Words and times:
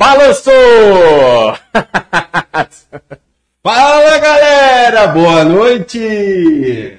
Balançou! 0.00 1.58
Fala 3.62 4.18
galera, 4.18 5.08
boa 5.08 5.44
noite! 5.44 5.98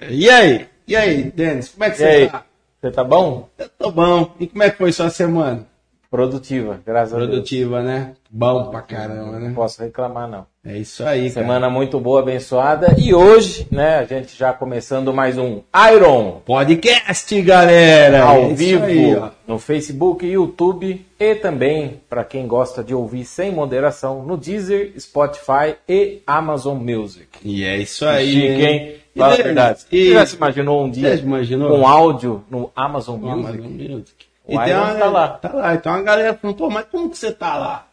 E 0.08 0.30
aí? 0.30 0.68
E 0.88 0.96
aí, 0.96 1.24
Denis, 1.24 1.70
como 1.70 1.86
é 1.86 1.90
que 1.90 1.96
E 1.96 1.98
você 1.98 2.06
aí? 2.06 2.30
tá? 2.30 2.46
Você 2.80 2.92
tá 2.92 3.04
bom? 3.04 3.50
Eu 3.58 3.70
tô 3.70 3.90
bom. 3.92 4.36
E 4.40 4.46
como 4.46 4.62
é 4.62 4.70
que 4.70 4.78
foi 4.78 4.92
sua 4.92 5.10
semana? 5.10 5.66
Produtiva, 6.12 6.78
graças 6.86 7.14
a 7.14 7.18
Deus. 7.20 7.30
Produtiva, 7.30 7.82
né? 7.82 8.12
Bom 8.30 8.66
pra 8.70 8.82
caramba, 8.82 9.32
Não 9.32 9.40
né? 9.40 9.54
posso 9.56 9.82
reclamar, 9.82 10.30
não. 10.30 10.46
É 10.66 10.78
isso 10.78 11.06
aí, 11.06 11.30
cara. 11.32 11.46
Semana 11.46 11.70
muito 11.70 12.02
boa, 12.02 12.20
abençoada. 12.20 12.94
E 12.98 13.14
hoje, 13.14 13.66
né, 13.72 13.96
a 14.00 14.04
gente 14.04 14.38
já 14.38 14.52
começando 14.52 15.14
mais 15.14 15.38
um 15.38 15.62
Iron 15.96 16.42
Podcast, 16.46 17.42
galera! 17.42 18.24
ao 18.24 18.42
É 18.52 18.54
vivo 18.54 18.84
aí, 18.84 19.22
no 19.48 19.58
Facebook, 19.58 20.26
YouTube 20.28 21.06
e 21.18 21.36
também, 21.36 22.02
para 22.10 22.26
quem 22.26 22.46
gosta 22.46 22.84
de 22.84 22.94
ouvir 22.94 23.24
sem 23.24 23.50
moderação, 23.50 24.22
no 24.22 24.36
Deezer, 24.36 24.92
Spotify 25.00 25.76
e 25.88 26.22
Amazon 26.28 26.78
Music. 26.78 27.30
E 27.42 27.64
é 27.64 27.78
isso 27.78 28.06
aí. 28.06 28.34
Chique, 28.34 28.66
hein? 28.66 28.96
Fala 29.18 29.34
a 29.34 29.38
verdade. 29.38 29.86
e- 29.90 30.08
Você 30.10 30.14
já 30.14 30.26
se 30.26 30.36
imaginou 30.36 30.84
um 30.84 30.90
dia 30.92 31.16
imaginou? 31.16 31.70
com 31.70 31.88
áudio 31.88 32.44
no 32.52 32.70
Amazon 32.76 33.18
Ó, 33.24 33.36
Music? 33.38 34.30
Mais 34.56 34.72
um 34.72 34.76
minuto. 34.76 34.88
O 34.88 34.90
Iron 34.92 35.00
tá 35.00 35.06
lá. 35.10 35.28
Tá 35.30 35.54
lá. 35.54 35.74
Então 35.76 35.94
a 35.94 36.02
galera 36.02 36.34
pô, 36.34 36.70
mas 36.70 36.86
como 36.92 37.10
que 37.10 37.18
você 37.18 37.32
tá 37.32 37.58
lá? 37.58 37.88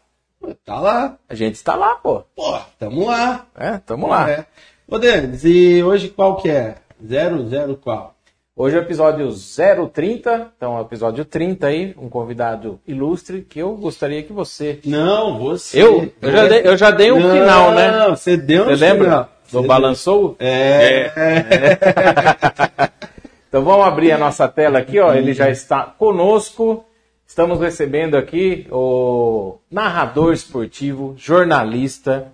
Tá 0.65 0.79
lá. 0.81 1.17
A 1.29 1.35
gente 1.35 1.55
está 1.57 1.75
lá, 1.75 1.97
pô. 1.97 2.23
Pô, 2.35 2.59
tamo 2.79 3.07
lá. 3.07 3.47
É, 3.57 3.79
tamo 3.79 4.09
lá. 4.09 4.31
É. 4.31 4.45
Ô, 4.87 4.99
Denis, 4.99 5.45
e 5.45 5.83
hoje 5.83 6.09
qual 6.09 6.37
que 6.37 6.49
é? 6.49 6.77
Zero, 7.07 7.49
zero 7.49 7.77
qual? 7.77 8.15
Hoje 8.57 8.75
é 8.77 8.81
o 8.81 8.83
episódio 8.83 9.33
030, 9.93 10.51
então 10.57 10.77
é 10.77 10.81
o 10.81 10.85
episódio 10.85 11.25
30 11.25 11.67
aí, 11.69 11.95
um 11.97 12.09
convidado 12.09 12.81
ilustre 12.89 13.43
que 13.43 13.61
eu 13.61 13.77
gostaria 13.77 14.21
que 14.25 14.33
você. 14.33 14.81
Não, 14.85 15.39
você. 15.39 15.81
Eu? 15.81 16.11
Eu 16.21 16.33
já 16.33 16.47
dei, 16.49 16.61
eu 16.65 16.77
já 16.77 16.91
dei 16.91 17.13
um 17.13 17.21
Não, 17.21 17.33
final, 17.35 17.71
né? 17.73 18.09
Você 18.09 18.37
deu 18.37 18.63
um 18.65 18.67
Você 18.67 18.75
lembra? 18.77 19.05
final. 19.05 19.29
Você 19.45 19.67
Balançou? 19.67 20.29
deu- 20.31 20.49
É. 20.49 21.13
Então 23.49 23.65
vamos 23.65 23.87
abrir 23.87 24.13
a 24.13 24.19
nossa 24.19 24.47
tela 24.47 24.79
aqui, 24.79 24.99
ó. 25.01 25.15
Ele 25.15 25.33
já 25.33 25.49
está 25.51 25.83
conosco. 25.83 26.85
Estamos 27.27 27.61
recebendo 27.61 28.17
aqui 28.17 28.67
o 28.71 29.59
narrador 29.71 30.33
esportivo, 30.33 31.15
jornalista. 31.17 32.33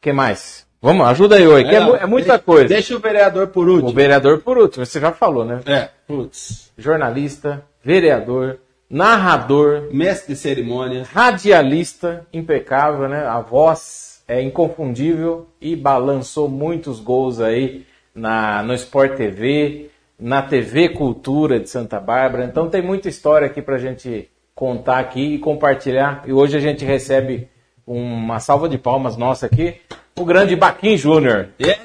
que 0.00 0.12
mais? 0.12 0.66
Vamos, 0.82 1.06
ajuda 1.08 1.36
aí, 1.36 1.46
oi, 1.46 1.64
que 1.64 1.74
é, 1.74 1.80
mu- 1.80 1.94
é 1.96 2.06
muita 2.06 2.38
coisa. 2.38 2.68
Deixa 2.68 2.96
o 2.96 2.98
vereador 2.98 3.48
por 3.48 3.68
O 3.68 3.72
último. 3.74 3.92
vereador 3.92 4.40
por 4.40 4.56
último, 4.56 4.84
você 4.86 4.98
já 4.98 5.12
falou, 5.12 5.44
né? 5.44 5.60
É, 5.66 5.88
putz. 6.06 6.70
Jornalista, 6.78 7.62
vereador, 7.84 8.58
narrador, 8.88 9.88
Mestre 9.92 10.32
de 10.34 10.40
cerimônia. 10.40 11.06
radialista 11.12 12.26
impecável, 12.32 13.08
né? 13.08 13.26
A 13.26 13.40
voz 13.40 14.22
é 14.26 14.40
inconfundível 14.42 15.46
e 15.60 15.76
balançou 15.76 16.48
muitos 16.48 16.98
gols 16.98 17.40
aí 17.40 17.84
na, 18.14 18.62
no 18.62 18.72
Sport 18.74 19.16
TV, 19.16 19.89
na 20.20 20.42
TV 20.42 20.90
Cultura 20.90 21.58
de 21.58 21.68
Santa 21.68 21.98
Bárbara. 21.98 22.44
Então 22.44 22.68
tem 22.68 22.82
muita 22.82 23.08
história 23.08 23.46
aqui 23.46 23.62
pra 23.62 23.78
gente 23.78 24.28
contar 24.54 24.98
aqui 24.98 25.34
e 25.34 25.38
compartilhar. 25.38 26.22
E 26.26 26.32
hoje 26.32 26.56
a 26.56 26.60
gente 26.60 26.84
recebe 26.84 27.48
uma 27.86 28.38
salva 28.38 28.68
de 28.68 28.76
palmas 28.76 29.16
nossa 29.16 29.46
aqui, 29.46 29.76
o 30.16 30.24
grande 30.24 30.54
Baquim 30.54 30.96
Júnior. 30.96 31.48
É. 31.58 31.78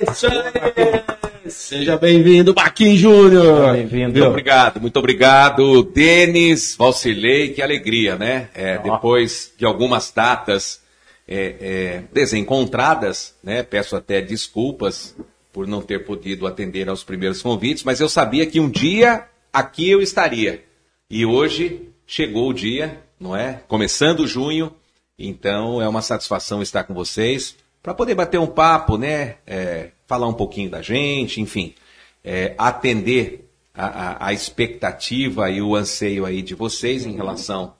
Seja 1.49 1.95
bem-vindo, 1.95 2.53
Baquim 2.53 2.97
Júnior. 2.97 3.73
Bem-vindo. 3.73 4.13
Muito 4.13 4.27
obrigado, 4.27 4.81
muito 4.81 4.97
obrigado, 4.97 5.83
Denis, 5.83 6.75
Valcilei, 6.77 7.49
que 7.49 7.61
alegria, 7.61 8.15
né? 8.15 8.49
É, 8.53 8.77
depois 8.79 9.53
de 9.57 9.65
algumas 9.65 10.11
datas 10.11 10.81
é, 11.27 11.55
é, 11.61 12.01
desencontradas, 12.11 13.35
né? 13.43 13.63
Peço 13.63 13.95
até 13.95 14.21
desculpas 14.21 15.15
por 15.55 15.65
não 15.65 15.81
ter 15.81 16.03
podido 16.03 16.45
atender 16.45 16.89
aos 16.89 17.01
primeiros 17.01 17.41
convites, 17.41 17.85
mas 17.85 18.01
eu 18.01 18.09
sabia 18.09 18.45
que 18.45 18.59
um 18.59 18.69
dia 18.69 19.25
aqui 19.53 19.89
eu 19.89 20.01
estaria. 20.01 20.65
E 21.09 21.25
hoje 21.25 21.91
chegou 22.05 22.49
o 22.49 22.53
dia, 22.53 23.01
não 23.17 23.33
é? 23.33 23.61
Começando 23.65 24.27
junho, 24.27 24.69
então 25.17 25.81
é 25.81 25.87
uma 25.87 26.01
satisfação 26.01 26.61
estar 26.61 26.83
com 26.83 26.93
vocês 26.93 27.55
para 27.81 27.93
poder 27.93 28.15
bater 28.15 28.37
um 28.37 28.47
papo, 28.47 28.97
né? 28.97 29.37
É, 29.47 29.91
falar 30.05 30.27
um 30.27 30.33
pouquinho 30.33 30.69
da 30.69 30.81
gente, 30.81 31.39
enfim, 31.39 31.73
é, 32.21 32.53
atender 32.57 33.49
a, 33.73 33.85
a- 33.85 34.27
a 34.27 34.33
expectativa 34.33 35.49
e 35.49 35.61
o 35.61 35.73
anseio 35.73 36.25
aí 36.25 36.41
de 36.41 36.53
vocês 36.53 37.05
em 37.05 37.15
relação 37.15 37.73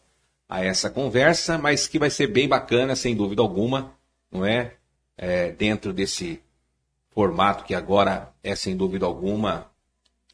a 0.47 0.63
essa 0.63 0.89
conversa, 0.89 1.57
mas 1.57 1.89
que 1.89 1.99
vai 1.99 2.09
ser 2.09 2.27
bem 2.27 2.47
bacana, 2.47 2.95
sem 2.95 3.13
dúvida 3.13 3.41
alguma, 3.41 3.91
não 4.31 4.45
é? 4.45 4.75
É, 5.17 5.51
dentro 5.51 5.91
desse 5.91 6.39
formato 7.15 7.63
que 7.63 7.73
agora 7.73 8.33
é, 8.43 8.53
sem 8.57 8.75
dúvida 8.75 9.05
alguma, 9.05 9.71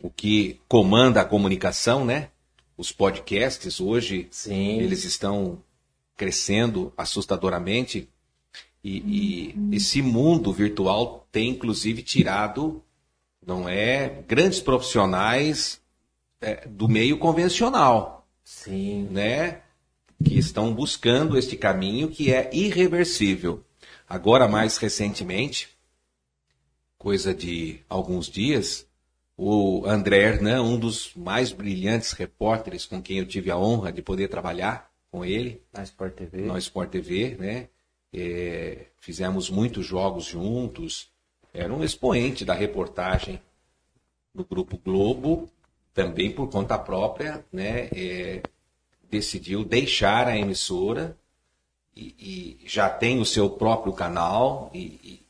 o 0.01 0.09
que 0.09 0.59
comanda 0.67 1.21
a 1.21 1.25
comunicação, 1.25 2.03
né? 2.03 2.29
Os 2.75 2.91
podcasts 2.91 3.79
hoje, 3.79 4.27
Sim. 4.31 4.79
eles 4.79 5.03
estão 5.03 5.61
crescendo 6.17 6.91
assustadoramente 6.97 8.09
e, 8.83 9.53
e 9.61 9.75
esse 9.75 10.01
mundo 10.01 10.51
virtual 10.51 11.27
tem 11.31 11.49
inclusive 11.49 12.01
tirado, 12.01 12.83
não 13.45 13.69
é, 13.69 14.23
grandes 14.27 14.59
profissionais 14.59 15.79
é, 16.41 16.67
do 16.67 16.89
meio 16.89 17.19
convencional, 17.19 18.27
Sim. 18.43 19.07
né? 19.11 19.61
Que 20.23 20.37
estão 20.37 20.73
buscando 20.73 21.37
este 21.37 21.55
caminho 21.55 22.09
que 22.09 22.33
é 22.33 22.49
irreversível. 22.51 23.63
Agora, 24.09 24.47
mais 24.47 24.77
recentemente, 24.77 25.69
coisa 27.01 27.33
de 27.33 27.79
alguns 27.89 28.27
dias, 28.27 28.87
o 29.35 29.83
André 29.87 30.19
Hernan, 30.21 30.61
um 30.61 30.77
dos 30.77 31.15
mais 31.15 31.51
brilhantes 31.51 32.11
repórteres 32.11 32.85
com 32.85 33.01
quem 33.01 33.17
eu 33.17 33.25
tive 33.25 33.49
a 33.49 33.57
honra 33.57 33.91
de 33.91 34.03
poder 34.03 34.27
trabalhar 34.27 34.87
com 35.09 35.25
ele, 35.25 35.63
Na 35.73 35.81
Sport 35.81 36.13
TV. 36.13 36.41
no 36.43 36.55
Sport 36.59 36.91
TV, 36.91 37.35
né? 37.39 37.69
É, 38.13 38.85
fizemos 38.99 39.49
muitos 39.49 39.83
jogos 39.83 40.25
juntos. 40.25 41.09
Era 41.51 41.73
um 41.73 41.83
expoente 41.83 42.45
da 42.45 42.53
reportagem 42.53 43.41
do 44.35 44.45
Grupo 44.45 44.77
Globo, 44.77 45.49
também 45.95 46.31
por 46.31 46.49
conta 46.51 46.77
própria, 46.77 47.43
né? 47.51 47.89
É, 47.95 48.43
decidiu 49.09 49.65
deixar 49.65 50.27
a 50.27 50.37
emissora 50.37 51.17
e, 51.95 52.59
e 52.63 52.67
já 52.67 52.87
tem 52.89 53.19
o 53.19 53.25
seu 53.25 53.49
próprio 53.49 53.91
canal 53.91 54.69
e, 54.71 54.79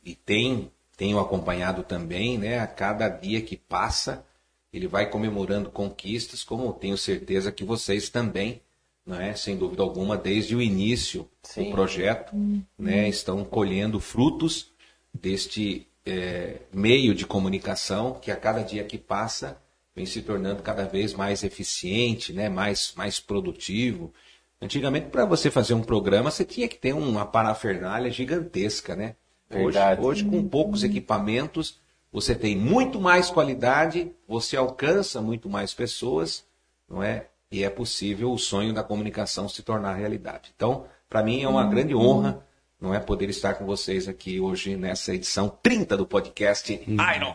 e- 0.04 0.10
e 0.10 0.14
tem 0.14 0.70
tenho 1.02 1.18
acompanhado 1.18 1.82
também, 1.82 2.38
né? 2.38 2.60
A 2.60 2.66
cada 2.68 3.08
dia 3.08 3.42
que 3.42 3.56
passa 3.56 4.24
ele 4.72 4.86
vai 4.86 5.10
comemorando 5.10 5.68
conquistas, 5.68 6.44
como 6.44 6.72
tenho 6.72 6.96
certeza 6.96 7.50
que 7.50 7.64
vocês 7.64 8.08
também, 8.08 8.62
não 9.04 9.20
é? 9.20 9.34
Sem 9.34 9.56
dúvida 9.56 9.82
alguma, 9.82 10.16
desde 10.16 10.54
o 10.54 10.62
início 10.62 11.28
Sim. 11.42 11.64
do 11.64 11.70
projeto, 11.72 12.32
né? 12.78 13.08
Estão 13.08 13.44
colhendo 13.44 13.98
frutos 13.98 14.70
deste 15.12 15.88
eh, 16.06 16.60
meio 16.72 17.16
de 17.16 17.26
comunicação 17.26 18.14
que 18.14 18.30
a 18.30 18.36
cada 18.36 18.62
dia 18.62 18.84
que 18.84 18.96
passa 18.96 19.60
vem 19.96 20.06
se 20.06 20.22
tornando 20.22 20.62
cada 20.62 20.84
vez 20.84 21.14
mais 21.14 21.42
eficiente, 21.42 22.32
né? 22.32 22.48
Mais 22.48 22.94
mais 22.96 23.18
produtivo. 23.18 24.14
Antigamente, 24.60 25.08
para 25.08 25.24
você 25.24 25.50
fazer 25.50 25.74
um 25.74 25.82
programa, 25.82 26.30
você 26.30 26.44
tinha 26.44 26.68
que 26.68 26.78
ter 26.78 26.94
uma 26.94 27.26
parafernália 27.26 28.08
gigantesca, 28.08 28.94
né? 28.94 29.16
Hoje, 29.52 29.64
Verdade. 29.64 30.00
hoje, 30.00 30.24
com 30.24 30.48
poucos 30.48 30.82
equipamentos, 30.82 31.78
você 32.12 32.34
tem 32.34 32.56
muito 32.56 33.00
mais 33.00 33.30
qualidade, 33.30 34.10
você 34.26 34.56
alcança 34.56 35.20
muito 35.20 35.48
mais 35.48 35.74
pessoas, 35.74 36.44
não 36.88 37.02
é? 37.02 37.26
E 37.50 37.62
é 37.62 37.70
possível 37.70 38.32
o 38.32 38.38
sonho 38.38 38.72
da 38.72 38.82
comunicação 38.82 39.48
se 39.48 39.62
tornar 39.62 39.94
realidade. 39.94 40.52
Então, 40.56 40.86
para 41.08 41.22
mim 41.22 41.42
é 41.42 41.48
uma 41.48 41.66
grande 41.66 41.94
honra, 41.94 42.42
não 42.80 42.94
é, 42.94 42.98
poder 42.98 43.28
estar 43.28 43.54
com 43.54 43.64
vocês 43.66 44.08
aqui 44.08 44.40
hoje 44.40 44.76
nessa 44.76 45.14
edição 45.14 45.48
30 45.62 45.96
do 45.96 46.06
podcast 46.06 46.72
Iron. 46.72 47.34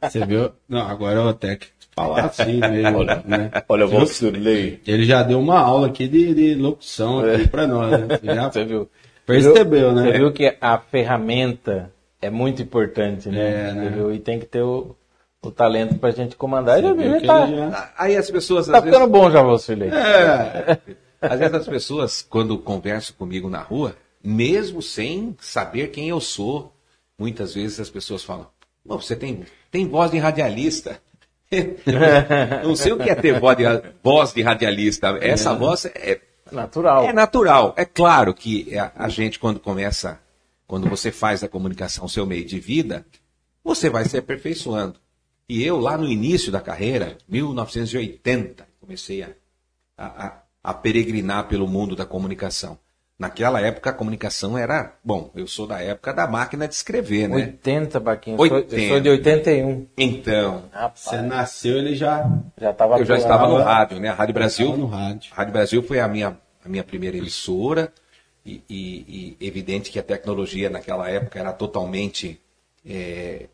Você 0.00 0.24
viu? 0.24 0.52
Não, 0.68 0.86
agora 0.86 1.20
eu 1.20 1.34
ter 1.34 1.58
que 1.58 1.66
falar 1.94 2.26
assim 2.26 2.58
mesmo, 2.60 3.04
né? 3.04 3.50
Olha, 3.68 3.86
Viu? 3.86 3.98
Valcirlei. 3.98 4.80
Ele 4.86 5.04
já 5.04 5.22
deu 5.22 5.40
uma 5.40 5.58
aula 5.58 5.88
aqui 5.88 6.08
de, 6.08 6.34
de 6.34 6.54
locução 6.54 7.20
aqui 7.20 7.48
pra 7.48 7.66
nós, 7.66 7.90
né? 7.90 8.18
Já 8.34 8.50
Você 8.50 8.64
viu? 8.64 8.88
Percebeu, 9.26 9.92
Você 9.94 10.02
né? 10.02 10.12
viu 10.12 10.32
que 10.32 10.56
a 10.60 10.78
ferramenta 10.78 11.92
é 12.20 12.30
muito 12.30 12.62
importante, 12.62 13.28
né? 13.28 13.68
É, 13.70 13.72
né? 13.72 13.82
Você 13.84 13.90
viu? 13.96 14.14
E 14.14 14.18
tem 14.18 14.38
que 14.38 14.46
ter 14.46 14.62
o, 14.62 14.94
o 15.42 15.50
talento 15.50 15.96
pra 15.98 16.10
gente 16.10 16.36
comandar. 16.36 16.80
Já 16.80 16.92
viu, 16.92 16.96
Viu 17.02 17.10
já 17.12 17.20
que 17.20 17.26
tá, 17.26 17.46
ele 17.48 17.56
já- 17.56 17.92
Aí 17.96 18.16
as 18.16 18.30
pessoas, 18.30 18.66
tá 18.66 18.80
vezes, 18.80 18.94
ficando 18.96 19.10
bom 19.10 19.30
já, 19.30 19.42
Valcirlei. 19.42 19.90
É, 19.90 20.78
Às 21.20 21.38
vezes 21.38 21.54
as 21.54 21.66
pessoas, 21.68 22.22
quando 22.22 22.58
conversam 22.58 23.14
comigo 23.16 23.48
na 23.48 23.60
rua, 23.60 23.94
mesmo 24.22 24.80
sem 24.82 25.36
saber 25.40 25.88
quem 25.88 26.08
eu 26.08 26.20
sou, 26.20 26.72
muitas 27.18 27.54
vezes 27.54 27.78
as 27.80 27.90
pessoas 27.90 28.22
falam: 28.24 28.46
"Pô, 28.86 28.96
você 29.00 29.14
tem, 29.16 29.44
tem 29.70 29.86
voz 29.88 30.10
de 30.10 30.18
radialista. 30.18 30.98
Não 32.64 32.74
sei 32.74 32.92
o 32.92 32.96
que 32.98 33.10
é 33.10 33.14
ter 33.14 33.38
voz 33.38 33.56
de, 33.56 33.64
voz 34.02 34.32
de 34.32 34.42
radialista. 34.42 35.18
Essa 35.20 35.54
voz 35.54 35.84
é, 35.86 36.18
Natural. 36.52 37.04
É 37.04 37.12
natural. 37.12 37.74
É 37.76 37.84
claro 37.84 38.34
que 38.34 38.76
a, 38.76 38.92
a 38.94 39.08
gente, 39.08 39.38
quando 39.38 39.58
começa, 39.58 40.20
quando 40.66 40.88
você 40.88 41.10
faz 41.10 41.42
a 41.42 41.48
comunicação 41.48 42.06
seu 42.06 42.26
meio 42.26 42.44
de 42.44 42.60
vida, 42.60 43.04
você 43.64 43.88
vai 43.88 44.04
se 44.04 44.16
aperfeiçoando. 44.16 45.00
E 45.48 45.62
eu, 45.62 45.78
lá 45.78 45.98
no 45.98 46.08
início 46.08 46.50
da 46.50 46.60
carreira, 46.60 47.18
1980, 47.28 48.66
comecei 48.80 49.22
a, 49.22 49.30
a, 49.96 50.42
a 50.62 50.74
peregrinar 50.74 51.48
pelo 51.48 51.66
mundo 51.68 51.94
da 51.94 52.06
comunicação. 52.06 52.78
Naquela 53.18 53.60
época 53.60 53.90
a 53.90 53.92
comunicação 53.92 54.58
era. 54.58 54.94
Bom, 55.04 55.30
eu 55.34 55.46
sou 55.46 55.66
da 55.66 55.80
época 55.80 56.12
da 56.12 56.26
máquina 56.26 56.66
de 56.66 56.74
escrever, 56.74 57.28
né? 57.28 57.36
80, 57.36 58.00
Baquinho. 58.00 58.40
80. 58.40 58.74
Eu 58.74 58.88
sou 58.88 59.00
de 59.00 59.08
81. 59.10 59.86
Então, 59.96 60.64
Rapaz, 60.72 61.00
Você 61.00 61.22
nasceu, 61.22 61.78
ele 61.78 61.94
já 61.94 62.28
já 62.60 62.72
tava 62.72 62.98
eu 62.98 63.04
já 63.04 63.16
estava 63.16 63.46
no 63.46 63.58
rádio, 63.58 64.00
né? 64.00 64.08
A 64.08 64.14
Rádio 64.14 64.34
Brasil. 64.34 64.66
estava 64.66 64.82
no 64.82 64.88
rádio. 64.88 65.30
A 65.32 65.36
Rádio 65.36 65.52
Brasil 65.52 65.82
foi 65.84 66.00
a 66.00 66.08
minha, 66.08 66.36
a 66.64 66.68
minha 66.68 66.82
primeira 66.82 67.16
emissora. 67.16 67.92
E, 68.44 68.60
e- 68.68 69.36
e 69.40 69.46
evidente 69.46 69.88
que 69.92 70.00
a 70.00 70.02
tecnologia 70.02 70.68
naquela 70.68 71.08
época 71.08 71.38
era 71.38 71.52
totalmente 71.52 72.40
é, 72.84 73.46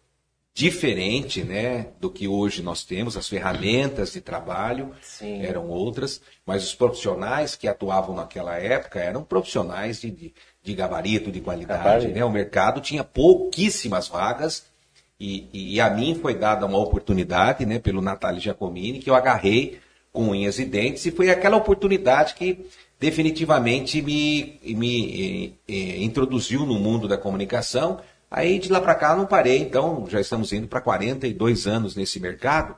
diferente 0.59 1.45
né, 1.45 1.87
do 2.01 2.11
que 2.11 2.27
hoje 2.27 2.63
nós 2.65 2.83
temos, 2.83 3.17
as 3.17 3.29
ferramentas 3.29 4.13
de 4.13 4.21
trabalho 4.21 4.91
Sim. 5.01 5.41
eram 5.41 5.69
outras, 5.69 6.21
mas 6.45 6.65
os 6.65 6.75
profissionais 6.75 7.55
que 7.55 7.69
atuavam 7.69 8.17
naquela 8.17 8.57
época 8.59 8.99
eram 8.99 9.23
profissionais 9.23 10.01
de, 10.01 10.11
de, 10.11 10.35
de 10.61 10.75
gabarito, 10.75 11.31
de 11.31 11.41
qualidade. 11.41 11.85
Gabarito. 11.85 12.13
Né? 12.13 12.25
O 12.25 12.31
mercado 12.31 12.81
tinha 12.81 13.05
pouquíssimas 13.05 14.09
vagas 14.09 14.65
e, 15.21 15.47
e- 15.53 15.75
e 15.77 15.81
a 15.81 15.89
mim 15.91 16.19
foi 16.21 16.35
dada 16.35 16.67
uma 16.67 16.79
oportunidade 16.79 17.65
né, 17.65 17.79
pelo 17.79 18.03
Natália 18.03 18.41
Giacomini, 18.41 18.99
que 18.99 19.09
eu 19.09 19.15
agarrei 19.15 19.79
com 20.13 20.31
unhas 20.31 20.59
e 20.59 20.65
dentes, 20.65 21.07
e 21.07 21.13
foi 21.13 21.31
aquela 21.31 21.57
oportunidade 21.57 22.35
que 22.35 22.67
definitivamente 22.99 24.03
me, 24.03 24.59
me 24.65 25.55
eh, 25.69 25.73
eh, 25.73 26.03
introduziu 26.03 26.67
no 26.67 26.81
mundo 26.81 27.07
da 27.07 27.17
comunicação. 27.17 28.01
Aí 28.31 28.59
de 28.59 28.71
lá 28.71 28.81
para 28.81 28.95
cá 28.95 29.17
não 29.17 29.27
parei, 29.27 29.59
então 29.59 30.07
já 30.09 30.21
estamos 30.21 30.53
indo 30.53 30.69
para 30.69 30.81
42 30.81 31.67
anos 31.67 31.97
nesse 31.97 32.21
mercado. 32.21 32.77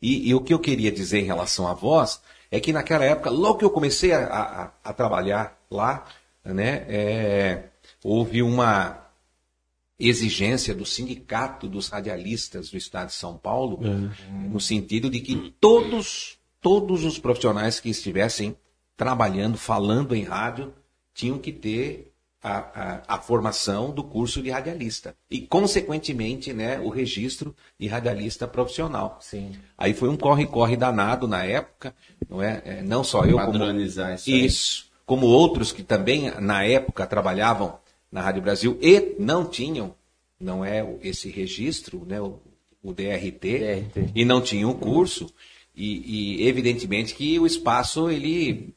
E, 0.00 0.28
e 0.30 0.34
o 0.34 0.40
que 0.40 0.54
eu 0.54 0.58
queria 0.58 0.90
dizer 0.92 1.18
em 1.20 1.24
relação 1.24 1.66
à 1.68 1.74
voz 1.74 2.20
é 2.50 2.58
que 2.60 2.72
naquela 2.72 3.04
época, 3.04 3.28
logo 3.30 3.58
que 3.58 3.64
eu 3.64 3.70
comecei 3.70 4.12
a, 4.12 4.24
a- 4.26 4.70
a 4.84 4.92
trabalhar 4.92 5.58
lá, 5.70 6.04
né, 6.44 6.86
é, 6.88 7.64
houve 8.02 8.40
uma 8.42 9.04
exigência 9.98 10.74
do 10.74 10.86
sindicato 10.86 11.68
dos 11.68 11.88
radialistas 11.88 12.70
do 12.70 12.76
estado 12.76 13.08
de 13.08 13.14
São 13.14 13.36
Paulo, 13.36 13.80
no 14.48 14.60
sentido 14.60 15.10
de 15.10 15.20
que 15.20 15.52
todos, 15.60 16.38
todos 16.60 17.04
os 17.04 17.18
profissionais 17.18 17.80
que 17.80 17.90
estivessem 17.90 18.56
trabalhando, 18.96 19.58
falando 19.58 20.14
em 20.14 20.22
rádio, 20.22 20.72
tinham 21.12 21.36
que 21.38 21.52
ter 21.52 22.12
a, 22.42 22.58
a, 22.58 23.16
a 23.16 23.18
formação 23.18 23.90
do 23.90 24.04
curso 24.04 24.40
de 24.42 24.50
radialista 24.50 25.14
e, 25.30 25.40
consequentemente, 25.40 26.52
né, 26.52 26.78
o 26.78 26.88
registro 26.88 27.54
de 27.78 27.86
radialista 27.88 28.46
profissional. 28.46 29.18
Sim. 29.20 29.52
Aí 29.76 29.92
foi 29.92 30.08
um 30.08 30.16
corre-corre 30.16 30.76
danado 30.76 31.26
na 31.26 31.44
época, 31.44 31.94
não 32.28 32.42
é? 32.42 32.62
É, 32.64 32.82
não 32.82 33.02
só 33.02 33.24
eu, 33.24 33.38
como, 33.38 33.52
Padronizar 33.52 34.14
isso 34.14 34.30
aí. 34.30 34.44
isso, 34.46 34.86
como 35.04 35.26
outros 35.26 35.72
que 35.72 35.82
também 35.82 36.30
na 36.40 36.64
época 36.64 37.06
trabalhavam 37.06 37.78
na 38.10 38.20
Rádio 38.20 38.42
Brasil 38.42 38.78
e 38.80 39.16
não 39.18 39.44
tinham, 39.44 39.94
não 40.40 40.64
é 40.64 40.86
esse 41.02 41.30
registro, 41.30 42.04
né, 42.06 42.20
o, 42.20 42.40
o 42.82 42.92
DRT, 42.92 43.40
DRT. 43.40 44.12
e 44.14 44.24
não 44.24 44.40
tinham 44.40 44.70
o 44.70 44.74
curso 44.74 45.26
e, 45.74 46.40
e 46.42 46.48
evidentemente 46.48 47.14
que 47.14 47.38
o 47.38 47.46
espaço 47.46 48.10
ele 48.10 48.74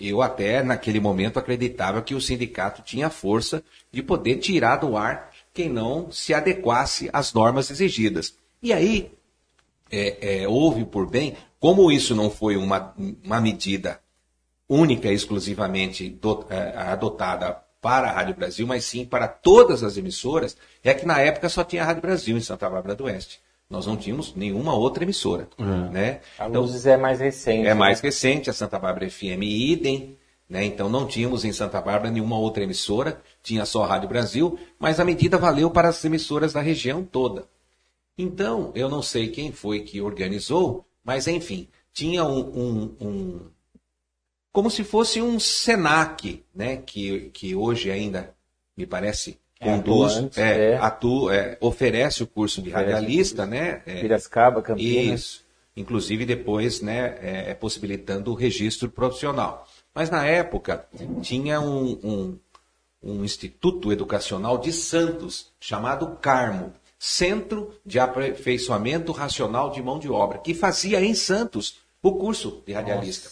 eu 0.00 0.22
até 0.22 0.62
naquele 0.62 1.00
momento 1.00 1.38
acreditava 1.38 2.02
que 2.02 2.14
o 2.14 2.20
sindicato 2.20 2.82
tinha 2.82 3.10
força 3.10 3.62
de 3.92 4.02
poder 4.02 4.36
tirar 4.36 4.76
do 4.76 4.96
ar 4.96 5.32
quem 5.52 5.68
não 5.68 6.10
se 6.10 6.32
adequasse 6.32 7.10
às 7.12 7.32
normas 7.32 7.70
exigidas. 7.70 8.34
E 8.62 8.72
aí 8.72 9.10
é, 9.90 10.42
é, 10.42 10.48
houve 10.48 10.84
por 10.84 11.08
bem, 11.08 11.36
como 11.58 11.90
isso 11.90 12.14
não 12.14 12.30
foi 12.30 12.56
uma, 12.56 12.94
uma 13.24 13.40
medida 13.40 14.00
única 14.68 15.08
e 15.08 15.14
exclusivamente 15.14 16.08
do- 16.08 16.46
é, 16.50 16.76
adotada 16.76 17.58
para 17.80 18.08
a 18.08 18.12
Rádio 18.12 18.34
Brasil, 18.34 18.66
mas 18.66 18.84
sim 18.84 19.04
para 19.04 19.26
todas 19.28 19.82
as 19.82 19.96
emissoras, 19.96 20.56
é 20.82 20.92
que 20.92 21.06
na 21.06 21.20
época 21.20 21.48
só 21.48 21.64
tinha 21.64 21.82
a 21.82 21.86
Rádio 21.86 22.02
Brasil 22.02 22.36
em 22.36 22.40
Santa 22.40 22.68
Bárbara 22.68 22.94
do 22.94 23.04
Oeste. 23.04 23.40
Nós 23.70 23.86
não 23.86 23.96
tínhamos 23.96 24.34
nenhuma 24.34 24.74
outra 24.74 25.04
emissora. 25.04 25.48
Né? 25.90 26.20
A 26.38 26.48
Então, 26.48 26.62
Luzes 26.62 26.86
é 26.86 26.96
mais 26.96 27.20
recente. 27.20 27.60
é 27.60 27.64
né? 27.64 27.74
mais 27.74 28.00
recente, 28.00 28.48
a 28.48 28.52
Santa 28.52 28.78
Bárbara 28.78 29.08
FM 29.10 29.42
idem, 29.42 30.16
né? 30.48 30.64
Então 30.64 30.88
não 30.88 31.06
tínhamos 31.06 31.44
em 31.44 31.52
Santa 31.52 31.78
Bárbara 31.80 32.10
nenhuma 32.10 32.38
outra 32.38 32.64
emissora, 32.64 33.20
tinha 33.42 33.66
só 33.66 33.84
a 33.84 33.86
Rádio 33.86 34.08
Brasil, 34.08 34.58
mas 34.78 34.98
a 34.98 35.04
medida 35.04 35.36
valeu 35.36 35.70
para 35.70 35.88
as 35.88 36.02
emissoras 36.04 36.54
da 36.54 36.62
região 36.62 37.04
toda. 37.04 37.46
Então, 38.16 38.72
eu 38.74 38.88
não 38.88 39.02
sei 39.02 39.28
quem 39.28 39.52
foi 39.52 39.80
que 39.80 40.00
organizou, 40.00 40.86
mas 41.04 41.28
enfim, 41.28 41.68
tinha 41.92 42.24
um, 42.24 42.38
um- 42.40 42.96
um- 43.00 43.40
como 44.50 44.70
se 44.70 44.82
fosse 44.82 45.20
um 45.20 45.38
Senac, 45.38 46.42
né? 46.54 46.78
Que, 46.78 47.28
que 47.34 47.54
hoje 47.54 47.90
ainda 47.90 48.34
me 48.74 48.86
parece 48.86 49.38
conduz, 49.60 50.12
atuante, 50.16 50.40
é, 50.40 50.70
é. 50.72 50.76
atu- 50.78 51.30
é, 51.30 51.56
oferece 51.60 52.22
o 52.22 52.26
curso 52.26 52.62
de 52.62 52.70
Oferece 52.70 52.92
radialista, 52.92 53.46
né? 53.46 53.82
É, 53.86 54.00
Piracicaba, 54.00 54.62
Campinas. 54.62 55.20
isso. 55.20 55.44
Inclusive 55.76 56.26
depois, 56.26 56.80
né, 56.80 57.16
é, 57.22 57.50
é 57.50 57.54
possibilitando 57.54 58.32
o 58.32 58.34
registro 58.34 58.90
profissional. 58.90 59.68
Mas 59.94 60.10
na 60.10 60.24
época 60.26 60.86
tinha 61.22 61.60
um, 61.60 61.98
um, 62.02 62.38
um 63.02 63.24
instituto 63.24 63.92
educacional 63.92 64.58
de 64.58 64.72
Santos 64.72 65.52
chamado 65.60 66.16
Carmo, 66.20 66.72
Centro 66.98 67.72
de 67.86 68.00
Aperfeiçoamento 68.00 69.12
Racional 69.12 69.70
de 69.70 69.80
Mão 69.80 70.00
de 70.00 70.08
Obra, 70.08 70.38
que 70.38 70.52
fazia 70.52 71.00
em 71.00 71.14
Santos 71.14 71.76
o 72.02 72.12
curso 72.12 72.60
de 72.66 72.72
radialista. 72.72 73.30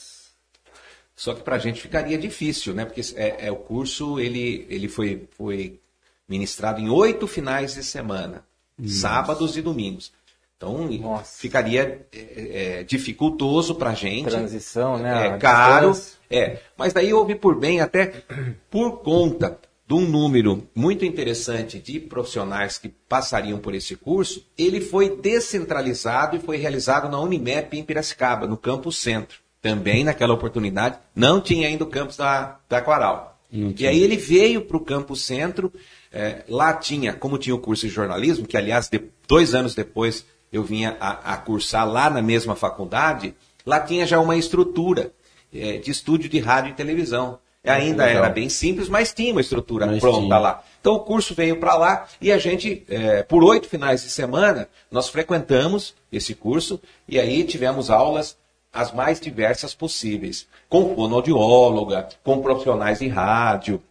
Só 1.16 1.34
que 1.34 1.42
para 1.42 1.56
a 1.56 1.58
gente 1.58 1.80
ficaria 1.80 2.16
difícil, 2.18 2.74
né? 2.74 2.84
Porque 2.84 3.00
é, 3.16 3.46
é 3.46 3.50
o 3.50 3.56
curso 3.56 4.20
ele, 4.20 4.66
ele 4.70 4.86
foi, 4.86 5.26
foi 5.32 5.80
ministrado 6.28 6.80
em 6.80 6.88
oito 6.88 7.26
finais 7.26 7.74
de 7.74 7.82
semana, 7.82 8.44
sábados 8.84 9.56
e 9.56 9.62
domingos. 9.62 10.12
Então 10.56 10.88
Nossa. 10.88 11.38
ficaria 11.38 12.06
é, 12.12 12.78
é, 12.78 12.84
dificultoso 12.84 13.74
para 13.74 13.90
a 13.90 13.94
gente. 13.94 14.30
Transição, 14.30 14.98
né? 14.98 15.26
É 15.28 15.38
caro. 15.38 15.90
distância. 15.90 16.16
É, 16.30 16.58
mas 16.76 16.92
daí 16.92 17.12
houve 17.12 17.34
por 17.34 17.58
bem 17.58 17.80
até 17.80 18.24
por 18.70 19.02
conta 19.02 19.58
de 19.86 19.94
um 19.94 20.00
número 20.00 20.66
muito 20.74 21.04
interessante 21.04 21.78
de 21.78 22.00
profissionais 22.00 22.76
que 22.76 22.88
passariam 22.88 23.58
por 23.58 23.72
esse 23.74 23.94
curso, 23.94 24.44
ele 24.58 24.80
foi 24.80 25.16
descentralizado 25.16 26.36
e 26.36 26.40
foi 26.40 26.56
realizado 26.56 27.08
na 27.08 27.20
Unimep 27.20 27.78
em 27.78 27.84
Piracicaba, 27.84 28.48
no 28.48 28.56
campus 28.56 28.98
centro. 28.98 29.38
Também 29.62 30.02
naquela 30.02 30.34
oportunidade 30.34 30.98
não 31.14 31.40
tinha 31.40 31.68
ainda 31.68 31.84
o 31.84 31.88
campus 31.88 32.16
da, 32.16 32.58
da 32.68 32.78
Aquaral. 32.78 33.38
E 33.52 33.86
aí 33.86 34.02
ele 34.02 34.16
veio 34.16 34.62
para 34.62 34.76
o 34.76 34.80
campus 34.80 35.24
centro, 35.24 35.72
é, 36.16 36.44
lá 36.48 36.72
tinha, 36.74 37.12
como 37.12 37.36
tinha 37.38 37.54
o 37.54 37.58
curso 37.58 37.86
de 37.86 37.92
jornalismo, 37.92 38.46
que 38.46 38.56
aliás 38.56 38.88
de- 38.88 39.02
dois 39.28 39.54
anos 39.54 39.74
depois 39.74 40.24
eu 40.52 40.62
vinha 40.62 40.96
a, 40.98 41.34
a 41.34 41.36
cursar 41.36 41.86
lá 41.86 42.08
na 42.08 42.22
mesma 42.22 42.54
faculdade, 42.56 43.34
lá 43.64 43.80
tinha 43.80 44.06
já 44.06 44.18
uma 44.20 44.36
estrutura 44.36 45.12
é, 45.54 45.78
de 45.78 45.90
estúdio 45.90 46.28
de 46.30 46.38
rádio 46.38 46.70
e 46.70 46.74
televisão. 46.74 47.38
Ainda 47.64 48.04
legal. 48.04 48.22
era 48.22 48.32
bem 48.32 48.48
simples, 48.48 48.88
mas 48.88 49.12
tinha 49.12 49.32
uma 49.32 49.40
estrutura 49.40 49.86
Mas 49.86 49.98
pronta 49.98 50.20
tinha. 50.20 50.38
lá. 50.38 50.62
Então 50.80 50.94
o 50.94 51.00
curso 51.00 51.34
veio 51.34 51.58
para 51.58 51.74
lá 51.76 52.06
e 52.20 52.30
a 52.30 52.38
gente, 52.38 52.84
é, 52.88 53.24
por 53.24 53.42
oito 53.42 53.68
finais 53.68 54.04
de 54.04 54.08
semana, 54.10 54.68
nós 54.88 55.08
frequentamos 55.08 55.92
esse 56.12 56.32
curso 56.32 56.80
e 57.08 57.18
aí 57.18 57.42
tivemos 57.42 57.90
aulas 57.90 58.36
as 58.72 58.92
mais 58.92 59.18
diversas 59.18 59.74
possíveis, 59.74 60.46
com 60.68 60.94
fonoaudióloga, 60.94 62.08
com 62.22 62.40
profissionais 62.40 63.00
de 63.00 63.08
rádio. 63.08 63.82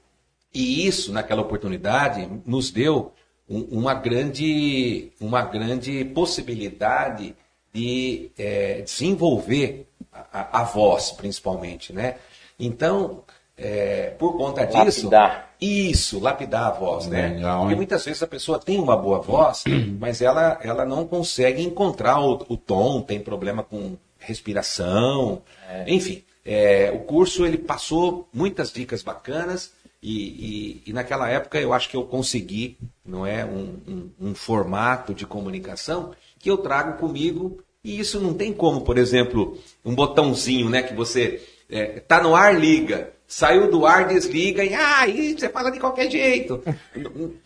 E 0.55 0.87
isso, 0.87 1.11
naquela 1.11 1.41
oportunidade, 1.41 2.27
nos 2.45 2.71
deu 2.71 3.11
um- 3.49 3.67
uma, 3.79 3.93
grande, 3.93 5.11
uma 5.19 5.41
grande 5.43 6.05
possibilidade 6.05 7.35
de 7.73 8.31
é, 8.37 8.81
desenvolver 8.81 9.87
a, 10.13 10.61
a- 10.61 10.63
voz, 10.63 11.11
principalmente. 11.11 11.91
Né? 11.91 12.15
Então, 12.57 13.23
é, 13.57 14.11
por 14.17 14.37
conta 14.37 14.65
disso. 14.65 15.09
Lapidar. 15.09 15.45
Isso, 15.59 16.19
lapidar 16.19 16.67
a 16.67 16.71
voz, 16.71 17.07
né? 17.07 17.29
Legal, 17.29 17.61
Porque 17.61 17.75
muitas 17.75 18.03
vezes 18.05 18.21
a 18.21 18.27
pessoa 18.27 18.59
tem 18.59 18.77
uma 18.79 18.95
boa 18.97 19.19
voz, 19.19 19.63
mas 19.99 20.21
ela, 20.21 20.59
ela 20.61 20.85
não 20.85 21.05
consegue 21.07 21.61
encontrar 21.61 22.19
o, 22.19 22.45
o 22.49 22.57
tom, 22.57 23.01
tem 23.01 23.19
problema 23.21 23.63
com 23.63 23.95
respiração, 24.19 25.41
enfim. 25.87 26.23
é, 26.45 26.91
o 26.93 26.99
curso 26.99 27.45
ele 27.45 27.57
passou 27.57 28.27
muitas 28.33 28.71
dicas 28.71 29.01
bacanas 29.03 29.71
e, 30.01 30.13
e- 30.27 30.83
e 30.87 30.93
naquela 30.93 31.29
época 31.29 31.59
eu 31.59 31.73
acho 31.73 31.89
que 31.89 31.95
eu 31.97 32.03
consegui, 32.03 32.77
não 33.05 33.25
é, 33.25 33.43
um, 33.45 33.79
um- 33.87 34.29
um 34.29 34.35
formato 34.35 35.13
de 35.13 35.25
comunicação 35.25 36.11
que 36.39 36.49
eu 36.49 36.57
trago 36.57 36.97
comigo 36.99 37.59
e 37.83 37.99
isso 37.99 38.19
não 38.19 38.33
tem 38.33 38.51
como, 38.53 38.81
por 38.81 38.97
exemplo, 38.97 39.57
um 39.83 39.93
botãozinho, 39.95 40.69
né, 40.69 40.81
que 40.83 40.93
você 40.93 41.41
é, 41.69 41.99
tá 41.99 42.21
no 42.21 42.35
ar, 42.35 42.59
liga. 42.59 43.11
Saiu 43.27 43.71
do 43.71 43.87
ar, 43.87 44.07
desliga 44.07 44.63
e 44.63 44.71
ah, 44.75 44.99
aí 44.99 45.33
você 45.35 45.49
fala 45.49 45.71
de 45.71 45.79
qualquer 45.79 46.11
jeito. 46.11 46.61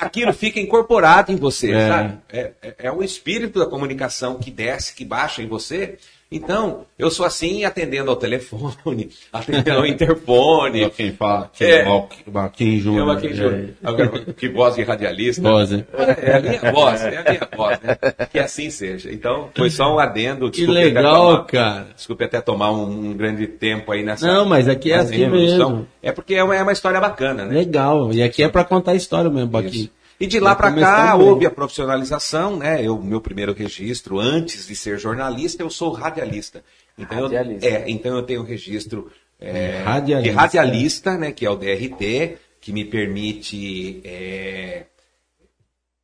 Aquilo 0.00 0.32
fica 0.32 0.58
incorporado 0.58 1.30
em 1.30 1.36
você, 1.36 1.70
É. 1.72 1.88
sabe? 1.88 2.18
É, 2.28 2.52
é, 2.62 2.74
é 2.78 2.92
o 2.92 3.02
espírito 3.02 3.58
da 3.58 3.66
comunicação 3.66 4.36
que 4.38 4.50
desce, 4.50 4.94
que 4.94 5.04
baixa 5.04 5.42
em 5.42 5.46
você. 5.46 5.98
Então, 6.30 6.80
eu 6.98 7.08
sou 7.08 7.24
assim 7.24 7.64
atendendo 7.64 8.10
ao 8.10 8.16
telefone, 8.16 9.08
atendendo 9.32 9.78
ao 9.78 9.86
interfone. 9.86 10.82
Só 10.82 10.90
quem 10.90 11.12
fala 11.12 11.50
que 11.52 11.64
É. 11.64 11.82
é 11.82 12.80
Júnior. 12.80 13.06
Eu 13.08 13.10
aqui, 13.12 13.32
Júnior. 13.32 13.68
Agora, 13.82 14.08
que 14.36 14.48
voz 14.48 14.74
de 14.74 14.82
radialista. 14.82 15.40
Voz, 15.40 15.70
hein? 15.72 15.86
É 16.20 16.36
a 16.36 16.40
minha 16.40 16.72
voz, 16.72 17.00
é 17.04 17.16
a 17.18 17.22
minha 17.22 17.48
voz, 17.56 17.78
né? 17.80 17.96
Que 18.32 18.38
assim 18.40 18.70
seja. 18.70 19.12
Então, 19.12 19.50
foi 19.56 19.70
só 19.70 19.94
um 19.94 20.00
adendo. 20.00 20.50
Que 20.50 20.58
desculpe 20.58 20.80
até 20.80 20.86
legal, 20.88 21.26
tomar- 21.36 21.44
cara. 21.46 21.86
Desculpe 21.94 22.24
até 22.24 22.40
tomar 22.40 22.72
um, 22.72 23.10
um 23.10 23.12
grande 23.14 23.46
tempo 23.46 23.92
aí 23.92 24.02
nessa. 24.02 24.26
Não, 24.26 24.44
mas 24.44 24.66
aqui 24.68 24.90
é 24.90 24.96
assim 24.96 25.28
mesmo. 25.28 25.86
É 26.02 26.10
porque 26.10 26.34
é 26.34 26.42
uma, 26.42 26.56
é 26.56 26.62
uma 26.62 26.72
história 26.72 27.00
bacana, 27.00 27.44
né? 27.44 27.54
Legal. 27.54 28.12
E 28.12 28.20
aqui 28.22 28.42
é 28.42 28.48
pra 28.48 28.64
contar 28.64 28.92
a 28.92 28.96
história 28.96 29.30
mesmo, 29.30 29.56
aqui. 29.56 29.90
E 30.18 30.26
de 30.26 30.40
lá 30.40 30.54
para 30.54 30.72
cá 30.72 31.16
bem. 31.16 31.26
houve 31.26 31.46
a 31.46 31.50
profissionalização, 31.50 32.56
né? 32.56 32.82
Eu, 32.82 33.00
meu 33.00 33.20
primeiro 33.20 33.52
registro, 33.52 34.18
antes 34.18 34.66
de 34.66 34.74
ser 34.74 34.98
jornalista, 34.98 35.62
eu 35.62 35.70
sou 35.70 35.92
radialista. 35.92 36.64
Então, 36.98 37.22
Radialista. 37.22 37.66
Eu, 37.66 37.74
é, 37.74 37.90
então 37.90 38.16
eu 38.16 38.22
tenho 38.22 38.42
registro 38.42 39.10
é, 39.38 39.82
Radialista. 39.82 40.30
de 40.30 40.36
radialista, 40.36 41.18
né? 41.18 41.32
Que 41.32 41.44
é 41.44 41.50
o 41.50 41.56
DRT, 41.56 42.38
que 42.60 42.72
me 42.72 42.84
permite 42.84 44.00
é, 44.04 44.86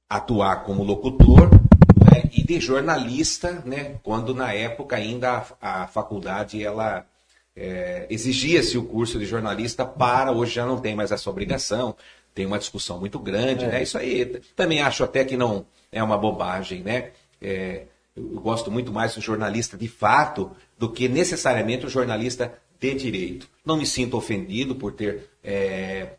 atuar 0.09 0.64
como 0.64 0.85
locutor 0.85 1.50
né, 1.50 2.25
e 2.33 2.45
de 2.45 2.61
jornalista, 2.61 3.62
né? 3.64 3.97
Quando 4.02 4.35
na 4.35 4.52
época 4.52 4.97
ainda 4.97 5.47
a, 5.61 5.85
a 5.85 5.87
faculdade 5.87 6.62
ela 6.62 7.07
é, 7.57 8.07
exigia-se 8.11 8.76
o 8.76 8.85
curso 8.85 9.19
de 9.19 9.25
jornalista 9.25 9.85
para 9.85 10.33
hoje 10.33 10.54
já 10.54 10.66
não 10.66 10.78
tem 10.78 10.95
mais 10.95 11.11
essa 11.11 11.31
obrigação. 11.31 11.97
Tem 12.35 12.47
uma 12.47 12.59
discussão 12.59 12.99
muito 12.99 13.19
grande, 13.19 13.67
né? 13.67 13.83
Isso 13.83 13.99
aí 13.99 14.41
também 14.57 14.81
acho 14.81 15.05
até 15.05 15.25
que 15.25 15.37
não 15.37 15.67
é 15.91 16.03
uma 16.03 16.17
bobagem, 16.17 16.83
né? 16.83 17.11
É, 17.41 17.85
eu 18.17 18.41
gosto 18.41 18.71
muito 18.71 18.93
mais 18.93 19.15
do 19.15 19.21
jornalista 19.21 19.77
de 19.77 19.89
fato 19.89 20.51
do 20.79 20.91
que 20.91 21.09
necessariamente 21.09 21.87
o 21.87 21.91
jornalista 21.91 22.53
de 22.81 22.95
direito. 22.95 23.49
Não 23.65 23.77
me 23.77 23.87
sinto 23.87 24.17
ofendido 24.17 24.75
por 24.75 24.93
ter 24.93 25.29
é, 25.45 26.15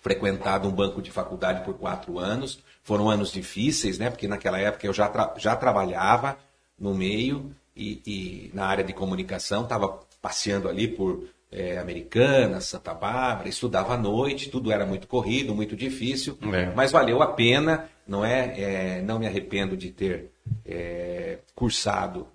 frequentado 0.00 0.68
um 0.68 0.72
banco 0.72 1.00
de 1.00 1.10
faculdade 1.10 1.64
por 1.64 1.74
quatro 1.74 2.18
anos. 2.18 2.60
Foram 2.82 3.08
anos 3.08 3.30
difíceis, 3.30 3.98
né? 3.98 4.10
Porque 4.10 4.26
naquela 4.26 4.58
época 4.58 4.86
eu 4.86 4.92
já, 4.92 5.08
tra- 5.08 5.34
já 5.38 5.54
trabalhava 5.54 6.36
no 6.78 6.94
meio 6.94 7.54
e, 7.76 8.02
e 8.06 8.50
na 8.52 8.66
área 8.66 8.82
de 8.82 8.92
comunicação, 8.92 9.62
estava 9.62 10.00
passeando 10.20 10.68
ali 10.68 10.88
por 10.88 11.24
eh, 11.52 11.78
Americana, 11.78 12.60
Santa 12.60 12.92
Bárbara, 12.94 13.48
estudava 13.48 13.94
à 13.94 13.96
noite, 13.98 14.48
tudo 14.50 14.72
era 14.72 14.84
muito 14.86 15.06
corrido, 15.06 15.54
muito 15.54 15.76
difícil, 15.76 16.36
É. 16.52 16.72
mas 16.74 16.90
valeu 16.90 17.22
a 17.22 17.28
pena, 17.28 17.88
não 18.08 18.24
é? 18.24 18.54
Eh, 18.58 19.02
não 19.02 19.18
me 19.18 19.26
arrependo 19.26 19.76
de 19.76 19.90
ter 19.90 20.30
eh, 20.64 21.38
cursado 21.54 22.26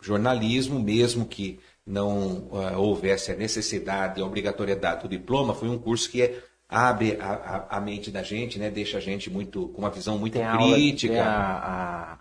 jornalismo, 0.00 0.80
mesmo 0.80 1.24
que 1.26 1.60
não 1.86 2.48
ah, 2.52 2.76
houvesse 2.78 3.30
a 3.30 3.36
necessidade, 3.36 4.20
a 4.20 4.24
obrigatoriedade 4.24 5.02
do 5.02 5.08
diploma, 5.08 5.54
foi 5.54 5.68
um 5.68 5.78
curso 5.78 6.10
que 6.10 6.34
abre 6.68 7.16
a, 7.20 7.32
a- 7.70 7.76
a 7.76 7.80
mente 7.80 8.10
da 8.10 8.22
gente, 8.22 8.58
né? 8.58 8.70
Deixa 8.70 8.98
a 8.98 9.00
gente 9.00 9.28
muito 9.30 9.68
com 9.68 9.78
uma 9.82 9.90
visão 9.90 10.16
muito 10.18 10.34
Tem 10.34 10.42
a 10.44 10.54
aula, 10.54 10.74
crítica. 10.74 11.22
a- 11.24 12.18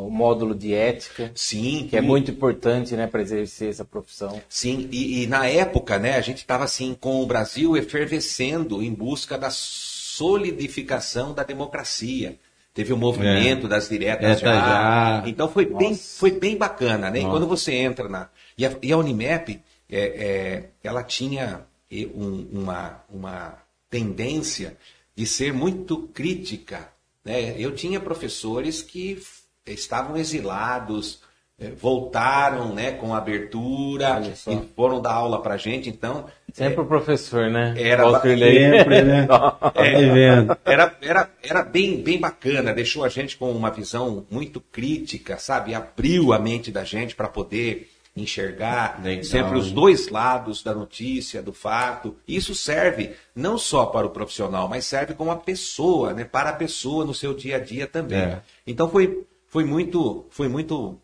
o 0.00 0.10
módulo 0.10 0.54
de 0.54 0.72
ética, 0.74 1.30
Sim, 1.34 1.86
que 1.88 1.96
é 1.96 2.00
e- 2.00 2.02
muito 2.02 2.30
importante, 2.30 2.94
né, 2.96 3.06
para 3.06 3.20
exercer 3.22 3.68
essa 3.70 3.84
profissão. 3.84 4.40
Sim, 4.48 4.88
e, 4.90 5.22
e 5.22 5.26
na 5.26 5.46
época, 5.46 5.98
né, 5.98 6.16
a 6.16 6.20
gente 6.20 6.38
estava 6.38 6.64
assim 6.64 6.96
com 6.98 7.22
o 7.22 7.26
Brasil 7.26 7.76
efervescendo 7.76 8.82
em 8.82 8.92
busca 8.92 9.36
da 9.36 9.50
solidificação 9.50 11.34
da 11.34 11.42
democracia. 11.42 12.38
Teve 12.74 12.92
o 12.92 12.96
movimento 12.96 13.68
das 13.68 13.88
diretas 13.88 14.38
Direta 14.38 14.56
já. 14.58 15.22
Então 15.26 15.46
foi 15.48 15.66
bem, 15.66 15.90
Nossa. 15.90 16.18
foi 16.18 16.30
bem 16.30 16.56
bacana, 16.56 17.10
né? 17.10 17.20
E 17.20 17.24
quando 17.24 17.46
você 17.46 17.74
entra 17.74 18.08
na. 18.08 18.30
E 18.56 18.64
a, 18.64 18.72
e 18.80 18.92
a 18.92 18.96
Unimep, 18.96 19.60
é, 19.90 19.98
é, 20.00 20.64
ela 20.82 21.02
tinha 21.02 21.66
um- 22.14 22.46
uma, 22.50 23.04
uma 23.12 23.58
tendência 23.90 24.76
de 25.14 25.26
ser 25.26 25.52
muito 25.52 26.08
crítica. 26.14 26.88
Né? 27.22 27.54
Eu 27.58 27.74
tinha 27.74 28.00
professores 28.00 28.80
que 28.80 29.22
estavam 29.66 30.16
exilados, 30.16 31.20
eh, 31.58 31.70
voltaram 31.70 32.74
né, 32.74 32.92
com 32.92 33.14
abertura 33.14 34.22
e 34.46 34.58
foram 34.74 35.00
dar 35.00 35.14
aula 35.14 35.40
para 35.40 35.56
gente. 35.56 35.88
Então, 35.88 36.26
Sempre 36.52 36.82
o 36.82 36.86
professor, 36.86 37.50
né? 37.50 37.74
Era 37.78 38.04
Walter. 38.04 38.38
Sempre, 38.38 39.02
né? 39.02 39.26
Tá 39.26 39.72
vendo? 39.72 40.58
era, 40.64 40.96
era, 41.00 41.30
era 41.42 41.62
bem, 41.62 42.02
bem 42.02 42.20
bacana, 42.20 42.74
deixou 42.74 43.04
a 43.04 43.08
gente 43.08 43.38
com 43.38 43.50
uma 43.50 43.70
visão 43.70 44.26
muito 44.30 44.60
crítica, 44.60 45.38
sabe? 45.38 45.74
Abriu 45.74 46.32
a 46.32 46.38
mente 46.38 46.70
da 46.70 46.84
gente 46.84 47.14
para 47.14 47.28
poder 47.28 47.88
enxergar 48.14 49.00
Legal, 49.02 49.24
sempre 49.24 49.58
os 49.58 49.72
dois 49.72 50.10
lados 50.10 50.62
da 50.62 50.74
notícia, 50.74 51.42
do 51.42 51.52
fato. 51.52 52.14
Isso 52.28 52.54
serve 52.54 53.12
não 53.34 53.56
só 53.56 53.86
para 53.86 54.06
o 54.06 54.10
profissional, 54.10 54.68
mas 54.68 54.84
serve 54.84 55.14
como 55.14 55.30
a 55.30 55.36
pessoa, 55.36 56.12
né? 56.12 56.24
Para 56.24 56.50
a 56.50 56.54
pessoa 56.54 57.04
no 57.04 57.14
seu 57.14 57.32
dia 57.32 57.56
a 57.56 57.58
dia 57.58 57.86
também. 57.86 58.18
É. 58.18 58.40
Então 58.66 58.90
foi, 58.90 59.24
foi 59.52 59.64
muito, 59.64 60.24
foi 60.30 60.48
muito 60.48 60.98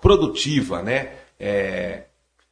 produtiva, 0.00 0.82
né? 0.82 1.12
É, 1.38 2.02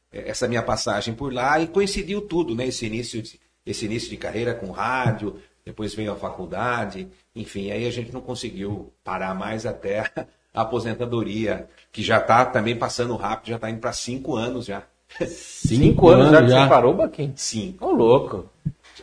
essa 0.09 0.47
minha 0.47 0.63
passagem 0.63 1.13
por 1.13 1.33
lá 1.33 1.59
e 1.59 1.67
coincidiu 1.67 2.21
tudo, 2.21 2.55
né? 2.55 2.67
Esse 2.67 2.85
início, 2.85 3.21
de, 3.21 3.37
esse 3.65 3.83
início 3.83 4.09
de 4.09 4.15
carreira 4.15 4.53
com 4.53 4.71
rádio, 4.71 5.41
depois 5.65 5.93
veio 5.93 6.13
a 6.13 6.15
faculdade, 6.15 7.05
enfim, 7.35 7.69
aí 7.69 7.85
a 7.85 7.91
gente 7.91 8.13
não 8.13 8.21
conseguiu 8.21 8.93
parar 9.03 9.35
mais 9.35 9.65
até 9.65 10.09
a 10.55 10.61
aposentadoria, 10.61 11.67
que 11.91 12.01
já 12.01 12.19
está 12.19 12.45
também 12.45 12.77
passando 12.77 13.13
rápido, 13.17 13.49
já 13.49 13.57
está 13.57 13.69
indo 13.69 13.81
para 13.81 13.91
cinco 13.91 14.37
anos 14.37 14.65
já. 14.65 14.83
Cinco 15.27 16.07
anos 16.07 16.31
já 16.31 16.41
que 16.41 16.49
você 16.49 16.69
parou, 16.69 16.93
Baquim? 16.93 17.33
Sim. 17.35 17.75
Ô, 17.81 17.91
louco. 17.91 18.49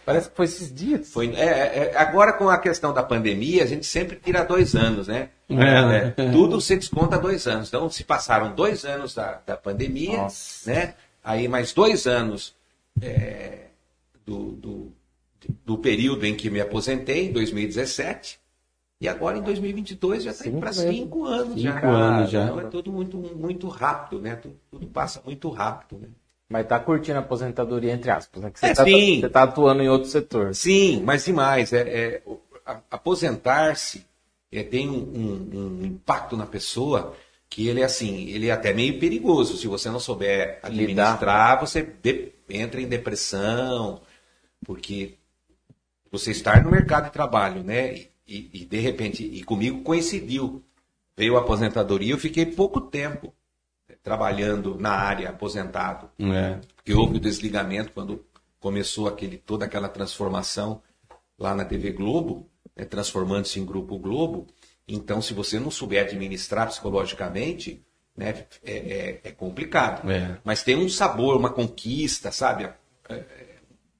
Parece 0.08 0.30
que 0.30 0.36
foi 0.36 0.46
esses 0.46 0.72
dias. 0.72 1.12
Foi, 1.12 1.34
é, 1.34 1.90
é, 1.90 1.98
agora 1.98 2.32
com 2.32 2.48
a 2.48 2.56
questão 2.56 2.94
da 2.94 3.02
pandemia, 3.02 3.62
a 3.62 3.66
gente 3.66 3.84
sempre 3.84 4.16
tira 4.16 4.42
dois 4.42 4.74
anos, 4.74 5.06
né? 5.06 5.28
É. 5.50 6.14
É, 6.16 6.30
tudo 6.32 6.62
se 6.62 6.76
desconta 6.76 7.18
dois 7.18 7.46
anos. 7.46 7.68
Então, 7.68 7.90
se 7.90 8.04
passaram 8.04 8.54
dois 8.54 8.86
anos 8.86 9.14
da, 9.14 9.42
da 9.44 9.54
pandemia, 9.54 10.16
Nossa. 10.16 10.72
né? 10.72 10.94
Aí 11.22 11.46
mais 11.46 11.74
dois 11.74 12.06
anos 12.06 12.54
é, 13.02 13.66
do, 14.24 14.52
do, 14.52 14.92
do 15.62 15.76
período 15.76 16.24
em 16.24 16.34
que 16.34 16.48
me 16.48 16.62
aposentei, 16.62 17.26
em 17.26 17.32
2017. 17.32 18.40
E 19.02 19.08
agora 19.08 19.36
em 19.36 19.42
2022 19.42 20.22
já 20.22 20.30
está 20.30 20.44
indo 20.44 20.52
Cinco 20.52 20.60
para 20.62 20.72
cinco 20.72 21.24
anos 21.26 21.60
já. 21.60 21.74
Cinco 21.74 21.86
anos 21.86 22.30
já. 22.30 22.44
Então 22.44 22.60
é 22.60 22.64
tudo 22.64 22.90
muito, 22.90 23.18
muito 23.18 23.68
rápido, 23.68 24.22
né? 24.22 24.36
Tudo, 24.36 24.56
tudo 24.70 24.86
passa 24.86 25.20
muito 25.22 25.50
rápido, 25.50 26.00
né? 26.00 26.08
Mas 26.48 26.66
tá 26.66 26.78
curtindo 26.80 27.18
a 27.18 27.20
aposentadoria, 27.20 27.92
entre 27.92 28.10
aspas, 28.10 28.42
né? 28.42 28.52
É, 28.62 28.72
tá, 28.74 28.84
sim. 28.84 29.20
você 29.20 29.28
tá 29.28 29.42
atuando 29.42 29.82
em 29.82 29.88
outro 29.88 30.08
setor. 30.08 30.54
Sim, 30.54 31.02
mas 31.04 31.24
demais. 31.24 31.72
É, 31.74 31.80
é, 31.80 32.22
a- 32.64 32.80
aposentar-se 32.90 34.06
é, 34.50 34.62
tem 34.62 34.88
um, 34.88 34.94
um- 34.94 35.78
um 35.82 35.84
impacto 35.84 36.36
na 36.38 36.46
pessoa 36.46 37.14
que 37.50 37.68
ele 37.68 37.80
é 37.82 37.84
assim, 37.84 38.28
ele 38.30 38.48
é 38.48 38.50
até 38.50 38.72
meio 38.72 38.98
perigoso. 38.98 39.58
Se 39.58 39.66
você 39.66 39.90
não 39.90 40.00
souber 40.00 40.58
administrar, 40.62 41.60
você 41.60 41.82
de- 41.82 42.32
entra 42.48 42.80
em 42.80 42.86
depressão, 42.88 44.00
porque 44.64 45.14
você 46.10 46.30
está 46.30 46.58
no 46.60 46.70
mercado 46.70 47.04
de 47.06 47.12
trabalho, 47.12 47.62
né? 47.62 47.94
E, 47.94 48.10
e- 48.26 48.50
e, 48.54 48.64
de 48.64 48.78
repente, 48.80 49.22
e 49.22 49.42
comigo 49.44 49.82
coincidiu. 49.82 50.62
Veio 51.16 51.36
a 51.36 51.40
aposentadoria, 51.40 52.12
eu 52.14 52.18
fiquei 52.18 52.46
pouco 52.46 52.80
tempo 52.80 53.34
trabalhando 54.08 54.76
na 54.80 54.90
área 54.92 55.28
aposentado 55.28 56.08
É. 56.18 56.58
porque 56.74 56.94
houve 56.94 57.16
o 57.16 57.20
desligamento 57.20 57.92
quando 57.92 58.24
começou 58.58 59.06
aquele, 59.06 59.36
toda 59.36 59.66
aquela 59.66 59.88
transformação 59.88 60.80
lá 61.38 61.54
na 61.54 61.64
TV 61.64 61.92
Globo, 61.92 62.48
né, 62.74 62.84
transformando-se 62.86 63.60
em 63.60 63.64
Grupo 63.66 63.98
Globo. 63.98 64.46
Então, 64.88 65.20
se 65.20 65.34
você 65.34 65.60
não 65.60 65.70
souber 65.70 66.02
administrar 66.02 66.66
psicologicamente, 66.68 67.82
né, 68.16 68.46
é, 68.64 68.72
é- 68.76 69.20
é 69.24 69.30
complicado. 69.30 70.10
É. 70.10 70.38
Mas 70.42 70.62
tem 70.62 70.74
um 70.74 70.88
sabor, 70.88 71.36
uma 71.36 71.50
conquista, 71.50 72.32
sabe? 72.32 72.64
É, 73.08 73.14
é, 73.14 73.24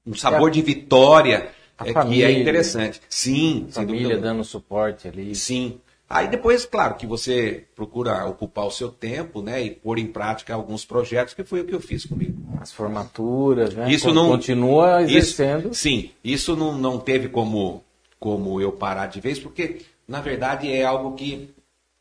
Um 0.05 0.15
sabor 0.15 0.49
de 0.49 0.61
vitória 0.63 1.51
a 1.77 1.83
é, 1.83 1.87
que 1.87 1.93
família. 1.93 2.27
é 2.27 2.31
interessante. 2.31 2.99
Sim, 3.07 3.67
sem 3.69 3.85
Família 3.85 4.17
dando 4.17 4.43
suporte 4.43 5.07
ali. 5.07 5.35
Sim. 5.35 5.79
Aí 6.09 6.27
depois, 6.27 6.65
claro, 6.65 6.95
que 6.95 7.05
você 7.05 7.65
procura 7.75 8.25
ocupar 8.25 8.65
o 8.65 8.71
seu 8.71 8.89
tempo, 8.89 9.41
né, 9.43 9.61
e 9.61 9.69
pôr 9.69 9.99
em 9.99 10.07
prática 10.07 10.55
alguns 10.55 10.83
projetos, 10.83 11.35
que 11.35 11.43
foi 11.43 11.61
o 11.61 11.65
que 11.65 11.75
eu 11.75 11.79
fiz 11.79 12.03
comigo. 12.05 12.35
As 12.59 12.71
formaturas, 12.71 13.73
né? 13.75 13.91
Isso 13.91 14.11
não 14.13 14.29
Continua 14.29 15.03
isso- 15.03 15.11
exercendo. 15.17 15.73
sim, 15.73 16.09
isso 16.23 16.55
não, 16.55 16.75
não 16.77 16.99
teve 16.99 17.29
como, 17.29 17.83
como 18.19 18.59
eu 18.59 18.71
parar 18.71 19.05
de 19.07 19.21
vez, 19.21 19.37
porque 19.39 19.81
na 20.07 20.19
verdade 20.19 20.71
é 20.71 20.83
algo 20.83 21.13
que 21.15 21.51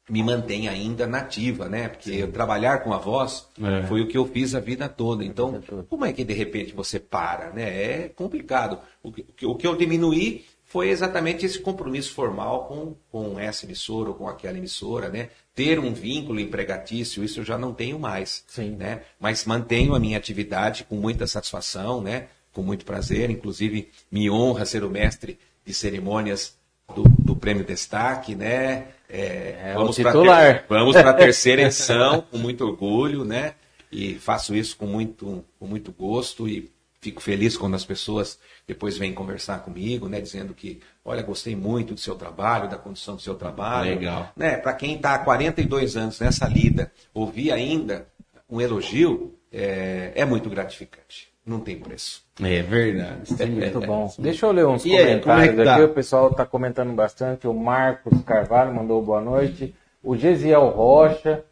me 0.09 0.23
mantém 0.23 0.69
ainda 0.69 1.07
nativa, 1.07 1.69
né? 1.69 1.89
Porque 1.89 2.27
trabalhar 2.29 2.79
com 2.79 2.95
a 2.95 2.97
voz 2.97 3.47
É. 3.63 3.87
foi 3.89 4.01
o 4.01 4.07
que 4.09 4.17
eu 4.17 4.25
fiz 4.25 4.55
a 4.55 4.59
vida 4.61 4.89
toda. 4.89 5.23
Então, 5.23 5.61
como 5.87 6.07
é 6.07 6.15
que 6.15 6.25
de 6.25 6.33
repente 6.33 6.73
você 6.73 6.99
para, 6.99 7.51
né? 7.51 7.83
É 8.05 8.09
complicado. 8.09 8.79
O 9.03 9.13
que, 9.13 9.21
o 9.21 9.33
que- 9.35 9.47
o 9.47 9.55
que 9.55 9.67
eu 9.67 9.77
diminuí 9.77 10.47
foi 10.69 10.91
exatamente 10.91 11.47
esse 11.47 11.59
compromisso 11.59 12.13
formal 12.15 12.67
com, 12.67 12.95
com 13.11 13.41
essa 13.41 13.65
emissora 13.65 14.11
ou 14.11 14.15
com 14.15 14.29
aquela 14.29 14.59
emissora, 14.59 15.09
né? 15.09 15.31
Ter 15.55 15.79
um 15.79 15.93
vínculo 15.95 16.39
empregatício, 16.39 17.25
isso 17.25 17.41
eu 17.41 17.45
já 17.45 17.57
não 17.57 17.73
tenho 17.73 17.99
mais, 17.99 18.45
Sim. 18.47 18.77
né? 18.77 19.01
Mas 19.19 19.45
mantenho 19.47 19.95
a 19.95 19.99
minha 19.99 20.19
atividade 20.19 20.85
com 20.85 20.95
muita 20.97 21.27
satisfação, 21.27 22.03
né? 22.03 22.27
Com 22.53 22.63
muito 22.63 22.85
prazer, 22.85 23.31
inclusive 23.31 23.89
me 24.13 24.31
honra 24.31 24.65
ser 24.67 24.85
o 24.85 24.91
mestre 24.91 25.39
de 25.65 25.73
cerimônias 25.73 26.55
do, 26.95 27.03
do 27.19 27.35
Prêmio 27.35 27.65
Destaque, 27.65 28.35
né? 28.35 28.89
É, 29.09 29.73
É 29.75 29.93
titular. 29.93 30.61
ter- 30.61 30.65
vamos 30.69 30.93
para 30.95 31.11
a 31.11 31.15
terceira 31.15 31.63
edição 31.63 32.21
com 32.31 32.37
muito 32.37 32.63
orgulho, 32.67 33.25
né? 33.25 33.55
E 33.91 34.17
faço 34.17 34.55
isso 34.55 34.77
com 34.77 34.85
muito, 34.87 35.43
com 35.59 35.67
muito 35.67 35.91
gosto 35.93 36.47
e 36.47 36.71
fico 37.01 37.21
feliz 37.21 37.57
quando 37.57 37.75
as 37.75 37.85
pessoas 37.85 38.39
depois 38.67 38.99
vêm 38.99 39.13
conversar 39.13 39.61
comigo, 39.61 40.09
né? 40.09 40.21
Dizendo 40.21 40.53
que, 40.55 40.81
olha, 41.05 41.23
gostei 41.23 41.55
muito 41.55 41.95
do 41.95 42.01
seu 42.01 42.15
trabalho, 42.15 42.69
da 42.69 42.77
condução 42.77 43.17
do 43.17 43.23
seu 43.23 43.35
trabalho. 43.35 43.91
Legal. 43.91 44.33
Né? 44.37 44.57
Para 44.57 44.73
quem 44.75 44.97
está 44.97 45.15
há 45.15 45.19
42 45.19 45.97
anos 45.97 46.21
nessa 46.21 46.47
lida, 46.47 46.93
ouvir 47.15 47.53
ainda 47.53 48.07
um 48.51 48.61
elogio 48.61 49.35
é, 49.53 50.13
é 50.15 50.25
muito 50.25 50.51
gratificante. 50.51 51.29
Não 51.47 51.61
tem 51.61 51.79
preço. 51.79 52.23
É 52.43 52.63
verdade. 52.63 53.33
Muito 53.49 53.81
bom. 53.81 54.13
Deixa 54.19 54.45
eu 54.45 54.53
ler 54.53 54.67
uns 54.67 54.85
E 54.85 54.95
é 54.95 55.19
comentários 55.19 55.57
que 55.57 55.65
tá? 55.65 55.75
aqui. 55.75 55.83
O 55.85 55.89
pessoal 55.95 56.31
está 56.31 56.45
comentando 56.45 56.93
bastante. 56.93 57.49
O 57.49 57.55
Marcos 57.55 58.21
Carvalho 58.23 58.75
mandou 58.75 59.03
boa 59.03 59.21
noite. 59.23 59.75
O 60.03 60.15
Gesiel 60.15 60.69
Rocha. 60.69 61.43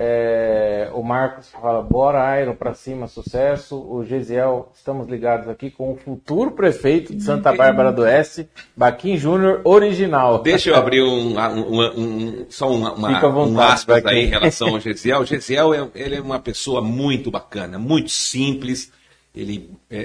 É, 0.00 0.88
o 0.94 1.02
Marcos 1.02 1.48
fala, 1.50 1.82
bora, 1.82 2.40
Iron, 2.40 2.54
pra 2.54 2.72
cima, 2.72 3.08
sucesso. 3.08 3.74
O 3.76 4.04
Gesiel, 4.04 4.70
estamos 4.72 5.08
ligados 5.08 5.48
aqui 5.48 5.72
com 5.72 5.92
o 5.92 5.96
futuro 5.96 6.52
prefeito 6.52 7.12
de 7.12 7.20
Santa 7.20 7.52
Bárbara 7.52 7.90
do 7.90 8.02
Oeste, 8.02 8.48
Baquim 8.76 9.16
Júnior 9.16 9.60
original. 9.64 10.38
Deixa 10.40 10.70
eu 10.70 10.76
abrir 10.76 11.02
um, 11.02 11.36
um- 11.36 12.00
um- 12.00 12.46
só 12.48 12.70
uma, 12.70 12.92
uma- 12.92 13.20
vontade, 13.28 13.50
um 13.50 13.60
aspas 13.60 14.06
aí 14.06 14.24
em 14.24 14.26
relação 14.28 14.68
ao 14.68 14.78
Gesiel. 14.80 15.20
O 15.20 15.24
Gesiel 15.26 15.74
é, 15.74 15.88
ele 15.96 16.14
é 16.14 16.20
uma 16.20 16.38
pessoa 16.38 16.80
muito 16.80 17.28
bacana, 17.28 17.76
muito 17.76 18.10
simples, 18.10 18.92
ele 19.34 19.68
é, 19.90 19.98
é- 19.98 20.02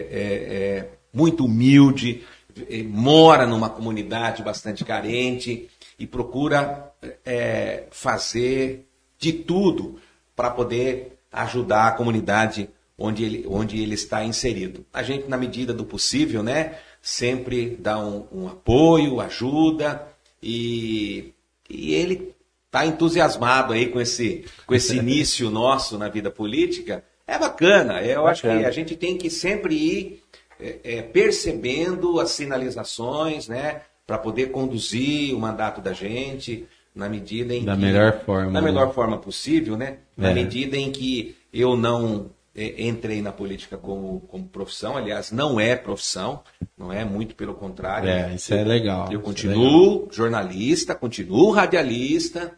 é 0.79 0.89
muito 1.13 1.45
humilde, 1.45 2.23
eh, 2.67 2.81
mora 2.83 3.45
numa 3.45 3.69
comunidade 3.69 4.41
bastante 4.41 4.83
carente 4.83 5.69
e 5.99 6.07
procura 6.07 6.91
é, 7.23 7.83
fazer 7.91 8.87
de 9.23 9.31
tudo 9.31 9.95
para 10.35 10.51
poder 10.51 11.17
ajudar 11.31 11.87
a 11.87 11.91
comunidade 11.91 12.69
onde 12.97 13.23
ele, 13.23 13.45
onde 13.47 13.81
ele 13.81 13.95
está 13.95 14.23
inserido. 14.23 14.85
A 14.93 15.01
gente, 15.01 15.27
na 15.27 15.37
medida 15.37 15.73
do 15.73 15.85
possível, 15.85 16.43
né, 16.43 16.77
sempre 17.01 17.77
dá 17.79 17.97
um, 17.97 18.25
um 18.31 18.47
apoio, 18.47 19.21
ajuda 19.21 20.05
e, 20.41 21.33
e 21.69 21.93
ele 21.95 22.33
está 22.65 22.85
entusiasmado 22.85 23.71
aí 23.71 23.87
com 23.87 24.01
esse, 24.01 24.45
com 24.65 24.75
esse 24.75 24.97
início 24.97 25.49
nosso 25.49 25.97
na 25.97 26.09
vida 26.09 26.29
política. 26.29 27.03
É 27.25 27.39
bacana. 27.39 28.01
Eu 28.01 28.27
acho 28.27 28.41
que 28.41 28.47
Bacana. 28.47 28.67
a 28.67 28.71
gente 28.71 28.95
tem 28.97 29.17
que 29.17 29.29
sempre 29.29 29.75
ir 29.75 30.23
é, 30.59 30.79
é, 30.83 31.01
percebendo 31.01 32.19
as 32.19 32.31
sinalizações, 32.31 33.47
né, 33.47 33.81
para 34.05 34.17
poder 34.17 34.51
conduzir 34.51 35.33
o 35.33 35.39
mandato 35.39 35.79
da 35.79 35.93
gente 35.93 36.67
na 36.95 37.09
medida 37.09 37.53
em 37.53 37.65
Da 37.65 37.75
que, 37.75 37.81
melhor 37.81 38.19
forma, 38.23 38.51
na 38.51 38.61
né? 38.61 38.67
melhor 38.67 38.93
forma 38.93 39.17
possível, 39.17 39.75
né? 39.77 39.97
Na 40.15 40.29
É. 40.29 40.33
medida 40.33 40.77
em 40.77 40.91
que 40.91 41.35
eu 41.51 41.75
não 41.75 42.29
é, 42.55 42.87
entrei 42.87 43.21
na 43.21 43.31
política 43.31 43.77
como, 43.77 44.21
como 44.27 44.45
profissão, 44.47 44.95
aliás, 44.95 45.31
não 45.31 45.59
é 45.59 45.75
profissão, 45.75 46.43
não 46.77 46.93
é 46.93 47.03
muito 47.03 47.35
pelo 47.35 47.55
contrário. 47.55 48.07
É, 48.09 48.35
isso 48.35 48.53
é 48.53 48.63
legal. 48.63 49.11
Eu 49.11 49.19
é 49.19 49.23
continuo 49.23 50.07
jornalista, 50.11 50.93
continuo 50.93 51.49
radialista, 51.51 52.53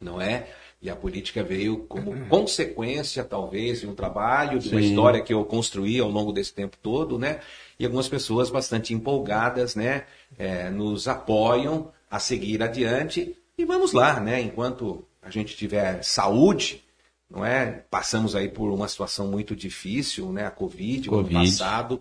não 0.00 0.20
é? 0.20 0.46
E 0.80 0.88
a 0.88 0.96
política 0.96 1.42
veio 1.42 1.78
como 1.88 2.14
consequência, 2.30 3.22
talvez, 3.22 3.80
de 3.80 3.86
um 3.86 3.94
trabalho, 3.94 4.58
de 4.58 4.70
uma 4.70 4.80
Sim. 4.80 4.88
história 4.88 5.20
que 5.20 5.34
eu 5.34 5.44
construí 5.44 5.98
ao 6.00 6.08
longo 6.08 6.32
desse 6.32 6.54
tempo 6.54 6.76
todo, 6.82 7.18
né? 7.18 7.40
E 7.78 7.84
algumas 7.84 8.08
pessoas 8.08 8.48
bastante 8.48 8.94
empolgadas, 8.94 9.74
né? 9.74 10.04
eh, 10.38 10.70
nos 10.70 11.06
apoiam 11.06 11.90
a 12.10 12.18
seguir 12.18 12.62
adiante. 12.62 13.36
E 13.58 13.64
vamos 13.64 13.92
lá, 13.92 14.20
né? 14.20 14.40
Enquanto 14.40 15.04
a 15.20 15.30
gente 15.30 15.56
tiver 15.56 16.02
saúde, 16.04 16.82
não 17.28 17.44
é? 17.44 17.82
Passamos 17.90 18.34
aí 18.36 18.48
por 18.48 18.70
uma 18.70 18.86
situação 18.88 19.26
muito 19.28 19.54
difícil, 19.56 20.32
né? 20.32 20.46
A 20.46 20.50
Covid, 20.50 21.10
o 21.10 21.14
ano 21.14 21.22
Covid. 21.24 21.50
passado. 21.50 22.00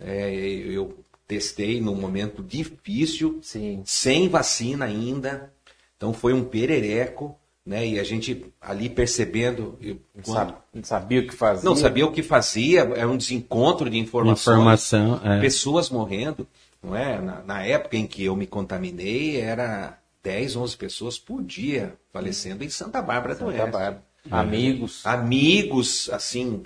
eh, 0.00 0.62
eu 0.66 0.96
testei 1.26 1.80
num 1.80 1.94
momento 1.96 2.42
difícil, 2.42 3.38
Sim. 3.42 3.82
sem 3.84 4.28
vacina 4.28 4.84
ainda. 4.84 5.52
Então 5.96 6.12
foi 6.12 6.32
um 6.32 6.44
perereco, 6.44 7.36
né? 7.66 7.86
E 7.86 7.98
a 7.98 8.04
gente 8.04 8.46
ali 8.60 8.88
percebendo. 8.88 9.76
eu- 9.80 9.98
Não 10.14 10.22
quando- 10.22 10.36
sabe- 10.36 10.54
não 10.74 10.84
sabia 10.84 11.20
o 11.20 11.26
que 11.26 11.34
fazer. 11.34 11.64
não 11.66 11.74
sabia 11.76 12.06
o 12.06 12.12
que 12.12 12.22
fazia, 12.22 12.80
era 12.80 13.08
um 13.08 13.16
desencontro 13.16 13.90
de 13.90 13.98
informações. 13.98 14.56
Informação, 14.56 15.20
é. 15.24 15.40
Pessoas 15.40 15.90
morrendo, 15.90 16.46
não 16.82 16.94
é? 16.96 17.20
Na, 17.20 17.42
na 17.42 17.62
época 17.64 17.96
em 17.96 18.06
que 18.06 18.24
eu 18.24 18.36
me 18.36 18.46
contaminei, 18.46 19.40
era 19.40 19.98
10, 20.28 20.56
11 20.56 20.76
pessoas 20.76 21.18
por 21.18 21.42
dia 21.42 21.94
falecendo 22.12 22.62
em 22.62 22.68
Santa 22.68 23.00
Bárbara 23.00 23.34
do 23.34 23.38
Santa 23.38 23.50
Oeste. 23.50 23.70
Bárbara. 23.70 24.04
Amigos. 24.30 25.06
Amigos, 25.06 26.10
assim, 26.12 26.64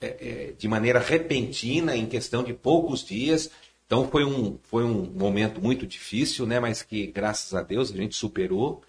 é, 0.00 0.06
é, 0.06 0.52
de 0.58 0.66
maneira 0.66 0.98
repentina, 0.98 1.96
em 1.96 2.04
questão 2.06 2.42
de 2.42 2.52
poucos 2.52 3.04
dias. 3.04 3.48
Então 3.86 4.08
foi 4.08 4.24
um, 4.24 4.58
foi 4.64 4.82
um 4.82 5.04
momento 5.04 5.60
muito 5.60 5.86
difícil, 5.86 6.46
né? 6.46 6.58
Mas 6.58 6.82
que, 6.82 7.06
graças 7.06 7.54
a 7.54 7.62
Deus, 7.62 7.92
a 7.92 7.96
gente 7.96 8.16
superou. 8.16 8.82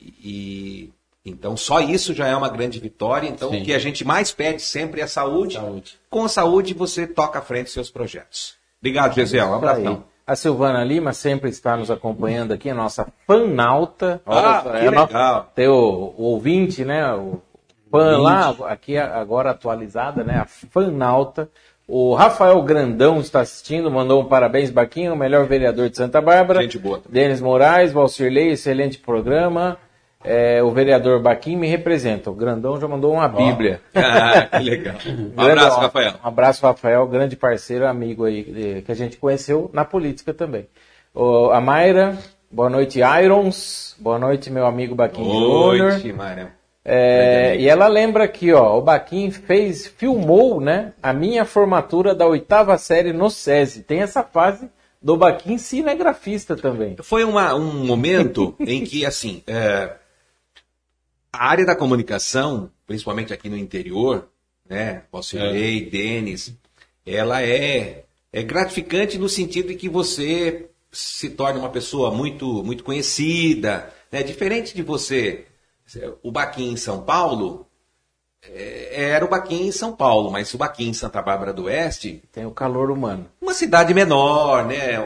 E, 0.00 0.14
e- 0.20 0.92
então 1.24 1.56
só 1.56 1.80
isso 1.80 2.12
já 2.12 2.26
é 2.26 2.34
uma 2.34 2.48
grande 2.48 2.80
vitória. 2.80 3.28
Então 3.28 3.50
Sim. 3.50 3.62
o 3.62 3.64
que 3.64 3.72
a 3.72 3.78
gente 3.78 4.04
mais 4.04 4.32
pede 4.32 4.62
sempre 4.62 5.00
é 5.00 5.06
saúde. 5.06 5.54
Saúde. 5.54 5.96
Com 6.10 6.24
a 6.24 6.28
saúde 6.28 6.74
você 6.74 7.06
toca 7.06 7.38
à 7.38 7.42
frente 7.42 7.70
seus 7.70 7.88
projetos. 7.88 8.54
Obrigado, 8.80 9.14
Gesiel. 9.14 9.46
Um 9.46 9.54
abração. 9.54 10.04
A 10.30 10.36
Silvana 10.36 10.84
Lima 10.84 11.12
sempre 11.12 11.50
está 11.50 11.76
nos 11.76 11.90
acompanhando 11.90 12.52
aqui, 12.52 12.70
a 12.70 12.74
nossa 12.74 13.04
fanauta. 13.26 14.22
Ah, 14.24 14.62
que 14.62 14.86
é. 14.86 15.42
Tem 15.56 15.66
o, 15.66 16.14
o 16.16 16.22
ouvinte, 16.22 16.84
né? 16.84 17.04
O 17.14 17.40
fã 17.90 18.16
lá, 18.16 18.54
aqui 18.68 18.96
agora 18.96 19.50
atualizada, 19.50 20.22
né? 20.22 20.36
A 20.36 20.44
fanauta. 20.46 21.48
O 21.84 22.14
Rafael 22.14 22.62
Grandão 22.62 23.18
está 23.18 23.40
assistindo, 23.40 23.90
mandou 23.90 24.22
um 24.22 24.26
parabéns, 24.26 24.70
Baquinho, 24.70 25.14
o 25.14 25.16
melhor 25.16 25.46
vereador 25.46 25.90
de 25.90 25.96
Santa 25.96 26.20
Bárbara. 26.20 26.62
Gente 26.62 26.78
boa. 26.78 27.00
Denis 27.08 27.40
Moraes, 27.40 27.92
Valcirlei, 27.92 28.52
excelente 28.52 28.98
programa. 28.98 29.78
É, 30.22 30.62
o 30.62 30.70
vereador 30.70 31.20
Baquinho 31.20 31.58
me 31.58 31.66
representa. 31.66 32.30
O 32.30 32.34
Grandão 32.34 32.78
já 32.80 32.86
mandou 32.86 33.12
uma 33.12 33.26
bíblia. 33.28 33.80
Ah, 33.94 34.58
que 34.58 34.64
legal. 34.64 34.94
Um 35.06 35.30
Grande- 35.30 35.50
abraço, 35.60 35.80
Rafael. 35.80 36.12
Um 36.22 36.28
abraço, 36.28 36.66
Rafael, 36.66 37.06
grande 37.06 37.36
parceiro, 37.36 37.86
amigo 37.86 38.24
aí, 38.24 38.42
de- 38.44 38.82
que 38.82 38.92
a 38.92 38.94
gente 38.94 39.16
conheceu 39.16 39.70
na 39.72 39.84
política 39.84 40.34
também. 40.34 40.66
O, 41.14 41.50
a 41.50 41.60
Mayra, 41.60 42.18
boa 42.50 42.68
noite, 42.68 43.00
Irons. 43.00 43.96
Boa 43.98 44.18
noite, 44.18 44.50
meu 44.50 44.66
amigo 44.66 44.94
Baquinho 44.94 45.30
Júnior. 45.30 45.90
Noite, 45.92 46.12
Mária. 46.12 46.52
É, 46.84 47.56
e 47.58 47.68
ela 47.68 47.86
lembra 47.88 48.24
aqui, 48.24 48.52
ó, 48.52 48.78
o 48.78 48.82
Baquim 48.82 49.30
fez, 49.30 49.86
filmou, 49.86 50.60
né, 50.60 50.92
a 51.02 51.12
minha 51.12 51.44
formatura 51.44 52.14
da 52.14 52.26
oitava 52.26 52.76
série 52.78 53.12
no 53.12 53.28
SESI. 53.30 53.82
Tem 53.82 54.00
essa 54.00 54.22
fase 54.22 54.68
do 55.00 55.16
Baquim 55.16 55.58
cinegrafista 55.58 56.56
também. 56.56 56.96
Foi 57.02 57.22
uma- 57.24 57.54
um 57.54 57.84
momento 57.86 58.54
em 58.60 58.82
que, 58.84 59.04
assim, 59.04 59.42
é, 59.46 59.90
a 61.32 61.48
área 61.48 61.64
da 61.64 61.76
comunicação, 61.76 62.70
principalmente 62.86 63.32
aqui 63.32 63.48
no 63.48 63.56
interior, 63.56 64.28
né, 64.68 65.04
Valcirlei, 65.12 65.88
Denis, 65.88 66.54
ela 67.04 67.42
é, 67.42 68.04
é 68.32 68.42
gratificante 68.42 69.18
no 69.18 69.28
sentido 69.28 69.68
de 69.68 69.74
que 69.74 69.88
você 69.88 70.70
se 70.92 71.30
torna 71.30 71.60
uma 71.60 71.70
pessoa 71.70 72.10
muito, 72.10 72.64
muito 72.64 72.84
conhecida, 72.84 73.92
né, 74.10 74.22
diferente 74.22 74.74
de 74.74 74.82
você, 74.82 75.46
o 76.22 76.30
Baquim 76.30 76.72
em 76.72 76.76
São 76.76 77.02
Paulo, 77.02 77.66
é, 78.42 79.10
era 79.10 79.24
o 79.24 79.28
Baquim 79.28 79.66
em 79.66 79.72
São 79.72 79.94
Paulo, 79.94 80.30
mas 80.30 80.52
o 80.54 80.58
Baquim 80.58 80.88
em 80.88 80.94
Santa 80.94 81.20
Bárbara 81.20 81.52
do 81.52 81.64
Oeste 81.64 82.22
Tem 82.32 82.46
o 82.46 82.50
calor 82.50 82.90
humano. 82.90 83.28
uma 83.40 83.52
cidade 83.52 83.92
menor, 83.92 84.66
né? 84.66 84.96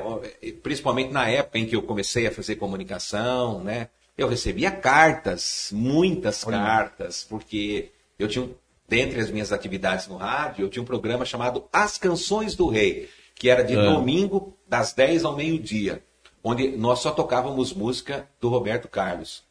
Principalmente 0.63 1.13
na 1.13 1.29
época 1.29 1.59
em 1.59 1.67
que 1.67 1.75
eu 1.75 1.83
comecei 1.83 2.27
a 2.27 2.31
fazer 2.31 2.57
comunicação, 2.57 3.63
né? 3.63 3.89
Eu 4.17 4.29
recebia 4.29 4.71
cartas, 4.71 5.71
muitas 5.73 6.45
cartas, 6.45 7.27
porque 7.29 7.91
eu 8.19 8.29
tinha, 8.29 8.49
dentre 8.89 9.21
as 9.21 9.31
minhas 9.31 9.53
atividades 9.53 10.07
no 10.07 10.17
rádio, 10.17 10.65
eu 10.65 10.69
tinha 10.69 10.83
um 10.83 10.87
programa 10.87 11.25
chamado 11.25 11.65
As 11.73 11.99
Canções 11.99 12.55
do 12.55 12.69
Rei, 12.69 13.09
que 13.35 13.51
era 13.51 13.65
de 13.65 13.77
Ah. 13.77 13.91
domingo, 13.91 14.57
das 14.69 14.93
10 14.93 15.25
ao 15.25 15.35
meio-dia, 15.35 16.03
onde 16.45 16.69
nós 16.77 17.01
só 17.01 17.11
tocávamos 17.11 17.73
música 17.73 18.29
do 18.41 18.49
Roberto 18.49 18.87
Carlos. 18.89 19.43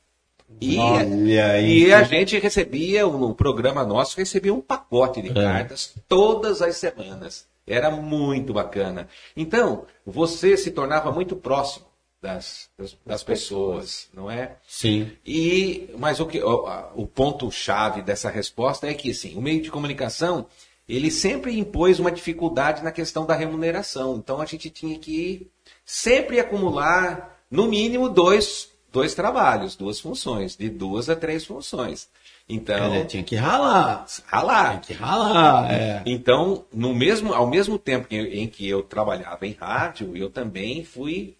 E, 0.61 0.77
Olha 0.77 1.59
e 1.59 1.91
a 1.93 2.03
gente 2.03 2.37
recebia, 2.39 3.05
no 3.05 3.33
programa 3.33 3.83
nosso, 3.83 4.15
recebia 4.17 4.53
um 4.53 4.61
pacote 4.61 5.21
de 5.21 5.33
cartas 5.33 5.93
todas 6.07 6.61
as 6.61 6.77
semanas. 6.77 7.47
Era 7.65 7.89
muito 7.89 8.53
bacana. 8.53 9.07
Então, 9.35 9.85
você 10.05 10.55
se 10.55 10.71
tornava 10.71 11.11
muito 11.11 11.35
próximo 11.35 11.85
das, 12.23 12.69
das, 12.77 12.97
das 13.05 13.21
pessoas, 13.21 14.07
não 14.13 14.31
é? 14.31 14.55
Sim. 14.65 15.11
E, 15.25 15.89
mas 15.99 16.21
o, 16.21 16.25
que, 16.25 16.41
o, 16.41 16.65
o 16.95 17.05
ponto-chave 17.05 18.01
dessa 18.01 18.29
resposta 18.29 18.87
é 18.87 18.93
que, 18.93 19.11
assim, 19.11 19.35
o 19.35 19.41
meio 19.41 19.61
de 19.61 19.69
comunicação, 19.69 20.45
ele 20.87 21.11
sempre 21.11 21.59
impôs 21.59 21.99
uma 21.99 22.09
dificuldade 22.11 22.81
na 22.81 22.91
questão 22.93 23.25
da 23.25 23.35
remuneração. 23.35 24.15
Então, 24.15 24.39
a 24.39 24.45
gente 24.45 24.69
tinha 24.69 24.97
que 24.97 25.47
sempre 25.85 26.39
acumular, 26.39 27.37
no 27.51 27.67
mínimo, 27.67 28.07
dois, 28.09 28.69
dois 28.91 29.13
trabalhos, 29.13 29.75
duas 29.75 29.99
funções, 29.99 30.55
de 30.55 30.69
duas 30.69 31.09
a 31.09 31.15
três 31.17 31.45
funções. 31.45 32.07
Então, 32.47 32.93
É, 32.93 33.03
tinha 33.05 33.23
que 33.23 33.35
ralar. 33.35 34.05
ralar. 34.25 34.79
Tinha 34.81 34.81
que 34.81 34.93
ralar. 35.03 35.71
É. 35.71 36.03
Então, 36.05 36.63
no 36.73 36.93
mesmo, 36.93 37.33
ao 37.33 37.47
mesmo 37.47 37.77
tempo 37.77 38.07
que- 38.07 38.15
em 38.17 38.47
que 38.47 38.67
eu 38.67 38.81
trabalhava 38.81 39.45
em 39.45 39.53
rádio, 39.53 40.15
eu 40.15 40.29
também 40.29 40.83
fui 40.85 41.35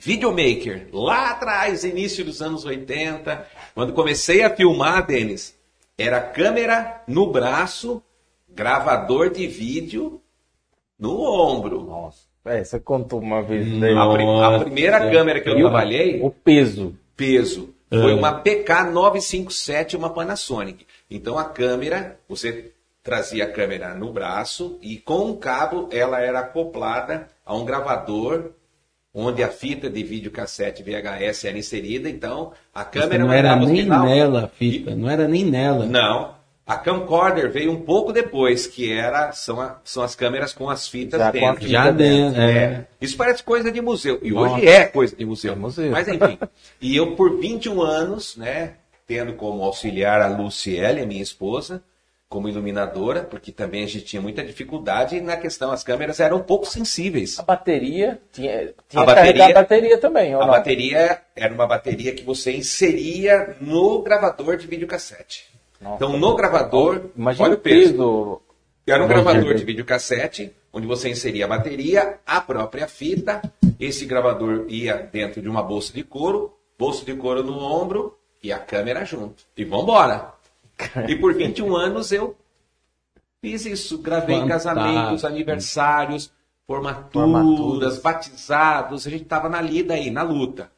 videomaker. 0.00 0.88
Lá 0.92 1.30
atrás, 1.30 1.84
início 1.84 2.24
dos 2.24 2.40
anos 2.42 2.64
80, 2.64 3.46
quando 3.74 3.92
comecei 3.92 4.42
a 4.42 4.54
filmar, 4.54 5.06
Denis, 5.06 5.56
era 5.96 6.20
câmera 6.20 7.02
no 7.06 7.30
braço, 7.30 8.02
gravador 8.48 9.30
de 9.30 9.46
vídeo 9.46 10.20
no 10.98 11.20
ombro. 11.22 11.82
Nossa. 11.82 12.26
É, 12.44 12.64
você 12.64 12.80
contou 12.80 13.20
uma 13.20 13.42
vez. 13.42 13.66
Daí. 13.78 13.92
A, 13.96 14.12
pri- 14.12 14.22
a 14.22 14.26
Nossa. 14.26 14.64
primeira 14.64 15.10
câmera 15.10 15.40
que 15.40 15.48
eu 15.50 15.58
E 15.58 15.62
o- 15.64 15.68
trabalhei, 15.68 16.20
O 16.22 16.30
peso. 16.30 16.96
peso. 17.16 17.74
Foi 17.90 18.12
É. 18.12 18.14
uma 18.14 18.42
PK957, 18.42 19.96
uma 19.96 20.10
Panasonic. 20.10 20.86
Então 21.10 21.38
a 21.38 21.44
câmera, 21.44 22.18
você 22.28 22.72
trazia 23.02 23.44
a 23.44 23.50
câmera 23.52 23.94
no 23.94 24.12
braço 24.12 24.78
e 24.82 24.98
com 24.98 25.26
um 25.26 25.36
cabo 25.36 25.88
ela 25.90 26.20
era 26.20 26.40
acoplada 26.40 27.28
a 27.44 27.54
um 27.54 27.64
gravador 27.64 28.50
onde 29.14 29.42
a 29.42 29.48
fita 29.48 29.88
de 29.90 30.02
videocassete 30.02 30.82
VHS 30.82 31.44
era 31.44 31.58
inserida. 31.58 32.08
Então 32.08 32.52
a 32.74 32.84
câmera 32.84 33.24
não 33.24 33.32
era 33.32 33.56
nem 33.56 33.84
nela 33.84 34.44
a 34.44 34.48
fita. 34.48 34.94
Não 34.94 35.08
era 35.08 35.26
nem 35.26 35.44
nela. 35.44 35.86
Não. 35.86 36.36
A 36.66 36.76
camcorder 36.76 37.50
veio 37.50 37.72
um 37.72 37.80
pouco 37.80 38.12
depois, 38.12 38.66
que 38.66 38.92
era 38.92 39.32
são, 39.32 39.58
a- 39.58 39.80
são 39.82 40.02
as 40.02 40.14
câmeras 40.14 40.52
com 40.52 40.68
as 40.68 40.86
fitas 40.86 41.18
Já 41.18 41.30
dentro. 41.30 41.54
fita 41.60 41.68
Já 41.70 41.90
dentro. 41.90 42.34
dentro. 42.34 42.40
É. 42.42 42.86
Isso 43.00 43.16
parece 43.16 43.42
coisa 43.42 43.72
de 43.72 43.80
museu. 43.80 44.18
E 44.22 44.30
Nossa. 44.30 44.56
hoje 44.56 44.68
é 44.68 44.84
coisa 44.84 45.16
de 45.16 45.24
museu. 45.24 45.52
É 45.54 45.56
museu. 45.56 45.90
Mas 45.90 46.06
enfim. 46.08 46.38
e 46.78 46.94
eu, 46.94 47.16
por 47.16 47.40
21 47.40 47.80
anos, 47.80 48.36
né, 48.36 48.74
tendo 49.06 49.32
como 49.32 49.62
auxiliar 49.64 50.20
a 50.20 50.28
Luciele, 50.28 51.00
a 51.00 51.06
minha 51.06 51.22
esposa, 51.22 51.82
como 52.28 52.48
iluminadora, 52.48 53.22
porque 53.22 53.50
também 53.50 53.84
a 53.84 53.86
gente 53.86 54.04
tinha 54.04 54.20
muita 54.20 54.44
dificuldade 54.44 55.18
na 55.20 55.36
questão, 55.36 55.70
as 55.72 55.82
câmeras 55.82 56.20
eram 56.20 56.36
um 56.36 56.42
pouco 56.42 56.66
sensíveis. 56.66 57.38
A 57.38 57.42
bateria. 57.42 58.20
Tinha, 58.32 58.74
tinha 58.88 59.02
A 59.02 59.06
bateria- 59.06 59.46
a 59.46 59.52
bateria 59.54 59.98
também, 59.98 60.34
A 60.34 60.38
não? 60.38 60.46
bateria 60.46 61.22
era 61.34 61.54
uma 61.54 61.66
bateria 61.66 62.12
que 62.14 62.22
você 62.22 62.52
inseria 62.54 63.56
no 63.60 64.02
gravador 64.02 64.58
de 64.58 64.66
videocassete. 64.66 65.46
Nossa. 65.80 65.96
Então, 65.96 66.18
no 66.18 66.34
gravador, 66.36 67.06
olha 67.40 67.54
o 67.54 67.58
peso. 67.58 68.42
Era 68.86 69.02
um 69.02 69.06
Imagina. 69.06 69.22
gravador 69.32 69.54
de 69.54 69.64
videocassete, 69.64 70.52
onde 70.72 70.86
você 70.86 71.08
inseria 71.08 71.44
a 71.46 71.48
bateria, 71.48 72.18
a 72.26 72.40
própria 72.40 72.86
fita. 72.88 73.40
Esse 73.80 74.04
gravador 74.04 74.66
ia 74.68 74.96
dentro 74.96 75.40
de 75.40 75.48
uma 75.48 75.62
bolsa 75.62 75.92
de 75.94 76.02
couro, 76.02 76.54
bolsa 76.78 77.04
de 77.04 77.14
couro 77.14 77.42
no 77.42 77.58
ombro 77.58 78.18
e 78.42 78.52
a 78.52 78.58
câmera 78.58 79.04
junto. 79.04 79.44
E 79.56 79.64
vambora! 79.64 80.32
E 81.08 81.16
por 81.16 81.34
21 81.34 81.74
anos 81.76 82.12
eu 82.12 82.36
fiz 83.40 83.64
isso. 83.66 83.98
Gravei 83.98 84.38
Fantástico. 84.40 84.74
casamentos, 84.74 85.24
aniversários, 85.24 86.32
formaturas, 86.66 87.12
Formaturas. 87.12 87.98
batizados. 87.98 89.06
A 89.06 89.10
gente 89.10 89.24
tava 89.24 89.48
na 89.48 89.60
lida 89.60 89.94
aí, 89.94 90.10
na 90.10 90.22
luta. 90.22 90.70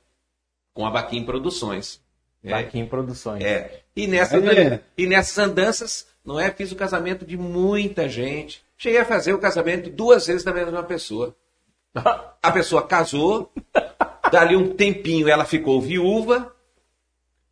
Com 0.73 0.87
a 0.87 0.91
Baquim 0.91 1.25
Produções. 1.25 2.01
É, 2.43 2.55
Aqui 2.55 2.79
em 2.79 2.87
produções. 2.87 3.45
é. 3.45 3.83
E, 3.95 4.07
nessas, 4.07 4.43
É. 4.43 4.83
e 4.97 5.07
nessas 5.07 5.37
andanças, 5.39 6.07
não 6.25 6.41
é? 6.41 6.51
Fiz 6.51 6.73
o 6.73 6.77
casamento 6.77 7.27
de 7.27 7.37
muita 7.37 8.09
gente. 8.09 8.65
Cheguei 8.79 8.99
a 9.01 9.05
fazer 9.05 9.35
o 9.35 9.39
casamento 9.39 9.91
duas 9.91 10.27
vezes 10.27 10.43
da 10.43 10.51
mesma 10.55 10.83
pessoa. 10.83 11.37
A 12.43 12.51
pessoa 12.51 12.87
casou, 12.87 13.53
dali 14.33 14.57
um 14.57 14.73
tempinho 14.75 15.29
ela 15.29 15.45
ficou 15.45 15.79
viúva, 15.83 16.51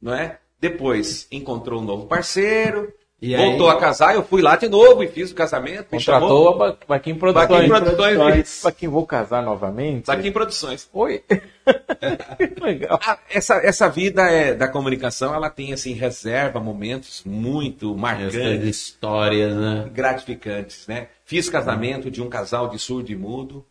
não 0.01 0.15
é? 0.15 0.39
Depois 0.61 1.27
encontrou 1.31 1.81
um 1.81 1.85
novo 1.85 2.07
parceiro, 2.07 2.93
E 3.23 3.35
aí? 3.35 3.45
voltou 3.45 3.69
a 3.71 3.79
casar, 3.79 4.15
eu 4.15 4.23
fui 4.25 4.43
lá 4.43 4.57
de 4.57 4.69
novo 4.69 5.03
e 5.05 5.09
fiz 5.09 5.31
o 5.31 5.35
casamento. 5.35 5.87
Me 5.93 5.99
Contratou 5.99 6.29
chamou. 6.29 6.49
a 6.49 6.57
Ba- 6.73 6.79
Baquim 6.89 7.15
Produções. 7.15 7.49
Baquim 7.49 7.69
Produções. 7.69 8.61
Baquim, 8.65 8.89
vou 8.89 9.07
casar 9.07 9.43
novamente? 9.43 10.07
Baquim 10.07 10.33
Produções. 10.33 10.89
Oi. 10.93 11.23
que 11.29 12.61
legal. 12.63 12.99
Ah, 13.05 13.19
essa, 13.31 13.55
essa 13.57 13.89
vida 13.89 14.23
é, 14.23 14.55
da 14.55 14.67
comunicação, 14.69 15.35
ela 15.35 15.49
tem 15.51 15.73
assim, 15.73 15.93
reserva 15.93 16.59
momentos 16.61 17.23
muito 17.25 17.97
marcantes. 17.97 18.65
Histórias, 18.67 19.55
né? 19.55 19.89
gratificantes, 19.93 20.87
né? 20.89 21.09
Fiz 21.25 21.49
casamento 21.49 22.11
de 22.11 22.21
um 22.23 22.29
casal 22.29 22.69
de 22.69 22.79
surdo 22.79 23.13
e 23.13 23.17
mudo, 23.17 23.65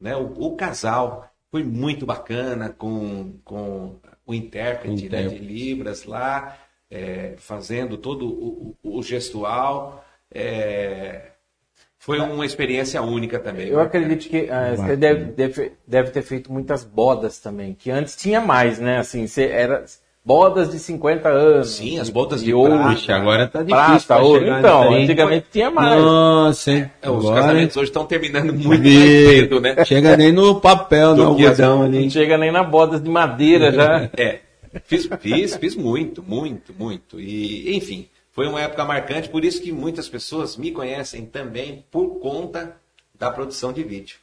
né? 0.00 0.14
O, 0.16 0.32
o 0.46 0.56
casal 0.56 1.28
foi 1.50 1.64
muito 1.64 2.04
bacana 2.06 2.68
com, 2.68 3.34
com 3.44 3.96
o 4.28 4.34
intérprete, 4.34 5.08
né, 5.08 5.22
de 5.22 5.26
Intérprete. 5.34 5.44
Libras 5.44 6.04
lá, 6.04 6.56
é, 6.90 7.34
fazendo 7.38 7.96
todo 7.98 8.26
o, 8.28 8.76
o- 8.84 8.98
o 8.98 9.02
gestual. 9.02 10.04
é, 10.32 11.32
foi 11.98 12.20
uma 12.20 12.46
experiência 12.46 13.02
única 13.02 13.38
também. 13.40 13.68
Eu 13.68 13.80
acredito 13.80 14.28
que 14.28 14.48
ah, 14.50 14.74
você 14.76 14.96
deve, 14.96 15.32
deve, 15.32 15.72
deve 15.86 16.10
ter 16.10 16.22
feito 16.22 16.52
muitas 16.52 16.84
bodas 16.84 17.38
também, 17.40 17.74
que 17.74 17.90
antes 17.90 18.16
tinha 18.16 18.40
mais, 18.40 18.78
né? 18.78 18.98
Assim, 18.98 19.26
você 19.26 19.46
era 19.46 19.84
bodas 20.28 20.70
de 20.70 20.78
50 20.78 21.26
anos. 21.30 21.70
Sim, 21.70 21.98
as 21.98 22.10
bodas 22.10 22.40
de 22.40 22.46
de 22.48 22.54
ouro, 22.54 22.76
prata. 22.76 23.16
Agora 23.16 23.46
tá 23.48 23.62
difícil. 23.62 23.76
prata, 23.86 24.04
pra 24.06 24.18
ouro. 24.22 24.46
Então, 24.46 24.92
antigamente 24.92 25.46
tinha 25.50 25.70
mais. 25.70 26.02
Nossa, 26.02 26.70
hein? 26.70 26.90
É, 27.00 27.08
os 27.10 27.24
Agora 27.24 27.40
casamentos 27.40 27.76
hoje 27.78 27.86
estão 27.86 28.04
terminando 28.04 28.52
muito 28.52 28.68
mais 28.68 28.80
Vê. 28.80 29.26
cedo, 29.40 29.58
né? 29.60 29.84
Chega 29.86 30.16
nem 30.18 30.30
no 30.30 30.60
papel, 30.60 31.16
no 31.16 31.22
as- 31.22 31.28
algodão 31.28 31.78
Não 31.78 31.84
ali. 31.86 32.10
chega 32.10 32.36
nem 32.36 32.52
na 32.52 32.62
bodas 32.62 33.02
de 33.02 33.08
madeira 33.08 33.72
já. 33.72 34.10
É, 34.16 34.40
fiz, 34.84 35.08
fiz, 35.18 35.56
fiz 35.56 35.74
muito, 35.74 36.22
muito, 36.22 36.74
muito. 36.78 37.18
E, 37.18 37.74
enfim, 37.74 38.06
foi 38.30 38.46
uma 38.46 38.60
época 38.60 38.84
marcante, 38.84 39.30
por 39.30 39.42
isso 39.46 39.62
que 39.62 39.72
muitas 39.72 40.08
pessoas 40.10 40.58
me 40.58 40.70
conhecem 40.70 41.24
também 41.24 41.84
por 41.90 42.20
conta 42.20 42.76
da 43.18 43.30
produção 43.30 43.72
de 43.72 43.82
vídeo. 43.82 44.16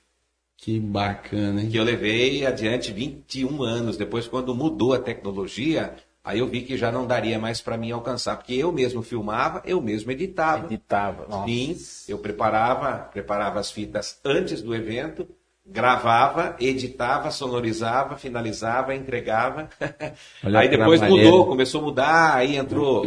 Que 0.57 0.79
bacana, 0.79 1.61
hein? 1.61 1.69
Que 1.69 1.77
eu 1.77 1.83
levei 1.83 2.45
adiante 2.45 2.91
21 2.91 3.61
anos 3.63 3.97
depois, 3.97 4.27
quando 4.27 4.55
mudou 4.55 4.93
a 4.93 4.99
tecnologia, 4.99 5.93
aí 6.23 6.39
eu 6.39 6.47
vi 6.47 6.61
que 6.61 6.77
já 6.77 6.91
não 6.91 7.05
daria 7.05 7.37
mais 7.37 7.61
para 7.61 7.77
mim 7.77 7.91
alcançar, 7.91 8.37
porque 8.37 8.53
eu 8.55 8.71
mesmo 8.71 9.01
filmava, 9.03 9.61
eu 9.65 9.81
mesmo 9.81 10.11
editava. 10.11 10.65
Editava. 10.65 11.27
Nossa. 11.29 11.45
Sim, 11.47 11.77
eu 12.07 12.17
preparava, 12.17 13.09
preparava 13.11 13.59
as 13.59 13.69
fitas 13.69 14.19
antes 14.25 14.61
do 14.61 14.73
evento, 14.73 15.27
gravava, 15.67 16.55
editava, 16.59 17.29
sonorizava, 17.31 18.15
finalizava, 18.17 18.95
entregava. 18.95 19.69
Olha 20.43 20.59
aí 20.59 20.69
depois 20.69 21.01
mudou, 21.09 21.45
começou 21.47 21.81
a 21.81 21.83
mudar, 21.83 22.35
aí 22.35 22.55
entrou 22.55 23.05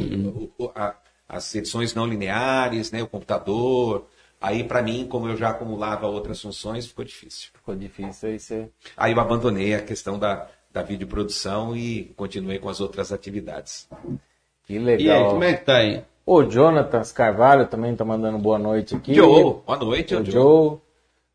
a- 0.75 0.95
as 1.29 1.55
edições 1.55 1.95
não 1.95 2.07
lineares, 2.07 2.91
né, 2.93 3.03
o 3.03 3.07
computador. 3.07 4.07
Aí 4.40 4.62
para 4.64 4.83
mim, 4.83 5.07
como 5.09 5.29
eu 5.29 5.37
já 5.37 5.51
acumulava 5.51 6.07
outras 6.07 6.40
funções, 6.40 6.87
ficou 6.87 7.05
difícil. 7.05 7.51
Ficou 7.55 7.74
difícil 7.74 8.29
aí 8.31 8.38
você. 8.38 8.70
Aí 8.96 9.12
eu 9.12 9.20
abandonei 9.20 9.74
a 9.74 9.83
questão 9.83 10.18
da, 10.18 10.46
da 10.72 10.83
videoprodução 10.83 11.77
e 11.77 12.05
continuei 12.16 12.59
com 12.59 12.68
as 12.68 12.81
outras 12.81 13.12
atividades. 13.12 13.88
Que 14.64 14.74
E 14.74 14.79
aí, 14.79 14.85
legal. 14.85 15.31
como 15.31 15.44
é 15.44 15.55
que 15.55 15.64
tá 15.64 15.77
aí? 15.79 16.05
O 16.24 16.44
Jonathan 16.44 17.03
Carvalho 17.14 17.66
também 17.66 17.96
tá 17.96 18.05
mandando 18.05 18.38
boa 18.38 18.59
noite 18.59 18.94
aqui. 18.94 19.14
Joe, 19.14 19.62
boa 19.66 19.79
noite, 19.79 20.14
O 20.14 20.24
Joe. 20.24 20.31
Joe. 20.31 20.79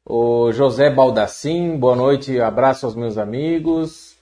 O 0.05 0.51
José 0.51 0.89
Baldassim, 0.89 1.77
boa 1.77 1.95
noite, 1.95 2.39
abraço 2.39 2.85
aos 2.85 2.95
meus 2.95 3.17
amigos. 3.17 4.17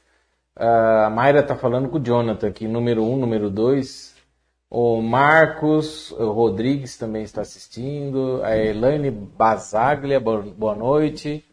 A 0.56 1.10
Mayra 1.10 1.42
tá 1.44 1.56
falando 1.56 1.90
com 1.90 1.98
o 1.98 2.04
Jonathan 2.04 2.48
aqui, 2.48 2.68
número 2.68 3.04
um, 3.04 3.18
número 3.18 3.50
dois. 3.50 4.11
O 4.74 5.02
Marcos 5.02 6.12
o 6.12 6.32
Rodrigues 6.32 6.98
também 6.98 7.24
está 7.24 7.42
assistindo. 7.42 8.40
A 8.42 8.58
Elaine 8.58 9.12
Basaglia, 9.12 10.18
boa 10.18 10.74
noite. 10.74 11.44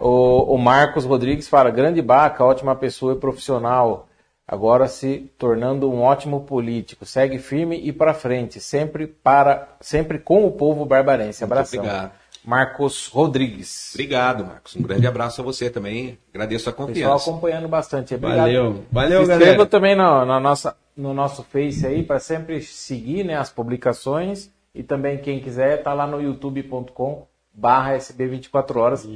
O, 0.00 0.54
o 0.54 0.58
Marcos 0.58 1.04
Rodrigues 1.04 1.46
fala, 1.46 1.70
grande 1.70 2.02
baca, 2.02 2.44
ótima 2.44 2.74
pessoa 2.74 3.12
e 3.12 3.16
profissional. 3.16 4.08
Agora 4.44 4.88
se 4.88 5.30
tornando 5.38 5.88
um 5.88 6.02
ótimo 6.02 6.40
político. 6.40 7.06
Segue 7.06 7.38
firme 7.38 7.78
e 7.80 7.92
para 7.92 8.12
frente, 8.12 8.58
sempre 8.58 9.06
para, 9.06 9.76
sempre 9.80 10.18
com 10.18 10.44
o 10.44 10.50
povo 10.50 10.84
barbarense. 10.84 11.42
Muito 11.42 11.52
Abração. 11.52 11.78
obrigado. 11.78 12.10
Marcos 12.44 13.06
Rodrigues. 13.06 13.92
Obrigado, 13.94 14.44
Marcos. 14.44 14.74
Um 14.74 14.82
grande 14.82 15.06
abraço 15.06 15.40
a 15.40 15.44
você 15.44 15.70
também. 15.70 16.18
Agradeço 16.34 16.68
a 16.68 16.72
Pessoal 16.72 16.88
confiança. 16.88 17.30
acompanhando 17.30 17.68
bastante. 17.68 18.16
Obrigado. 18.16 18.38
Valeu, 18.38 18.84
valeu, 18.90 19.24
Se 19.24 19.30
inscreva 19.30 19.44
galera. 19.52 19.66
também 19.66 19.94
no, 19.94 20.24
na 20.24 20.40
nossa, 20.40 20.76
no 20.96 21.12
nosso 21.14 21.42
Face 21.42 21.86
aí 21.86 22.02
para 22.02 22.18
sempre 22.18 22.60
seguir 22.62 23.24
né, 23.24 23.36
as 23.36 23.50
publicações. 23.50 24.50
E 24.74 24.82
também 24.82 25.18
quem 25.18 25.38
quiser 25.40 25.82
tá 25.82 25.92
lá 25.92 26.06
no 26.06 26.20
youtube.com 26.20 27.26
barra 27.52 27.96
SB24 27.98 28.76
horas. 28.76 29.08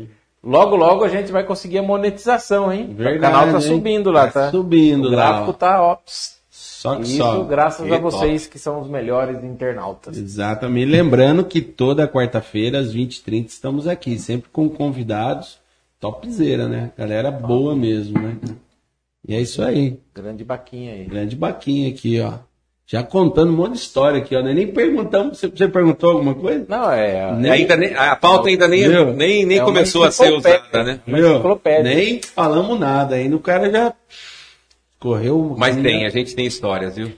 Logo, 0.45 0.77
logo 0.77 1.03
a 1.05 1.09
gente 1.09 1.33
vai 1.33 1.45
conseguir 1.45 1.79
a 1.79 1.83
monetização, 1.83 2.73
hein? 2.73 2.89
Verdade, 2.93 3.19
o 3.19 3.21
canal 3.21 3.47
tá 3.47 3.53
hein? 3.55 3.61
subindo 3.61 4.11
lá, 4.11 4.27
Tá 4.27 4.33
tá? 4.33 4.51
subindo 4.51 5.07
o 5.09 5.11
lá, 5.11 5.17
gráfico 5.17 5.51
ó. 5.51 5.53
tá, 5.55 5.83
ó. 5.83 5.95
pss, 5.97 6.37
Só 6.51 6.97
que 6.97 7.03
Isso 7.03 7.17
só. 7.17 7.43
graças 7.45 7.87
a 7.87 7.89
top. 7.89 8.03
vocês 8.03 8.47
que 8.47 8.59
são 8.59 8.81
os 8.81 8.89
melhores 8.89 9.43
internautas. 9.43 10.17
Exatamente. 10.17 10.91
Lembrando 10.91 11.45
que 11.45 11.61
toda 11.63 12.07
quarta-feira, 12.07 12.79
às 12.79 12.95
20h30, 12.95 13.47
estamos 13.47 13.89
aqui, 13.89 14.19
sempre 14.19 14.51
com 14.51 14.69
convidados 14.69 15.59
topzera, 15.99 16.69
né? 16.69 16.93
Galera 16.97 17.31
boa 17.31 17.75
mesmo, 17.75 18.21
né? 18.21 18.37
E 19.29 19.35
é 19.35 19.41
isso 19.41 19.63
aí. 19.63 19.99
Grande 20.15 20.45
baquinha 20.45 20.93
aí. 20.93 21.05
Grande 21.05 21.35
baquinha 21.37 21.89
aqui, 21.89 22.21
ó. 22.21 22.35
Já 22.89 23.03
contando 23.03 23.51
um 23.53 23.57
monte 23.57 23.73
de 23.73 23.79
história 23.79 24.19
aqui, 24.21 24.37
ó. 24.37 24.43
Nós 24.43 24.55
Nem 24.55 24.69
perguntamos. 24.69 25.41
Você, 25.41 25.67
perguntou 25.67 26.11
alguma 26.13 26.35
coisa? 26.35 26.65
Não, 26.69 26.93
é. 26.93 27.33
Nem- 27.35 27.51
Ainda 27.51 27.77
nem- 27.77 27.95
a 27.97 28.15
pauta 28.15 28.49
ainda 28.49 28.69
nem, 28.69 28.89
Meu, 28.89 29.13
nem, 29.13 29.45
nem 29.45 29.59
é 29.59 29.65
começou 29.65 30.05
a 30.05 30.13
ser 30.13 30.33
usada, 30.33 30.85
né? 30.85 31.01
Enciclopédia. 31.09 31.83
nem 31.83 32.21
falamos 32.23 32.79
nada. 32.79 33.17
Ainda 33.17 33.35
o 33.35 33.41
cara 33.41 33.69
já 33.69 33.93
correu. 35.01 35.55
Mas 35.59 35.77
tem, 35.77 36.07
a 36.07 36.09
gente 36.11 36.35
tem 36.35 36.47
histórias, 36.47 36.95
viu? 36.97 37.11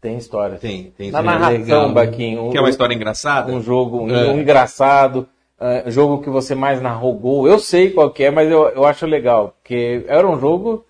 Tem 0.00 0.16
história. 0.16 0.56
Tem, 0.56 0.92
tem. 0.96 1.10
Na 1.10 1.22
narração, 1.22 1.58
legal, 1.58 1.88
né? 1.88 1.94
Baquinho. 1.94 2.50
Que 2.50 2.56
é 2.56 2.60
uma 2.60 2.70
história 2.70 2.94
engraçada? 2.94 3.52
um 3.52 3.60
jogo 3.62 4.00
um, 4.04 4.14
É. 4.14 4.28
um 4.30 4.40
engraçado, 4.40 5.28
é, 5.60 5.90
jogo 5.90 6.22
que 6.22 6.30
você 6.30 6.54
mais 6.54 6.80
narrou 6.80 7.14
gol. 7.14 7.46
Eu 7.46 7.58
sei 7.58 7.90
qual 7.90 8.10
que 8.10 8.24
é, 8.24 8.30
mas 8.30 8.50
eu, 8.50 8.62
eu 8.70 8.84
acho 8.84 9.06
legal, 9.06 9.54
porque 9.62 10.04
era 10.08 10.26
um 10.28 10.40
jogo, 10.40 10.84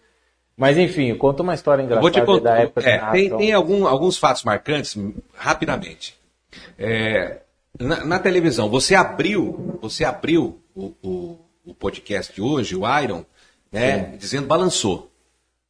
mas 0.56 0.76
enfim, 0.78 1.14
conta 1.16 1.42
uma 1.42 1.54
história 1.54 1.82
Eu 1.82 1.86
engraçada 1.86 2.02
Vou 2.02 2.10
te 2.10 2.20
contar. 2.24 2.50
da 2.54 2.58
época 2.62 2.88
É, 2.88 2.98
tem 3.10 3.36
tem 3.36 3.52
algum- 3.52 3.86
alguns 3.86 4.16
fatos 4.18 4.44
marcantes, 4.44 4.96
rapidamente. 5.34 6.14
É, 6.78 7.40
na, 7.78 8.04
na 8.04 8.18
televisão, 8.18 8.68
você 8.68 8.94
abriu, 8.94 9.78
você 9.80 10.04
abriu 10.04 10.60
o, 10.74 10.92
o- 11.02 11.38
o 11.64 11.74
podcast 11.74 12.32
de 12.34 12.42
hoje, 12.42 12.76
o 12.76 12.82
Iron, 13.00 13.24
né, 13.70 14.14
dizendo 14.18 14.46
balançou, 14.46 15.10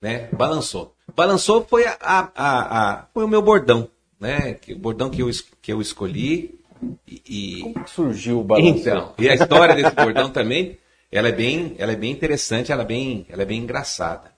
né, 0.00 0.28
balançou. 0.32 0.94
Balançou 1.14 1.64
foi 1.68 1.86
a, 1.86 1.96
a- 2.00 2.30
a- 2.34 3.06
foi 3.12 3.24
o 3.24 3.28
meu 3.28 3.42
bordão, 3.42 3.88
né, 4.18 4.54
que, 4.54 4.72
o 4.72 4.78
bordão 4.78 5.10
que 5.10 5.22
eu, 5.22 5.30
que 5.60 5.72
eu 5.72 5.80
escolhi 5.80 6.58
e- 7.06 7.60
Como 7.62 7.84
que 7.84 7.90
surgiu 7.90 8.40
o 8.40 8.44
balanço? 8.44 8.68
então, 8.68 9.12
e 9.18 9.28
a 9.28 9.34
história 9.34 9.74
desse 9.76 9.94
bordão 9.94 10.30
também, 10.30 10.78
ela 11.12 11.28
é 11.28 11.32
bem, 11.32 11.74
ela 11.78 11.92
é 11.92 11.96
bem 11.96 12.10
interessante, 12.10 12.72
ela 12.72 12.82
é 12.82 12.86
bem, 12.86 13.26
ela 13.28 13.42
é 13.42 13.44
bem 13.44 13.60
engraçada. 13.60 14.31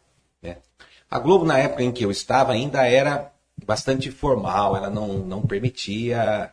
A 1.14 1.18
Globo 1.20 1.44
na 1.44 1.58
época 1.58 1.82
em 1.84 1.92
que 1.92 2.04
eu 2.04 2.10
estava 2.10 2.52
ainda 2.52 2.84
era 2.86 3.32
bastante 3.64 4.10
formal, 4.10 4.76
ela 4.76 4.90
não, 4.90 5.18
não 5.18 5.42
permitia 5.42 6.52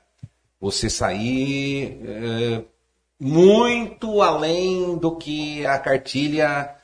você 0.60 0.88
sair 0.89 2.00
eh, 2.06 2.62
muito 3.19 4.21
além 4.21 4.97
do 4.97 5.15
que 5.15 5.65
a 5.65 5.80
cartilha 5.80 6.76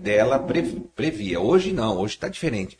dela 0.00 0.38
pre- 0.38 0.80
previa. 0.94 1.38
Hoje 1.40 1.72
não, 1.72 1.98
hoje 1.98 2.14
está 2.14 2.28
diferente. 2.28 2.78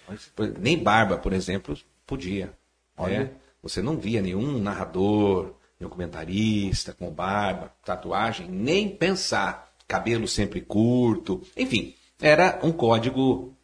Nem 0.59 0.79
barba, 0.79 1.19
por 1.19 1.33
exemplo, 1.33 1.77
podia. 2.07 2.51
né? 2.99 3.31
Você 3.63 3.83
não 3.83 3.99
via 3.99 4.23
nenhum 4.23 4.59
narrador, 4.59 5.53
nenhum 5.79 5.91
comentarista 5.91 6.95
com 6.95 7.11
barba, 7.11 7.73
tatuagem, 7.85 8.49
nem 8.49 8.89
pensar. 8.89 9.71
Cabelo 9.89 10.27
sempre 10.27 10.61
curto, 10.61 11.43
enfim, 11.57 11.95
era 12.21 12.59
um 12.63 12.73
código, 12.73 13.56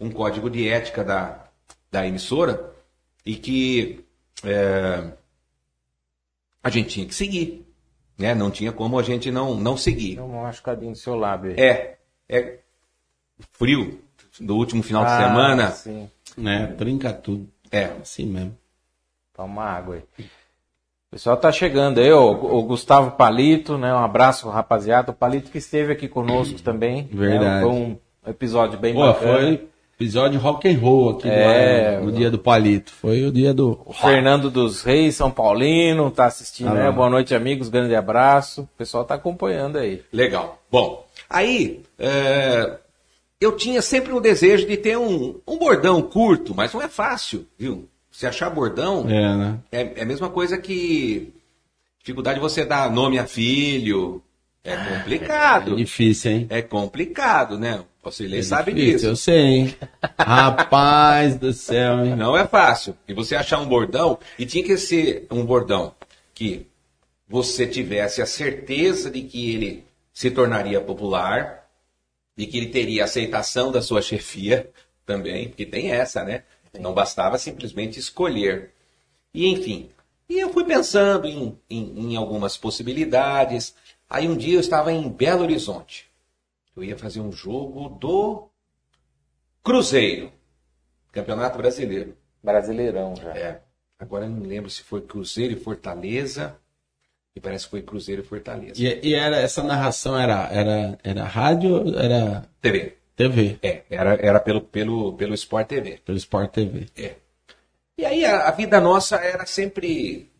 um 0.00 0.10
código 0.10 0.48
de 0.48 0.68
ética 0.68 1.02
da, 1.04 1.44
da 1.90 2.06
emissora 2.06 2.72
e 3.24 3.34
que 3.36 4.04
é, 4.44 5.12
a 6.62 6.70
gente 6.70 6.88
tinha 6.90 7.06
que 7.06 7.14
seguir. 7.14 7.66
Né? 8.18 8.34
Não 8.34 8.50
tinha 8.50 8.72
como 8.72 8.98
a 8.98 9.02
gente 9.02 9.30
não, 9.30 9.54
não 9.54 9.76
seguir. 9.76 10.20
Um 10.20 10.42
machucadinho 10.42 10.90
no 10.90 10.96
seu 10.96 11.14
lábio 11.14 11.52
aí. 11.52 11.56
É, 11.60 11.98
é 12.28 12.58
frio 13.52 14.00
do 14.40 14.56
último 14.56 14.82
final 14.82 15.04
de 15.04 15.10
Ah, 15.12 15.18
semana. 15.18 15.70
Sim. 15.70 16.10
É, 16.44 16.66
trinca 16.66 17.12
tudo. 17.12 17.48
É, 17.70 17.84
Assim 18.02 18.26
mesmo. 18.26 18.56
Toma 19.34 19.62
água 19.62 19.96
aí. 19.96 20.24
O 20.24 21.10
pessoal 21.12 21.36
tá 21.36 21.50
chegando 21.52 22.00
aí, 22.00 22.12
o, 22.12 22.30
o 22.32 22.62
Gustavo 22.64 23.12
Palito, 23.12 23.78
né? 23.78 23.94
Um 23.94 23.98
abraço, 23.98 24.48
rapaziada. 24.48 25.10
O 25.10 25.14
Palito 25.14 25.50
que 25.50 25.58
esteve 25.58 25.92
aqui 25.92 26.06
conosco 26.08 26.60
também. 26.60 27.04
né, 27.04 27.08
Verdade. 27.12 27.64
Foi 27.64 27.72
um 27.72 27.98
episódio 28.26 28.78
bem 28.78 28.94
Pô, 28.94 29.00
bacana. 29.06 29.38
foi 29.38 29.68
episódio 29.98 30.38
rock 30.38 30.68
and 30.68 30.78
roll 30.78 31.10
aqui 31.10 31.28
É, 31.28 31.98
do, 31.98 32.04
no 32.06 32.12
dia 32.12 32.30
do 32.30 32.38
palito. 32.38 32.92
Foi 32.92 33.24
o 33.24 33.32
dia 33.32 33.52
do. 33.52 33.80
O 33.84 33.92
Fernando 33.92 34.48
dos 34.50 34.82
Reis, 34.82 35.16
São 35.16 35.30
Paulino, 35.30 36.08
tá 36.10 36.26
assistindo, 36.26 36.68
Ah, 36.70 36.74
né? 36.74 36.92
Boa 36.92 37.10
noite, 37.10 37.34
amigos. 37.34 37.68
Grande 37.68 37.94
abraço. 37.96 38.62
O 38.62 38.68
pessoal 38.78 39.04
tá 39.04 39.14
acompanhando 39.14 39.76
aí. 39.76 40.02
legal. 40.12 40.62
Bom, 40.70 41.04
aí 41.28 41.82
é, 41.98 42.78
eu 43.40 43.56
tinha 43.56 43.82
sempre 43.82 44.12
um 44.12 44.20
desejo 44.20 44.66
de 44.66 44.76
ter 44.76 44.96
um, 44.96 45.34
um 45.46 45.58
bordão 45.58 46.00
curto, 46.00 46.54
mas 46.54 46.72
não 46.72 46.80
é 46.80 46.88
fácil, 46.88 47.44
viu? 47.58 47.88
Se 48.10 48.26
achar 48.26 48.50
bordão 48.50 49.04
É, 49.08 49.36
né? 49.36 49.58
é, 49.72 49.92
é 49.96 50.02
a 50.02 50.06
mesma 50.06 50.28
coisa 50.30 50.56
que 50.58 51.32
dificuldade 52.00 52.36
de 52.36 52.40
você 52.42 52.64
dar 52.64 52.90
nome 52.90 53.18
a 53.18 53.26
filho. 53.26 54.22
É 54.64 54.76
complicado. 54.76 55.76
Difícil, 55.76 56.30
hein? 56.30 56.46
É 56.50 56.60
complicado, 56.62 57.58
né? 57.58 57.84
Você 58.02 58.36
É 58.36 58.42
sabe 58.42 58.72
difícil, 58.72 58.92
disso. 58.94 59.06
Eu 59.06 59.16
sei, 59.16 59.40
hein? 59.40 59.76
Rapaz 60.18 61.36
do 61.36 61.52
céu, 61.52 62.04
hein? 62.04 62.16
Não 62.16 62.36
é 62.36 62.46
fácil. 62.46 62.96
E 63.06 63.12
você 63.14 63.36
achar 63.36 63.58
um 63.60 63.66
bordão, 63.66 64.18
e 64.38 64.46
tinha 64.46 64.64
que 64.64 64.76
ser 64.76 65.26
um 65.30 65.44
bordão 65.44 65.94
que 66.34 66.66
você 67.28 67.66
tivesse 67.66 68.22
a 68.22 68.26
certeza 68.26 69.10
de 69.10 69.22
que 69.22 69.54
ele 69.54 69.84
se 70.12 70.30
tornaria 70.30 70.80
popular, 70.80 71.68
de 72.36 72.46
que 72.46 72.56
ele 72.56 72.68
teria 72.68 73.04
aceitação 73.04 73.70
da 73.70 73.82
sua 73.82 74.00
chefia 74.00 74.70
também, 75.04 75.48
porque 75.48 75.66
tem 75.66 75.90
essa, 75.90 76.24
né? 76.24 76.44
Não 76.80 76.94
bastava 76.94 77.38
simplesmente 77.38 77.98
escolher. 77.98 78.70
E 79.34 79.46
enfim. 79.48 79.90
E 80.28 80.38
eu 80.38 80.52
fui 80.52 80.64
pensando 80.64 81.26
em, 81.26 81.58
em, 81.68 82.12
em 82.12 82.16
algumas 82.16 82.56
possibilidades. 82.56 83.74
Aí 84.08 84.28
um 84.28 84.36
dia 84.36 84.54
eu 84.54 84.60
estava 84.60 84.92
em 84.92 85.08
Belo 85.08 85.42
Horizonte. 85.42 86.08
Eu 86.76 86.84
ia 86.84 86.96
fazer 86.96 87.20
um 87.20 87.32
jogo 87.32 87.88
do 87.88 88.48
Cruzeiro, 89.62 90.32
Campeonato 91.12 91.58
Brasileiro. 91.58 92.16
Brasileirão 92.42 93.14
já. 93.16 93.36
É. 93.36 93.60
Agora 93.98 94.26
eu 94.26 94.30
não 94.30 94.46
lembro 94.46 94.70
se 94.70 94.82
foi 94.82 95.02
Cruzeiro 95.02 95.54
e 95.54 95.60
Fortaleza. 95.60 96.56
E 97.34 97.40
parece 97.40 97.64
que 97.64 97.70
foi 97.70 97.82
Cruzeiro 97.82 98.22
e 98.22 98.24
Fortaleza. 98.24 98.74
E, 98.80 99.08
e 99.08 99.14
era, 99.14 99.36
essa 99.36 99.62
narração 99.62 100.18
era, 100.18 100.48
era, 100.50 100.98
era 101.02 101.24
rádio 101.24 101.98
era 101.98 102.48
TV. 102.60 102.96
TV? 103.14 103.58
É, 103.62 103.82
era, 103.90 104.14
era 104.14 104.40
pelo, 104.40 104.60
pelo, 104.60 105.12
pelo 105.14 105.34
Sport 105.34 105.66
TV. 105.66 105.98
Pelo 106.04 106.16
Sport 106.18 106.52
TV. 106.52 106.86
É. 106.96 107.16
E 107.98 108.04
aí 108.04 108.24
a, 108.24 108.48
a 108.48 108.50
vida 108.52 108.80
nossa 108.80 109.16
era 109.16 109.44
sempre. 109.44 110.30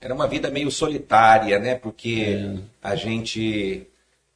Era 0.00 0.14
uma 0.14 0.26
vida 0.26 0.50
meio 0.50 0.70
solitária, 0.70 1.58
né? 1.58 1.74
Porque 1.74 2.58
a 2.82 2.94
gente 2.94 3.86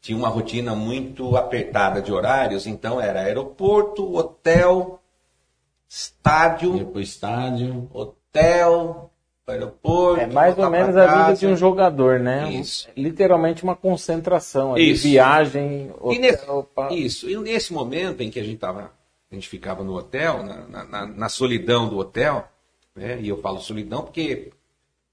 tinha 0.00 0.16
uma 0.16 0.28
rotina 0.28 0.74
muito 0.74 1.36
apertada 1.36 2.00
de 2.00 2.10
horários, 2.12 2.66
então 2.66 3.00
era 3.00 3.20
aeroporto, 3.20 4.16
hotel, 4.16 5.00
estádio, 5.88 6.76
Ia 6.76 6.84
pro 6.84 7.00
estádio. 7.00 7.88
hotel, 7.92 9.10
aeroporto. 9.46 10.20
É 10.22 10.26
mais 10.26 10.56
ou 10.56 10.70
menos 10.70 10.96
a 10.96 11.06
vida 11.26 11.36
de 11.36 11.46
um 11.46 11.56
jogador, 11.56 12.18
né? 12.20 12.50
Isso. 12.52 12.88
Literalmente 12.96 13.62
uma 13.64 13.76
concentração. 13.76 14.74
ali, 14.74 14.90
Isso. 14.92 15.02
Viagem, 15.02 15.92
E 16.10 16.18
nesse, 16.18 16.48
hotel, 16.48 16.88
isso. 16.92 17.28
E 17.28 17.36
nesse 17.36 17.72
momento 17.72 18.22
em 18.22 18.30
que 18.30 18.38
a 18.40 18.44
gente 18.44 18.58
tava, 18.58 18.92
a 19.30 19.34
gente 19.34 19.48
ficava 19.48 19.82
no 19.84 19.94
hotel, 19.94 20.42
na, 20.42 20.56
na- 20.66 20.84
na- 20.84 21.06
na 21.06 21.28
solidão 21.28 21.88
do 21.88 21.98
hotel, 21.98 22.48
né? 22.96 23.18
E 23.20 23.28
eu 23.28 23.40
falo 23.42 23.60
solidão 23.60 24.02
porque 24.02 24.52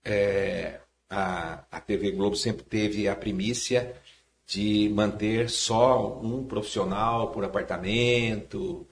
é, 0.03 0.79
a, 1.09 1.63
a 1.71 1.79
TV 1.79 2.11
Globo 2.11 2.35
sempre 2.35 2.63
teve 2.63 3.07
a 3.07 3.15
primícia 3.15 3.93
de 4.45 4.89
manter 4.93 5.49
só 5.49 6.19
um 6.23 6.43
profissional 6.45 7.31
por 7.31 7.43
apartamento, 7.43 8.87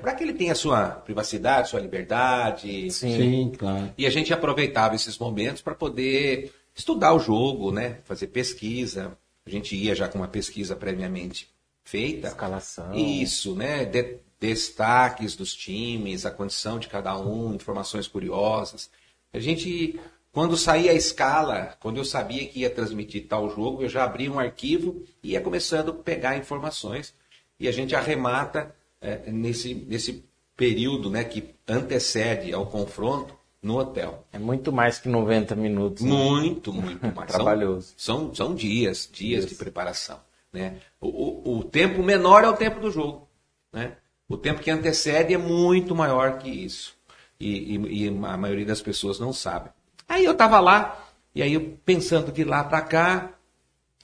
para 0.00 0.14
que 0.14 0.22
ele 0.22 0.34
tenha 0.34 0.54
sua 0.54 0.90
privacidade, 0.90 1.70
sua 1.70 1.80
liberdade. 1.80 2.90
Sim. 2.90 3.16
Sim, 3.16 3.52
claro. 3.58 3.92
E 3.96 4.06
a 4.06 4.10
gente 4.10 4.32
aproveitava 4.32 4.94
esses 4.94 5.18
momentos 5.18 5.62
para 5.62 5.74
poder 5.74 6.52
estudar 6.74 7.14
o 7.14 7.18
jogo, 7.18 7.72
né? 7.72 7.98
Fazer 8.04 8.28
pesquisa. 8.28 9.16
A 9.44 9.50
gente 9.50 9.74
ia 9.74 9.94
já 9.94 10.08
com 10.08 10.18
uma 10.18 10.28
pesquisa 10.28 10.76
previamente 10.76 11.48
feita. 11.84 12.28
Escalação. 12.28 12.94
Isso, 12.94 13.54
né? 13.56 13.84
De- 13.84 14.18
destaques 14.38 15.34
dos 15.36 15.54
times, 15.54 16.26
a 16.26 16.30
condição 16.30 16.78
de 16.78 16.88
cada 16.88 17.18
um, 17.18 17.54
informações 17.54 18.06
curiosas. 18.06 18.90
A 19.32 19.40
gente 19.40 19.98
Quando 20.32 20.56
saía 20.56 20.92
a 20.92 20.94
escala, 20.94 21.76
quando 21.78 21.98
eu 21.98 22.04
sabia 22.04 22.46
que 22.46 22.60
ia 22.60 22.70
transmitir 22.70 23.26
tal 23.28 23.50
jogo, 23.54 23.82
eu 23.82 23.88
já 23.88 24.04
abria 24.04 24.32
um 24.32 24.38
arquivo 24.38 25.02
e 25.22 25.32
ia 25.32 25.40
começando 25.42 25.90
a 25.90 25.94
pegar 25.94 26.36
informações 26.38 27.14
e 27.60 27.68
a 27.68 27.72
gente 27.72 27.94
arremata 27.94 28.74
é, 29.00 29.30
nesse, 29.30 29.74
nesse 29.74 30.24
período 30.56 31.10
né, 31.10 31.22
que 31.24 31.54
antecede 31.68 32.52
ao 32.52 32.64
confronto 32.66 33.34
no 33.62 33.76
hotel. 33.78 34.26
É 34.32 34.38
muito 34.38 34.72
mais 34.72 34.98
que 34.98 35.08
90 35.08 35.54
minutos. 35.54 36.02
né? 36.02 36.10
Muito, 36.10 36.72
muito 36.72 37.02
mais. 37.14 37.30
São- 37.30 37.44
Trabalhoso. 37.44 37.94
São, 37.96 38.34
são, 38.34 38.54
dias, 38.54 39.08
dias 39.12 39.44
de 39.46 39.54
preparação. 39.54 40.18
Né? 40.52 40.78
O, 41.00 41.08
o, 41.08 41.58
o 41.58 41.64
tempo 41.64 42.02
menor 42.02 42.42
é 42.42 42.48
o 42.48 42.56
tempo 42.56 42.80
do 42.80 42.90
jogo. 42.90 43.28
Né? 43.72 43.96
O 44.28 44.36
tempo 44.38 44.60
que 44.62 44.70
antecede 44.70 45.34
é 45.34 45.38
muito 45.38 45.94
maior 45.94 46.38
que 46.38 46.48
isso. 46.48 46.94
E, 47.38 47.76
e- 47.76 48.04
e 48.04 48.08
a 48.08 48.36
maioria 48.36 48.64
das 48.66 48.80
pessoas 48.80 49.18
não 49.20 49.32
sabe. 49.32 49.68
Aí 50.12 50.26
eu 50.26 50.32
estava 50.32 50.60
lá, 50.60 51.10
e 51.34 51.42
aí 51.42 51.54
eu 51.54 51.78
pensando 51.86 52.30
de 52.30 52.44
lá 52.44 52.62
para 52.62 52.82
cá, 52.82 53.38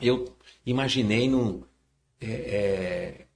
eu 0.00 0.34
imaginei 0.64 1.28
num. 1.28 1.62
É, 2.18 3.26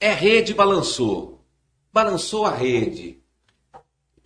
é, 0.00 0.08
é 0.08 0.12
rede 0.12 0.52
balançou. 0.52 1.42
Balançou 1.90 2.44
a 2.44 2.54
rede. 2.54 3.22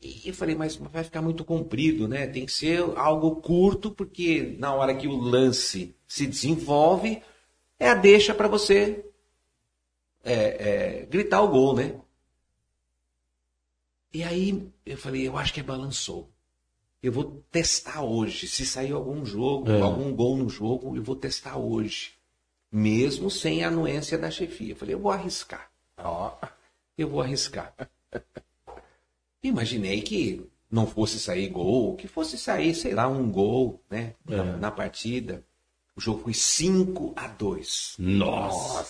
E 0.03 0.23
eu 0.29 0.35
falei, 0.35 0.57
mas 0.57 0.75
vai 0.75 1.05
ficar 1.05 1.23
muito 1.23 1.45
comprido, 1.45 2.09
né? 2.09 2.27
Tem 2.27 2.45
que 2.45 2.51
ser 2.51 2.83
algo 2.97 3.37
curto, 3.37 3.93
porque 3.93 4.57
na 4.59 4.75
hora 4.75 4.93
que 4.93 5.07
o 5.07 5.17
lance 5.17 5.95
se 6.05 6.27
desenvolve, 6.27 7.23
é 7.79 7.91
a 7.91 7.95
deixa 7.95 8.35
para 8.35 8.49
você 8.49 9.05
é, 10.25 10.35
é, 10.35 11.07
gritar 11.07 11.43
o 11.43 11.49
gol, 11.49 11.77
né? 11.77 11.95
E 14.13 14.25
aí 14.25 14.69
eu 14.85 14.99
falei, 14.99 15.29
eu 15.29 15.37
acho 15.39 15.55
que 15.55 15.61
é 15.61 15.63
balançou. 15.63 16.29
Eu 17.03 17.13
vou 17.13 17.43
testar 17.51 18.03
hoje. 18.03 18.49
Se 18.49 18.67
sair 18.67 18.93
algum 18.93 19.25
jogo, 19.25 19.71
É. 19.71 19.81
algum 19.81 20.13
gol 20.15 20.37
no 20.37 20.49
jogo, 20.49 20.97
eu 20.97 21.03
vou 21.03 21.15
testar 21.17 21.57
hoje. 21.57 22.13
Mesmo 22.71 23.31
sem 23.31 23.65
a 23.65 23.69
anuência 23.69 24.19
da 24.19 24.31
chefia. 24.31 24.73
Eu 24.73 24.77
falei, 24.77 24.95
eu 24.95 24.99
vou 25.01 25.11
arriscar. 25.13 25.71
Ó, 25.97 26.33
Eu 26.97 27.09
vou 27.09 27.21
arriscar. 27.21 27.73
Imaginei 29.43 30.03
que 30.03 30.45
não 30.71 30.87
fosse 30.87 31.19
sair 31.21 31.49
gol, 31.49 31.95
que 31.97 32.09
fosse 32.09 32.37
sair, 32.37 32.75
sei 32.75 32.93
lá, 32.93 33.07
um 33.09 33.31
gol, 33.31 33.81
né? 33.89 34.15
Na, 34.25 34.57
na 34.57 34.71
partida. 34.71 35.45
O 35.97 36.01
jogo 36.01 36.23
foi 36.25 36.35
5 36.35 37.13
a 37.17 37.27
2 37.29 37.95
Nossa. 37.99 38.83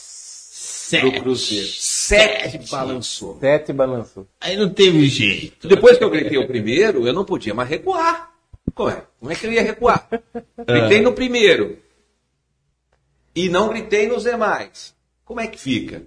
Sete. 0.89 1.21
Cruzeiro. 1.21 1.67
Sete 1.67 2.71
balançou. 2.71 3.39
sete 3.39 3.75
balançou. 3.75 4.27
Aí 4.41 4.57
não 4.57 4.73
teve 4.73 5.07
jeito. 5.07 5.69
Depois 5.69 5.99
que 5.99 6.05
eu 6.05 6.09
gritei 6.09 6.39
o 6.39 6.47
primeiro, 6.47 7.07
eu 7.07 7.13
não 7.13 7.27
podia 7.27 7.53
mais 7.53 7.69
recuar. 7.69 8.33
Como 8.75 8.89
é? 8.89 9.05
Como 9.21 9.31
é 9.31 9.35
que 9.35 9.47
eu 9.47 9.53
ia 9.53 9.61
recuar? 9.61 10.09
Gritei 10.67 11.03
no 11.03 11.13
primeiro. 11.13 11.79
E 13.35 13.51
não 13.51 13.69
gritei 13.69 14.09
nos 14.09 14.23
demais. 14.23 14.95
Como 15.27 15.41
é 15.41 15.47
que 15.47 15.59
fica? 15.59 16.05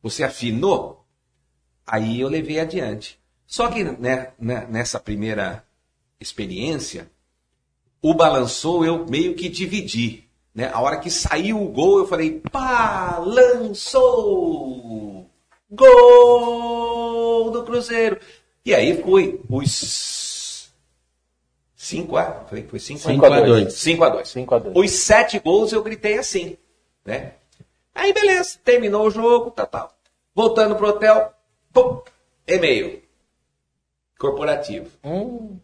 Você 0.00 0.22
afinou? 0.22 1.04
Aí 1.84 2.20
eu 2.20 2.28
levei 2.28 2.60
adiante. 2.60 3.18
Só 3.44 3.66
que 3.68 3.82
né, 3.82 4.32
né, 4.38 4.68
nessa 4.70 5.00
primeira 5.00 5.64
experiência, 6.20 7.10
o 8.00 8.14
balançou 8.14 8.84
eu 8.84 9.04
meio 9.06 9.34
que 9.34 9.48
dividi. 9.48 10.25
Né? 10.56 10.70
A 10.72 10.80
hora 10.80 10.96
que 10.98 11.10
saiu 11.10 11.62
o 11.62 11.68
gol, 11.68 11.98
eu 11.98 12.06
falei, 12.06 12.40
balançou! 12.50 14.06
Gol 15.70 17.50
do 17.50 17.62
Cruzeiro! 17.62 18.18
E 18.64 18.74
aí 18.74 19.02
foi 19.02 19.38
os 19.50 20.72
5 21.76 22.16
a. 22.16 22.44
Falei 22.46 22.64
que 22.64 22.70
foi 22.70 22.80
5 22.80 23.00
Cinco 23.00 23.26
a 23.26 23.40
dois. 23.40 23.74
5 23.74 24.02
a 24.02 24.08
2. 24.08 24.28
5 24.28 24.54
a 24.54 24.58
2. 24.58 24.76
Os 24.76 24.90
sete 24.92 25.38
gols 25.38 25.72
eu 25.72 25.82
gritei 25.82 26.16
assim, 26.18 26.56
né? 27.04 27.34
Aí 27.94 28.14
beleza, 28.14 28.58
terminou 28.64 29.06
o 29.06 29.10
jogo, 29.10 29.50
tal, 29.50 29.66
tal. 29.66 29.92
Voltando 30.34 30.74
pro 30.74 30.88
hotel, 30.88 31.34
pum, 31.70 32.00
e-mail. 32.46 33.02
Corporativo. 34.18 34.90
Hum. 35.04 35.58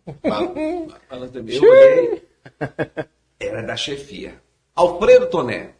Fala- 1.08 1.28
também, 1.32 1.56
eu 1.56 1.62
olhei, 1.62 2.22
era 3.40 3.62
da 3.62 3.74
chefia. 3.74 4.38
Alfredo 4.74 5.26
Toné, 5.28 5.74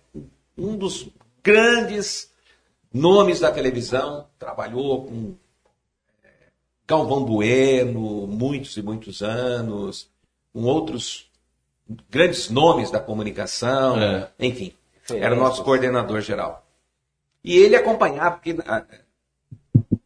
um 0.57 0.77
dos 0.77 1.09
grandes 1.43 2.31
nomes 2.93 3.41
da 3.41 3.51
televisão, 3.51 4.27
trabalhou 4.39 5.07
com 5.07 5.35
eh, 6.23 6.29
Galvão 6.87 7.25
Bueno, 7.25 8.27
muitos 8.27 8.77
e 8.77 8.83
muitos 8.83 9.23
anos, 9.23 10.11
com 10.53 10.63
outros 10.65 11.31
grandes 12.11 12.51
nomes 12.51 12.91
da 12.91 13.01
comunicação, 13.01 13.99
É. 14.01 14.29
enfim, 14.39 14.73
era 15.11 15.35
o 15.35 15.39
nosso 15.39 15.65
coordenador 15.65 16.21
geral. 16.21 16.67
E 17.43 17.57
ele 17.57 17.75
acompanhava, 17.75 18.37
porque 18.37 18.57
a, 18.67 18.85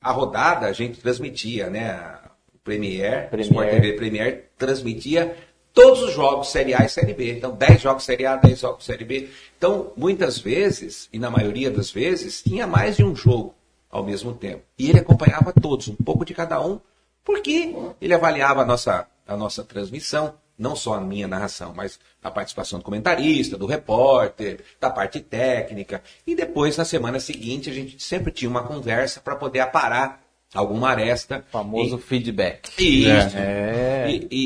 a 0.01 0.13
rodada 0.13 0.67
a 0.67 0.73
gente 0.73 1.01
transmitia, 1.01 1.69
né? 1.69 1.91
A 1.91 2.31
Premier, 2.65 3.29
Premier. 3.29 3.47
Sport 3.49 3.71
TV 3.71 3.93
Premier 3.93 4.51
transmitia 4.57 5.37
todos 5.77 6.03
os 6.03 6.15
jogos 6.15 6.49
Série 6.49 6.75
A 6.75 6.87
e 6.87 6.89
Série 6.89 7.13
B. 7.13 7.37
Então, 7.37 7.55
10 7.55 7.83
jogos 7.83 8.03
Série 8.03 8.25
A, 8.25 8.35
10 8.35 8.59
jogos 8.59 8.85
Série 8.87 9.05
B. 9.05 9.29
Então, 9.59 9.93
muitas 9.95 10.39
vezes, 10.39 11.07
e 11.13 11.19
na 11.19 11.31
maioria 11.31 11.71
das 11.71 11.91
vezes, 11.91 12.43
tinha 12.43 12.67
mais 12.67 12.97
de 12.97 13.05
um 13.05 13.15
jogo 13.15 13.55
ao 13.91 14.03
mesmo 14.03 14.33
tempo. 14.33 14.63
E 14.79 14.89
ele 14.89 15.01
acompanhava 15.01 15.53
todos, 15.53 15.89
um 15.89 15.95
pouco 15.95 16.25
de 16.25 16.33
cada 16.33 16.65
um, 16.65 16.81
porque 17.23 17.77
ele 18.01 18.15
avaliava 18.15 18.63
a 18.63 18.65
nossa, 18.65 19.07
a 19.29 19.37
nossa 19.37 19.63
transmissão, 19.63 20.35
não 20.59 20.75
só 20.75 20.95
a 20.95 21.01
minha 21.01 21.29
narração, 21.29 21.75
mas 21.77 22.01
a 22.23 22.31
participação 22.31 22.79
do 22.79 22.85
comentarista, 22.85 23.59
do 23.59 23.67
repórter, 23.67 24.65
da 24.81 24.89
parte 24.89 25.21
técnica. 25.21 26.03
E 26.27 26.35
depois, 26.35 26.79
na 26.79 26.87
semana 26.87 27.21
seguinte, 27.21 27.69
a 27.69 27.75
gente 27.75 28.03
sempre 28.03 28.33
tinha 28.33 28.51
uma 28.51 28.63
conversa 28.63 29.21
para 29.21 29.37
poder 29.37 29.61
aparar 29.61 30.26
alguma 30.57 30.89
aresta. 30.91 31.45
O 31.49 31.51
famoso 31.51 31.99
feedback. 31.99 32.69
Isso. 32.79 33.37
É. 33.37 34.11
E, 34.11 34.27
e- 34.31 34.37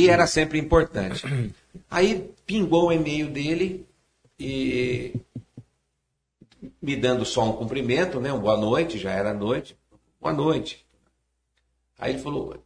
e- 0.00 0.02
e 0.04 0.08
era 0.08 0.26
sempre 0.26 0.58
importante. 0.58 1.24
Aí 1.90 2.30
pingou 2.46 2.88
o 2.88 2.92
e-mail 2.92 3.28
dele 3.28 3.86
e 4.38 5.14
me 6.80 6.96
dando 6.96 7.24
só 7.24 7.44
um 7.48 7.52
cumprimento, 7.52 8.20
né? 8.20 8.32
Um 8.32 8.38
boa 8.40 8.56
noite, 8.56 8.98
já 8.98 9.10
era 9.12 9.32
noite. 9.34 9.76
Boa 10.20 10.32
noite. 10.32 10.84
Aí 11.98 12.12
ele 12.12 12.18
falou: 12.22 12.56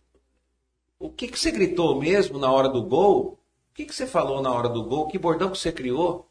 O 0.99 1.09
que, 1.11 1.29
que 1.29 1.39
você 1.39 1.51
gritou 1.51 1.99
mesmo 1.99 2.39
na 2.39 2.51
hora 2.51 2.69
do 2.69 2.83
gol? 2.83 3.39
O 3.71 3.75
que, 3.75 3.85
que 3.85 3.95
você 3.95 4.07
falou 4.07 4.43
na 4.43 4.53
hora 4.53 4.69
do 4.69 4.85
gol? 4.85 5.07
Que 5.09 5.19
bordão 5.19 5.51
que 5.51 5.59
você 5.59 5.73
criou? 5.73 6.27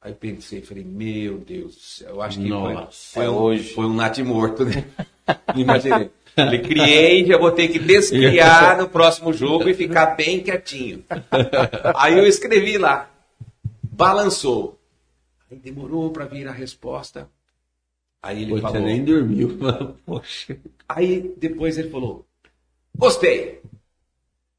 Aí 0.00 0.12
pensei, 0.14 0.60
falei, 0.62 0.84
meu 0.84 1.38
Deus 1.38 1.74
do 1.74 1.80
céu, 1.80 2.08
eu 2.10 2.22
acho 2.22 2.38
que 2.38 2.48
foi, 2.48 2.74
Nossa, 2.74 3.12
foi, 3.14 3.24
é 3.24 3.30
um, 3.30 3.38
hoje. 3.38 3.74
foi 3.74 3.86
um 3.86 3.94
nat 3.94 4.18
morto, 4.18 4.64
né? 4.64 4.84
Imaginei. 5.54 6.10
Falei, 6.34 6.60
criei, 6.60 7.26
já 7.26 7.38
vou 7.38 7.50
ter 7.50 7.68
que 7.68 7.78
descriar 7.78 8.76
no 8.76 8.88
próximo 8.88 9.32
jogo 9.32 9.68
e 9.70 9.74
ficar 9.74 10.16
bem 10.16 10.42
quietinho. 10.42 11.02
Aí 11.94 12.18
eu 12.18 12.26
escrevi 12.26 12.76
lá, 12.76 13.08
balançou. 13.82 14.78
Aí 15.50 15.56
demorou 15.56 16.10
para 16.10 16.26
vir 16.26 16.46
a 16.46 16.52
resposta. 16.52 17.28
Aí 18.22 18.42
ele 18.42 18.50
Pô, 18.50 18.60
falou. 18.60 18.76
você 18.76 18.84
nem 18.84 19.04
dormiu. 19.04 19.58
Poxa. 20.04 20.58
Aí 20.88 21.34
depois 21.38 21.78
ele 21.78 21.90
falou: 21.90 22.26
Gostei. 22.94 23.62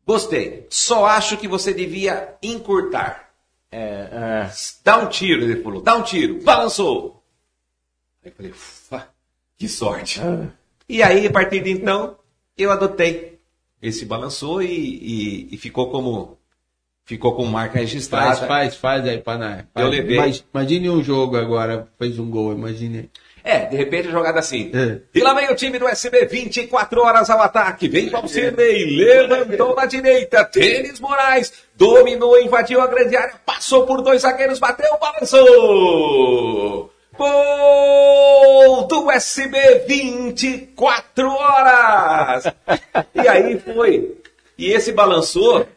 Gostei. 0.05 0.65
Só 0.69 1.05
acho 1.05 1.37
que 1.37 1.47
você 1.47 1.73
devia 1.73 2.35
encurtar. 2.41 3.29
É, 3.69 3.79
é. 3.79 4.51
Dá 4.83 4.97
um 4.99 5.09
tiro, 5.09 5.43
ele 5.43 5.61
falou. 5.61 5.81
Dá 5.81 5.95
um 5.95 6.03
tiro. 6.03 6.41
Balançou. 6.41 7.21
Aí 8.23 8.31
eu 8.31 8.35
falei: 8.35 8.51
Ufa, 8.51 9.09
que 9.57 9.67
sorte. 9.67 10.19
E 10.87 11.01
aí, 11.03 11.27
a 11.27 11.31
partir 11.31 11.61
de 11.61 11.71
então, 11.71 12.17
eu 12.57 12.71
adotei 12.71 13.39
esse 13.81 14.05
balançou 14.05 14.61
e, 14.61 14.67
e- 14.67 15.47
e 15.51 15.57
ficou 15.57 15.89
como 15.91 16.37
ficou 17.05 17.35
como 17.35 17.49
marca 17.49 17.79
registrada. 17.79 18.35
Faz, 18.35 18.39
faz, 18.47 18.75
faz 18.75 19.05
aí, 19.07 19.17
Paná. 19.19 19.65
Eu 19.75 19.87
levei. 19.87 20.17
Imag- 20.17 20.43
Imagine 20.53 20.89
um 20.89 21.01
jogo 21.03 21.37
agora, 21.37 21.87
fez 21.97 22.19
um 22.19 22.29
gol, 22.29 22.51
imagine. 22.53 23.09
É, 23.43 23.65
de 23.65 23.77
repente 23.77 24.09
a 24.09 24.11
jogada 24.11 24.39
assim. 24.39 24.71
É. 24.73 24.99
E 25.15 25.21
lá 25.21 25.33
vem 25.33 25.49
o 25.49 25.55
time 25.55 25.79
do 25.79 25.87
SB, 25.87 26.25
24 26.25 26.99
horas 27.01 27.29
ao 27.29 27.39
ataque. 27.41 27.87
Vem 27.87 28.09
Valcirley, 28.09 28.97
levantou 28.97 29.73
na 29.73 29.85
direita. 29.85 30.43
Tênis 30.43 30.99
Moraes 30.99 31.53
dominou, 31.77 32.37
invadiu 32.41 32.81
a 32.81 32.87
grande 32.87 33.15
área, 33.15 33.35
passou 33.45 33.85
por 33.85 34.01
dois 34.01 34.23
zagueiros, 34.23 34.59
bateu, 34.59 34.89
balançou. 34.99 36.91
Gol 37.17 38.87
do 38.87 39.11
SB, 39.11 39.85
24 39.87 41.29
horas. 41.29 42.53
E 43.15 43.27
aí 43.27 43.59
foi. 43.59 44.17
E 44.57 44.71
esse 44.71 44.91
balançou. 44.91 45.67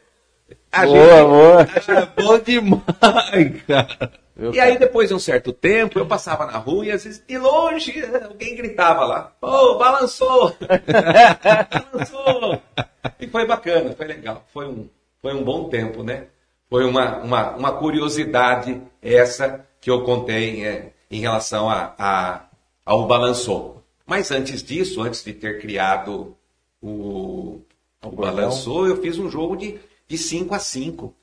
A 0.72 0.86
Boa, 0.86 1.24
boa. 1.24 1.66
É 1.88 2.22
bom 2.22 2.38
demais, 2.38 3.62
cara. 3.66 4.12
E 4.52 4.58
aí, 4.58 4.78
depois 4.78 5.08
de 5.08 5.14
um 5.14 5.18
certo 5.18 5.52
tempo, 5.52 5.98
eu 5.98 6.06
passava 6.06 6.46
na 6.46 6.56
rua 6.56 6.86
e 6.86 6.92
às 6.92 7.04
vezes, 7.04 7.22
de 7.26 7.36
longe, 7.36 8.02
alguém 8.24 8.56
gritava 8.56 9.04
lá: 9.04 9.32
Ô, 9.42 9.76
balançou! 9.76 10.56
balançou! 11.92 12.62
E 13.20 13.26
foi 13.26 13.46
bacana, 13.46 13.92
foi 13.94 14.06
legal. 14.06 14.44
Foi 14.52 14.66
um, 14.66 14.88
foi 15.20 15.34
um 15.34 15.44
bom 15.44 15.68
tempo, 15.68 16.02
né? 16.02 16.26
Foi 16.70 16.84
uma, 16.84 17.18
uma, 17.18 17.50
uma 17.56 17.72
curiosidade 17.72 18.80
essa 19.02 19.66
que 19.80 19.90
eu 19.90 20.04
contei 20.04 20.64
é, 20.64 20.92
em 21.10 21.20
relação 21.20 21.68
a, 21.68 21.94
a, 21.98 22.46
ao 22.84 23.06
Balançou. 23.06 23.82
Mas 24.06 24.30
antes 24.30 24.62
disso, 24.62 25.02
antes 25.02 25.24
de 25.24 25.32
ter 25.32 25.60
criado 25.60 26.36
o, 26.80 27.60
o 28.02 28.10
Balançou, 28.10 28.86
eu 28.86 29.00
fiz 29.00 29.18
um 29.18 29.28
jogo 29.28 29.56
de, 29.56 29.78
de 30.06 30.16
5 30.16 30.54
a 30.54 30.58
5. 30.58 31.14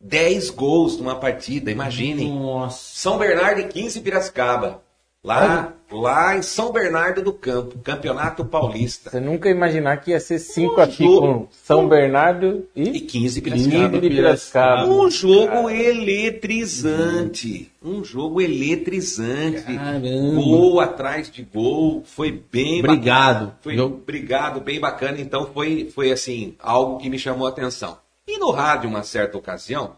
10 0.00 0.50
gols 0.50 0.96
numa 0.96 1.14
partida, 1.14 1.70
imaginem. 1.70 2.28
Nossa. 2.28 2.94
São 2.94 3.18
Bernardo 3.18 3.60
e 3.60 3.68
15 3.68 4.00
Piracicaba. 4.00 4.82
Lá, 5.24 5.72
lá 5.92 6.36
em 6.36 6.42
São 6.42 6.72
Bernardo 6.72 7.22
do 7.22 7.32
Campo, 7.32 7.78
Campeonato 7.78 8.44
Paulista. 8.44 9.08
Você 9.10 9.20
nunca 9.20 9.48
imaginar 9.48 9.98
que 9.98 10.10
ia 10.10 10.18
ser 10.18 10.40
cinco 10.40 10.80
Um 10.80 10.82
aqui 10.82 11.04
jogo. 11.04 11.20
com 11.20 11.48
São 11.52 11.88
Bernardo 11.88 12.66
E 12.74 12.82
e 12.82 13.00
15 13.00 13.40
15 13.40 13.42
Piracicaba. 13.70 14.00
de 14.00 14.08
Piracicaba. 14.10 14.86
Um 14.90 15.08
jogo 15.08 15.70
eletrizante. 15.70 17.70
Um 17.80 18.02
jogo 18.02 18.40
eletrizante. 18.40 19.62
Caramba. 19.62 20.42
Gol 20.42 20.80
atrás 20.80 21.30
de 21.30 21.44
gol. 21.44 22.02
Foi 22.04 22.42
bem 22.50 22.80
Obrigado. 22.80 23.34
bacana. 23.46 23.58
Foi, 23.62 23.76
Jogo- 23.76 23.94
Obrigado, 24.02 24.60
bem 24.60 24.80
bacana. 24.80 25.20
Então 25.20 25.46
foi, 25.54 25.88
foi 25.94 26.10
assim, 26.10 26.56
algo 26.58 26.98
que 26.98 27.08
me 27.08 27.16
chamou 27.18 27.46
a 27.46 27.50
atenção. 27.50 27.96
E 28.26 28.38
no 28.38 28.50
rádio, 28.50 28.90
uma 28.90 29.04
certa 29.04 29.38
ocasião, 29.38 29.92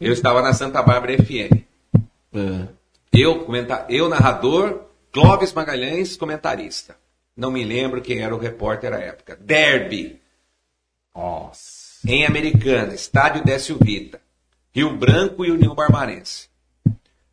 eu 0.00 0.14
estava 0.14 0.40
na 0.40 0.54
Santa 0.54 0.82
Bárbara 0.82 1.14
FM. 1.22 1.62
É. 2.34 2.68
Eu, 3.16 3.44
comenta... 3.44 3.86
eu 3.88 4.08
narrador, 4.08 4.86
Clóvis 5.12 5.52
Magalhães, 5.52 6.16
comentarista. 6.16 6.96
Não 7.36 7.50
me 7.50 7.64
lembro 7.64 8.02
quem 8.02 8.20
era 8.20 8.34
o 8.34 8.38
repórter 8.38 8.92
à 8.92 8.98
época. 8.98 9.36
Derby, 9.40 10.20
Nossa. 11.14 12.00
em 12.08 12.26
Americana, 12.26 12.94
Estádio 12.94 13.44
Décio 13.44 13.78
Vita. 13.80 14.20
Rio 14.74 14.96
Branco 14.96 15.44
e 15.44 15.52
União 15.52 15.74
Barbarense. 15.74 16.48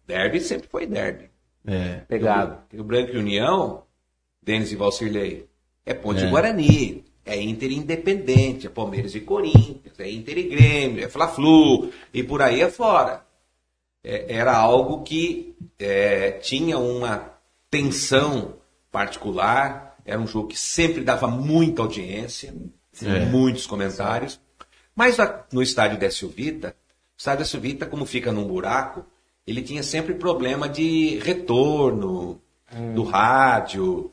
Derby 0.06 0.40
sempre 0.40 0.68
foi 0.68 0.86
derby. 0.86 1.30
É. 1.66 2.02
Pegado. 2.08 2.58
Rio 2.72 2.84
Branco 2.84 3.12
e 3.14 3.18
União, 3.18 3.84
Denis 4.42 4.72
e 4.72 4.76
Valcirlei, 4.76 5.48
é 5.86 5.94
Ponte 5.94 6.24
É. 6.24 6.30
Guarani, 6.30 7.04
é 7.26 7.42
Inter 7.42 7.72
Independente, 7.72 8.68
é 8.68 8.70
Palmeiras 8.70 9.16
e 9.16 9.22
Corinthians, 9.22 10.00
é 10.00 10.10
Inter 10.10 10.38
e 10.38 10.44
Grêmio, 10.44 11.04
é 11.04 11.10
Fla-Flu, 11.10 11.92
e 12.14 12.24
por 12.24 12.42
aí 12.42 12.62
afora. 12.62 13.14
É, 13.14 13.31
era 14.04 14.56
algo 14.56 15.04
que 15.04 15.56
é, 15.80 16.32
tinha 16.32 16.78
uma 16.78 17.34
tensão 17.70 18.56
particular, 18.92 19.98
era 20.06 20.20
um 20.20 20.28
jogo 20.28 20.50
que 20.50 20.58
sempre 20.60 21.04
dava 21.04 21.28
muita 21.28 21.82
audiência, 21.82 22.54
É. 23.02 23.26
muitos 23.26 23.66
comentários, 23.66 24.40
mas 24.96 25.18
no 25.52 25.62
estádio 25.62 25.98
Décio 25.98 26.28
Vita, 26.28 26.76
o 27.16 27.18
estádio 27.18 27.40
Décio 27.40 27.60
Vita, 27.62 27.86
como 27.86 28.06
fica 28.06 28.32
num 28.32 28.46
buraco, 28.46 29.06
ele 29.48 29.62
tinha 29.62 29.82
sempre 29.82 30.14
problema 30.16 30.68
de 30.68 31.18
retorno 31.20 32.42
do 32.94 33.04
rádio. 33.04 34.12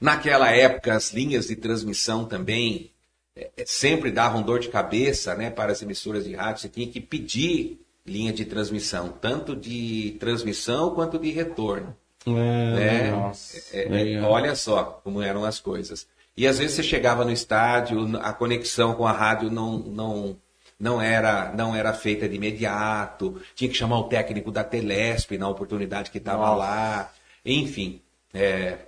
Naquela 0.00 0.50
época, 0.50 0.94
as 0.94 1.12
linhas 1.12 1.46
de 1.48 1.56
transmissão 1.56 2.24
também 2.24 2.92
eh, 3.34 3.50
sempre 3.66 4.10
davam 4.10 4.42
dor 4.42 4.60
de 4.60 4.68
cabeça 4.68 5.34
né, 5.34 5.50
para 5.50 5.72
as 5.72 5.82
emissoras 5.82 6.24
de 6.24 6.34
rádio. 6.34 6.62
Você 6.62 6.68
tinha 6.68 6.86
que 6.86 7.00
pedir 7.00 7.80
linha 8.08 8.32
de 8.32 8.44
transmissão, 8.44 9.10
tanto 9.20 9.54
de 9.54 10.16
transmissão 10.18 10.94
quanto 10.94 11.18
de 11.18 11.30
retorno. 11.30 11.96
É, 12.26 12.30
né? 12.30 13.10
Nossa. 13.10 13.76
É, 13.76 13.84
é, 13.84 13.88
legal. 13.88 14.30
olha 14.30 14.54
só 14.54 15.00
como 15.04 15.22
eram 15.22 15.44
as 15.44 15.60
coisas. 15.60 16.06
E 16.36 16.46
às 16.46 16.58
vezes 16.58 16.76
você 16.76 16.82
chegava 16.82 17.24
no 17.24 17.32
estádio, 17.32 18.16
a 18.18 18.32
conexão 18.32 18.94
com 18.94 19.06
a 19.06 19.12
rádio 19.12 19.50
não, 19.50 19.78
não, 19.78 20.36
não, 20.78 21.00
era, 21.02 21.52
não 21.52 21.74
era 21.74 21.92
feita 21.92 22.28
de 22.28 22.36
imediato, 22.36 23.40
tinha 23.54 23.68
que 23.68 23.76
chamar 23.76 23.98
o 23.98 24.04
técnico 24.04 24.52
da 24.52 24.62
Telesp 24.62 25.36
na 25.36 25.48
oportunidade 25.48 26.10
que 26.10 26.18
estava 26.18 26.54
lá. 26.54 27.12
Enfim, 27.44 28.00
é, 28.32 28.78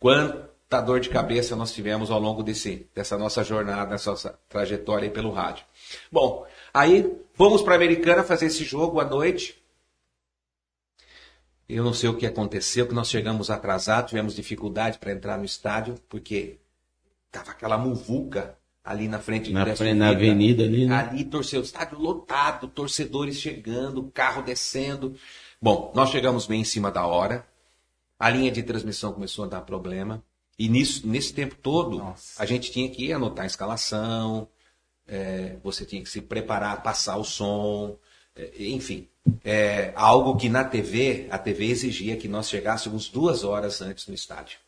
quanta 0.00 0.80
dor 0.80 0.98
de 0.98 1.08
cabeça 1.08 1.54
nós 1.54 1.72
tivemos 1.72 2.10
ao 2.10 2.18
longo 2.18 2.42
desse, 2.42 2.88
dessa 2.92 3.16
nossa 3.16 3.44
jornada, 3.44 3.90
dessa 3.90 4.10
nossa 4.10 4.38
trajetória 4.48 5.06
aí 5.06 5.12
pelo 5.12 5.30
rádio. 5.30 5.64
Bom, 6.10 6.46
aí 6.74 7.16
fomos 7.38 7.62
para 7.62 7.74
a 7.74 7.76
Americana 7.76 8.24
fazer 8.24 8.46
esse 8.46 8.64
jogo 8.64 8.98
à 8.98 9.04
noite. 9.04 9.56
Eu 11.68 11.84
não 11.84 11.94
sei 11.94 12.08
o 12.08 12.16
que 12.16 12.26
aconteceu, 12.26 12.88
que 12.88 12.94
nós 12.94 13.08
chegamos 13.08 13.48
atrasados, 13.48 14.10
tivemos 14.10 14.34
dificuldade 14.34 14.98
para 14.98 15.12
entrar 15.12 15.38
no 15.38 15.44
estádio, 15.44 15.94
porque 16.08 16.58
tava 17.30 17.52
aquela 17.52 17.78
muvuca 17.78 18.58
ali 18.82 19.06
na 19.06 19.20
frente 19.20 19.52
Na, 19.52 19.64
frente, 19.76 19.94
na 19.94 20.08
avenida 20.08 20.64
ali, 20.64 20.86
né? 20.86 20.96
Ali, 20.96 21.24
torcedor, 21.24 21.64
estádio 21.64 21.98
lotado, 21.98 22.66
torcedores 22.66 23.38
chegando, 23.38 24.10
carro 24.12 24.42
descendo. 24.42 25.14
Bom, 25.60 25.92
nós 25.94 26.10
chegamos 26.10 26.46
bem 26.46 26.62
em 26.62 26.64
cima 26.64 26.90
da 26.90 27.06
hora. 27.06 27.46
A 28.18 28.30
linha 28.30 28.50
de 28.50 28.62
transmissão 28.62 29.12
começou 29.12 29.44
a 29.44 29.48
dar 29.48 29.60
problema. 29.60 30.24
E 30.58 30.68
nisso, 30.68 31.06
nesse 31.06 31.32
tempo 31.32 31.54
todo, 31.54 31.98
Nossa. 31.98 32.42
a 32.42 32.46
gente 32.46 32.72
tinha 32.72 32.88
que 32.90 33.12
anotar 33.12 33.44
a 33.44 33.46
escalação, 33.46 34.48
é, 35.08 35.56
você 35.62 35.84
tinha 35.84 36.02
que 36.02 36.10
se 36.10 36.20
preparar, 36.20 36.82
passar 36.82 37.16
o 37.16 37.24
som, 37.24 37.98
é, 38.36 38.52
enfim. 38.66 39.08
É, 39.44 39.92
algo 39.96 40.36
que 40.36 40.48
na 40.48 40.64
TV, 40.64 41.26
a 41.30 41.38
TV 41.38 41.66
exigia 41.66 42.16
que 42.16 42.28
nós 42.28 42.48
chegássemos 42.48 43.08
duas 43.08 43.42
horas 43.42 43.80
antes 43.82 44.06
no 44.06 44.14
estádio. 44.14 44.58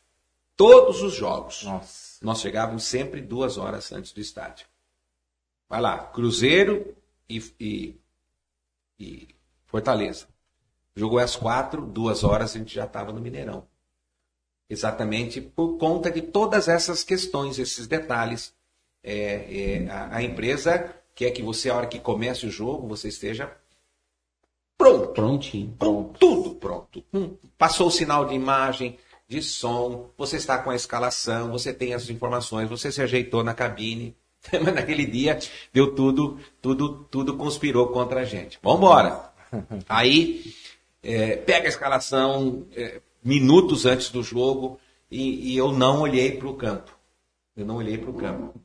Todos 0.56 1.02
os 1.02 1.14
jogos. 1.14 1.62
Nossa. 1.62 2.18
Nós 2.22 2.40
chegávamos 2.40 2.84
sempre 2.84 3.20
duas 3.20 3.56
horas 3.56 3.90
antes 3.92 4.12
do 4.12 4.20
estádio. 4.20 4.66
Vai 5.68 5.80
lá, 5.80 5.98
Cruzeiro 5.98 6.94
e, 7.28 7.38
e- 7.58 7.94
e 8.98 9.28
Fortaleza. 9.66 10.26
Jogou 10.94 11.18
às 11.18 11.36
quatro, 11.36 11.86
duas 11.86 12.24
horas 12.24 12.54
a 12.54 12.58
gente 12.58 12.74
já 12.74 12.84
estava 12.84 13.12
no 13.12 13.20
Mineirão. 13.20 13.66
Exatamente 14.68 15.40
por 15.40 15.78
conta 15.78 16.10
de 16.10 16.20
todas 16.20 16.68
essas 16.68 17.02
questões, 17.02 17.58
esses 17.58 17.86
detalhes. 17.86 18.52
É, 19.02 19.84
é, 19.84 19.90
a, 19.90 20.16
a 20.16 20.22
empresa 20.22 20.94
quer 21.14 21.30
que 21.30 21.42
você, 21.42 21.70
a 21.70 21.76
hora 21.76 21.86
que 21.86 21.98
comece 21.98 22.46
o 22.46 22.50
jogo, 22.50 22.86
você 22.86 23.08
esteja 23.08 23.50
pronto. 24.76 25.12
Prontinho. 25.12 25.74
Com 25.78 26.04
tudo 26.18 26.54
pronto. 26.54 27.04
Hum, 27.12 27.36
Passou 27.58 27.88
o 27.88 27.90
sinal 27.90 28.24
de 28.24 28.34
imagem, 28.34 28.98
de 29.28 29.42
som, 29.42 30.10
você 30.16 30.36
está 30.36 30.58
com 30.58 30.70
a 30.70 30.74
escalação, 30.74 31.50
você 31.50 31.72
tem 31.72 31.94
as 31.94 32.08
informações, 32.10 32.68
você 32.68 32.90
se 32.90 33.00
ajeitou 33.00 33.44
na 33.44 33.54
cabine. 33.54 34.16
Mas 34.52 34.74
naquele 34.74 35.06
dia 35.06 35.38
deu 35.72 35.94
tudo, 35.94 36.38
tudo, 36.60 37.04
tudo 37.10 37.36
conspirou 37.36 37.88
contra 37.88 38.20
a 38.20 38.24
gente. 38.24 38.58
Vamos 38.62 38.78
embora. 38.78 39.30
Aí 39.88 40.54
é, 41.02 41.36
pega 41.36 41.66
a 41.66 41.68
escalação 41.68 42.66
é, 42.74 43.00
minutos 43.22 43.86
antes 43.86 44.10
do 44.10 44.22
jogo 44.22 44.78
e, 45.10 45.52
e 45.52 45.56
eu 45.56 45.72
não 45.72 46.00
olhei 46.00 46.32
para 46.32 46.48
o 46.48 46.54
campo. 46.54 46.98
Eu 47.56 47.66
não 47.66 47.76
olhei 47.76 47.98
para 47.98 48.10
o 48.10 48.14
campo. 48.14 48.60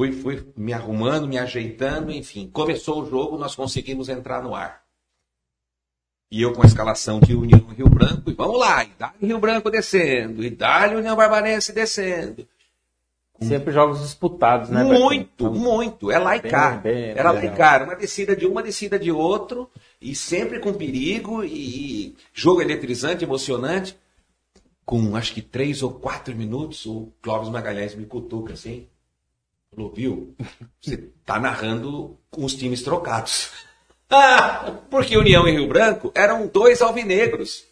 Fui, 0.00 0.12
fui 0.12 0.42
me 0.56 0.72
arrumando, 0.72 1.28
me 1.28 1.36
ajeitando, 1.36 2.10
enfim. 2.10 2.48
Começou 2.50 3.02
o 3.02 3.06
jogo, 3.06 3.36
nós 3.36 3.54
conseguimos 3.54 4.08
entrar 4.08 4.42
no 4.42 4.54
ar. 4.54 4.80
E 6.32 6.40
eu 6.40 6.54
com 6.54 6.62
a 6.62 6.64
escalação 6.64 7.20
de 7.20 7.34
União 7.34 7.66
Rio 7.76 7.86
Branco, 7.86 8.30
e 8.30 8.32
vamos 8.32 8.58
lá, 8.58 8.82
e 8.82 8.92
dá 8.98 9.12
Rio 9.20 9.38
Branco 9.38 9.70
descendo, 9.70 10.42
e 10.42 10.48
dá 10.48 10.88
União 10.88 11.14
Barbarense 11.14 11.70
descendo. 11.74 12.48
Sempre 13.42 13.74
jogos 13.74 14.00
disputados, 14.00 14.70
né? 14.70 14.82
muito, 14.84 15.50
Bertão? 15.50 15.62
muito. 15.62 16.10
É 16.10 16.18
lá 16.18 16.34
e 16.34 16.40
Bem, 16.40 16.50
cá. 16.50 16.70
bem 16.76 17.10
Era 17.10 17.32
lá 17.32 17.44
e 17.44 17.50
cá. 17.50 17.84
Uma 17.84 17.94
descida 17.94 18.34
de 18.34 18.46
um, 18.46 18.52
uma 18.52 18.62
descida 18.62 18.98
de 18.98 19.12
outro, 19.12 19.68
e 20.00 20.14
sempre 20.14 20.60
com 20.60 20.72
perigo, 20.72 21.44
e, 21.44 22.06
e 22.06 22.16
jogo 22.32 22.62
eletrizante, 22.62 23.22
emocionante. 23.22 23.98
Com 24.82 25.14
acho 25.14 25.34
que 25.34 25.42
três 25.42 25.82
ou 25.82 25.92
quatro 25.92 26.34
minutos, 26.34 26.86
o 26.86 27.12
Clóvis 27.20 27.50
Magalhães 27.50 27.94
me 27.94 28.06
cutuca 28.06 28.54
assim. 28.54 28.88
Falou, 29.74 29.92
viu? 29.92 30.34
Você 30.80 30.96
tá 31.24 31.38
narrando 31.38 32.18
com 32.30 32.44
os 32.44 32.54
times 32.54 32.82
trocados. 32.82 33.50
Ah, 34.08 34.74
porque 34.90 35.16
União 35.16 35.46
e 35.46 35.52
Rio 35.52 35.68
Branco 35.68 36.10
eram 36.14 36.46
dois 36.48 36.82
alvinegros 36.82 37.64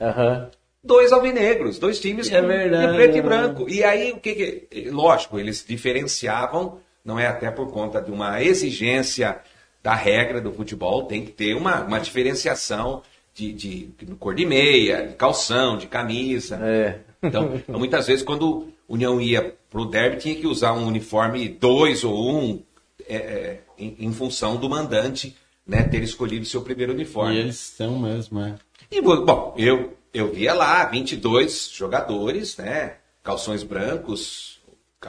Aham. 0.00 0.50
dois 0.82 1.12
alvinegros, 1.12 1.78
dois 1.78 2.00
times 2.00 2.30
É 2.30 2.40
com- 2.40 2.48
verdade, 2.48 2.88
de 2.88 2.94
preto 2.98 3.14
é 3.14 3.18
e 3.18 3.22
branco. 3.22 3.68
E 3.70 3.84
aí, 3.84 4.10
o 4.12 4.16
que, 4.18 4.34
que. 4.68 4.90
Lógico, 4.90 5.38
eles 5.38 5.64
diferenciavam, 5.66 6.80
não 7.04 7.18
é 7.18 7.26
até 7.26 7.50
por 7.50 7.70
conta 7.70 8.02
de 8.02 8.10
uma 8.10 8.42
exigência 8.42 9.38
da 9.82 9.94
regra 9.94 10.40
do 10.40 10.52
futebol, 10.52 11.04
tem 11.04 11.24
que 11.24 11.30
ter 11.30 11.54
uma, 11.54 11.82
uma 11.82 12.00
diferenciação 12.00 13.02
de, 13.34 13.52
de, 13.52 13.86
de 13.98 14.06
cor 14.16 14.34
de 14.34 14.44
meia, 14.46 15.06
de 15.08 15.14
calção, 15.14 15.76
de 15.78 15.86
camisa. 15.86 16.56
É. 16.62 16.98
Então, 17.22 17.62
muitas 17.68 18.06
vezes, 18.08 18.24
quando 18.24 18.68
União 18.88 19.20
ia 19.20 19.56
pro 19.70 19.84
derby, 19.84 20.18
tinha 20.18 20.34
que 20.34 20.46
usar 20.46 20.72
um 20.72 20.86
uniforme 20.86 21.48
dois 21.48 22.04
ou 22.04 22.30
um, 22.30 22.62
é, 23.06 23.16
é, 23.16 23.60
em, 23.78 23.96
em 23.98 24.12
função 24.12 24.56
do 24.56 24.68
mandante 24.68 25.36
né, 25.66 25.82
ter 25.82 26.02
escolhido 26.02 26.44
seu 26.44 26.62
primeiro 26.62 26.92
uniforme. 26.92 27.34
E 27.34 27.38
eles 27.38 27.56
são 27.56 27.98
mesmo, 27.98 28.40
é. 28.40 28.56
E, 28.90 29.00
bom, 29.00 29.54
eu, 29.56 29.96
eu 30.12 30.32
via 30.32 30.54
lá 30.54 30.84
22 30.84 31.70
jogadores, 31.72 32.56
né? 32.56 32.96
Calções 33.22 33.62
brancos, 33.62 34.60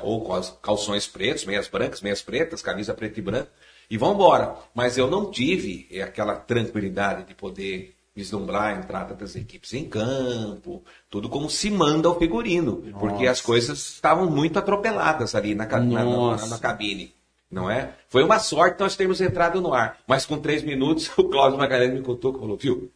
ou 0.02 0.28
calções 0.62 1.06
pretos, 1.08 1.46
meias 1.46 1.68
brancas, 1.68 2.02
meias 2.02 2.22
pretas, 2.22 2.62
camisa 2.62 2.94
preta 2.94 3.20
e 3.20 3.24
branca, 3.24 3.52
e 3.90 3.98
vão 3.98 4.14
embora. 4.14 4.56
Mas 4.74 4.98
eu 4.98 5.10
não 5.10 5.30
tive 5.30 5.88
aquela 6.02 6.36
tranquilidade 6.36 7.26
de 7.26 7.36
poder 7.36 7.94
vislumbrar 8.16 8.64
a 8.64 8.80
entrada 8.80 9.14
das 9.14 9.36
equipes 9.36 9.74
em 9.74 9.90
campo, 9.90 10.82
tudo 11.10 11.28
como 11.28 11.50
se 11.50 11.70
manda 11.70 12.10
o 12.10 12.18
figurino, 12.18 12.82
Nossa. 12.86 12.98
porque 12.98 13.28
as 13.28 13.42
coisas 13.42 13.78
estavam 13.78 14.30
muito 14.30 14.58
atropeladas 14.58 15.36
ali 15.36 15.54
na, 15.54 15.66
na, 15.66 15.80
na, 15.80 16.48
na, 16.48 16.58
cabine, 16.58 17.14
não 17.52 17.70
é? 17.70 17.94
Foi 18.08 18.24
uma 18.24 18.40
sorte 18.40 18.80
nós 18.80 18.96
termos 18.96 19.20
entrado 19.20 19.60
no 19.60 19.74
ar, 19.74 20.00
mas 20.08 20.26
com 20.26 20.40
três 20.40 20.64
minutos 20.64 21.12
o 21.18 21.26
Cláudio 21.26 21.60
Magalhães 21.60 21.94
me 21.94 22.02
contou 22.02 22.34
e 22.34 22.40
falou, 22.40 22.56
viu, 22.56 22.90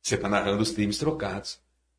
você 0.00 0.14
está 0.14 0.28
narrando 0.28 0.62
os 0.62 0.72
times 0.72 0.96
trocados. 0.96 1.58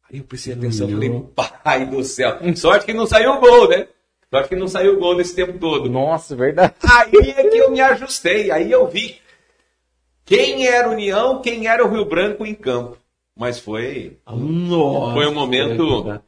Aí 0.09 0.18
eu 0.18 0.24
prestei 0.24 0.53
atenção, 0.53 0.89
falei, 0.89 1.24
pai 1.63 1.86
do 1.86 2.03
céu, 2.03 2.39
sorte 2.55 2.86
que 2.86 2.93
não 2.93 3.05
saiu 3.05 3.34
o 3.34 3.39
gol, 3.39 3.70
né? 3.70 3.88
Sorte 4.30 4.49
que 4.49 4.55
não 4.55 4.68
saiu 4.68 4.95
o 4.95 4.99
gol 4.99 5.15
nesse 5.15 5.36
tempo 5.36 5.57
todo. 5.59 5.89
Nossa, 5.89 6.36
verdade. 6.36 6.74
Aí 6.84 7.30
é 7.32 7.43
que 7.49 7.57
eu 7.57 7.70
me 7.70 7.80
ajustei, 7.80 8.49
aí 8.49 8.72
eu 8.72 8.88
vi 8.88 9.20
quem 10.28 10.67
era 10.67 10.89
União, 10.89 11.41
quem 11.41 11.67
era 11.67 11.84
o 11.84 11.89
Rio 11.89 12.03
Branco 12.05 12.45
em 12.45 12.53
campo. 12.53 12.97
Mas 13.36 13.59
foi, 13.59 14.17
Nossa, 14.28 15.13
foi 15.13 15.28
um 15.28 15.34
momento 15.34 16.21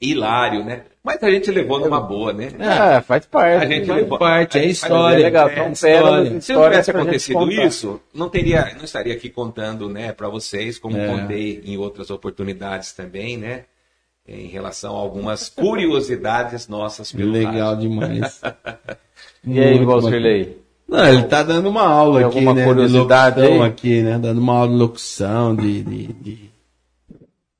hilário, 0.00 0.64
né? 0.64 0.84
Mas 1.04 1.22
a 1.22 1.30
gente 1.30 1.50
levou 1.50 1.78
numa 1.78 2.00
boa, 2.00 2.32
né? 2.32 2.48
É, 2.58 3.00
faz 3.00 3.26
parte. 3.26 3.64
A 3.64 3.68
gente 3.68 3.86
faz 3.86 4.02
levou... 4.02 4.18
parte, 4.18 4.58
é 4.58 4.64
história. 4.64 5.20
É 5.20 5.24
legal, 5.24 5.48
é, 5.50 5.70
história. 5.70 6.40
Se 6.40 6.52
não 6.52 6.64
tivesse 6.64 6.90
acontecido 6.90 7.52
isso, 7.52 8.00
não 8.14 8.28
teria, 8.28 8.74
não 8.74 8.84
estaria 8.84 9.12
aqui 9.12 9.28
contando, 9.28 9.88
né, 9.88 10.12
para 10.12 10.28
vocês, 10.28 10.78
como 10.78 10.96
é. 10.96 11.06
contei 11.06 11.60
em 11.64 11.76
outras 11.76 12.10
oportunidades 12.10 12.92
também, 12.92 13.36
né? 13.36 13.64
Em 14.26 14.48
relação 14.48 14.96
a 14.96 14.98
algumas 14.98 15.48
curiosidades 15.48 16.66
nossas 16.68 17.12
pelo 17.12 17.30
Legal 17.30 17.74
rádio. 17.74 17.90
demais. 17.90 18.40
e 19.46 19.60
aí, 19.60 19.84
Valcirley? 19.84 20.65
Não, 20.88 21.04
ele 21.04 21.22
está 21.22 21.42
dando 21.42 21.68
uma 21.68 21.82
aula 21.82 22.18
Tem 22.18 22.28
aqui, 22.28 22.38
alguma 22.38 22.54
né? 22.54 22.64
curiosidade 22.64 23.40
de 23.40 23.60
aqui, 23.62 24.02
né? 24.02 24.18
Dando 24.18 24.40
uma 24.40 24.58
aula 24.58 24.68
de 24.68 24.76
locução, 24.76 25.56
de, 25.56 25.82
de, 25.82 26.12
de, 26.12 26.50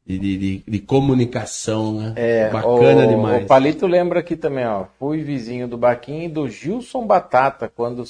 de, 0.07 0.19
de, 0.19 0.65
de 0.67 0.79
comunicação, 0.79 1.93
né? 1.95 2.13
É, 2.15 2.51
Bacana 2.51 3.05
o, 3.05 3.09
demais. 3.09 3.45
O 3.45 3.47
Palito 3.49 3.87
lembra 3.87 4.21
aqui 4.21 4.37
também, 4.37 4.65
ó. 4.65 4.85
Fui 4.99 5.23
vizinho 5.23 5.67
do 5.67 5.77
Baquinho 5.77 6.25
e 6.25 6.29
do 6.29 6.49
Gilson 6.49 7.05
Batata 7.05 7.69
quando, 7.69 8.05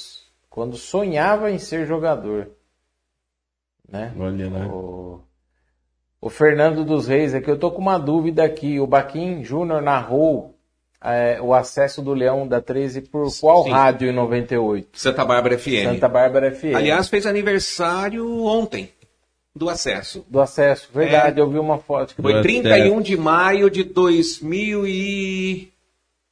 quando 0.49 0.77
sonhava 0.77 1.49
em 1.49 1.57
ser 1.57 1.87
jogador. 1.87 2.49
Né? 3.89 4.13
Olha 4.19 4.49
lá. 4.51 4.67
O, 4.67 5.21
o 6.21 6.29
Fernando 6.29 6.85
dos 6.85 7.07
Reis, 7.07 7.33
aqui 7.33 7.49
eu 7.49 7.57
tô 7.57 7.71
com 7.71 7.81
uma 7.81 7.97
dúvida 7.97 8.43
aqui. 8.43 8.79
O 8.79 8.85
Baquinho 8.85 9.43
Júnior 9.43 9.81
narrou 9.81 10.56
é, 11.07 11.41
o 11.41 11.53
acesso 11.53 12.01
do 12.01 12.13
Leão 12.13 12.47
da 12.47 12.61
13 12.61 13.01
por 13.01 13.31
qual 13.39 13.63
Sim. 13.63 13.71
rádio 13.71 14.09
em 14.09 14.13
98? 14.13 14.89
Santa 14.93 15.23
Bárbara 15.23 15.57
FM. 15.57 15.83
Santa 15.83 16.09
Bárbara 16.09 16.51
FM. 16.51 16.75
Aliás, 16.75 17.07
fez 17.07 17.25
aniversário 17.25 18.43
ontem 18.45 18.91
do 19.55 19.69
acesso. 19.69 20.25
Do 20.29 20.39
acesso, 20.39 20.89
verdade, 20.93 21.39
é, 21.39 21.43
eu 21.43 21.49
vi 21.49 21.57
uma 21.57 21.79
foto. 21.79 22.13
Foi 22.21 22.41
31 22.41 23.01
de 23.01 23.17
maio 23.17 23.69
de 23.69 23.83
2000 23.83 24.87
e... 24.87 25.71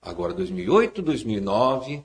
Agora 0.01 0.33
2008, 0.33 1.01
2009. 1.01 2.03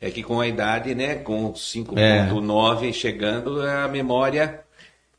É 0.00 0.10
que 0.10 0.22
com 0.22 0.40
a 0.40 0.48
idade, 0.48 0.96
né, 0.96 1.14
com 1.14 1.52
5.9 1.52 2.88
é. 2.88 2.92
chegando, 2.92 3.62
a 3.62 3.86
memória 3.86 4.64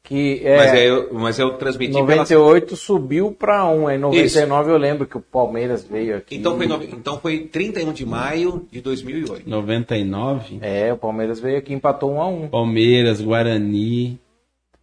que 0.03 0.41
é, 0.43 0.57
mas, 0.57 0.73
é, 0.73 0.89
eu, 0.89 1.13
mas 1.13 1.39
eu 1.39 1.53
transmiti 1.53 1.93
98 1.93 2.65
pela... 2.65 2.77
subiu 2.77 3.31
para 3.31 3.65
1, 3.69 3.91
em 3.91 3.97
99 3.97 4.21
Isso. 4.25 4.69
eu 4.69 4.77
lembro 4.77 5.07
que 5.07 5.17
o 5.17 5.21
Palmeiras 5.21 5.85
veio 5.85 6.17
aqui. 6.17 6.35
Então 6.35 6.57
foi, 6.57 6.67
no... 6.67 6.83
então 6.83 7.19
foi 7.19 7.39
31 7.47 7.93
de 7.93 8.05
maio 8.05 8.67
de 8.69 8.81
2008. 8.81 9.49
99? 9.49 10.59
É, 10.61 10.91
o 10.91 10.97
Palmeiras 10.97 11.39
veio 11.39 11.57
aqui 11.57 11.73
empatou 11.73 12.11
1 12.11 12.21
a 12.21 12.27
1. 12.27 12.47
Palmeiras, 12.49 13.21
Guarani. 13.21 14.19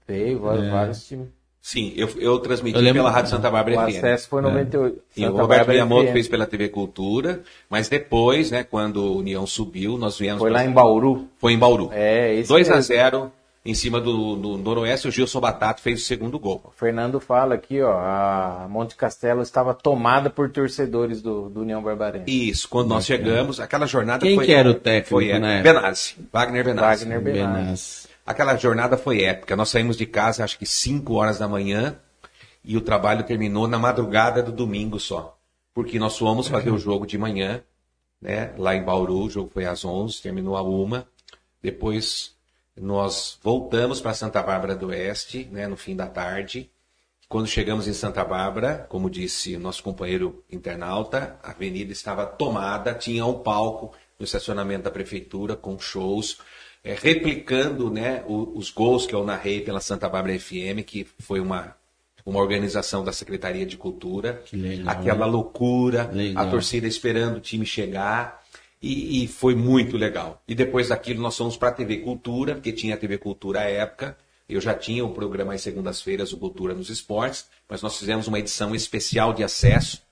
Veio, 0.08 0.40
vários, 0.40 0.64
é. 0.64 0.70
vários 0.70 1.06
times. 1.06 1.28
Sim, 1.60 1.92
eu, 1.94 2.08
eu 2.18 2.38
transmiti 2.38 2.82
eu 2.82 2.94
pela 2.94 3.10
Rádio 3.10 3.30
Santa 3.32 3.50
Bárbara 3.50 3.76
o 3.76 3.90
FM. 3.90 3.94
O 3.94 3.98
acesso 3.98 4.28
foi 4.28 4.40
em 4.40 4.44
98. 4.44 4.98
É. 5.18 5.20
E 5.20 5.26
o 5.26 5.36
Roberto 5.36 5.68
Miyamoto 5.68 6.12
fez 6.12 6.26
pela 6.26 6.46
TV 6.46 6.70
Cultura, 6.70 7.42
mas 7.68 7.90
depois, 7.90 8.50
né, 8.50 8.64
quando 8.64 9.04
o 9.04 9.18
União 9.18 9.46
subiu, 9.46 9.98
nós 9.98 10.18
viemos... 10.18 10.40
Foi 10.40 10.50
pra... 10.50 10.60
lá 10.60 10.66
em 10.66 10.72
Bauru. 10.72 11.28
Foi 11.38 11.52
em 11.52 11.58
Bauru. 11.58 11.90
É, 11.92 12.34
esse 12.34 12.48
2 12.48 12.70
a 12.70 12.80
0 12.80 13.30
em 13.64 13.74
cima 13.74 14.00
do, 14.00 14.36
do 14.36 14.56
Noroeste, 14.56 15.08
o 15.08 15.10
Gilson 15.10 15.40
Batata 15.40 15.82
fez 15.82 16.00
o 16.00 16.04
segundo 16.04 16.38
gol. 16.38 16.62
O 16.64 16.70
Fernando 16.70 17.20
fala 17.20 17.54
aqui, 17.54 17.80
ó, 17.82 17.92
a 17.92 18.66
Monte 18.70 18.96
Castelo 18.96 19.42
estava 19.42 19.74
tomada 19.74 20.30
por 20.30 20.50
torcedores 20.50 21.20
do, 21.20 21.50
do 21.50 21.60
União 21.60 21.82
Barbarense. 21.82 22.24
Isso, 22.26 22.68
quando 22.68 22.88
nós 22.88 23.04
chegamos, 23.04 23.60
aquela 23.60 23.86
jornada 23.86 24.24
Quem 24.24 24.36
foi... 24.36 24.46
que 24.46 24.52
era 24.52 24.70
o 24.70 24.74
técnico, 24.74 25.10
foi, 25.10 25.38
né? 25.38 25.62
Benazzi, 25.62 26.16
Wagner 26.32 26.64
Benazzi. 26.64 27.04
Wagner 27.04 27.20
Benazzi. 27.22 28.08
Aquela 28.26 28.56
jornada 28.56 28.96
foi 28.96 29.22
épica. 29.24 29.56
Nós 29.56 29.68
saímos 29.68 29.96
de 29.96 30.06
casa, 30.06 30.44
acho 30.44 30.58
que 30.58 30.64
5 30.64 31.12
horas 31.14 31.38
da 31.38 31.48
manhã, 31.48 31.96
e 32.64 32.76
o 32.76 32.80
trabalho 32.80 33.24
terminou 33.24 33.68
na 33.68 33.78
madrugada 33.78 34.42
do 34.42 34.52
domingo 34.52 34.98
só. 34.98 35.36
Porque 35.74 35.98
nós 35.98 36.16
fomos 36.16 36.48
fazer 36.48 36.70
o 36.70 36.78
jogo 36.78 37.06
de 37.06 37.18
manhã, 37.18 37.62
né, 38.20 38.52
lá 38.56 38.74
em 38.74 38.82
Bauru, 38.82 39.24
o 39.24 39.30
jogo 39.30 39.50
foi 39.52 39.66
às 39.66 39.84
11, 39.84 40.22
terminou 40.22 40.56
a 40.56 40.62
uma. 40.62 41.06
Depois 41.62 42.34
nós 42.78 43.38
voltamos 43.42 44.00
para 44.00 44.14
Santa 44.14 44.42
Bárbara 44.42 44.74
do 44.74 44.88
Oeste, 44.88 45.48
né, 45.50 45.66
no 45.66 45.76
fim 45.76 45.94
da 45.94 46.06
tarde. 46.06 46.70
Quando 47.28 47.46
chegamos 47.46 47.86
em 47.86 47.92
Santa 47.92 48.24
Bárbara, 48.24 48.86
como 48.88 49.08
disse 49.08 49.56
nosso 49.56 49.82
companheiro 49.84 50.42
internauta, 50.50 51.38
a 51.42 51.52
avenida 51.52 51.92
estava 51.92 52.26
tomada, 52.26 52.92
tinha 52.92 53.24
um 53.24 53.38
palco 53.38 53.94
no 54.18 54.24
estacionamento 54.24 54.82
da 54.84 54.90
prefeitura 54.90 55.54
com 55.54 55.78
shows, 55.78 56.38
é, 56.82 56.94
replicando 56.94 57.90
né, 57.90 58.24
os 58.26 58.70
gols 58.70 59.06
que 59.06 59.14
eu 59.14 59.24
narrei 59.24 59.60
pela 59.60 59.80
Santa 59.80 60.08
Bárbara 60.08 60.38
FM, 60.38 60.82
que 60.84 61.06
foi 61.20 61.38
uma, 61.38 61.76
uma 62.26 62.40
organização 62.40 63.04
da 63.04 63.12
Secretaria 63.12 63.64
de 63.64 63.76
Cultura. 63.76 64.42
Legal, 64.52 64.88
aquela 64.88 65.26
loucura, 65.26 66.10
legal. 66.12 66.44
a 66.44 66.50
torcida 66.50 66.86
esperando 66.86 67.36
o 67.36 67.40
time 67.40 67.64
chegar. 67.64 68.39
E, 68.82 69.24
e, 69.24 69.28
foi 69.28 69.54
muito 69.54 69.96
legal. 69.96 70.42
E 70.48 70.54
depois 70.54 70.88
daquilo 70.88 71.20
nós 71.20 71.36
fomos 71.36 71.56
para 71.56 71.68
a 71.68 71.72
TV 71.72 71.98
Cultura, 71.98 72.54
porque 72.54 72.72
tinha 72.72 72.94
a 72.94 72.98
TV 72.98 73.18
Cultura 73.18 73.60
à 73.60 73.64
época. 73.64 74.16
Eu 74.48 74.60
já 74.60 74.74
tinha 74.74 75.04
o 75.04 75.12
programa 75.12 75.52
às 75.52 75.60
segundas-feiras, 75.60 76.32
o 76.32 76.38
Cultura 76.38 76.74
nos 76.74 76.88
Esportes, 76.88 77.46
mas 77.68 77.82
nós 77.82 77.98
fizemos 77.98 78.26
uma 78.26 78.38
edição 78.38 78.74
especial 78.74 79.34
de 79.34 79.44
acesso. 79.44 80.02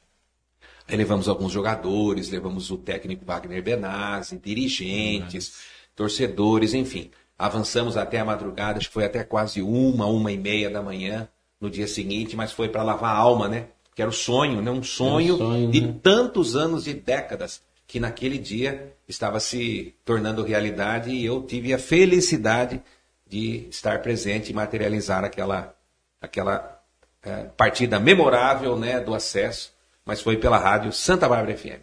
Aí 0.86 0.96
levamos 0.96 1.28
alguns 1.28 1.52
jogadores, 1.52 2.30
levamos 2.30 2.70
o 2.70 2.76
técnico 2.76 3.24
Wagner 3.24 3.62
Benazzi, 3.62 4.38
dirigentes, 4.38 5.48
uhum. 5.48 5.62
torcedores, 5.96 6.74
enfim. 6.74 7.10
Avançamos 7.38 7.96
até 7.96 8.20
a 8.20 8.24
madrugada, 8.24 8.78
acho 8.78 8.88
que 8.88 8.94
foi 8.94 9.04
até 9.04 9.24
quase 9.24 9.62
uma, 9.62 10.06
uma 10.06 10.30
e 10.30 10.36
meia 10.36 10.68
da 10.68 10.82
manhã 10.82 11.28
no 11.60 11.70
dia 11.70 11.86
seguinte, 11.86 12.36
mas 12.36 12.52
foi 12.52 12.68
para 12.68 12.82
lavar 12.82 13.14
a 13.14 13.18
alma, 13.18 13.48
né? 13.48 13.66
Que 13.94 14.02
era 14.02 14.10
o 14.10 14.14
sonho, 14.14 14.62
né? 14.62 14.70
Um 14.70 14.82
sonho, 14.82 15.34
um 15.34 15.38
sonho 15.38 15.70
de 15.70 15.80
né? 15.80 15.94
tantos 16.02 16.54
anos 16.54 16.86
e 16.86 16.94
décadas 16.94 17.62
que 17.88 17.98
naquele 17.98 18.36
dia 18.36 18.92
estava 19.08 19.40
se 19.40 19.94
tornando 20.04 20.44
realidade 20.44 21.10
e 21.10 21.24
eu 21.24 21.42
tive 21.42 21.72
a 21.72 21.78
felicidade 21.78 22.82
de 23.26 23.66
estar 23.70 24.02
presente 24.02 24.50
e 24.50 24.54
materializar 24.54 25.24
aquela, 25.24 25.74
aquela 26.20 26.80
é, 27.22 27.44
partida 27.56 27.98
memorável 27.98 28.76
né, 28.76 29.00
do 29.00 29.14
acesso, 29.14 29.72
mas 30.04 30.20
foi 30.20 30.36
pela 30.36 30.58
rádio 30.58 30.92
Santa 30.92 31.26
Bárbara 31.26 31.56
FM. 31.56 31.82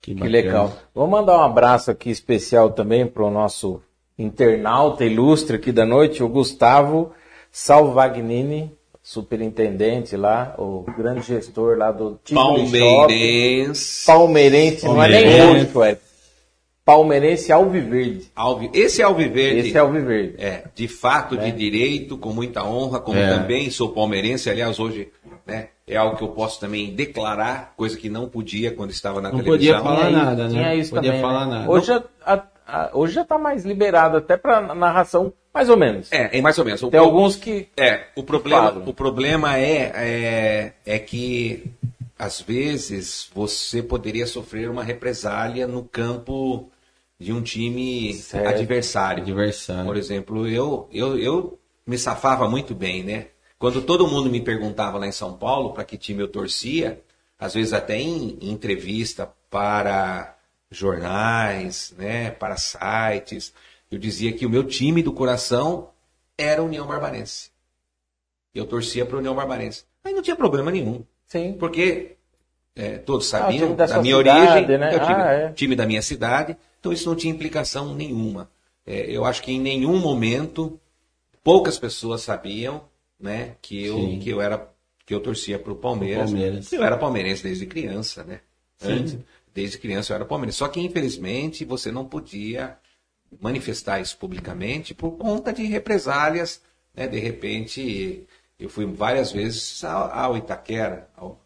Que, 0.00 0.14
que 0.14 0.28
legal. 0.28 0.72
Vou 0.94 1.08
mandar 1.08 1.38
um 1.38 1.42
abraço 1.42 1.90
aqui 1.90 2.10
especial 2.10 2.70
também 2.70 3.04
para 3.04 3.24
o 3.24 3.30
nosso 3.30 3.82
internauta 4.16 5.04
ilustre 5.04 5.56
aqui 5.56 5.72
da 5.72 5.84
noite, 5.84 6.22
o 6.22 6.28
Gustavo 6.28 7.12
Salvagnini, 7.50 8.72
superintendente 9.02 10.16
lá, 10.16 10.54
o 10.56 10.84
grande 10.96 11.22
gestor 11.26 11.76
lá 11.76 11.90
do 11.90 12.20
Palmeirense. 12.32 14.06
Palmeirense, 14.06 14.84
não 14.84 15.02
é 15.02 15.08
nem 15.08 15.60
roxo, 15.60 15.82
é 15.82 15.98
Palmeirense 16.84 17.52
Alviverde. 17.52 18.30
Alvi... 18.34 18.70
Esse 18.72 19.02
é 19.02 19.04
Alviverde. 19.04 19.68
Esse 19.68 19.76
é 19.76 19.80
Alviverde. 19.80 20.34
É, 20.38 20.64
de 20.74 20.88
fato, 20.88 21.36
é. 21.36 21.38
de 21.38 21.52
direito, 21.52 22.16
com 22.16 22.32
muita 22.32 22.64
honra, 22.64 23.00
como 23.00 23.18
é. 23.18 23.28
também 23.28 23.70
sou 23.70 23.90
palmeirense, 23.90 24.50
aliás, 24.50 24.80
hoje 24.80 25.08
né, 25.46 25.68
é 25.86 25.96
algo 25.96 26.16
que 26.16 26.24
eu 26.24 26.28
posso 26.28 26.58
também 26.58 26.92
declarar, 26.94 27.72
coisa 27.76 27.96
que 27.96 28.08
não 28.08 28.28
podia 28.28 28.72
quando 28.72 28.90
estava 28.90 29.20
na 29.20 29.30
não 29.30 29.38
televisão. 29.42 29.74
Não 29.74 29.82
podia 29.84 29.96
falar 29.96 30.10
nada, 30.10 30.48
né? 30.48 30.50
Tinha 30.50 30.74
isso 30.74 30.90
podia 30.90 31.10
também, 31.10 31.22
falar 31.22 31.46
né? 31.46 31.54
nada. 31.58 31.70
Hoje, 31.70 31.92
a, 32.24 32.42
a, 32.66 32.90
hoje 32.94 33.14
já 33.14 33.22
está 33.22 33.38
mais 33.38 33.64
liberado 33.64 34.16
até 34.16 34.36
para 34.36 34.74
narração 34.74 35.32
mais 35.52 35.68
ou 35.68 35.76
menos. 35.76 36.10
É, 36.12 36.38
é 36.38 36.40
mais 36.40 36.58
ou 36.58 36.64
menos. 36.64 36.80
Tem 36.80 37.00
o, 37.00 37.04
alguns 37.04 37.36
que. 37.36 37.68
É, 37.76 38.06
o 38.16 38.22
problema, 38.22 38.82
o 38.86 38.94
problema 38.94 39.58
é, 39.58 39.92
é, 39.94 40.72
é 40.86 40.98
que 40.98 41.64
às 42.18 42.40
vezes 42.40 43.28
você 43.34 43.82
poderia 43.82 44.26
sofrer 44.26 44.70
uma 44.70 44.84
represália 44.84 45.66
no 45.66 45.82
campo 45.82 46.70
de 47.18 47.32
um 47.32 47.42
time 47.42 48.14
certo. 48.14 48.48
adversário. 48.48 49.22
adversário. 49.22 49.86
Por 49.86 49.96
exemplo, 49.96 50.48
eu, 50.48 50.88
eu, 50.92 51.18
eu 51.18 51.58
me 51.86 51.98
safava 51.98 52.48
muito 52.48 52.74
bem, 52.74 53.02
né? 53.02 53.26
Quando 53.58 53.82
todo 53.82 54.08
mundo 54.08 54.28
me 54.28 54.40
perguntava 54.40 54.98
lá 54.98 55.06
em 55.06 55.12
São 55.12 55.34
Paulo 55.34 55.72
para 55.72 55.84
que 55.84 55.96
time 55.96 56.22
eu 56.22 56.28
torcia, 56.28 57.00
às 57.38 57.54
vezes 57.54 57.72
até 57.72 57.96
em, 57.96 58.38
em 58.40 58.50
entrevista 58.50 59.30
para 59.50 60.36
jornais, 60.70 61.94
né, 61.96 62.30
para 62.30 62.56
sites. 62.56 63.52
Eu 63.92 63.98
dizia 63.98 64.32
que 64.32 64.46
o 64.46 64.50
meu 64.50 64.64
time 64.64 65.02
do 65.02 65.12
coração 65.12 65.90
era 66.38 66.62
a 66.62 66.64
União 66.64 66.86
Barbarense. 66.86 67.50
Eu 68.54 68.64
torcia 68.66 69.04
para 69.04 69.16
a 69.16 69.18
União 69.18 69.34
Barbarense. 69.34 69.84
Aí 70.02 70.14
não 70.14 70.22
tinha 70.22 70.34
problema 70.34 70.70
nenhum. 70.70 71.04
Sim. 71.26 71.52
Porque 71.58 72.16
é, 72.74 72.96
todos 72.96 73.32
Ah, 73.34 73.36
o 73.36 73.40
sabiam 73.42 73.66
time 73.66 73.76
da 73.76 73.86
da 73.86 74.00
minha 74.02 74.16
cidade, 74.16 74.40
origem, 74.40 74.78
né? 74.78 74.94
é 74.94 74.96
o 74.96 75.00
time, 75.00 75.22
Ah, 75.22 75.32
é. 75.32 75.52
time 75.52 75.76
da 75.76 75.86
minha 75.86 76.00
cidade, 76.00 76.56
então 76.80 76.90
isso 76.90 77.06
não 77.06 77.14
tinha 77.14 77.32
implicação 77.32 77.94
nenhuma. 77.94 78.50
É, 78.86 79.14
eu 79.14 79.26
acho 79.26 79.42
que 79.42 79.52
em 79.52 79.60
nenhum 79.60 79.98
momento 80.00 80.80
poucas 81.44 81.78
pessoas 81.78 82.22
sabiam 82.22 82.82
né, 83.20 83.56
que, 83.60 83.84
eu, 83.84 83.94
Sim. 83.96 84.18
que 84.20 84.30
eu 84.30 84.40
era 84.40 84.68
que 85.04 85.12
eu 85.14 85.20
torcia 85.20 85.58
para 85.58 85.72
o 85.72 85.76
Palmeiras. 85.76 86.30
Palmeiras. 86.30 86.72
Eu 86.72 86.82
era 86.82 86.96
palmeirense 86.96 87.42
desde 87.42 87.66
criança, 87.66 88.24
né? 88.24 88.40
Antes, 88.82 89.18
desde 89.52 89.76
criança 89.78 90.12
eu 90.12 90.16
era 90.16 90.24
palmeirense. 90.24 90.58
Só 90.58 90.68
que 90.68 90.80
infelizmente 90.80 91.64
você 91.64 91.92
não 91.92 92.04
podia 92.06 92.76
manifestar 93.40 94.00
isso 94.00 94.16
publicamente 94.16 94.94
por 94.94 95.12
conta 95.12 95.52
de 95.52 95.64
represálias, 95.64 96.60
né? 96.94 97.06
De 97.06 97.18
repente 97.18 98.26
eu 98.58 98.68
fui 98.68 98.86
várias 98.86 99.32
vezes 99.32 99.82
ao, 99.84 100.36
Itaquera, 100.36 101.08
ao, 101.16 101.40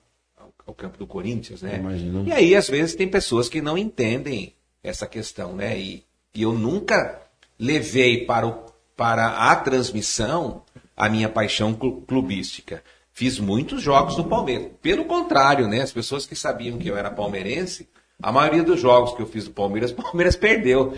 ao- 0.67 0.75
campo 0.75 0.99
do 0.99 1.07
Corinthians, 1.07 1.63
né? 1.63 1.79
E 2.27 2.33
aí 2.33 2.55
às 2.55 2.69
vezes 2.69 2.95
tem 2.95 3.09
pessoas 3.09 3.49
que 3.49 3.61
não 3.63 3.79
entendem 3.79 4.53
essa 4.83 5.07
questão, 5.07 5.55
né? 5.55 5.79
E, 5.79 6.05
e 6.35 6.43
eu 6.43 6.53
nunca 6.53 7.23
levei 7.59 8.27
para, 8.27 8.47
o, 8.47 8.53
para 8.97 9.51
a 9.51 9.57
transmissão 9.57 10.63
a 10.97 11.09
minha 11.09 11.29
paixão 11.29 11.73
clu- 11.75 12.03
clubística. 12.03 12.83
Fiz 13.13 13.39
muitos 13.39 13.81
jogos 13.81 14.15
do 14.17 14.25
Palmeiras. 14.25 14.69
Pelo 14.83 15.07
contrário, 15.07 15.67
né? 15.67 15.81
As 15.81 15.93
pessoas 15.93 16.27
que 16.27 16.37
sabiam 16.37 16.77
que 16.77 16.89
eu 16.89 16.97
era 16.99 17.11
palmeirense, 17.11 17.89
a 18.23 18.33
maioria 18.33 18.63
dos 18.63 18.81
jogos 18.81 19.15
que 19.15 19.21
eu 19.21 19.27
fiz 19.27 19.45
do 19.45 19.51
Palmeiras, 19.51 19.91
o 19.93 19.95
Palmeiras 19.95 20.35
perdeu. 20.37 20.95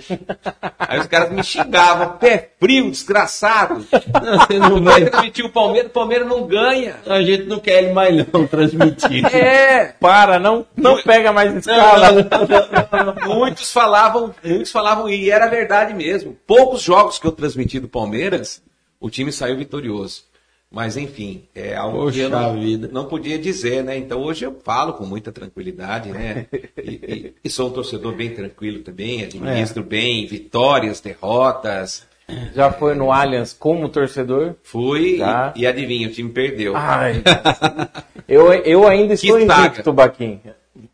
Aí 0.78 0.98
os 1.00 1.06
caras 1.06 1.30
me 1.32 1.42
xingavam, 1.42 2.16
pé 2.18 2.52
frio, 2.60 2.90
desgraçado. 2.90 3.80
Você 3.90 4.58
não 4.58 4.82
Vai 4.82 5.04
transmitir 5.04 5.44
o 5.44 5.50
Palmeiras, 5.50 5.90
o 5.90 5.94
Palmeiras 5.94 6.28
não 6.28 6.46
ganha. 6.46 6.96
A 7.06 7.20
gente 7.22 7.44
não 7.44 7.58
quer 7.58 7.82
ele 7.82 7.92
mais 7.92 8.14
não 8.32 8.46
transmitir. 8.46 9.24
É, 9.34 9.86
Para, 10.00 10.38
não, 10.38 10.66
não 10.76 11.02
pega 11.02 11.32
mais 11.32 11.52
Não, 11.52 11.58
escala. 11.58 12.12
não, 12.12 12.22
não, 12.22 13.14
não. 13.14 13.36
muitos 13.36 13.72
falavam, 13.72 14.34
muitos 14.42 14.70
falavam, 14.72 15.08
e 15.08 15.30
era 15.30 15.46
verdade 15.48 15.92
mesmo. 15.94 16.36
Poucos 16.46 16.82
jogos 16.82 17.18
que 17.18 17.26
eu 17.26 17.32
transmiti 17.32 17.78
do 17.78 17.88
Palmeiras, 17.88 18.62
o 19.00 19.10
time 19.10 19.30
saiu 19.32 19.56
vitorioso. 19.56 20.24
Mas 20.70 20.98
enfim, 20.98 21.44
é 21.54 21.74
algo 21.74 22.10
que 22.12 22.18
eu 22.20 22.30
Poxa 22.30 22.42
não, 22.52 22.56
não 22.92 23.04
podia 23.06 23.38
dizer, 23.38 23.82
né? 23.82 23.96
Então 23.96 24.20
hoje 24.20 24.44
eu 24.44 24.54
falo 24.62 24.92
com 24.92 25.06
muita 25.06 25.32
tranquilidade, 25.32 26.10
né? 26.10 26.46
E, 26.82 26.90
e- 26.90 27.34
e 27.42 27.48
sou 27.50 27.68
um 27.68 27.72
torcedor 27.72 28.12
bem 28.14 28.30
tranquilo 28.34 28.80
também, 28.82 29.24
administro 29.24 29.82
bem 29.82 30.26
vitórias, 30.26 31.00
derrotas. 31.00 32.06
Já 32.54 32.70
foi 32.70 32.94
no 32.94 33.10
Allianz 33.10 33.54
como 33.54 33.88
torcedor? 33.88 34.56
Fui 34.62 35.18
e, 35.56 35.60
e 35.62 35.66
adivinha, 35.66 36.08
o 36.08 36.12
time 36.12 36.28
perdeu. 36.30 36.74
Ai, 36.76 37.22
eu, 38.28 38.52
eu 38.52 38.86
ainda 38.86 39.14
estou 39.14 39.38
invicto, 39.40 39.90
Baquim. 39.92 40.38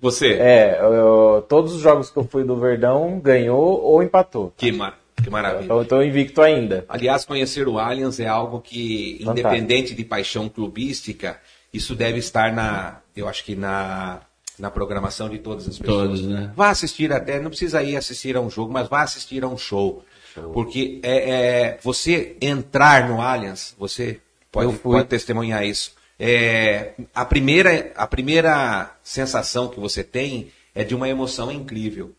Você? 0.00 0.34
É, 0.34 0.78
eu- 0.80 1.44
todos 1.48 1.74
os 1.74 1.80
jogos 1.80 2.08
que 2.10 2.16
eu 2.16 2.24
fui 2.24 2.44
do 2.44 2.56
Verdão 2.56 3.18
ganhou 3.18 3.82
ou 3.82 4.02
empatou. 4.04 4.52
Que, 4.56 4.70
mar- 4.70 4.96
que 5.24 5.30
maravilha. 5.30 5.64
Então 5.64 5.76
eu 5.78 5.82
estou 5.82 6.04
invicto 6.04 6.42
ainda. 6.42 6.84
Aliás, 6.88 7.24
conhecer 7.24 7.66
o 7.66 7.78
Allianz 7.78 8.20
é 8.20 8.28
algo 8.28 8.60
que, 8.60 9.18
Fantástico. 9.24 9.48
independente 9.48 9.94
de 9.94 10.04
paixão 10.04 10.48
clubística, 10.48 11.40
isso 11.72 11.94
deve 11.94 12.18
estar 12.18 12.52
na, 12.52 13.00
eu 13.16 13.26
acho 13.26 13.44
que 13.44 13.56
na, 13.56 14.20
na 14.58 14.70
programação 14.70 15.28
de 15.28 15.38
todas 15.38 15.68
as 15.68 15.78
pessoas. 15.78 16.08
Todos, 16.08 16.26
né? 16.26 16.52
Vá 16.54 16.70
assistir 16.70 17.12
até, 17.12 17.40
não 17.40 17.50
precisa 17.50 17.82
ir 17.82 17.96
assistir 17.96 18.36
a 18.36 18.40
um 18.40 18.50
jogo, 18.50 18.72
mas 18.72 18.88
vá 18.88 19.02
assistir 19.02 19.42
a 19.42 19.48
um 19.48 19.58
show. 19.58 20.04
Porque 20.52 21.00
é, 21.02 21.30
é, 21.30 21.78
você 21.82 22.36
entrar 22.40 23.08
no 23.08 23.20
Allianz, 23.20 23.74
você 23.78 24.20
pode, 24.50 24.76
pode 24.78 25.08
testemunhar 25.08 25.64
isso. 25.64 25.92
É, 26.18 26.94
a, 27.14 27.24
primeira, 27.24 27.92
a 27.96 28.06
primeira 28.06 28.96
sensação 29.02 29.68
que 29.68 29.78
você 29.78 30.02
tem 30.02 30.50
é 30.74 30.82
de 30.82 30.94
uma 30.94 31.08
emoção 31.08 31.50
incrível. 31.50 32.12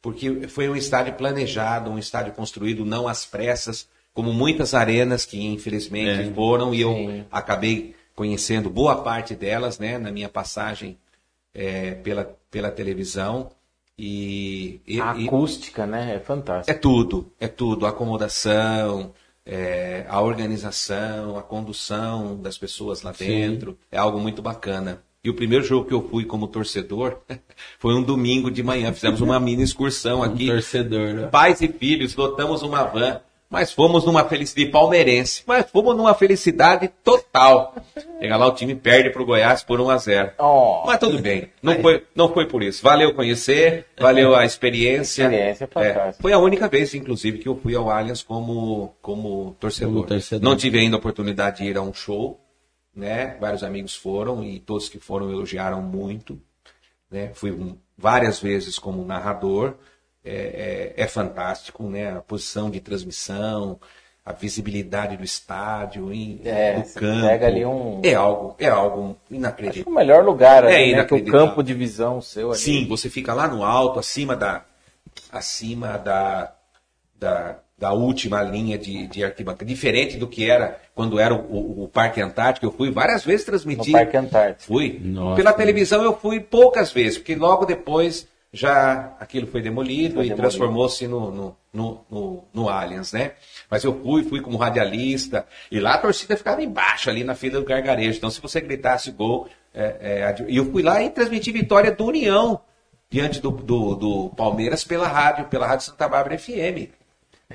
Porque 0.00 0.46
foi 0.48 0.68
um 0.68 0.76
estádio 0.76 1.14
planejado, 1.14 1.90
um 1.90 1.98
estádio 1.98 2.32
construído 2.32 2.84
não 2.84 3.08
às 3.08 3.26
pressas, 3.26 3.88
como 4.14 4.32
muitas 4.32 4.74
arenas 4.74 5.24
que 5.24 5.44
infelizmente 5.44 6.28
É, 6.28 6.32
foram, 6.32 6.74
e 6.74 6.80
eu 6.80 6.94
sim. 6.94 7.24
acabei 7.30 7.94
conhecendo 8.14 8.68
boa 8.70 9.02
parte 9.02 9.34
delas, 9.34 9.78
né, 9.78 9.96
na 9.98 10.10
minha 10.10 10.28
passagem 10.28 10.98
é, 11.54 11.92
pela, 11.94 12.36
pela 12.50 12.70
televisão. 12.70 13.50
E, 13.96 14.80
e- 14.86 15.00
A 15.00 15.16
e- 15.16 15.26
acústica, 15.26 15.84
né? 15.86 16.12
É 16.12 16.16
é 16.16 16.20
fantástico. 16.20 16.80
tudo, 16.80 17.32
é 17.40 17.48
tudo. 17.48 17.84
A 17.86 17.88
acomodação, 17.90 19.12
é, 19.44 20.04
a 20.08 20.20
organização, 20.20 21.36
a 21.36 21.42
condução 21.42 22.36
das 22.40 22.56
pessoas 22.56 23.02
lá 23.02 23.10
dentro. 23.12 23.76
É 23.90 23.98
algo 23.98 24.20
muito 24.20 24.40
bacana. 24.40 25.02
E 25.28 25.30
o 25.30 25.34
primeiro 25.34 25.62
jogo 25.62 25.86
que 25.86 25.92
eu 25.92 26.08
fui 26.08 26.24
como 26.24 26.48
torcedor 26.48 27.18
foi 27.78 27.94
um 27.94 28.02
domingo 28.02 28.50
de 28.50 28.62
manhã. 28.62 28.90
Fizemos 28.94 29.20
uma 29.20 29.38
mini 29.38 29.62
excursão 29.62 30.20
Um 30.20 30.22
aqui. 30.22 30.46
torcedor, 30.46 31.12
né? 31.12 31.26
Pais 31.26 31.60
e 31.60 31.68
filhos, 31.68 32.16
lotamos 32.16 32.62
uma 32.62 32.82
van. 32.84 33.20
Mas 33.50 33.70
fomos 33.70 34.06
numa 34.06 34.24
felicidade 34.24 34.70
palmeirense. 34.70 35.42
Mas 35.46 35.70
fomos 35.70 35.94
numa 35.94 36.14
felicidade 36.14 36.90
total. 37.04 37.74
Chega 38.18 38.38
lá, 38.38 38.46
o 38.46 38.52
time 38.52 38.74
perde 38.74 39.10
pro 39.10 39.26
Goiás 39.26 39.62
por 39.62 39.78
1 39.82 39.90
a 39.90 39.96
0 39.98 40.30
Oh, 40.38 40.84
Mas 40.86 40.98
tudo 40.98 41.18
bem. 41.18 41.50
Não 41.62 41.74
foi, 41.82 42.04
não 42.14 42.32
foi 42.32 42.46
por 42.46 42.62
isso. 42.62 42.82
Valeu 42.82 43.12
conhecer, 43.14 43.84
valeu 44.00 44.34
a 44.34 44.46
experiência. 44.46 45.24
Experiência 45.24 45.66
fantástica. 45.66 46.22
foi 46.22 46.32
a 46.32 46.38
única 46.38 46.68
vez, 46.68 46.94
inclusive, 46.94 47.36
que 47.36 47.48
eu 47.48 47.56
fui 47.62 47.74
ao 47.74 47.90
Allianz 47.90 48.22
como, 48.22 48.94
como 49.02 49.54
torcedor. 49.60 49.92
Como 49.92 50.06
torcedor. 50.06 50.42
Não 50.48 50.56
tive 50.56 50.78
ainda 50.78 50.96
a 50.96 50.98
oportunidade 50.98 51.58
de 51.58 51.64
ir 51.70 51.76
a 51.76 51.82
um 51.82 51.92
show, 51.92 52.40
né? 52.98 53.36
Vários 53.40 53.62
amigos 53.62 53.94
foram 53.94 54.42
e 54.42 54.58
todos 54.58 54.88
que 54.88 54.98
foram 54.98 55.30
elogiaram 55.30 55.80
muito. 55.80 56.38
Né? 57.10 57.30
Fui 57.34 57.52
um- 57.52 57.76
várias 57.96 58.40
vezes 58.40 58.78
como 58.78 59.04
narrador. 59.04 59.74
É, 60.24 60.92
é- 60.98 61.04
é 61.04 61.06
fantástico, 61.06 61.84
né? 61.84 62.16
A 62.16 62.20
posição 62.20 62.68
de 62.70 62.80
transmissão, 62.80 63.78
a 64.26 64.32
visibilidade 64.32 65.16
do 65.16 65.24
estádio, 65.24 66.12
em, 66.12 66.40
É, 66.44 66.74
do 66.80 66.92
campo. 66.94 67.26
pega 67.26 67.46
ali 67.46 67.64
um- 67.64 68.02
É 68.04 68.14
algo, 68.14 68.54
é 68.58 68.68
algo 68.68 69.10
acho 69.24 69.34
inacreditável. 69.34 69.90
o 69.92 69.94
melhor 69.94 70.22
lugar 70.24 70.64
ali, 70.66 70.92
É 70.92 70.96
né? 70.96 71.04
Que 71.04 71.14
o 71.14 71.24
campo 71.24 71.62
de 71.62 71.72
visão 71.72 72.20
seu 72.20 72.50
ali. 72.50 72.58
Sim, 72.60 72.86
você 72.88 73.08
fica 73.08 73.32
lá 73.32 73.48
no 73.48 73.64
alto, 73.64 73.98
acima 74.00 74.36
da, 74.36 74.64
acima 75.32 75.96
da, 75.96 76.52
da, 77.14 77.58
da 77.78 77.92
última 77.92 78.42
linha 78.42 78.76
de, 78.76 79.06
de 79.06 79.22
arquibancada. 79.24 79.64
Diferente 79.64 80.16
do 80.16 80.26
que 80.26 80.50
era 80.50 80.80
quando 80.94 81.18
era 81.20 81.32
o, 81.34 81.38
o- 81.38 81.84
o 81.84 81.88
Parque 81.88 82.20
Antártico. 82.20 82.66
Eu 82.66 82.72
fui 82.72 82.90
várias 82.90 83.24
vezes 83.24 83.46
No 83.46 83.52
transmitir. 83.52 83.92
Parque 83.92 84.16
Antártico. 84.16 84.64
Fui. 84.64 85.00
Nossa. 85.02 85.36
Pela 85.36 85.52
televisão 85.52 86.02
eu 86.02 86.16
fui 86.16 86.40
poucas 86.40 86.90
vezes, 86.90 87.18
porque 87.18 87.34
logo 87.36 87.64
depois 87.64 88.26
já 88.52 89.14
aquilo 89.20 89.46
foi 89.46 89.60
demolido 89.60 90.14
Foi 90.16 90.26
e 90.26 90.34
transformou-se 90.34 91.06
no, 91.06 91.30
no, 91.30 91.56
no, 91.72 92.00
no, 92.10 92.44
no 92.52 92.68
Allianz, 92.68 93.12
né? 93.12 93.32
Mas 93.70 93.84
eu 93.84 94.00
fui, 94.02 94.24
fui 94.24 94.40
como 94.40 94.56
radialista, 94.56 95.46
e 95.70 95.78
lá 95.78 95.94
a 95.94 95.98
torcida 95.98 96.34
ficava 96.36 96.62
embaixo, 96.62 97.10
ali 97.10 97.22
na 97.24 97.34
fila 97.34 97.60
do 97.60 97.66
gargarejo. 97.66 98.16
Então, 98.16 98.30
se 98.30 98.40
você 98.40 98.60
gritasse 98.60 99.10
gol, 99.10 99.46
é, 99.74 99.84
é, 100.00 100.44
e 100.48 100.56
eu 100.56 100.64
fui 100.72 100.82
lá 100.82 101.02
e 101.02 101.10
transmiti 101.10 101.52
vitória 101.52 101.92
do 101.92 102.06
União 102.06 102.58
diante 103.10 103.38
do, 103.40 103.50
do, 103.50 103.94
do 103.94 104.28
Palmeiras 104.30 104.82
pela 104.82 105.06
rádio, 105.06 105.44
pela 105.44 105.66
Rádio 105.66 105.84
Santa 105.86 106.08
Bárbara 106.08 106.38
FM. 106.38 106.88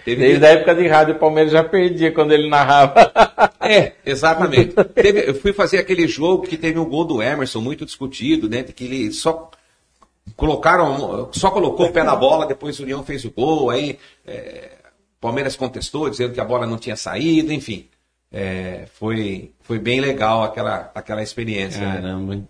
Teve 0.03 0.25
Desde 0.25 0.45
a 0.45 0.49
época 0.49 0.73
de 0.75 0.87
rádio, 0.87 1.15
o 1.15 1.19
Palmeiras 1.19 1.51
já 1.51 1.63
perdia 1.63 2.11
quando 2.11 2.31
ele 2.33 2.49
narrava. 2.49 3.11
é, 3.61 3.93
exatamente. 4.05 4.73
Teve- 4.85 5.29
eu 5.29 5.35
fui 5.35 5.53
fazer 5.53 5.77
aquele 5.77 6.07
jogo 6.07 6.47
que 6.47 6.57
teve 6.57 6.79
um 6.79 6.85
gol 6.89 7.05
do 7.05 7.21
Emerson, 7.21 7.61
muito 7.61 7.85
discutido, 7.85 8.49
né? 8.49 8.63
Que 8.63 8.85
ele 8.85 9.11
só 9.11 9.51
colocaram, 10.35 11.29
só 11.31 11.51
colocou 11.51 11.87
o 11.87 11.91
pé 11.91 12.03
na 12.03 12.15
bola, 12.15 12.47
depois 12.47 12.79
o 12.79 12.83
União 12.83 13.03
fez 13.03 13.23
o 13.23 13.31
gol, 13.31 13.69
aí 13.69 13.99
é, 14.25 14.71
Palmeiras 15.21 15.55
contestou, 15.55 16.09
dizendo 16.09 16.33
que 16.33 16.41
a 16.41 16.45
bola 16.45 16.65
não 16.65 16.77
tinha 16.77 16.95
saído, 16.95 17.53
enfim. 17.53 17.87
É, 18.31 18.85
foi, 18.95 19.51
foi 19.61 19.77
bem 19.77 20.01
legal 20.01 20.41
aquela, 20.43 20.91
aquela 20.95 21.21
experiência. 21.21 21.81
né? 21.81 22.01
Caramba. 22.01 22.33
hein? 22.33 22.47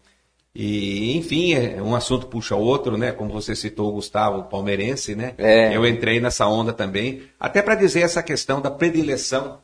E, 0.55 1.17
enfim, 1.17 1.53
é, 1.55 1.81
um 1.81 1.95
assunto 1.95 2.27
puxa 2.27 2.55
outro, 2.55 2.95
né? 2.97 3.11
Como 3.11 3.31
você 3.31 3.55
citou 3.55 3.89
o 3.89 3.93
Gustavo 3.93 4.43
Palmeirense, 4.43 5.15
né? 5.15 5.33
É. 5.37 5.75
Eu 5.75 5.85
entrei 5.87 6.19
nessa 6.19 6.47
onda 6.47 6.71
também, 6.71 7.23
até 7.39 7.61
para 7.61 7.73
dizer 7.75 8.01
essa 8.01 8.21
questão 8.21 8.61
da 8.61 8.69
predileção 8.69 9.59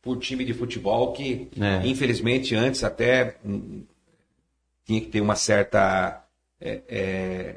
por 0.00 0.16
time 0.18 0.44
de 0.44 0.54
futebol, 0.54 1.12
que 1.12 1.48
É. 1.60 1.84
infelizmente 1.84 2.54
antes 2.54 2.84
até 2.84 3.36
hum, 3.44 3.82
tinha 4.86 5.00
que 5.00 5.08
ter 5.08 5.20
uma 5.20 5.34
certa 5.34 6.24
é, 6.60 6.82
é, 6.88 7.54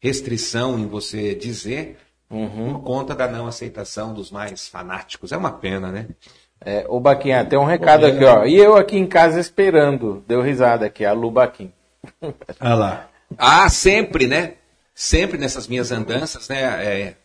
restrição 0.00 0.78
em 0.78 0.86
você 0.86 1.34
dizer 1.34 1.96
por 2.28 2.82
conta 2.82 3.14
da 3.14 3.28
não 3.28 3.46
aceitação 3.46 4.14
dos 4.14 4.30
mais 4.30 4.68
fanáticos. 4.68 5.32
É 5.32 5.36
uma 5.36 5.52
pena, 5.52 5.90
né? 5.90 6.08
É, 6.64 6.86
ô 6.88 6.98
Baquinha, 6.98 7.44
tem 7.44 7.58
um 7.58 7.64
recado 7.64 8.06
aqui, 8.06 8.24
ó. 8.24 8.44
E 8.44 8.56
eu 8.56 8.76
aqui 8.76 8.96
em 8.96 9.06
casa 9.06 9.38
esperando. 9.38 10.24
Deu 10.26 10.40
risada 10.40 10.86
aqui, 10.86 11.04
a 11.04 11.12
Lu 11.12 11.30
Baquim. 11.30 11.72
Olha 12.60 12.74
lá. 12.74 13.10
Ah, 13.36 13.68
sempre, 13.68 14.26
né? 14.26 14.54
sempre 14.94 15.36
nessas 15.36 15.66
minhas 15.66 15.90
andanças, 15.90 16.48
né, 16.48 16.62
é, 16.62 17.16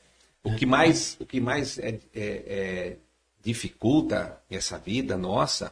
o 0.44 0.56
que 0.56 0.66
mais, 0.66 1.16
o 1.20 1.26
que 1.26 1.40
mais 1.40 1.78
é, 1.78 2.00
é, 2.14 2.24
é, 2.24 2.98
dificulta 3.42 4.42
essa 4.50 4.78
vida 4.78 5.16
nossa, 5.16 5.72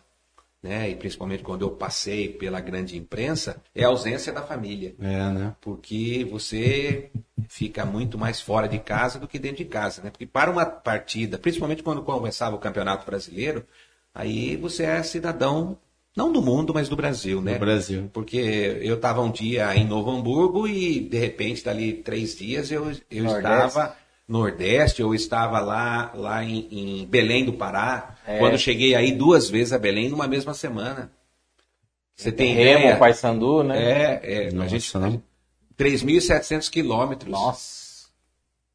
né, 0.62 0.90
e 0.90 0.96
principalmente 0.96 1.44
quando 1.44 1.64
eu 1.64 1.72
passei 1.72 2.30
pela 2.30 2.60
grande 2.60 2.98
imprensa, 2.98 3.62
é 3.74 3.84
a 3.84 3.88
ausência 3.88 4.32
da 4.32 4.44
família. 4.44 4.96
É, 5.00 5.32
né? 5.32 5.56
Porque 5.62 6.28
você 6.30 7.12
fica 7.48 7.86
muito 7.86 8.18
mais 8.18 8.42
fora 8.42 8.68
de 8.68 8.80
casa 8.80 9.20
do 9.20 9.28
que 9.28 9.40
dentro 9.40 9.58
de 9.58 9.66
casa, 9.66 10.02
né? 10.02 10.10
Porque 10.10 10.26
para 10.26 10.52
uma 10.52 10.66
partida, 10.66 11.38
principalmente 11.38 11.84
quando 11.84 12.02
começava 12.02 12.56
o 12.56 12.60
Campeonato 12.60 13.06
Brasileiro, 13.06 13.66
aí 14.14 14.58
você 14.58 14.84
é 14.84 15.04
cidadão 15.04 15.78
não 16.18 16.32
do 16.32 16.42
mundo, 16.42 16.74
mas 16.74 16.90
do 16.90 16.96
Brasil, 16.96 17.44
né? 17.44 17.54
Do 17.54 17.60
Brasil. 17.60 18.10
Porque 18.12 18.80
eu 18.82 18.96
estava 18.96 19.22
um 19.22 19.30
dia 19.30 19.76
em 19.76 19.86
Novo 19.86 20.10
Hamburgo 20.10 20.68
e, 20.68 21.00
de 21.00 21.16
repente, 21.20 21.64
dali 21.64 21.94
três 21.94 22.36
dias, 22.36 22.72
eu, 22.72 22.92
eu 23.12 23.26
estava 23.38 23.96
no 24.28 24.40
Nordeste, 24.40 25.00
eu 25.00 25.14
estava 25.14 25.60
lá, 25.60 26.12
lá 26.16 26.44
em, 26.44 26.68
em 26.72 27.06
Belém 27.06 27.46
do 27.46 27.54
Pará. 27.54 28.16
É. 28.26 28.40
Quando 28.40 28.58
cheguei 28.58 28.96
aí 28.96 29.12
duas 29.12 29.48
vezes 29.48 29.72
a 29.72 29.78
Belém 29.78 30.10
numa 30.10 30.28
mesma 30.28 30.56
semana. 30.56 31.12
Você 32.16 32.32
tem 32.32 32.56
Remo, 32.56 32.80
ideia? 32.80 32.98
Paysandu, 32.98 33.62
né? 33.62 33.78
É, 33.80 34.22
é, 34.24 34.48
a 34.48 34.52
Nossa, 34.54 34.70
gente, 34.70 34.98
né? 34.98 35.22
3.700 35.78 36.68
quilômetros. 36.68 37.32
Nossa. 37.32 38.08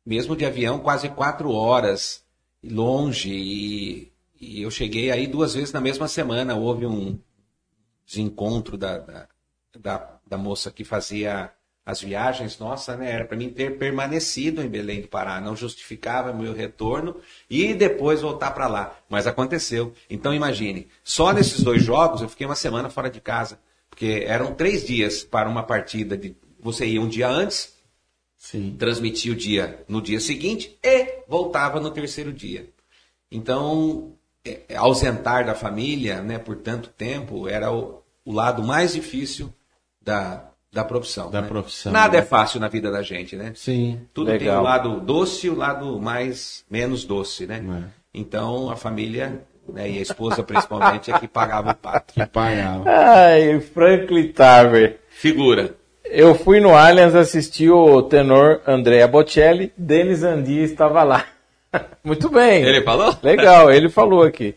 Mesmo 0.06 0.36
de 0.36 0.44
avião, 0.44 0.78
quase 0.78 1.08
quatro 1.08 1.50
horas 1.50 2.22
longe. 2.62 3.32
E, 3.32 4.12
e 4.40 4.62
eu 4.62 4.70
cheguei 4.70 5.10
aí 5.10 5.26
duas 5.26 5.54
vezes 5.54 5.72
na 5.72 5.80
mesma 5.80 6.06
semana. 6.06 6.54
Houve 6.54 6.86
um 6.86 7.18
desencontro 8.06 8.76
da, 8.76 8.98
da, 8.98 9.28
da, 9.78 10.20
da 10.26 10.38
moça 10.38 10.70
que 10.70 10.84
fazia 10.84 11.52
as 11.84 12.00
viagens. 12.00 12.58
Nossa, 12.58 12.96
né? 12.96 13.10
Era 13.10 13.24
para 13.24 13.36
mim 13.36 13.50
ter 13.50 13.78
permanecido 13.78 14.62
em 14.62 14.68
Belém 14.68 15.00
do 15.00 15.08
Pará. 15.08 15.40
Não 15.40 15.56
justificava 15.56 16.32
meu 16.32 16.54
retorno 16.54 17.16
e 17.50 17.74
depois 17.74 18.22
voltar 18.22 18.52
para 18.52 18.68
lá. 18.68 18.96
Mas 19.08 19.26
aconteceu. 19.26 19.92
Então 20.08 20.34
imagine, 20.34 20.88
só 21.02 21.32
nesses 21.32 21.62
dois 21.62 21.82
jogos 21.82 22.22
eu 22.22 22.28
fiquei 22.28 22.46
uma 22.46 22.54
semana 22.54 22.88
fora 22.88 23.10
de 23.10 23.20
casa. 23.20 23.58
Porque 23.90 24.24
eram 24.26 24.54
três 24.54 24.86
dias 24.86 25.22
para 25.22 25.48
uma 25.48 25.62
partida 25.62 26.16
de. 26.16 26.34
Você 26.60 26.86
ia 26.86 27.00
um 27.00 27.08
dia 27.08 27.28
antes, 27.28 27.74
Sim. 28.36 28.76
transmitia 28.78 29.32
o 29.32 29.36
dia 29.36 29.84
no 29.88 30.00
dia 30.00 30.20
seguinte 30.20 30.78
e 30.82 31.24
voltava 31.28 31.80
no 31.80 31.90
terceiro 31.90 32.32
dia. 32.32 32.70
Então, 33.30 34.14
ausentar 34.76 35.46
da 35.46 35.54
família 35.54 36.20
né, 36.20 36.38
por 36.38 36.56
tanto 36.56 36.88
tempo 36.88 37.48
era 37.48 37.72
o, 37.72 38.02
o 38.24 38.32
lado 38.32 38.62
mais 38.62 38.94
difícil 38.94 39.52
da, 40.00 40.44
da 40.72 40.84
profissão. 40.84 41.30
Da 41.30 41.42
né? 41.42 41.48
profissão, 41.48 41.92
Nada 41.92 42.14
né? 42.14 42.18
é 42.18 42.22
fácil 42.22 42.58
na 42.58 42.68
vida 42.68 42.90
da 42.90 43.02
gente, 43.02 43.36
né? 43.36 43.52
Sim. 43.54 44.00
Tudo 44.12 44.30
tem 44.30 44.40
Legal. 44.40 44.60
o 44.60 44.64
lado 44.64 45.00
doce 45.00 45.46
e 45.46 45.50
o 45.50 45.56
lado 45.56 46.00
mais 46.00 46.64
menos 46.70 47.04
doce, 47.04 47.46
né? 47.46 47.62
É. 47.64 48.02
Então, 48.14 48.70
a 48.70 48.76
família 48.76 49.42
né, 49.68 49.90
e 49.90 49.98
a 49.98 50.02
esposa 50.02 50.42
principalmente 50.42 51.10
é 51.10 51.18
que 51.18 51.28
pagava 51.28 51.70
o 51.70 51.74
pato. 51.74 52.14
Que 52.14 52.26
pagava. 52.26 52.84
Ai, 52.88 53.60
Franklin 53.60 54.32
Tarver. 54.32 55.00
Figura. 55.08 55.74
Eu 56.04 56.34
fui 56.34 56.60
no 56.60 56.74
Allianz 56.74 57.14
assistir 57.14 57.70
o 57.70 58.02
tenor 58.02 58.60
Andrea 58.66 59.06
Bocelli, 59.08 59.72
Denis 59.76 60.22
Andi 60.22 60.62
estava 60.62 61.02
lá. 61.04 61.24
Muito 62.04 62.28
bem. 62.28 62.62
Ele 62.64 62.82
falou? 62.82 63.16
Legal, 63.22 63.70
ele 63.70 63.88
falou 63.88 64.22
aqui. 64.22 64.54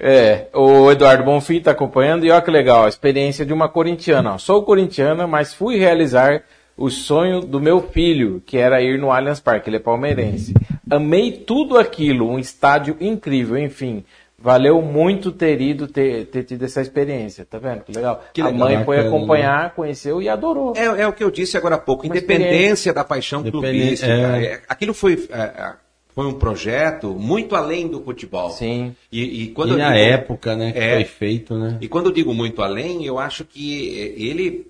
É, 0.00 0.46
o 0.54 0.90
Eduardo 0.92 1.24
Bonfim 1.24 1.56
está 1.56 1.72
acompanhando 1.72 2.24
e 2.24 2.30
olha 2.30 2.40
que 2.40 2.50
legal, 2.52 2.84
a 2.84 2.88
experiência 2.88 3.44
de 3.44 3.52
uma 3.52 3.68
corintiana. 3.68 4.34
ó. 4.34 4.38
Sou 4.38 4.62
corintiana, 4.62 5.26
mas 5.26 5.52
fui 5.52 5.76
realizar 5.76 6.42
o 6.76 6.88
sonho 6.88 7.40
do 7.40 7.58
meu 7.60 7.82
filho, 7.82 8.40
que 8.46 8.56
era 8.56 8.80
ir 8.80 8.96
no 8.96 9.10
Allianz 9.10 9.40
Parque, 9.40 9.68
ele 9.68 9.78
é 9.78 9.80
palmeirense. 9.80 10.54
Amei 10.88 11.32
tudo 11.32 11.76
aquilo, 11.76 12.30
um 12.30 12.38
estádio 12.38 12.96
incrível, 13.00 13.58
enfim. 13.58 14.04
Valeu 14.40 14.80
muito 14.80 15.32
ter 15.32 15.60
ido, 15.60 15.88
ter, 15.88 16.26
ter 16.26 16.44
tido 16.44 16.64
essa 16.64 16.80
experiência, 16.80 17.44
tá 17.44 17.58
vendo? 17.58 17.80
Que 17.82 17.90
legal. 17.90 18.22
Que 18.32 18.40
a 18.40 18.44
legal, 18.46 18.58
mãe 18.68 18.84
foi 18.84 18.98
bacana, 18.98 19.16
acompanhar, 19.16 19.74
conheceu 19.74 20.22
e 20.22 20.28
adorou. 20.28 20.74
É, 20.76 20.84
é 21.02 21.08
o 21.08 21.12
que 21.12 21.24
eu 21.24 21.30
disse 21.32 21.56
agora 21.56 21.74
há 21.74 21.78
pouco, 21.78 22.06
Uma 22.06 22.16
independência 22.16 22.92
da 22.94 23.02
paixão 23.02 23.40
Independen- 23.40 23.72
clubística. 23.80 24.12
é. 24.12 24.44
É, 24.44 24.60
Aquilo 24.68 24.94
foi, 24.94 25.26
é, 25.32 25.40
é, 25.40 25.72
foi 26.18 26.26
um 26.26 26.32
projeto 26.34 27.14
muito 27.14 27.54
além 27.54 27.86
do 27.86 28.02
futebol. 28.02 28.50
Sim. 28.50 28.92
E, 29.12 29.44
e 29.44 29.48
quando 29.52 29.74
E 29.74 29.76
na 29.76 29.92
digo- 29.92 29.98
época, 30.04 30.56
né, 30.56 30.72
que 30.72 30.78
É. 30.80 30.94
foi 30.96 31.04
feito, 31.04 31.56
né? 31.56 31.78
E 31.80 31.86
quando 31.86 32.06
eu 32.06 32.12
digo 32.12 32.34
muito 32.34 32.60
além, 32.60 33.04
eu 33.06 33.20
acho 33.20 33.44
que 33.44 33.88
ele 34.16 34.66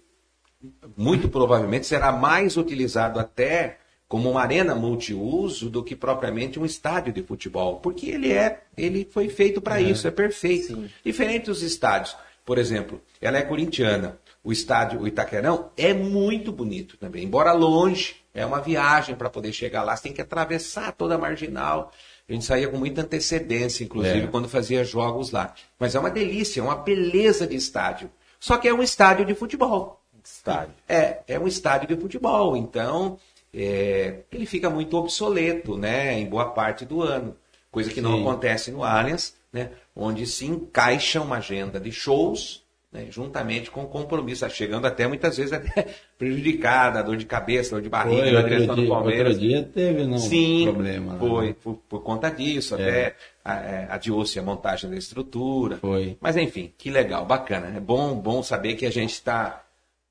muito 0.95 1.27
provavelmente 1.27 1.87
será 1.87 2.13
mais 2.13 2.59
utilizado 2.59 3.19
até 3.19 3.79
como 4.07 4.31
uma 4.31 4.43
arena 4.43 4.75
multiuso 4.75 5.71
do 5.71 5.83
que 5.83 5.97
propriamente 5.97 6.61
um 6.61 6.67
estádio 6.67 7.15
de 7.15 7.23
futebol, 7.23 7.77
porque 7.77 8.11
ele 8.11 8.31
é, 8.31 8.65
ele 8.77 9.09
foi 9.11 9.31
feito 9.31 9.59
para 9.59 9.81
isso, 9.81 10.07
é 10.07 10.11
perfeito. 10.11 10.67
Sim. 10.77 10.91
Diferente 11.03 11.47
dos 11.47 11.63
estádios, 11.63 12.15
por 12.45 12.59
exemplo, 12.59 13.01
ela 13.23 13.39
é 13.39 13.43
corintiana. 13.43 14.19
O 14.45 14.53
estádio, 14.53 15.01
o 15.01 15.07
Itaquerão, 15.09 15.71
é 15.79 15.95
muito 15.95 16.53
bonito 16.53 16.99
também, 16.99 17.25
embora 17.25 17.53
longe, 17.53 18.17
é 18.39 18.47
uma 18.47 18.61
viagem 18.61 19.15
para 19.15 19.29
poder 19.29 19.53
chegar 19.53 19.83
lá, 19.83 19.97
você 19.97 20.05
tem 20.05 20.13
que 20.13 20.21
atravessar 20.21 20.93
toda 20.93 21.17
a 21.17 21.19
marginal. 21.19 21.93
A 22.29 22.33
gente 22.33 22.45
saía 22.45 22.69
com 22.69 22.77
muita 22.77 23.03
antecedência, 23.03 23.85
inclusive, 23.85 24.25
É. 24.25 24.27
quando 24.27 24.49
fazia 24.49 24.85
jogos 24.85 25.31
lá. 25.31 25.55
Mas 25.79 25.95
é 25.95 25.99
uma 25.99 26.11
delícia, 26.11 26.61
é 26.61 26.63
uma 26.63 26.77
beleza 26.77 27.47
de 27.47 27.57
estádio. 27.57 28.11
Só 28.39 28.57
que 28.57 28.69
é 28.69 28.75
um 28.75 28.83
estádio 28.83 29.25
de 29.25 29.35
futebol. 29.35 30.01
Estádio. 30.23 30.75
É, 30.89 31.19
é 31.27 31.39
um 31.39 31.47
estádio 31.47 31.89
de 31.89 32.01
futebol, 32.01 32.57
então 32.57 33.19
é, 33.53 34.21
ele 34.31 34.45
fica 34.47 34.69
muito 34.69 34.97
obsoleto, 34.97 35.77
né, 35.77 36.13
em 36.19 36.27
boa 36.27 36.51
parte 36.51 36.85
do 36.85 37.03
ano, 37.03 37.35
coisa 37.71 37.91
que 37.91 38.01
não 38.01 38.17
Sim. 38.17 38.21
acontece 38.21 38.71
no 38.71 38.85
Allianz, 38.85 39.35
né, 39.51 39.71
onde 39.97 40.27
se 40.27 40.45
encaixa 40.47 41.21
uma 41.21 41.39
agenda 41.39 41.81
de 41.81 41.91
shows, 41.91 42.63
né, 42.93 43.07
juntamente 43.11 43.71
com 43.71 43.85
compromisso, 43.87 44.41
tá 44.41 44.49
chegando 44.49 44.87
até 44.87 45.07
muitas 45.07 45.37
vezes 45.37 45.53
até 45.53 45.87
prejudicada, 46.19 47.03
dor 47.03 47.17
de 47.17 47.27
cabeça, 47.27 47.73
dor 47.73 47.83
de 47.83 47.89
barriga, 47.89 48.23
Foi, 48.23 48.33
na 48.33 48.41
outro 48.41 48.75
dia, 48.77 48.89
Palmeiras. 48.89 49.33
outro 49.35 49.49
dia 49.49 49.63
teve 49.75 50.05
não, 50.05 50.19
Sim, 50.19 50.65
problema. 50.65 51.13
né? 51.13 51.19
foi, 51.19 51.53
por, 51.55 51.75
por 51.89 52.03
conta 52.03 52.31
disso, 52.31 52.75
É. 52.77 52.83
até 52.83 53.17
é, 53.45 53.87
adiou-se 53.91 54.39
a 54.39 54.43
montagem 54.43 54.89
da 54.91 54.97
estrutura. 54.97 55.77
Foi. 55.77 56.17
Mas 56.21 56.37
enfim, 56.37 56.73
que 56.79 56.91
legal, 56.91 57.25
bacana. 57.25 57.75
É 57.77 57.81
bom, 57.81 58.15
bom 58.15 58.43
saber 58.43 58.75
que 58.75 58.85
a 58.87 58.91
gente 58.93 59.13
está 59.13 59.63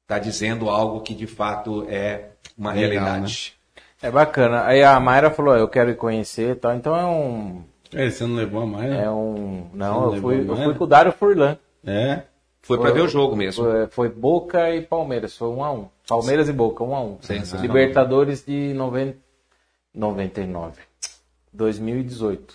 tá 0.07 0.17
dizendo 0.19 0.69
algo 0.69 1.01
que 1.01 1.13
de 1.13 1.27
fato 1.27 1.85
é 1.89 2.29
uma 2.57 2.71
Legal, 2.73 2.89
realidade. 2.91 3.53
É 4.01 4.09
bacana. 4.11 4.63
Aí 4.65 4.83
a 4.83 4.99
Mayra 4.99 5.29
falou, 5.31 5.55
eu 5.55 5.67
quero 5.67 5.89
ir 5.89 5.95
conhecer 5.95 6.51
e 6.51 6.55
tal. 6.55 6.75
Então 6.75 6.95
é 6.95 7.05
um. 7.05 7.63
É, 7.93 8.09
você 8.09 8.25
não 8.25 8.35
levou 8.35 8.61
a 8.61 8.65
mais? 8.65 8.91
É 8.91 9.09
um. 9.09 9.67
Você 9.71 9.77
Não, 9.77 10.15
eu 10.15 10.21
fui, 10.21 10.39
eu 10.41 10.45
Mayra? 10.45 10.63
fui 10.65 10.73
com 10.75 10.83
o 10.83 10.87
Dário 10.87 11.11
Furlan. 11.11 11.57
É? 11.85 12.21
Foi 12.67 12.77
para 12.77 12.91
ver 12.91 13.01
o 13.01 13.07
jogo 13.07 13.35
mesmo. 13.35 13.63
Foi, 13.63 13.87
foi 13.87 14.09
Boca 14.09 14.69
e 14.75 14.81
Palmeiras, 14.81 15.35
foi 15.37 15.47
um 15.49 15.63
a 15.63 15.71
um. 15.71 15.87
Palmeiras 16.07 16.49
e 16.49 16.53
Boca, 16.53 16.83
um 16.83 16.95
a 16.95 17.01
um. 17.01 17.17
Sensacional. 17.21 17.65
Libertadores 17.65 18.43
de 18.45 18.73
90, 18.73 19.17
99. 19.93 20.73
2018. 21.53 22.53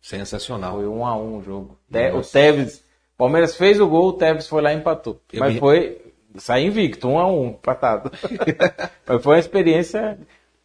Sensacional. 0.00 0.74
Foi 0.76 0.86
um 0.86 1.04
a 1.04 1.16
um 1.16 1.38
o 1.38 1.42
jogo. 1.42 1.78
Te- 1.90 2.10
o 2.12 2.22
Tevez. 2.22 2.82
Palmeiras 3.16 3.56
fez 3.56 3.80
o 3.80 3.86
gol, 3.88 4.08
o 4.08 4.12
Tevez 4.12 4.46
foi 4.48 4.62
lá 4.62 4.72
e 4.72 4.76
empatou. 4.76 5.20
Eu 5.32 5.40
Mas 5.40 5.54
me- 5.54 5.60
foi. 5.60 6.00
Sai 6.36 6.64
invicto, 6.64 7.08
um 7.08 7.18
a 7.18 7.26
um, 7.26 7.48
empatado. 7.48 8.10
Mas 9.06 9.22
foi 9.22 9.32
uma 9.34 9.38
experiência. 9.40 10.18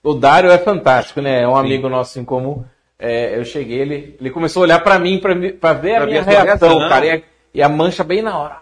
O 0.04 0.14
Dário 0.14 0.52
é 0.52 0.58
fantástico, 0.58 1.20
né? 1.22 1.42
É 1.42 1.48
um 1.48 1.56
amigo 1.56 1.90
nosso 1.90 2.20
em 2.20 2.26
comum. 2.26 2.64
É, 3.00 3.38
eu 3.38 3.44
cheguei, 3.46 3.80
ele, 3.80 4.16
ele 4.20 4.30
começou 4.30 4.62
a 4.62 4.66
olhar 4.66 4.80
pra 4.84 5.00
mim, 5.00 5.20
pra 5.20 5.34
ver 5.34 5.54
Pra 5.60 6.04
a 6.04 6.06
minha 6.06 6.22
reação, 6.22 6.44
reação. 6.78 6.90
cara. 6.90 7.06
E 7.06 7.12
a, 7.12 7.22
e 7.56 7.62
a 7.62 7.70
mancha 7.70 8.04
bem 8.04 8.22
na 8.22 8.38
hora. 8.38 8.62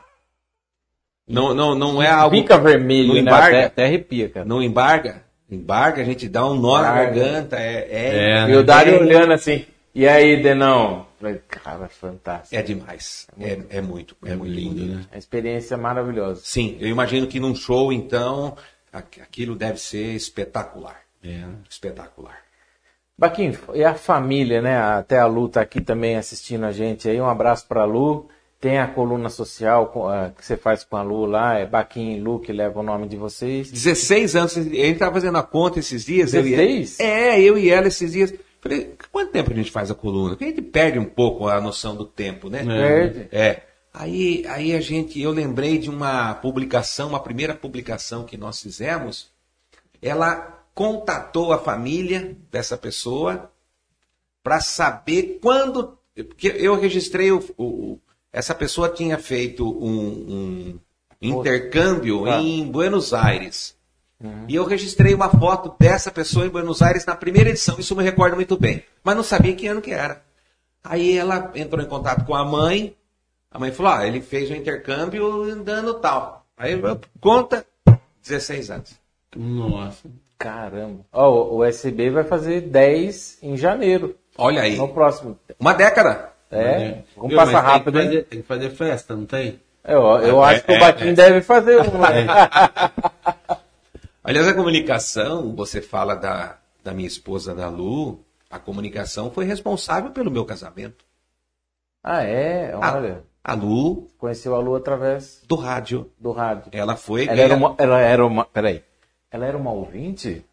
Não, 1.32 1.54
não, 1.54 1.76
não 1.76 2.02
é 2.02 2.08
algo. 2.10 2.36
Fica 2.36 2.58
vermelho, 2.58 3.08
não 3.10 3.16
né? 3.16 3.22
embarga. 3.22 3.58
Até, 3.58 3.66
até 3.66 3.86
arrepia, 3.86 4.30
cara. 4.30 4.46
Não 4.46 4.62
embarga. 4.62 5.24
Embarga, 5.50 6.02
a 6.02 6.06
gente 6.06 6.30
dá 6.30 6.46
um 6.46 6.56
nó 6.56 6.82
na 6.82 6.94
garganta. 6.94 7.58
É, 7.60 7.88
é, 7.92 8.32
É, 8.46 8.50
E 8.50 8.56
o 8.56 8.64
Dário 8.64 8.96
é- 8.96 9.00
olhando 9.00 9.34
assim. 9.34 9.66
E 9.94 10.08
aí, 10.08 10.42
Denão? 10.42 11.06
Cara, 11.50 11.88
fantástico. 11.90 12.56
é 12.56 12.62
demais. 12.62 13.28
É, 13.40 13.60
é 13.70 13.82
muito, 13.82 14.16
é, 14.26 14.34
muito 14.36 14.52
lindo. 14.54 14.96
né? 14.96 15.04
A 15.12 15.18
experiência 15.18 15.76
maravilhosa. 15.78 16.42
Sim, 16.44 16.78
eu 16.80 16.88
imagino 16.88 17.28
que 17.28 17.40
num 17.40 17.54
show, 17.54 17.92
então, 17.92 18.56
aqu- 18.92 19.22
aquilo 19.22 19.56
deve 19.56 19.78
ser 19.80 20.16
espetacular. 20.16 21.02
É. 21.24 21.42
Espetacular. 21.70 22.38
Baquinho, 23.18 23.56
e 23.76 23.84
a 23.84 23.94
família, 23.94 24.62
né? 24.62 24.78
Até 24.78 25.20
a 25.20 25.28
Lu 25.28 25.48
tá 25.50 25.62
aqui 25.62 25.80
também 25.82 26.16
assistindo 26.16 26.66
a 26.66 26.72
gente 26.72 27.08
aí. 27.08 27.20
Um 27.22 27.30
abraço 27.30 27.68
pra 27.68 27.84
Lu. 27.84 28.28
Tem 28.62 28.78
a 28.78 28.88
coluna 28.88 29.28
social 29.28 29.88
com- 29.88 30.08
ah, 30.08 30.32
que 30.38 30.46
você 30.46 30.56
faz 30.56 30.84
com 30.84 30.96
a 30.96 31.02
Lu 31.02 31.26
lá, 31.26 31.58
é 31.58 31.66
Baquinho 31.66 32.16
e 32.16 32.20
Lu, 32.22 32.40
que 32.40 32.54
leva 32.54 32.80
o 32.80 32.84
nome 32.84 33.08
de 33.08 33.18
vocês. 33.18 33.72
16 33.72 34.36
anos, 34.36 34.56
a 34.56 34.62
gente 34.62 34.78
estava 34.80 35.14
fazendo 35.16 35.38
a 35.40 35.44
conta 35.44 35.80
esses 35.80 36.06
dias. 36.06 36.32
eu 36.34 36.46
e 36.48 36.54
ela- 36.54 36.64
16? 36.64 37.00
É, 37.00 37.42
eu 37.42 37.58
e 37.58 37.70
ela 37.72 37.88
esses 37.88 38.12
dias. 38.12 38.32
Falei, 38.62 38.94
quanto 39.12 39.32
tempo 39.32 39.52
a 39.52 39.56
gente 39.56 39.72
faz 39.72 39.90
a 39.90 39.96
coluna? 39.96 40.30
Porque 40.36 40.44
a 40.46 40.48
gente 40.50 40.62
perde 40.62 41.00
um 41.00 41.06
pouco 41.06 41.48
a 41.48 41.60
noção 41.60 41.96
do 41.96 42.06
tempo, 42.06 42.48
né? 42.52 42.64
Perde. 42.64 43.28
É. 43.32 43.64
Aí, 43.92 44.46
aí 44.48 44.76
a 44.76 44.80
gente, 44.80 45.20
eu 45.20 45.32
lembrei 45.32 45.80
de 45.80 45.90
uma 45.90 46.36
publicação, 46.36 47.10
uma 47.10 47.20
primeira 47.20 47.56
publicação 47.56 48.24
que 48.24 48.38
nós 48.38 48.62
fizemos. 48.62 49.32
Ela 50.00 50.60
contatou 50.76 51.52
a 51.52 51.58
família 51.58 52.38
dessa 52.52 52.78
pessoa 52.78 53.50
para 54.44 54.60
saber 54.62 55.40
quando. 55.42 55.98
Porque 56.16 56.48
eu 56.56 56.80
registrei 56.80 57.32
o, 57.32 57.44
o- 57.58 58.00
essa 58.32 58.54
pessoa 58.56 58.90
tinha 58.90 59.18
feito 59.18 59.68
um, 59.68 60.78
um 60.78 60.80
intercâmbio 61.22 62.26
Ah. 62.26 62.40
em 62.42 62.66
Buenos 62.70 63.14
Aires. 63.14 63.76
E 64.48 64.54
eu 64.54 64.64
registrei 64.66 65.16
uma 65.16 65.30
foto 65.30 65.74
dessa 65.80 66.12
pessoa 66.12 66.46
em 66.46 66.50
Buenos 66.50 66.80
Aires 66.84 67.06
na 67.06 67.16
primeira 67.16 67.50
edição, 67.50 67.80
isso 67.80 67.94
eu 67.94 67.98
me 67.98 68.04
recordo 68.04 68.36
muito 68.36 68.56
bem. 68.56 68.84
Mas 69.04 69.16
não 69.16 69.24
sabia 69.24 69.56
que 69.56 69.66
ano 69.66 69.82
que 69.82 69.92
era. 69.92 70.22
Aí 70.84 71.18
ela 71.18 71.52
entrou 71.56 71.84
em 71.84 71.88
contato 71.88 72.24
com 72.26 72.36
a 72.36 72.46
mãe. 72.46 72.96
A 73.50 73.58
mãe 73.58 73.72
falou: 73.72 73.92
Ah, 73.92 74.06
ele 74.08 74.22
fez 74.22 74.50
um 74.52 74.56
intercâmbio 74.56 75.44
andando 75.44 75.96
tal. 75.96 76.46
Aí 76.56 76.74
eu, 76.74 77.00
conta 77.20 77.66
16 78.22 78.70
anos. 78.70 78.92
Nossa. 79.36 80.08
Caramba. 80.38 81.04
Ó, 81.12 81.56
o 81.56 81.68
USB 81.68 82.10
vai 82.12 82.24
fazer 82.24 82.62
10 82.62 83.40
em 83.42 83.58
janeiro. 83.58 84.16
Olha 84.38 84.62
aí. 84.62 84.76
No 84.78 84.88
próximo. 84.88 85.38
Uma 85.60 85.74
década. 85.74 86.31
É, 86.52 87.04
vamos 87.16 87.30
Viu, 87.30 87.38
passar 87.38 87.54
mas 87.54 87.64
tem 87.64 87.72
rápido, 87.74 87.92
que 87.94 88.04
fazer, 88.06 88.24
Tem 88.26 88.42
que 88.42 88.48
fazer 88.48 88.70
festa, 88.72 89.16
não 89.16 89.26
tem? 89.26 89.60
Eu, 89.84 90.02
eu 90.20 90.44
É, 90.46 90.54
acho 90.54 90.64
que 90.66 90.72
é, 90.74 90.78
o 90.78 90.80
Batim 90.80 91.08
é. 91.08 91.14
deve 91.14 91.42
fazer 91.42 91.78
um. 91.80 91.98
né? 91.98 92.28
Aliás, 94.24 94.48
a 94.48 94.54
comunicação, 94.54 95.56
você 95.56 95.82
fala 95.82 96.16
da, 96.16 96.58
da 96.84 96.94
minha 96.94 97.08
esposa, 97.08 97.56
da 97.56 97.68
Lu, 97.70 98.20
a 98.50 98.60
comunicação 98.60 99.32
foi 99.32 99.46
responsável 99.46 100.12
pelo 100.12 100.30
meu 100.30 100.46
casamento. 100.46 101.04
Ah, 102.04 102.24
é? 102.24 102.72
A- 102.74 102.96
Olha. 102.96 103.24
A 103.44 103.54
Lu, 103.56 104.08
Conheceu 104.20 104.54
a 104.54 104.60
Lu 104.60 104.76
através 104.76 105.42
do 105.48 105.56
rádio. 105.56 106.12
do 106.20 106.32
rádio. 106.32 106.66
Ela 106.72 106.96
foi. 106.96 107.28
Ela 107.28 107.42
era 107.42 107.56
uma. 107.56 107.74
Ela 107.80 108.00
era 108.00 108.24
uma. 108.26 108.46
Peraí. 108.46 108.84
Ela 109.32 109.48
era 109.48 109.58
uma 109.58 109.72
ouvinte? 109.72 110.46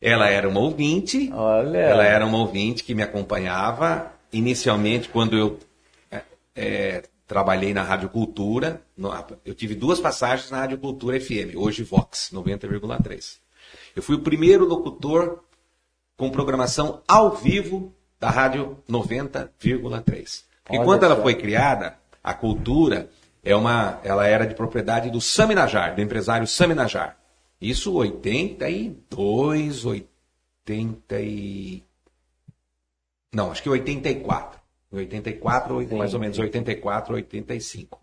ela 0.00 0.26
era 0.30 0.48
uma 0.48 0.60
ouvinte. 0.60 1.30
Olha. 1.34 1.76
Ela 1.78 2.04
era 2.06 2.24
uma 2.24 2.38
ouvinte 2.38 2.82
que 2.82 2.94
me 2.94 3.02
acompanhava 3.02 4.10
inicialmente 4.32 5.08
quando 5.08 5.36
eu 5.36 5.58
é, 6.10 6.22
é, 6.54 7.02
trabalhei 7.26 7.72
na 7.72 7.82
Rádio 7.82 8.08
Cultura. 8.08 8.82
eu 9.44 9.54
tive 9.54 9.74
duas 9.74 10.00
passagens 10.00 10.50
na 10.50 10.58
Rádio 10.58 10.78
Cultura 10.78 11.20
FM, 11.20 11.54
hoje 11.56 11.82
Vox 11.82 12.30
90,3. 12.32 13.38
Eu 13.94 14.02
fui 14.02 14.16
o 14.16 14.20
primeiro 14.20 14.64
locutor 14.64 15.44
com 16.16 16.30
programação 16.30 17.02
ao 17.08 17.36
vivo 17.36 17.94
da 18.18 18.30
Rádio 18.30 18.76
90,3. 18.88 20.44
E 20.70 20.78
quando 20.84 21.04
ela 21.04 21.16
foi 21.16 21.34
criada, 21.34 21.96
a 22.22 22.34
Cultura 22.34 23.08
é 23.42 23.56
uma, 23.56 23.98
ela 24.04 24.26
era 24.26 24.46
de 24.46 24.54
propriedade 24.54 25.10
do 25.10 25.20
Sami 25.20 25.54
Najar, 25.54 25.94
do 25.94 26.02
empresário 26.02 26.46
Sami 26.46 26.74
Najar. 26.74 27.16
Isso 27.60 27.92
82, 27.94 29.84
80 29.84 31.20
e... 31.20 31.82
Não, 33.32 33.50
acho 33.50 33.62
que 33.62 33.68
84. 33.68 34.60
84, 34.92 35.74
ou 35.74 35.86
Sim. 35.86 35.96
mais 35.96 36.14
ou 36.14 36.20
menos 36.20 36.38
84, 36.38 37.14
85. 37.14 38.00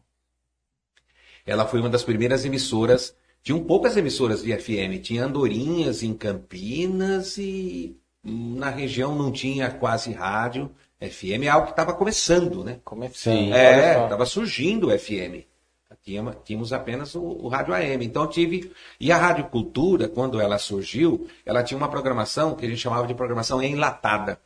Ela 1.46 1.66
foi 1.66 1.80
uma 1.80 1.90
das 1.90 2.04
primeiras 2.04 2.46
emissoras. 2.46 3.16
Tinham 3.44 3.64
poucas 3.64 3.96
emissoras 3.98 4.42
de 4.42 4.56
FM. 4.58 5.02
Tinha 5.02 5.26
Andorinhas 5.26 6.04
em 6.04 6.14
Campinas 6.14 7.38
e 7.38 7.98
na 8.24 8.70
região 8.70 9.16
não 9.16 9.32
tinha 9.32 9.70
quase 9.70 10.12
rádio. 10.12 10.72
FM 11.00 11.44
é 11.44 11.48
algo 11.48 11.68
que 11.68 11.74
estava 11.74 11.94
começando, 11.94 12.64
né? 12.64 12.80
Começando. 12.84 13.54
É, 13.54 14.04
estava 14.04 14.26
surgindo 14.26 14.88
o 14.88 15.00
FM. 15.00 15.46
Tínhamos, 16.04 16.38
tínhamos 16.46 16.72
apenas 16.72 17.16
o, 17.16 17.22
o 17.22 17.48
rádio 17.50 17.74
AM. 17.74 18.06
Então 18.06 18.24
eu 18.24 18.30
tive. 18.30 18.72
E 18.98 19.12
a 19.12 19.18
Rádio 19.18 19.46
Cultura, 19.50 20.08
quando 20.08 20.40
ela 20.40 20.58
surgiu, 20.58 21.28
ela 21.46 21.64
tinha 21.64 21.78
uma 21.78 21.90
programação 21.90 22.56
que 22.56 22.66
a 22.66 22.70
gente 22.70 22.80
chamava 22.80 23.06
de 23.06 23.14
programação 23.14 23.62
enlatada. 23.62 24.40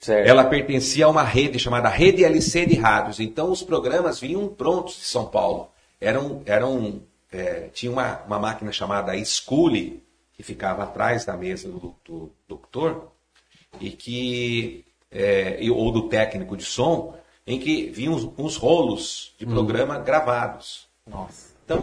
Certo. 0.00 0.26
Ela 0.26 0.44
pertencia 0.44 1.04
a 1.04 1.08
uma 1.10 1.22
rede 1.22 1.58
chamada 1.58 1.88
Rede 1.88 2.24
LC 2.24 2.64
de 2.64 2.74
Rádios. 2.74 3.20
Então 3.20 3.50
os 3.52 3.62
programas 3.62 4.18
vinham 4.18 4.48
prontos 4.48 4.96
de 4.96 5.04
São 5.04 5.26
Paulo. 5.26 5.70
Eram, 6.00 6.42
eram, 6.46 7.02
é, 7.30 7.68
tinha 7.74 7.92
uma, 7.92 8.22
uma 8.22 8.38
máquina 8.38 8.72
chamada 8.72 9.12
Schoolie, 9.22 10.02
que 10.32 10.42
ficava 10.42 10.84
atrás 10.84 11.26
da 11.26 11.36
mesa 11.36 11.68
do, 11.68 11.94
do 12.02 12.32
doutor, 12.48 13.12
e 13.78 13.90
que, 13.90 14.86
é, 15.10 15.58
ou 15.70 15.92
do 15.92 16.08
técnico 16.08 16.56
de 16.56 16.64
som, 16.64 17.14
em 17.46 17.60
que 17.60 17.90
vinham 17.90 18.14
uns, 18.14 18.32
uns 18.38 18.56
rolos 18.56 19.34
de 19.38 19.44
programa 19.44 19.98
gravados. 19.98 20.88
Nossa. 21.06 21.50
Então, 21.62 21.82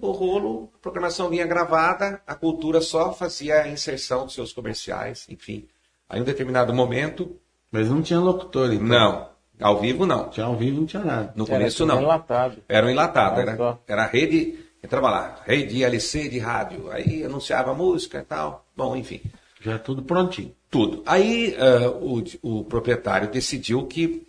o 0.00 0.10
rolo, 0.10 0.68
a 0.74 0.78
programação 0.78 1.30
vinha 1.30 1.46
gravada, 1.46 2.20
a 2.26 2.34
cultura 2.34 2.80
só 2.80 3.12
fazia 3.12 3.62
a 3.62 3.68
inserção 3.68 4.24
dos 4.24 4.34
seus 4.34 4.52
comerciais, 4.52 5.26
enfim. 5.28 5.68
Aí, 6.08 6.18
em 6.18 6.22
um 6.22 6.24
determinado 6.26 6.74
momento, 6.74 7.40
Mas 7.72 7.88
não 7.88 8.02
tinha 8.02 8.20
locutor, 8.20 8.72
então. 8.72 8.86
não. 8.86 9.32
Ao 9.60 9.80
vivo, 9.80 10.04
não. 10.04 10.28
Tinha 10.28 10.46
ao 10.46 10.56
vivo, 10.56 10.80
não 10.80 10.86
tinha 10.86 11.04
nada. 11.04 11.32
No 11.36 11.44
Era 11.44 11.52
começo, 11.58 11.86
não. 11.86 12.02
enlatado. 12.02 12.62
Era 12.68 12.86
um 12.86 12.90
enlatado. 12.90 13.40
Era, 13.40 13.78
era 13.86 14.06
rede, 14.06 14.58
entrava 14.82 15.08
lá, 15.08 15.40
rede 15.46 15.82
LC 15.84 16.28
de 16.28 16.38
rádio. 16.38 16.90
Aí 16.90 17.24
anunciava 17.24 17.72
música 17.72 18.18
e 18.18 18.22
tal. 18.24 18.66
Bom, 18.76 18.94
enfim, 18.96 19.20
Já 19.60 19.78
tudo 19.78 20.02
prontinho. 20.02 20.52
tudo. 20.68 21.02
Aí 21.06 21.56
ah, 21.58 21.90
o, 21.90 22.22
o 22.42 22.64
proprietário 22.64 23.30
decidiu 23.30 23.86
que 23.86 24.26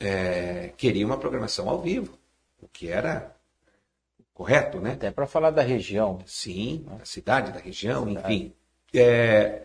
eh, 0.00 0.72
queria 0.78 1.04
uma 1.04 1.18
programação 1.18 1.68
ao 1.68 1.82
vivo, 1.82 2.18
o 2.62 2.66
que 2.66 2.88
era 2.88 3.36
correto, 4.32 4.80
né? 4.80 4.92
Até 4.92 5.10
para 5.10 5.26
falar 5.26 5.50
da 5.50 5.60
região. 5.62 6.20
Sim, 6.24 6.86
da 6.98 7.04
cidade, 7.04 7.52
da 7.52 7.58
região, 7.60 8.08
enfim. 8.08 8.54
É, 8.94 9.64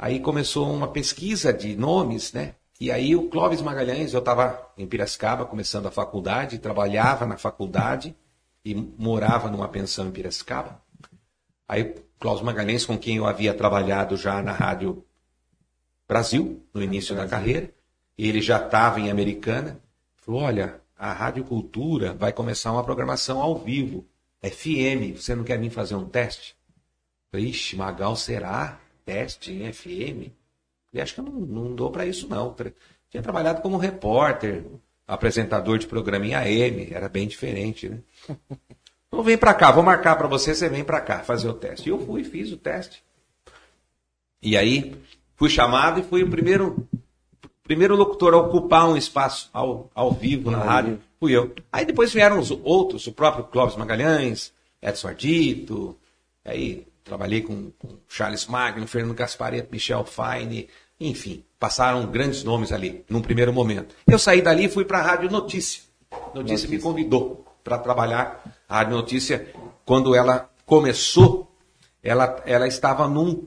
aí 0.00 0.18
começou 0.18 0.72
uma 0.72 0.88
pesquisa 0.88 1.52
de 1.52 1.76
nomes, 1.76 2.32
né? 2.32 2.54
E 2.80 2.90
aí 2.90 3.14
o 3.14 3.28
Clóvis 3.28 3.60
Magalhães, 3.60 4.14
eu 4.14 4.20
estava 4.20 4.72
em 4.78 4.86
Piracicaba, 4.86 5.44
começando 5.44 5.86
a 5.86 5.90
faculdade, 5.90 6.58
trabalhava 6.58 7.26
na 7.26 7.36
faculdade 7.36 8.16
e 8.64 8.74
morava 8.74 9.50
numa 9.50 9.68
pensão 9.68 10.08
em 10.08 10.10
Piracicaba. 10.10 10.80
Aí 11.68 11.94
Clóvis 12.18 12.42
Magalhães, 12.42 12.86
com 12.86 12.96
quem 12.96 13.18
eu 13.18 13.26
havia 13.26 13.52
trabalhado 13.52 14.16
já 14.16 14.42
na 14.42 14.52
Rádio 14.52 15.04
Brasil, 16.08 16.64
no 16.72 16.82
início 16.82 17.14
da 17.14 17.28
carreira, 17.28 17.70
ele 18.16 18.40
já 18.40 18.56
estava 18.56 18.98
em 18.98 19.10
Americana, 19.10 19.78
falou, 20.16 20.40
olha, 20.40 20.80
a 20.96 21.12
Rádio 21.12 21.44
Cultura 21.44 22.14
vai 22.14 22.32
começar 22.32 22.72
uma 22.72 22.82
programação 22.82 23.40
ao 23.40 23.58
vivo, 23.58 24.06
FM, 24.42 25.16
você 25.16 25.34
não 25.34 25.44
quer 25.44 25.60
vir 25.60 25.68
fazer 25.68 25.94
um 25.94 26.08
teste? 26.08 26.56
Ixi, 27.34 27.76
Magal, 27.76 28.16
será? 28.16 28.79
Teste 29.10 29.52
em 29.52 29.72
FM? 29.72 30.30
Falei, 30.90 31.02
acho 31.02 31.14
que 31.14 31.20
eu 31.20 31.24
não, 31.24 31.32
não 31.32 31.74
dou 31.74 31.90
para 31.90 32.06
isso 32.06 32.28
não. 32.28 32.54
Tinha 33.10 33.22
trabalhado 33.22 33.60
como 33.60 33.76
repórter, 33.76 34.64
apresentador 35.04 35.78
de 35.78 35.88
programa 35.88 36.26
em 36.26 36.34
AM, 36.34 36.88
era 36.92 37.08
bem 37.08 37.26
diferente, 37.26 37.88
né? 37.88 37.98
Então 39.12 39.24
vem 39.24 39.36
para 39.36 39.52
cá, 39.52 39.72
vou 39.72 39.82
marcar 39.82 40.14
para 40.14 40.28
você, 40.28 40.54
você 40.54 40.68
vem 40.68 40.84
para 40.84 41.00
cá 41.00 41.18
fazer 41.18 41.48
o 41.48 41.52
teste. 41.52 41.88
E 41.88 41.90
eu 41.90 41.98
fui, 41.98 42.22
fiz 42.22 42.52
o 42.52 42.56
teste. 42.56 43.02
E 44.40 44.56
aí 44.56 44.94
fui 45.34 45.50
chamado 45.50 45.98
e 45.98 46.04
fui 46.04 46.22
o 46.22 46.30
primeiro 46.30 46.88
primeiro 47.64 47.96
locutor 47.96 48.34
a 48.34 48.36
ocupar 48.36 48.88
um 48.88 48.96
espaço 48.96 49.50
ao, 49.52 49.90
ao 49.92 50.12
vivo 50.12 50.48
na 50.48 50.58
rádio. 50.58 51.00
Fui 51.18 51.36
eu. 51.36 51.52
Aí 51.72 51.84
depois 51.84 52.12
vieram 52.12 52.38
os 52.38 52.52
outros, 52.52 53.04
o 53.08 53.12
próprio 53.12 53.42
Clóvis 53.44 53.74
Magalhães, 53.74 54.52
Edson 54.80 55.08
Ardito, 55.08 55.98
aí 56.44 56.86
trabalhei 57.04 57.42
com, 57.42 57.70
com 57.78 57.98
Charles 58.08 58.46
Magno, 58.46 58.86
Fernando 58.86 59.14
Gaspareto, 59.14 59.68
Michel 59.72 60.04
Fine, 60.04 60.68
enfim, 60.98 61.44
passaram 61.58 62.06
grandes 62.06 62.44
nomes 62.44 62.72
ali 62.72 63.04
num 63.08 63.22
primeiro 63.22 63.52
momento. 63.52 63.94
Eu 64.06 64.18
saí 64.18 64.42
dali 64.42 64.64
e 64.64 64.68
fui 64.68 64.84
para 64.84 64.98
a 64.98 65.02
Rádio 65.02 65.30
Notícia. 65.30 65.82
Notícia 66.34 66.68
me 66.68 66.78
convidou 66.78 67.44
para 67.64 67.78
trabalhar 67.78 68.42
a 68.68 68.76
Rádio 68.78 68.96
Notícia. 68.96 69.48
Quando 69.84 70.14
ela 70.14 70.50
começou, 70.66 71.50
ela, 72.02 72.42
ela 72.46 72.66
estava 72.68 73.08
num 73.08 73.46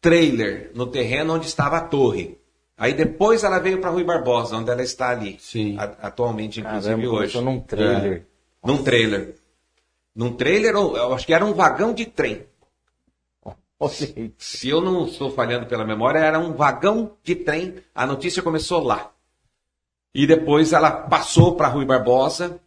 trailer 0.00 0.70
no 0.74 0.86
terreno 0.86 1.34
onde 1.34 1.46
estava 1.46 1.78
a 1.78 1.80
torre. 1.80 2.38
Aí 2.76 2.92
depois 2.92 3.44
ela 3.44 3.58
veio 3.58 3.80
para 3.80 3.90
Rui 3.90 4.04
Barbosa, 4.04 4.56
onde 4.56 4.70
ela 4.70 4.82
está 4.82 5.10
ali. 5.10 5.38
A- 5.78 6.08
atualmente, 6.08 6.60
inclusive 6.60 6.96
Caramba, 6.96 7.08
hoje. 7.18 7.40
num 7.40 7.60
trailer. 7.60 8.26
Num 8.64 8.82
trailer. 8.82 9.34
Num 10.14 10.32
trailer, 10.32 10.74
eu 10.74 11.14
acho 11.14 11.26
que 11.26 11.32
era 11.34 11.44
um 11.44 11.52
vagão 11.54 11.92
de 11.94 12.06
trem. 12.06 12.44
Se 13.88 14.68
eu 14.68 14.80
não 14.80 15.06
estou 15.06 15.30
falhando 15.30 15.66
pela 15.66 15.84
memória, 15.84 16.18
era 16.18 16.38
um 16.38 16.52
vagão 16.52 17.12
de 17.22 17.34
trem. 17.34 17.74
A 17.94 18.06
notícia 18.06 18.42
começou 18.42 18.82
lá. 18.82 19.10
E 20.14 20.26
depois 20.26 20.72
ela 20.72 20.90
passou 20.90 21.56
para 21.56 21.68
Rui 21.68 21.84
Barbosa 21.84 22.60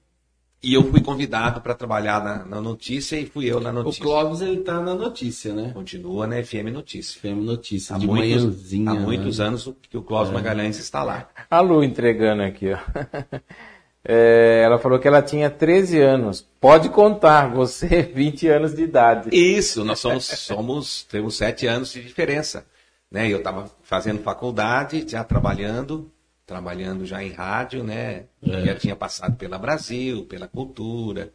e 0.62 0.74
eu 0.74 0.84
fui 0.84 1.02
convidado 1.02 1.62
para 1.62 1.76
trabalhar 1.76 2.24
na, 2.24 2.46
na 2.46 2.60
notícia 2.62 3.16
e 3.18 3.26
fui 3.26 3.46
eu 3.46 3.60
na 3.60 3.70
O 3.70 3.74
notícia. 3.74 4.04
Clóvis, 4.04 4.42
ele 4.42 4.58
tá 4.62 4.82
na 4.82 4.96
notícia, 4.96 5.54
né? 5.54 5.72
Continua 5.74 6.28
na 6.28 6.44
FM 6.44 6.74
Notícia. 6.74 7.22
FM 7.22 7.44
Notícia, 7.44 7.96
Há 7.96 8.00
de 8.00 8.08
muitos, 8.08 8.44
manhãzinha. 8.44 8.92
há 8.92 8.94
muitos 8.96 9.40
né? 9.40 9.46
anos 9.46 9.72
que 9.90 9.98
o 9.98 10.02
Clóvis 10.02 10.34
Magalhães 10.34 10.78
está 10.80 11.04
lá. 11.04 11.30
A 11.50 11.62
Lu 11.62 11.84
entregando 11.84 12.42
aqui, 12.44 12.72
ó. 12.74 12.78
É, 14.10 14.62
ela 14.64 14.80
falou 14.80 14.98
que 14.98 15.08
ela 15.08 15.22
tinha 15.22 15.50
13 15.50 16.00
anos. 16.00 16.42
Pode 16.62 16.88
contar, 16.88 17.50
você 17.50 18.04
20 18.16 18.48
anos 18.48 18.74
de 18.74 18.84
idade. 18.84 19.30
Isso, 19.34 19.84
nós 19.84 20.00
somos, 20.00 20.26
somos 20.26 21.04
temos 21.04 21.36
sete 21.36 21.68
anos 21.68 21.92
de 21.92 22.02
diferença. 22.02 22.66
Né? 23.12 23.28
Eu 23.28 23.40
estava 23.40 23.70
fazendo 23.84 24.24
faculdade, 24.24 25.06
já 25.06 25.26
trabalhando, 25.26 26.10
trabalhando 26.46 27.06
já 27.06 27.22
em 27.22 27.32
rádio, 27.34 27.84
né? 27.84 28.24
Já 28.42 28.76
tinha 28.76 28.96
passado 28.96 29.36
pela 29.36 29.58
Brasil, 29.60 30.24
pela 30.26 30.48
cultura. 30.48 31.34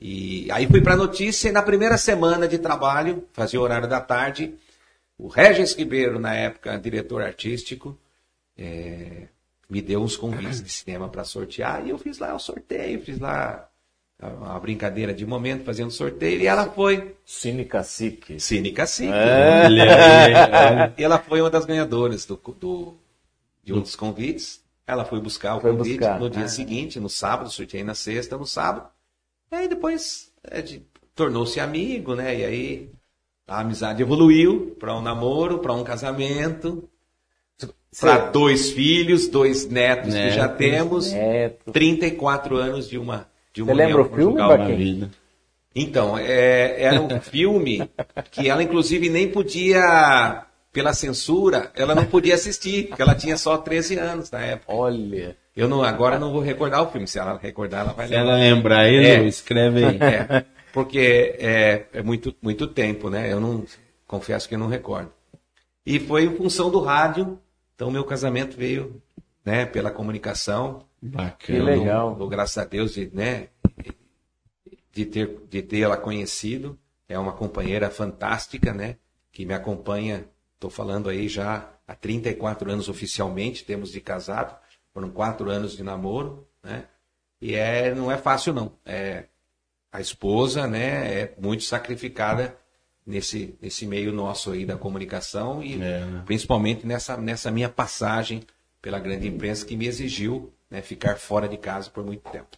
E 0.00 0.48
aí 0.52 0.66
fui 0.68 0.80
para 0.80 0.94
a 0.94 0.96
notícia 0.96 1.48
e 1.48 1.52
na 1.52 1.62
primeira 1.62 1.98
semana 1.98 2.46
de 2.46 2.58
trabalho, 2.58 3.26
fazia 3.32 3.58
o 3.58 3.62
horário 3.64 3.88
da 3.88 4.00
tarde, 4.00 4.54
o 5.18 5.26
Regis 5.26 5.74
Ribeiro, 5.74 6.20
na 6.20 6.34
época 6.34 6.78
diretor 6.78 7.22
artístico, 7.22 7.98
é, 8.56 9.28
me 9.68 9.82
deu 9.82 10.00
uns 10.02 10.16
convites 10.16 10.62
de 10.62 10.68
cinema 10.70 11.08
para 11.08 11.24
sortear 11.24 11.84
e 11.86 11.90
eu 11.90 11.98
fiz 11.98 12.18
lá 12.18 12.34
o 12.34 12.38
sorteio, 12.38 13.00
fiz 13.02 13.18
lá 13.18 13.68
uma 14.22 14.58
brincadeira 14.58 15.12
de 15.12 15.26
momento 15.26 15.64
fazendo 15.64 15.90
sorteio 15.90 16.40
e 16.40 16.46
ela 16.46 16.70
foi 16.70 17.16
Cine 17.24 17.64
Cacique. 17.64 18.40
Cine 18.40 18.72
Cacique. 18.72 19.12
É. 19.12 20.92
E 20.96 21.02
ela 21.04 21.18
foi 21.18 21.40
uma 21.40 21.50
das 21.50 21.64
ganhadoras 21.64 22.24
do, 22.24 22.36
do- 22.58 22.94
de 23.62 23.72
um 23.74 23.80
dos 23.80 23.96
convites. 23.96 24.64
Ela 24.86 25.04
foi 25.04 25.20
buscar 25.20 25.56
o 25.56 25.60
Foi 25.60 25.72
convite 25.76 25.98
buscar. 25.98 26.20
no 26.20 26.30
dia 26.30 26.44
Ah. 26.44 26.48
seguinte, 26.48 27.00
no 27.00 27.08
sábado, 27.08 27.50
sorteei 27.50 27.82
na 27.82 27.94
sexta, 27.94 28.38
no 28.38 28.46
sábado. 28.46 28.88
E 29.50 29.56
aí 29.56 29.68
depois 29.68 30.32
é, 30.44 30.62
de- 30.62 30.82
tornou-se 31.14 31.58
amigo, 31.58 32.14
né? 32.14 32.38
E 32.38 32.44
aí 32.44 32.90
a 33.48 33.60
amizade 33.60 34.00
evoluiu 34.02 34.76
para 34.78 34.96
um 34.96 35.02
namoro, 35.02 35.58
para 35.58 35.72
um 35.74 35.82
casamento, 35.84 36.88
para 38.00 38.30
dois 38.30 38.70
filhos, 38.70 39.28
dois 39.28 39.68
netos 39.68 40.14
que 40.14 40.30
já 40.30 40.42
Netos, 40.42 40.58
temos, 40.58 41.12
Neto. 41.12 41.72
34 41.72 42.56
anos 42.56 42.88
de 42.88 42.98
uma 42.98 43.26
de 43.52 43.62
uma 43.62 43.72
Você 43.72 43.78
lembra 43.78 44.02
união 44.02 44.12
o 44.12 44.16
filme, 44.16 44.32
conjugal. 44.34 44.58
Baquinho? 44.58 44.76
Vida. 44.76 45.10
Então, 45.74 46.18
é, 46.18 46.82
era 46.82 47.00
um 47.00 47.20
filme 47.20 47.88
que 48.30 48.48
ela, 48.48 48.62
inclusive, 48.62 49.08
nem 49.08 49.28
podia, 49.28 50.44
pela 50.72 50.92
censura, 50.92 51.70
ela 51.74 51.94
não 51.94 52.04
podia 52.04 52.34
assistir, 52.34 52.88
porque 52.88 53.00
ela 53.02 53.14
tinha 53.14 53.36
só 53.36 53.56
13 53.58 53.98
anos 53.98 54.30
na 54.30 54.40
época. 54.40 54.72
Olha. 54.72 55.36
Eu 55.56 55.68
não, 55.68 55.82
agora 55.82 56.18
não 56.18 56.32
vou 56.32 56.42
recordar 56.42 56.82
o 56.82 56.90
filme, 56.90 57.06
se 57.06 57.18
ela 57.18 57.38
recordar, 57.38 57.80
ela 57.80 57.92
vai 57.94 58.08
Se 58.08 58.14
ela 58.14 58.34
lembrar. 58.36 58.54
lembrar 58.54 58.78
aí, 58.80 58.96
É. 58.96 59.24
Escreve 59.24 59.84
aí. 59.84 59.98
É, 60.00 60.44
porque 60.72 61.34
é, 61.38 61.84
é 61.94 62.02
muito, 62.02 62.34
muito 62.42 62.66
tempo, 62.66 63.08
né? 63.08 63.32
Eu 63.32 63.40
não, 63.40 63.64
confesso 64.06 64.46
que 64.46 64.54
eu 64.54 64.58
não 64.58 64.68
recordo. 64.68 65.10
E 65.84 65.98
foi 65.98 66.24
em 66.24 66.36
função 66.36 66.70
do 66.70 66.80
rádio, 66.80 67.38
então 67.76 67.90
meu 67.90 68.04
casamento 68.04 68.56
veio, 68.56 69.02
né, 69.44 69.66
pela 69.66 69.90
comunicação, 69.90 70.86
Que 70.98 71.08
Bacana. 71.08 71.64
legal. 71.64 72.14
Dou 72.16 72.26
graças 72.26 72.56
a 72.56 72.64
Deus 72.64 72.94
de, 72.94 73.08
né, 73.14 73.50
de 74.90 75.04
ter 75.04 75.42
de 75.48 75.62
tê-la 75.62 75.96
conhecido. 75.98 76.78
É 77.08 77.16
uma 77.18 77.32
companheira 77.32 77.90
fantástica, 77.90 78.72
né, 78.72 78.96
que 79.30 79.44
me 79.44 79.52
acompanha. 79.52 80.26
Estou 80.54 80.70
falando 80.70 81.10
aí 81.10 81.28
já 81.28 81.70
há 81.86 81.94
34 81.94 82.72
anos 82.72 82.88
oficialmente, 82.88 83.64
temos 83.64 83.92
de 83.92 84.00
casado, 84.00 84.58
foram 84.92 85.10
quatro 85.10 85.50
anos 85.50 85.76
de 85.76 85.82
namoro, 85.82 86.48
né? 86.62 86.86
E 87.40 87.54
é 87.54 87.94
não 87.94 88.10
é 88.10 88.16
fácil 88.16 88.54
não. 88.54 88.72
É 88.84 89.26
a 89.92 90.00
esposa, 90.00 90.66
né, 90.66 91.20
é 91.20 91.34
muito 91.38 91.62
sacrificada 91.62 92.58
nesse 93.06 93.54
nesse 93.62 93.86
meio 93.86 94.12
nosso 94.12 94.50
aí 94.52 94.64
da 94.66 94.76
comunicação 94.76 95.62
e 95.62 95.74
É, 95.74 96.00
né? 96.04 96.22
principalmente 96.26 96.86
nessa 96.86 97.16
nessa 97.16 97.50
minha 97.50 97.68
passagem 97.68 98.42
pela 98.82 98.98
grande 98.98 99.28
imprensa 99.28 99.64
que 99.64 99.76
me 99.76 99.86
exigiu 99.86 100.52
né, 100.70 100.82
ficar 100.82 101.16
fora 101.16 101.48
de 101.48 101.56
casa 101.56 101.88
por 101.90 102.04
muito 102.04 102.28
tempo. 102.30 102.56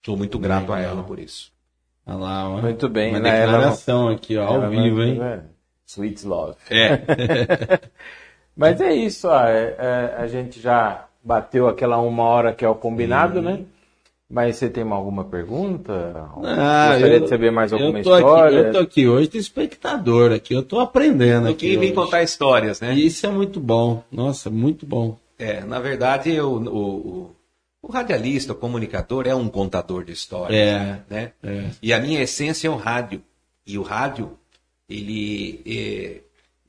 Estou 0.00 0.16
muito 0.16 0.38
grato 0.38 0.72
a 0.72 0.80
ela 0.80 1.02
por 1.02 1.18
isso. 1.18 1.52
Olha 2.06 2.16
lá, 2.16 2.48
ó. 2.48 2.60
Muito 2.60 2.88
bem, 2.88 3.10
Uma 3.10 3.20
né? 3.20 3.40
Ela- 3.42 3.52
declaração 3.52 4.08
aqui, 4.08 4.36
ó, 4.36 4.46
ao 4.46 4.54
Ela 4.54 4.68
vai- 4.70 4.82
vivo, 4.82 5.02
hein? 5.02 5.20
é, 5.22 5.40
Sweet 5.86 6.26
Love. 6.26 6.56
É, 6.70 6.90
Mas 8.56 8.80
é 8.80 8.92
isso, 8.92 9.28
ó, 9.28 9.44
é- 9.44 9.76
é, 9.78 10.14
a 10.18 10.26
gente 10.26 10.60
já 10.60 11.06
bateu 11.22 11.68
aquela 11.68 11.98
uma 11.98 12.24
hora 12.24 12.52
que 12.54 12.64
é 12.64 12.68
o 12.68 12.74
combinado, 12.74 13.40
né? 13.42 13.64
Mas 14.30 14.56
você 14.56 14.68
tem 14.68 14.82
alguma 14.84 15.24
pergunta? 15.24 16.28
Ah, 16.44 16.90
Gostaria 16.92 17.16
eu- 17.16 17.20
de 17.20 17.28
saber 17.28 17.50
mais 17.50 17.72
alguma 17.72 17.98
eu 17.98 18.04
tô 18.04 18.14
história? 18.16 18.58
Aqui, 18.60 18.68
eu 18.68 18.72
tô 18.72 18.78
aqui 18.78 19.08
hoje 19.08 19.28
de 19.28 19.38
espectador 19.38 20.32
aqui, 20.32 20.52
eu 20.52 20.62
tô 20.62 20.80
aprendendo 20.80 21.48
aqui. 21.48 21.78
hoje. 21.78 21.92
contar 21.92 22.22
histórias, 22.22 22.78
né? 22.80 22.94
E 22.94 23.06
isso 23.06 23.26
é 23.26 23.30
muito 23.30 23.58
bom. 23.58 24.04
Nossa, 24.12 24.50
muito 24.50 24.84
bom. 24.84 25.16
É, 25.38 25.62
na 25.64 25.78
verdade, 25.80 26.30
eu, 26.30 26.52
o, 26.52 26.66
o, 26.68 27.30
o 27.82 27.90
radialista, 27.90 28.52
o 28.52 28.56
comunicador, 28.56 29.26
é 29.26 29.34
um 29.34 29.48
contador 29.48 30.04
de 30.04 30.12
histórias. 30.12 30.58
É, 30.60 31.00
Né? 31.08 31.32
é. 31.42 31.64
E 31.82 31.92
a 31.94 31.98
minha 31.98 32.20
essência 32.20 32.68
é 32.68 32.70
o 32.70 32.76
rádio. 32.76 33.22
E 33.66 33.78
o 33.78 33.82
rádio, 33.82 34.32
ele. 34.90 35.62
é, 35.66 36.20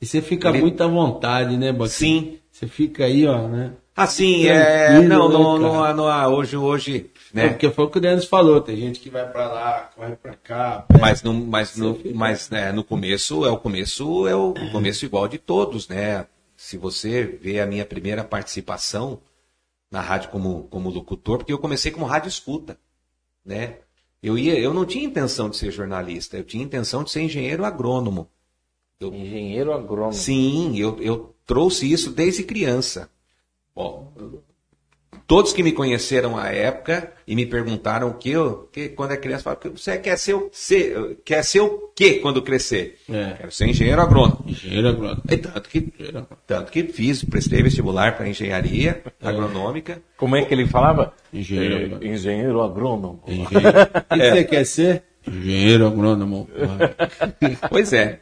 E 0.02 0.06
você 0.06 0.22
fica 0.22 0.48
Ele- 0.48 0.62
muito 0.62 0.82
à 0.82 0.88
vontade, 0.88 1.58
né, 1.58 1.74
Boquinha? 1.74 1.90
sim. 1.90 2.36
Você 2.52 2.68
fica 2.68 3.04
aí, 3.06 3.26
ó, 3.28 3.48
né? 3.50 3.72
Assim, 3.96 4.48
é. 4.48 4.94
Não, 4.94 5.02
né, 5.02 5.08
não, 5.34 5.58
não, 5.58 5.94
não, 5.94 6.08
há- 6.08 6.28
hoje, 6.30 6.56
hoje, 6.58 7.10
É, 7.34 7.36
né? 7.36 7.50
porque 7.50 7.70
foi 7.70 7.86
o 7.86 7.90
que 7.90 7.98
o 7.98 8.02
Denis 8.02 8.26
falou, 8.26 8.60
tem 8.62 8.76
gente 8.76 9.00
que 9.00 9.10
vai 9.10 9.30
pra 9.32 9.48
lá, 9.48 9.92
corre 9.96 10.16
pra 10.16 10.36
cá. 10.36 10.86
Mas, 11.00 11.22
no, 11.22 11.34
mas, 11.34 11.76
no, 11.76 11.96
fica- 11.96 12.12
mas 12.14 12.50
né, 12.50 12.72
no 12.72 12.84
começo 12.84 13.46
é 13.46 13.50
o 13.52 13.58
começo 13.58 14.28
é 14.28 14.36
o 14.36 14.54
começo 14.72 15.06
igual 15.06 15.28
de 15.28 15.38
todos, 15.38 15.88
né? 15.88 16.26
Se 16.56 16.78
você 16.78 17.24
vê 17.24 17.60
a 17.60 17.66
minha 17.66 17.86
primeira 17.86 18.24
participação 18.24 19.22
na 19.92 20.02
rádio 20.02 20.30
como, 20.30 20.64
como 20.70 20.90
locutor, 20.90 21.38
porque 21.38 21.54
eu 21.54 21.60
comecei 21.60 21.92
como 21.92 22.06
rádio 22.06 22.30
escuta, 22.30 22.78
né? 23.46 23.78
Eu 24.22 24.38
ia, 24.38 24.60
eu 24.60 24.74
não 24.74 24.86
tinha 24.86 25.06
intenção 25.06 25.50
de 25.50 25.56
ser 25.58 25.72
jornalista, 25.72 26.38
eu 26.38 26.44
tinha 26.44 26.64
intenção 26.64 27.04
de 27.04 27.12
ser 27.12 27.22
engenheiro 27.22 27.64
agrônomo. 27.64 28.28
Engenheiro 29.02 29.72
agrônomo. 29.72 30.12
Sim, 30.14 30.78
eu, 30.78 31.02
eu 31.02 31.34
trouxe 31.46 31.90
isso 31.90 32.12
desde 32.12 32.44
criança. 32.44 33.10
Ó, 33.74 34.04
todos 35.30 35.54
que 35.54 35.62
me 35.62 35.72
conheceram 35.72 36.36
à 36.36 36.48
época 36.50 37.12
e 37.28 37.36
me 37.36 37.46
perguntaram 37.46 38.10
o 38.10 38.16
que 38.16 38.32
eu, 38.32 38.68
que 38.74 38.90
quando 38.90 39.12
é 39.12 39.18
criança, 39.18 39.44
falaram 39.44 39.62
que 39.62 39.70
você 39.70 39.96
quer 40.00 40.18
ser, 40.18 40.34
o- 40.34 40.50
ser, 40.52 41.20
quer 41.24 41.44
ser 41.44 41.60
o 41.62 41.92
quê 41.96 42.16
quando 42.16 42.42
crescer? 42.42 42.98
É. 43.08 43.34
Quero 43.38 43.52
ser 43.52 43.68
engenheiro 43.68 44.02
agrônomo. 44.02 44.44
Engenheiro 44.48 44.88
agrônomo. 44.90 45.22
E 45.30 45.38
tanto 45.38 45.70
que, 45.70 45.82
tanto 46.48 46.72
que 46.72 46.84
fiz, 46.86 47.24
prestei 47.24 47.62
vestibular 47.62 48.18
para 48.18 48.28
engenharia 48.28 49.04
agronômica. 49.22 50.02
Como 50.18 50.36
é 50.36 50.44
que 50.44 50.52
ele 50.52 50.66
falava? 50.66 51.14
Engenheiro 51.32 52.00
É, 52.02 52.08
engenheiro 52.08 52.60
agrônomo. 52.64 53.22
Engenheiro. 53.28 53.52
O 53.52 54.16
que 54.18 54.30
você 54.32 54.44
quer 54.46 54.66
ser? 54.66 55.04
Engenheiro 55.28 55.86
agrônomo. 55.86 56.50
Pois 57.70 57.94
é. 57.94 58.20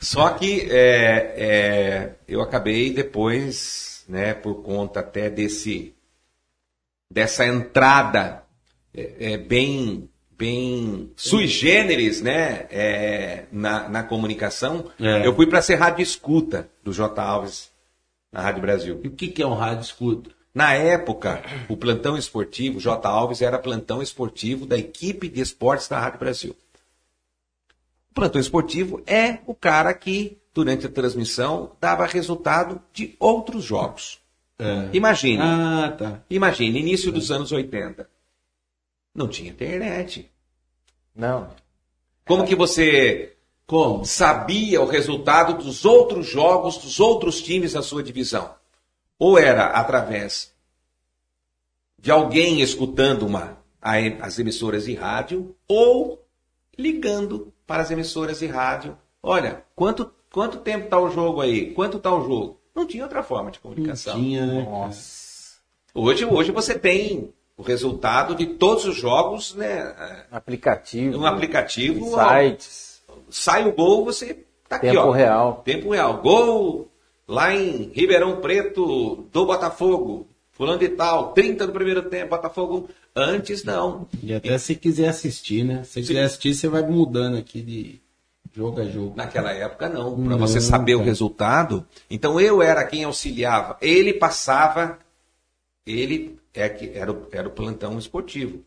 Só 0.00 0.30
que 0.30 0.62
é, 0.68 1.34
é, 1.36 2.10
eu 2.28 2.40
acabei 2.40 2.90
depois, 2.92 4.04
né, 4.08 4.34
por 4.34 4.62
conta 4.62 4.98
até 5.00 5.28
desse 5.30 5.94
dessa 7.10 7.46
entrada 7.46 8.42
é, 8.94 9.32
é, 9.32 9.36
bem 9.38 10.08
bem 10.36 11.10
sui 11.16 11.48
generis, 11.48 12.22
né, 12.22 12.68
é, 12.70 13.46
na, 13.50 13.88
na 13.88 14.02
comunicação, 14.04 14.88
É. 15.00 15.26
eu 15.26 15.34
fui 15.34 15.48
para 15.48 15.60
ser 15.60 15.74
rádio 15.74 16.00
escuta 16.00 16.68
do 16.84 16.92
J. 16.92 17.20
Alves 17.20 17.72
na 18.30 18.40
Rádio 18.40 18.62
Brasil. 18.62 19.00
E 19.02 19.08
o 19.08 19.10
que, 19.10 19.26
que 19.26 19.42
é 19.42 19.46
um 19.46 19.54
rádio 19.54 19.82
escuta? 19.82 20.30
Na 20.54 20.74
época, 20.74 21.42
o 21.68 21.76
plantão 21.76 22.16
esportivo, 22.16 22.78
J. 22.78 23.08
Alves 23.08 23.42
era 23.42 23.58
plantão 23.58 24.00
esportivo 24.00 24.64
da 24.64 24.78
equipe 24.78 25.28
de 25.28 25.40
esportes 25.40 25.88
da 25.88 25.98
Rádio 25.98 26.20
Brasil. 26.20 26.56
O 28.12 28.14
plantão 28.14 28.40
esportivo 28.40 29.02
é 29.06 29.38
o 29.44 29.54
cara 29.54 29.92
que, 29.92 30.38
durante 30.54 30.86
a 30.86 30.90
transmissão, 30.90 31.72
dava 31.80 32.06
resultado 32.06 32.80
de 32.92 33.16
outros 33.18 33.64
jogos. 33.64 34.20
É. 34.58 34.88
Imagine, 34.92 35.40
Ah, 35.42 35.94
tá. 35.96 36.20
imagine, 36.28 36.80
início 36.80 37.12
dos 37.12 37.30
anos 37.30 37.52
80. 37.52 38.08
Não 39.14 39.28
tinha 39.28 39.50
internet. 39.50 40.30
Não. 41.14 41.50
Como 42.26 42.44
que 42.44 42.54
você 42.54 43.36
Como? 43.66 44.04
sabia 44.04 44.80
o 44.80 44.86
resultado 44.86 45.62
dos 45.62 45.84
outros 45.84 46.26
jogos 46.26 46.76
dos 46.78 46.98
outros 47.00 47.40
times 47.40 47.72
da 47.72 47.82
sua 47.82 48.02
divisão? 48.02 48.54
Ou 49.18 49.38
era 49.38 49.66
através 49.66 50.52
de 52.00 52.10
alguém 52.10 52.60
escutando 52.60 53.26
uma, 53.26 53.58
a- 53.80 53.96
as 54.20 54.38
emissoras 54.38 54.84
de 54.84 54.94
rádio, 54.94 55.54
ou 55.66 56.24
ligando 56.76 57.52
para 57.66 57.82
as 57.82 57.90
emissoras 57.90 58.38
de 58.40 58.46
rádio. 58.46 58.96
Olha, 59.22 59.64
quanto, 59.74 60.12
quanto 60.32 60.58
tempo 60.58 60.84
está 60.84 60.98
o 60.98 61.10
jogo 61.10 61.40
aí? 61.40 61.72
Quanto 61.74 61.96
está 61.96 62.14
o 62.14 62.24
jogo? 62.24 62.60
Não 62.78 62.86
tinha 62.86 63.02
outra 63.02 63.24
forma 63.24 63.50
de 63.50 63.58
comunicação. 63.58 64.14
Tinha, 64.14 64.46
né? 64.46 64.62
Nossa. 64.62 65.56
Hoje, 65.92 66.24
hoje 66.24 66.52
você 66.52 66.78
tem 66.78 67.34
o 67.56 67.62
resultado 67.62 68.36
de 68.36 68.46
todos 68.46 68.84
os 68.84 68.94
jogos, 68.94 69.52
né? 69.56 70.24
Aplicativo. 70.30 71.18
Um 71.18 71.26
aplicativo. 71.26 72.06
Sites. 72.14 73.02
sai 73.28 73.66
o 73.68 73.72
gol, 73.72 74.04
você 74.04 74.44
tá 74.68 74.76
aqui, 74.76 74.86
Tempo 74.90 75.00
ó. 75.00 75.10
real. 75.10 75.62
Tempo 75.64 75.90
real. 75.90 76.18
Gol 76.22 76.88
lá 77.26 77.52
em 77.52 77.90
Ribeirão 77.92 78.40
Preto 78.40 79.26
do 79.32 79.44
Botafogo. 79.44 80.28
fulano 80.52 80.78
de 80.78 80.88
tal, 80.90 81.32
30 81.32 81.66
no 81.66 81.72
primeiro 81.72 82.02
tempo, 82.08 82.30
Botafogo. 82.30 82.88
Antes 83.14 83.64
não. 83.64 84.06
E 84.22 84.32
até 84.32 84.56
se 84.56 84.76
quiser 84.76 85.08
assistir, 85.08 85.64
né? 85.64 85.82
Se 85.82 86.00
quiser 86.00 86.22
assistir, 86.22 86.54
você 86.54 86.68
vai 86.68 86.82
mudando 86.82 87.36
aqui 87.36 87.60
de 87.60 88.00
jogo 88.54 88.80
a 88.80 88.84
jogo. 88.84 89.16
Naquela 89.16 89.52
época 89.52 89.88
não, 89.88 90.22
para 90.24 90.36
você 90.36 90.60
saber 90.60 90.94
o 90.94 91.02
resultado. 91.02 91.86
Então 92.10 92.40
eu 92.40 92.62
era 92.62 92.84
quem 92.84 93.04
auxiliava. 93.04 93.76
Ele 93.80 94.14
passava, 94.14 94.98
ele 95.86 96.38
é 96.54 96.68
que 96.68 96.90
era 96.90 97.12
o, 97.12 97.28
era 97.32 97.48
o 97.48 97.52
plantão 97.52 97.98
esportivo. 97.98 98.62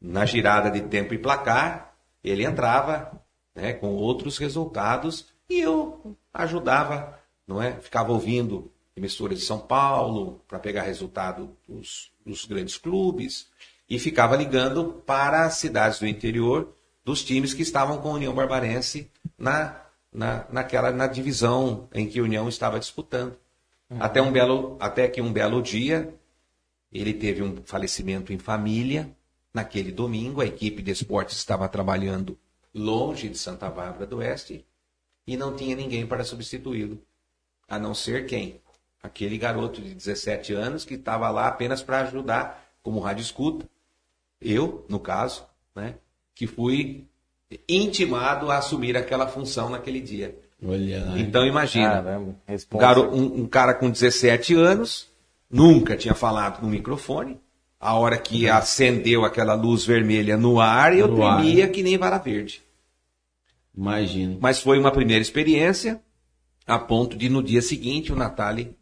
Na 0.00 0.26
girada 0.26 0.70
de 0.70 0.82
tempo 0.82 1.14
e 1.14 1.18
placar, 1.18 1.94
ele 2.22 2.44
entrava 2.44 3.20
né, 3.54 3.72
com 3.72 3.88
outros 3.94 4.38
resultados 4.38 5.26
e 5.48 5.60
eu 5.60 6.16
ajudava, 6.32 7.18
não 7.46 7.62
é? 7.62 7.72
Ficava 7.72 8.12
ouvindo 8.12 8.70
emissoras 8.96 9.38
de 9.38 9.44
São 9.44 9.58
Paulo 9.58 10.40
para 10.46 10.58
pegar 10.58 10.82
resultado 10.82 11.50
dos, 11.68 12.10
dos 12.24 12.44
grandes 12.44 12.76
clubes 12.76 13.48
e 13.88 13.98
ficava 13.98 14.36
ligando 14.36 15.02
para 15.06 15.44
as 15.44 15.54
cidades 15.54 15.98
do 15.98 16.06
interior 16.06 16.72
dos 17.04 17.22
times 17.22 17.52
que 17.52 17.62
estavam 17.62 17.98
com 17.98 18.10
a 18.10 18.14
União 18.14 18.34
Barbarense 18.34 19.10
na, 19.36 19.80
na, 20.12 20.46
naquela, 20.50 20.90
na 20.90 21.06
divisão 21.06 21.88
em 21.92 22.08
que 22.08 22.18
a 22.18 22.22
União 22.22 22.48
estava 22.48 22.78
disputando. 22.78 23.36
Até, 24.00 24.22
um 24.22 24.32
belo, 24.32 24.76
até 24.80 25.06
que 25.06 25.20
um 25.20 25.32
belo 25.32 25.62
dia 25.62 26.14
ele 26.90 27.12
teve 27.12 27.42
um 27.42 27.62
falecimento 27.64 28.32
em 28.32 28.38
família. 28.38 29.14
Naquele 29.52 29.92
domingo, 29.92 30.40
a 30.40 30.46
equipe 30.46 30.82
de 30.82 30.90
esportes 30.90 31.36
estava 31.36 31.68
trabalhando 31.68 32.38
longe 32.74 33.28
de 33.28 33.38
Santa 33.38 33.68
Bárbara 33.70 34.06
do 34.06 34.16
Oeste 34.16 34.66
e 35.26 35.36
não 35.36 35.54
tinha 35.54 35.76
ninguém 35.76 36.06
para 36.06 36.24
substituí-lo, 36.24 37.00
a 37.68 37.78
não 37.78 37.94
ser 37.94 38.26
quem? 38.26 38.60
Aquele 39.02 39.38
garoto 39.38 39.80
de 39.80 39.94
17 39.94 40.52
anos 40.54 40.84
que 40.84 40.94
estava 40.94 41.30
lá 41.30 41.46
apenas 41.46 41.82
para 41.82 42.00
ajudar 42.00 42.64
como 42.82 43.00
rádio 43.00 43.22
escuta. 43.22 43.68
Eu, 44.40 44.84
no 44.88 44.98
caso, 44.98 45.46
né, 45.74 45.96
que 46.34 46.46
fui 46.46 47.04
intimado 47.68 48.50
a 48.50 48.58
assumir 48.58 48.96
aquela 48.96 49.26
função 49.26 49.68
naquele 49.70 50.00
dia. 50.00 50.38
Olha 50.66 51.04
lá. 51.04 51.18
Então 51.18 51.46
imagina, 51.46 52.02
Caramba, 52.02 52.36
um, 52.48 52.78
garo- 52.78 53.10
um- 53.14 53.42
um 53.42 53.46
cara 53.46 53.74
com 53.74 53.90
17 53.90 54.54
anos, 54.54 55.08
nunca 55.50 55.96
tinha 55.96 56.14
falado 56.14 56.62
no 56.62 56.68
microfone. 56.68 57.38
A 57.78 57.94
hora 57.98 58.16
que 58.16 58.48
acendeu 58.48 59.24
aquela 59.26 59.52
luz 59.54 59.84
vermelha 59.84 60.36
no 60.38 60.58
ar, 60.58 60.96
eu 60.96 61.06
No 61.06 61.22
ar. 61.22 61.42
tremia 61.42 61.68
que 61.68 61.82
nem 61.82 61.98
vara 61.98 62.16
verde. 62.18 62.62
Imagino. 63.76 64.38
Mas 64.40 64.60
foi 64.60 64.78
uma 64.78 64.90
primeira 64.90 65.20
experiência, 65.20 66.00
a 66.66 66.78
ponto 66.78 67.16
de 67.16 67.28
no 67.28 67.42
dia 67.42 67.60
seguinte 67.60 68.10
o 68.12 68.16
Natali 68.16 68.74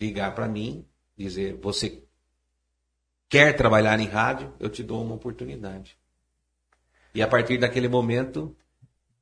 ligar 0.00 0.34
para 0.34 0.48
mim, 0.48 0.84
dizer: 1.16 1.58
Você 1.60 2.02
quer 3.28 3.52
trabalhar 3.54 3.98
em 4.00 4.06
rádio? 4.06 4.52
Eu 4.58 4.70
te 4.70 4.82
dou 4.82 5.04
uma 5.04 5.16
oportunidade. 5.16 5.97
E 7.18 7.22
a 7.22 7.26
partir 7.26 7.58
daquele 7.58 7.88
momento, 7.88 8.54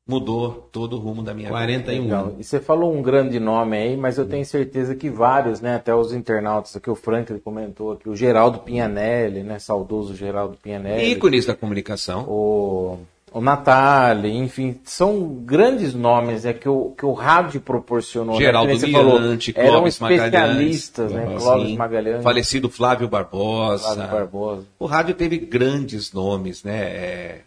mudou 0.07 0.69
todo 0.71 0.97
o 0.97 0.99
rumo 0.99 1.23
da 1.23 1.33
minha 1.33 1.49
vida. 1.49 1.59
41 1.59 2.03
Legal. 2.03 2.25
anos. 2.27 2.35
E 2.39 2.45
você 2.45 2.61
falou 2.61 2.95
um 2.95 3.01
grande 3.01 3.41
nome 3.41 3.75
aí, 3.75 3.97
mas 3.97 4.19
eu 4.19 4.27
tenho 4.27 4.45
certeza 4.45 4.95
que 4.95 5.09
vários, 5.09 5.63
né? 5.63 5.77
Até 5.77 5.95
os 5.95 6.13
internautas 6.13 6.77
aqui, 6.77 6.91
o 6.91 6.95
Franklin 6.95 7.39
comentou 7.39 7.93
aqui, 7.93 8.07
o 8.07 8.15
Geraldo 8.15 8.59
Pianelli, 8.59 9.43
né? 9.43 9.59
Saudoso 9.59 10.15
Geraldo 10.15 10.59
Pianelli. 10.63 11.11
Ícones 11.11 11.47
da 11.47 11.55
comunicação. 11.55 12.27
o, 12.29 12.99
o 13.33 13.41
Natali, 13.41 14.37
enfim, 14.37 14.79
são 14.85 15.29
grandes 15.43 15.95
nomes 15.95 16.45
é, 16.45 16.53
que, 16.53 16.69
o, 16.69 16.93
que 16.97 17.07
o 17.07 17.15
rádio 17.15 17.63
proporcionou. 17.63 18.37
Geraldo 18.37 18.75
né? 18.75 18.79
Que 18.79 18.83
nem 18.83 18.93
você 18.93 18.99
falou, 18.99 19.21
Mirante, 19.21 19.55
eram 19.57 19.71
Clóvis 19.71 19.95
especialistas, 19.95 21.13
Magalhães, 21.13 21.33
né? 21.33 21.39
Sim. 21.39 21.45
Clóvis 21.45 21.77
Magalhães, 21.77 22.23
Falecido 22.23 22.69
Flávio 22.69 23.09
Barbosa. 23.09 23.95
Flávio 23.95 24.13
Barbosa. 24.13 24.67
O 24.79 24.85
rádio 24.85 25.15
teve 25.15 25.39
grandes 25.39 26.13
nomes, 26.13 26.63
né? 26.63 26.79
É, 26.83 27.41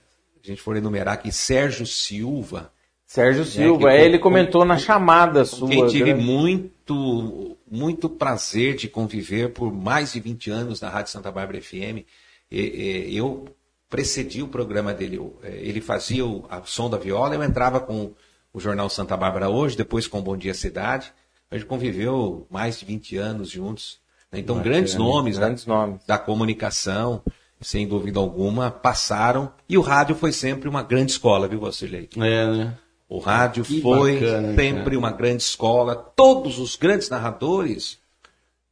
a 0.52 0.56
gente 0.56 0.64
for 0.64 0.76
enumerar 0.78 1.14
aqui, 1.16 1.32
Sérgio 1.32 1.86
Silva, 1.86 2.72
Sérgio 3.06 3.44
Silva, 3.46 3.80
que 3.80 3.86
é, 3.88 3.98
com- 4.00 4.06
ele 4.06 4.20
comentou 4.20 4.64
na 4.66 4.78
chamada 4.78 5.40
com 5.42 5.46
sua. 5.46 5.68
quem 5.70 5.88
tive 5.88 6.12
grande- 6.14 6.24
muito, 6.24 7.58
muito 7.70 8.10
prazer 8.10 8.76
de 8.76 8.88
conviver 8.88 9.50
por 9.54 9.74
mais 9.74 10.14
de 10.14 10.20
20 10.20 10.50
anos 10.52 10.80
na 10.82 10.90
Rádio 10.90 11.12
Santa 11.12 11.32
Bárbara 11.32 11.60
FM. 11.62 12.06
E- 12.52 13.08
e- 13.10 13.18
eu 13.18 13.46
precedi 13.90 14.42
o 14.44 14.48
programa 14.48 14.94
dele. 14.94 15.18
eu- 15.18 15.36
é, 15.44 15.50
Ele 15.56 15.82
fazia 15.82 16.26
o 16.26 16.46
a 16.50 16.62
som 16.66 16.90
da 16.90 16.98
viola, 16.98 17.34
eu 17.36 17.44
entrava 17.44 17.80
com 17.80 18.12
o 18.54 18.60
Jornal 18.60 18.90
Santa 18.90 19.16
Bárbara 19.18 19.50
hoje, 19.50 19.76
depois 19.78 20.08
com 20.08 20.22
Bom 20.22 20.38
Dia 20.38 20.54
Cidade. 20.54 21.12
A 21.52 21.56
gente 21.58 21.66
conviveu 21.68 22.46
mais 22.50 22.80
de 22.80 22.86
20 22.86 23.18
anos 23.18 23.50
juntos. 23.50 24.00
né? 24.32 24.38
Então, 24.40 24.60
grandes 24.62 24.94
nomes 24.94 25.40
da- 25.40 25.46
Grandes 25.48 25.66
nomes. 25.66 26.06
da 26.06 26.16
comunicação, 26.20 27.24
sem 27.62 27.88
dúvida 27.88 28.20
alguma, 28.20 28.72
passaram. 28.72 29.52
E 29.68 29.78
o 29.78 29.82
rádio 29.82 30.16
foi 30.16 30.32
sempre 30.32 30.68
uma 30.70 30.82
grande 30.84 31.12
escola, 31.12 31.48
viu, 31.48 31.60
Vocilei? 31.60 32.10
É, 32.18 32.46
né? 32.48 32.78
O 33.08 33.18
rádio 33.20 33.64
Que 33.64 33.82
foi 33.82 34.16
bacana, 34.20 34.56
sempre 34.56 34.84
cara. 34.84 34.98
uma 35.00 35.12
grande 35.12 35.42
escola. 35.44 35.96
Todos 35.96 36.60
os 36.60 36.76
grandes 36.76 37.10
narradores 37.10 37.98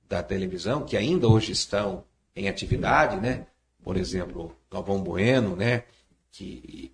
da 0.08 0.22
televisão, 0.22 0.84
que 0.84 0.96
ainda 0.96 1.28
hoje 1.28 1.52
estão 1.52 2.04
em 2.36 2.48
atividade, 2.48 3.18
né? 3.18 3.48
Por 3.84 3.98
exemplo, 3.98 4.56
Galvão 4.72 5.02
Bueno, 5.02 5.56
né? 5.56 5.84
Que 6.32 6.92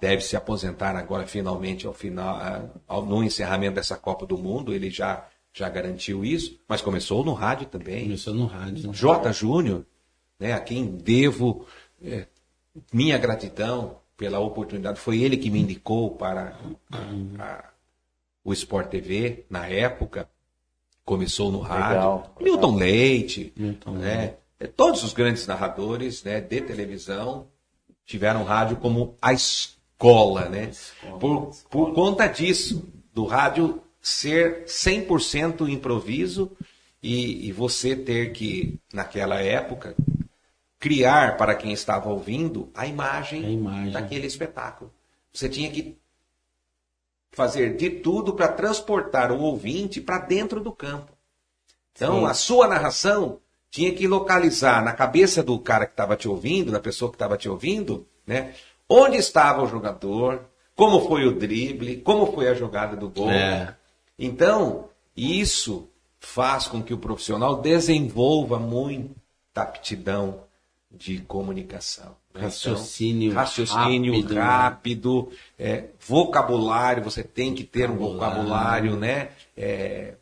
deve 0.00 0.22
se 0.22 0.36
aposentar 0.36 0.94
agora 0.96 1.26
finalmente 1.26 1.86
ao 1.86 1.92
final, 1.92 2.38
ao- 2.86 3.04
no 3.04 3.22
encerramento 3.24 3.74
dessa 3.74 3.96
Copa 3.96 4.24
do 4.24 4.38
Mundo. 4.38 4.72
Ele 4.72 4.88
já, 4.90 5.26
já 5.52 5.68
garantiu 5.68 6.24
isso, 6.24 6.56
mas 6.68 6.80
começou 6.80 7.24
no 7.24 7.32
rádio 7.32 7.66
também. 7.66 8.04
Começou 8.04 8.32
no 8.34 8.46
rádio. 8.46 8.86
né? 8.88 8.92
J. 8.94 9.32
Júnior, 9.32 9.84
né, 10.38 10.52
a 10.52 10.60
quem 10.60 10.84
devo 10.86 11.66
é, 12.02 12.26
minha 12.92 13.16
gratidão 13.18 13.98
pela 14.16 14.38
oportunidade. 14.38 14.98
Foi 15.00 15.20
ele 15.22 15.36
que 15.36 15.50
me 15.50 15.60
indicou 15.60 16.10
para 16.10 16.56
a- 16.90 17.42
a- 17.42 17.64
o 18.44 18.52
Sport 18.52 18.88
TV 18.90 19.44
na 19.50 19.66
época. 19.66 20.28
Começou 21.04 21.50
no 21.52 21.60
rádio. 21.60 21.88
Legal. 21.98 22.34
Milton 22.40 22.74
Leite, 22.76 23.52
Milton 23.56 23.92
né, 23.92 24.34
é, 24.58 24.66
todos 24.66 25.02
os 25.04 25.12
grandes 25.12 25.46
narradores 25.46 26.24
né, 26.24 26.40
de 26.40 26.60
televisão 26.60 27.46
tiveram 28.04 28.42
rádio 28.44 28.76
como 28.78 29.14
a 29.22 29.32
escola, 29.32 30.48
né? 30.48 30.70
por, 31.20 31.50
por 31.70 31.92
conta 31.94 32.26
disso, 32.26 32.88
do 33.14 33.24
rádio 33.24 33.80
ser 34.00 34.64
100% 34.66 35.68
improviso 35.68 36.50
e, 37.02 37.48
e 37.48 37.52
você 37.52 37.94
ter 37.96 38.32
que, 38.32 38.78
naquela 38.92 39.40
época, 39.40 39.94
criar 40.86 41.36
para 41.36 41.52
quem 41.56 41.72
estava 41.72 42.08
ouvindo 42.08 42.70
a 42.72 42.86
imagem, 42.86 43.44
A 43.44 43.50
imagem. 43.50 43.90
daquele 43.90 44.24
espetáculo. 44.24 44.92
Você 45.32 45.48
tinha 45.48 45.68
que 45.68 45.98
fazer 47.32 47.76
de 47.76 47.90
tudo 47.90 48.34
para 48.34 48.46
transportar 48.46 49.32
o 49.32 49.40
ouvinte 49.40 50.00
para 50.00 50.18
dentro 50.20 50.60
do 50.60 50.70
campo. 50.70 51.10
Então, 51.92 52.20
Sim. 52.20 52.26
a 52.26 52.34
sua 52.34 52.68
narração 52.68 53.40
tinha 53.68 53.92
que 53.92 54.06
localizar 54.06 54.80
na 54.84 54.92
cabeça 54.92 55.42
do 55.42 55.58
cara 55.58 55.86
que 55.86 55.92
estava 55.92 56.14
te 56.14 56.28
ouvindo, 56.28 56.70
da 56.70 56.78
pessoa 56.78 57.10
que 57.10 57.16
estava 57.16 57.36
te 57.36 57.48
ouvindo, 57.48 58.06
né? 58.24 58.54
Onde 58.88 59.16
estava 59.16 59.64
o 59.64 59.66
jogador, 59.66 60.44
como 60.76 61.08
foi 61.08 61.26
o 61.26 61.34
drible, 61.36 61.96
como 61.96 62.32
foi 62.32 62.46
a 62.46 62.54
jogada 62.54 62.94
do 62.94 63.10
gol. 63.10 63.28
É. 63.32 63.74
Então, 64.16 64.88
isso 65.16 65.90
faz 66.20 66.68
com 66.68 66.80
que 66.80 66.94
o 66.94 66.98
profissional 66.98 67.56
desenvolva 67.56 68.56
muita 68.60 69.16
aptidão 69.56 70.45
de 70.90 71.18
comunicação. 71.20 72.16
né? 72.34 72.42
Raciocínio 72.42 73.30
Então, 73.30 73.42
raciocínio 73.42 74.12
rápido, 74.14 74.34
né? 74.34 74.40
rápido, 74.40 75.28
é, 75.58 75.84
vocabulário, 76.06 77.02
você 77.02 77.22
tem 77.22 77.54
que 77.54 77.64
ter 77.64 77.90
um 77.90 77.96
Vocabulário. 77.96 78.96
né? 78.96 79.30
É, 79.56 80.14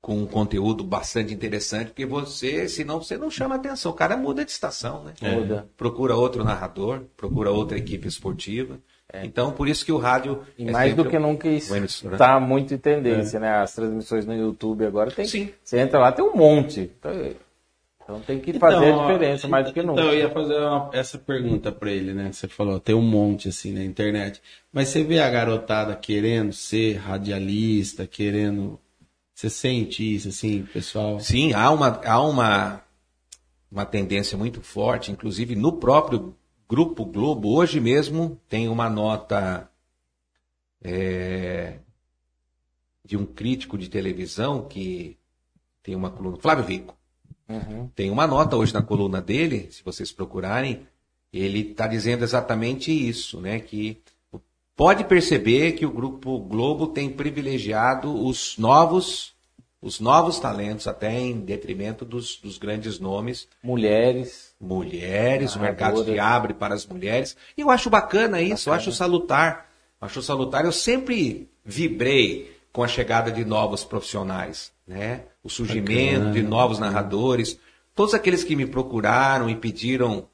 com 0.00 0.16
um 0.16 0.26
conteúdo 0.26 0.82
bastante 0.82 1.32
interessante, 1.34 1.88
porque 1.88 2.06
você, 2.06 2.66
senão 2.68 3.02
você 3.02 3.18
não 3.18 3.30
chama 3.30 3.56
atenção. 3.56 3.92
O 3.92 3.94
cara 3.94 4.16
muda 4.16 4.44
de 4.44 4.50
estação, 4.50 5.04
né? 5.04 5.12
Muda. 5.20 5.68
Procura 5.76 6.16
outro 6.16 6.42
narrador, 6.42 7.02
procura 7.18 7.50
outra 7.50 7.76
equipe 7.76 8.08
esportiva. 8.08 8.78
Então, 9.22 9.52
por 9.52 9.68
isso 9.68 9.84
que 9.84 9.92
o 9.92 9.98
rádio. 9.98 10.42
E 10.56 10.68
é 10.68 10.70
mais 10.72 10.94
do 10.94 11.04
que 11.04 11.18
nunca 11.18 11.48
isso 11.48 11.74
está 11.74 12.40
muito 12.40 12.72
em 12.72 12.78
tendência, 12.78 13.38
né? 13.40 13.56
As 13.60 13.74
transmissões 13.74 14.24
no 14.24 14.34
YouTube 14.34 14.86
agora 14.86 15.10
tem. 15.10 15.26
Sim. 15.26 15.52
Você 15.62 15.78
entra 15.78 15.98
lá, 15.98 16.12
tem 16.12 16.24
um 16.24 16.34
monte. 16.34 16.90
Então, 16.98 17.12
então 18.10 18.20
tem 18.22 18.40
que 18.40 18.58
fazer 18.58 18.76
Então, 18.88 18.98
a 18.98 19.06
diferença 19.06 19.48
mais 19.48 19.66
do 19.66 19.72
que 19.72 19.82
nunca. 19.82 20.00
Então, 20.00 20.12
eu 20.12 20.18
ia 20.18 20.30
fazer 20.30 20.58
uma- 20.58 20.90
essa 20.92 21.18
pergunta 21.18 21.70
pra 21.70 21.90
ele, 21.92 22.12
né? 22.12 22.32
Você 22.32 22.48
falou, 22.48 22.80
tem 22.80 22.94
um 22.94 23.02
monte 23.02 23.48
assim 23.48 23.72
na 23.72 23.84
internet. 23.84 24.42
Mas 24.72 24.88
você 24.88 25.04
vê 25.04 25.20
a 25.20 25.30
garotada 25.30 25.94
querendo 25.94 26.52
ser 26.52 26.96
radialista, 26.96 28.06
querendo. 28.06 28.78
Você 29.32 29.48
sente 29.48 30.14
isso, 30.14 30.28
assim, 30.28 30.64
pessoal? 30.72 31.20
Sim, 31.20 31.52
há 31.52 31.70
uma, 31.70 32.00
há 32.04 32.20
uma, 32.22 32.82
uma 33.70 33.86
tendência 33.86 34.36
muito 34.36 34.60
forte, 34.60 35.12
inclusive 35.12 35.54
no 35.54 35.72
próprio 35.74 36.36
Grupo 36.68 37.04
Globo, 37.04 37.54
hoje 37.56 37.80
mesmo 37.80 38.40
tem 38.48 38.68
uma 38.68 38.88
nota 38.90 39.68
é, 40.82 41.78
de 43.04 43.16
um 43.16 43.24
crítico 43.24 43.76
de 43.78 43.88
televisão 43.88 44.66
que 44.68 45.16
tem 45.82 45.94
uma 45.96 46.10
coluna, 46.10 46.36
Flávio 46.36 46.64
Rico. 46.64 46.99
Tem 47.94 48.10
uma 48.10 48.26
nota 48.26 48.56
hoje 48.56 48.72
na 48.72 48.82
coluna 48.82 49.20
dele, 49.20 49.68
se 49.70 49.82
vocês 49.82 50.12
procurarem, 50.12 50.86
ele 51.32 51.70
está 51.70 51.86
dizendo 51.86 52.24
exatamente 52.24 52.90
isso, 52.90 53.40
né? 53.40 53.60
Que 53.60 54.00
pode 54.76 55.04
perceber 55.04 55.72
que 55.72 55.86
o 55.86 55.90
Grupo 55.90 56.38
Globo 56.38 56.88
tem 56.88 57.10
privilegiado 57.10 58.12
os 58.24 58.56
novos, 58.58 59.32
os 59.80 60.00
novos 60.00 60.38
talentos, 60.38 60.86
até 60.86 61.12
em 61.18 61.40
detrimento 61.40 62.04
dos, 62.04 62.36
dos 62.36 62.58
grandes 62.58 62.98
nomes. 62.98 63.48
Mulheres. 63.62 64.54
Mulheres, 64.60 65.54
o 65.54 65.60
mercado 65.60 66.04
se 66.04 66.18
abre 66.18 66.54
para 66.54 66.74
as 66.74 66.86
mulheres. 66.86 67.36
E 67.56 67.60
eu 67.60 67.70
acho 67.70 67.88
bacana 67.88 68.40
isso, 68.40 68.68
eu 68.68 68.74
acho 68.74 68.92
salutar. 68.92 69.70
Acho 70.00 70.22
salutar. 70.22 70.64
Eu 70.64 70.72
sempre 70.72 71.48
vibrei 71.64 72.59
com 72.72 72.82
a 72.82 72.88
chegada 72.88 73.30
de 73.30 73.44
novos 73.44 73.84
profissionais, 73.84 74.72
né? 74.86 75.24
O 75.42 75.48
surgimento 75.48 76.32
de 76.32 76.42
novos 76.42 76.78
narradores. 76.78 77.58
Todos 77.94 78.14
aqueles 78.14 78.44
que 78.44 78.54
me 78.54 78.66
procuraram 78.66 79.50
e 79.50 79.56
pediram 79.56 80.28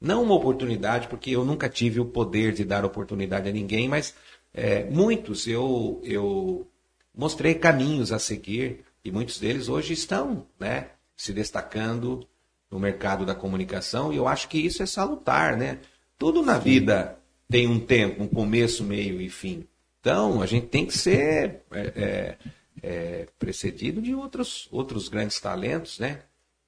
não 0.00 0.22
uma 0.22 0.34
oportunidade, 0.34 1.06
porque 1.08 1.30
eu 1.30 1.44
nunca 1.44 1.68
tive 1.68 2.00
o 2.00 2.04
poder 2.04 2.52
de 2.52 2.64
dar 2.64 2.84
oportunidade 2.84 3.48
a 3.48 3.52
ninguém, 3.52 3.88
mas 3.88 4.14
é, 4.52 4.84
muitos 4.84 5.46
eu, 5.46 6.00
eu 6.02 6.66
mostrei 7.14 7.54
caminhos 7.54 8.12
a 8.12 8.18
seguir 8.18 8.84
e 9.04 9.10
muitos 9.10 9.38
deles 9.38 9.68
hoje 9.68 9.92
estão 9.92 10.46
né, 10.58 10.88
se 11.16 11.32
destacando 11.32 12.26
no 12.70 12.80
mercado 12.80 13.24
da 13.24 13.34
comunicação 13.34 14.12
e 14.12 14.16
eu 14.16 14.26
acho 14.26 14.48
que 14.48 14.58
isso 14.58 14.82
é 14.82 14.86
salutar, 14.86 15.56
né? 15.56 15.78
Tudo 16.18 16.42
na 16.42 16.58
vida 16.58 17.18
tem 17.48 17.66
um 17.66 17.78
tempo, 17.78 18.22
um 18.22 18.28
começo, 18.28 18.82
meio 18.82 19.20
e 19.20 19.28
fim. 19.28 19.66
Então 20.02 20.42
a 20.42 20.46
gente 20.46 20.66
tem 20.66 20.84
que 20.84 20.98
ser 20.98 21.60
é, 21.70 21.80
é, 21.80 22.36
é, 22.82 23.26
precedido 23.38 24.02
de 24.02 24.12
outros, 24.16 24.66
outros 24.72 25.08
grandes 25.08 25.38
talentos, 25.40 26.00
né? 26.00 26.18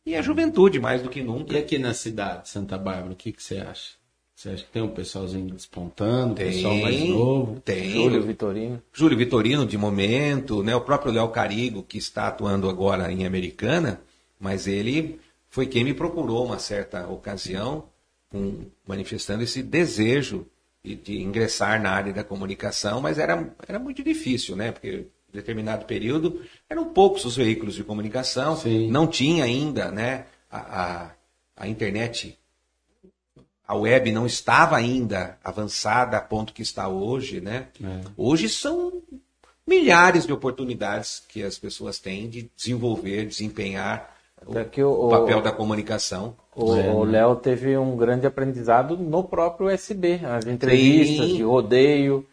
E 0.06 0.15
a 0.15 0.23
juventude 0.23 0.78
mais 0.78 1.02
do 1.02 1.09
que 1.11 1.20
nunca. 1.20 1.52
E 1.52 1.59
aqui 1.59 1.77
na 1.77 1.93
cidade 1.93 2.44
de 2.44 2.51
Santa 2.51 2.78
Bárbara, 2.78 3.12
o 3.12 3.16
que, 3.16 3.32
que 3.32 3.43
você 3.43 3.56
acha? 3.59 3.94
Você 4.36 4.51
acha 4.51 4.65
que 4.65 4.70
tem 4.70 4.82
um 4.82 4.89
pessoalzinho 4.94 5.52
despontando, 5.52 6.35
Tem, 6.36 6.52
pessoal 6.52 6.77
mais 6.77 7.01
novo? 7.09 7.61
tem. 7.65 7.90
Júlio 7.90 8.23
Vitorino. 8.23 8.82
Júlio 8.93 9.19
Vitorino, 9.19 9.66
de 9.66 9.78
momento, 9.78 10.62
né? 10.62 10.74
o 10.77 10.81
próprio 10.81 11.12
Léo 11.12 11.28
Carigo, 11.28 11.82
que 11.82 11.98
está 11.98 12.28
atuando 12.28 12.69
agora 12.69 13.11
em 13.11 13.27
Americana, 13.27 14.01
mas 14.39 14.66
ele 14.69 15.19
foi 15.48 15.66
quem 15.66 15.82
me 15.85 15.94
procurou 15.94 16.44
uma 16.47 16.59
certa 16.59 17.09
ocasião, 17.09 17.89
com- 18.28 18.66
manifestando 18.86 19.43
esse 19.43 19.62
desejo 19.62 20.47
de, 20.85 20.94
de 20.94 21.23
ingressar 21.23 21.81
na 21.81 21.90
área 21.90 22.12
da 22.12 22.23
comunicação, 22.23 23.01
mas 23.01 23.19
era, 23.19 23.51
era 23.66 23.78
muito 23.78 24.02
difícil, 24.02 24.55
né? 24.55 24.70
Porque 24.70 24.89
em 24.89 25.32
determinado 25.32 25.86
período 25.86 26.43
eram 26.69 26.85
poucos 26.93 27.24
os 27.24 27.36
veículos 27.36 27.74
de 27.74 27.82
comunicação, 27.82 28.56
Sim. 28.56 28.90
não 28.90 29.06
tinha 29.06 29.44
ainda 29.44 29.90
né, 29.90 30.27
a, 30.51 30.82
a, 30.82 31.11
a 31.56 31.69
internet 31.69 32.39
a 33.66 33.74
web 33.74 34.12
não 34.12 34.27
estava 34.27 34.77
ainda 34.77 35.39
avançada 35.43 36.19
a 36.19 36.20
ponto 36.20 36.52
que 36.52 36.61
está 36.61 36.86
hoje, 36.86 37.40
né? 37.40 37.69
Hoje 38.15 38.47
são 38.47 39.02
milhares 39.66 40.27
de 40.27 40.32
oportunidades 40.35 41.23
que 41.27 41.43
as 41.43 41.59
pessoas 41.59 41.98
têm 41.98 42.28
de 42.28 42.51
desenvolver, 42.55 43.27
desempenhar 43.27 44.14
o, 44.47 44.51
Até 44.53 44.65
que 44.65 44.83
o- 44.83 45.07
o 45.07 45.09
papel 45.09 45.41
da 45.41 45.51
comunicação. 45.53 46.37
O 46.55 46.75
É, 46.75 46.91
o 46.93 47.05
né? 47.05 47.12
Léo 47.12 47.37
teve 47.37 47.77
um 47.77 47.97
grande 47.97 48.27
aprendizado 48.27 48.97
no 48.97 49.25
próprio 49.25 49.66
USB, 49.73 50.21
as 50.25 50.47
entrevistas 50.47 51.29
Sim. 51.31 51.37
de 51.37 51.43
rodeio, 51.43 52.25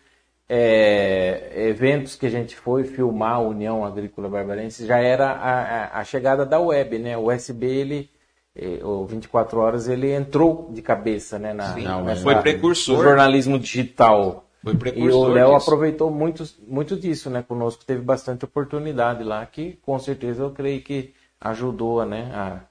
é, 0.47 1.51
eventos 1.69 2.15
que 2.15 2.25
a 2.25 2.29
gente 2.29 2.55
foi 2.55 2.83
filmar 2.83 3.35
a 3.35 3.39
União 3.39 3.85
Agrícola 3.85 4.27
Barbarense, 4.29 4.85
já 4.85 4.99
era 4.99 5.31
a, 5.31 5.61
a- 5.61 5.99
a 5.99 6.03
chegada 6.03 6.45
da 6.45 6.59
web, 6.59 6.99
né? 6.99 7.17
O 7.17 7.27
USB, 7.31 7.65
ele, 7.65 8.09
eh, 8.55 8.79
o 8.83 9.05
24 9.05 9.59
horas, 9.59 9.87
ele 9.87 10.11
entrou 10.11 10.69
de 10.73 10.81
cabeça, 10.81 11.39
né? 11.39 11.53
Na, 11.53 11.73
Sim, 11.73 11.87
nessa- 12.03 12.23
foi 12.23 12.35
precursor. 12.41 12.97
no 12.97 13.03
jornalismo 13.03 13.57
digital. 13.57 14.45
Foi 14.63 14.73
E 14.73 14.77
precursor 14.77 15.29
o 15.29 15.33
Léo 15.33 15.55
aproveitou 15.55 16.11
muito, 16.11 16.43
muito 16.67 16.95
disso, 16.95 17.29
né? 17.29 17.43
Conosco 17.47 17.83
teve 17.85 18.01
bastante 18.01 18.45
oportunidade 18.45 19.23
lá, 19.23 19.43
que 19.45 19.79
com 19.81 19.97
certeza 19.97 20.43
eu 20.43 20.51
creio 20.51 20.81
que 20.83 21.13
ajudou, 21.41 22.05
né? 22.05 22.31
A, 22.33 22.61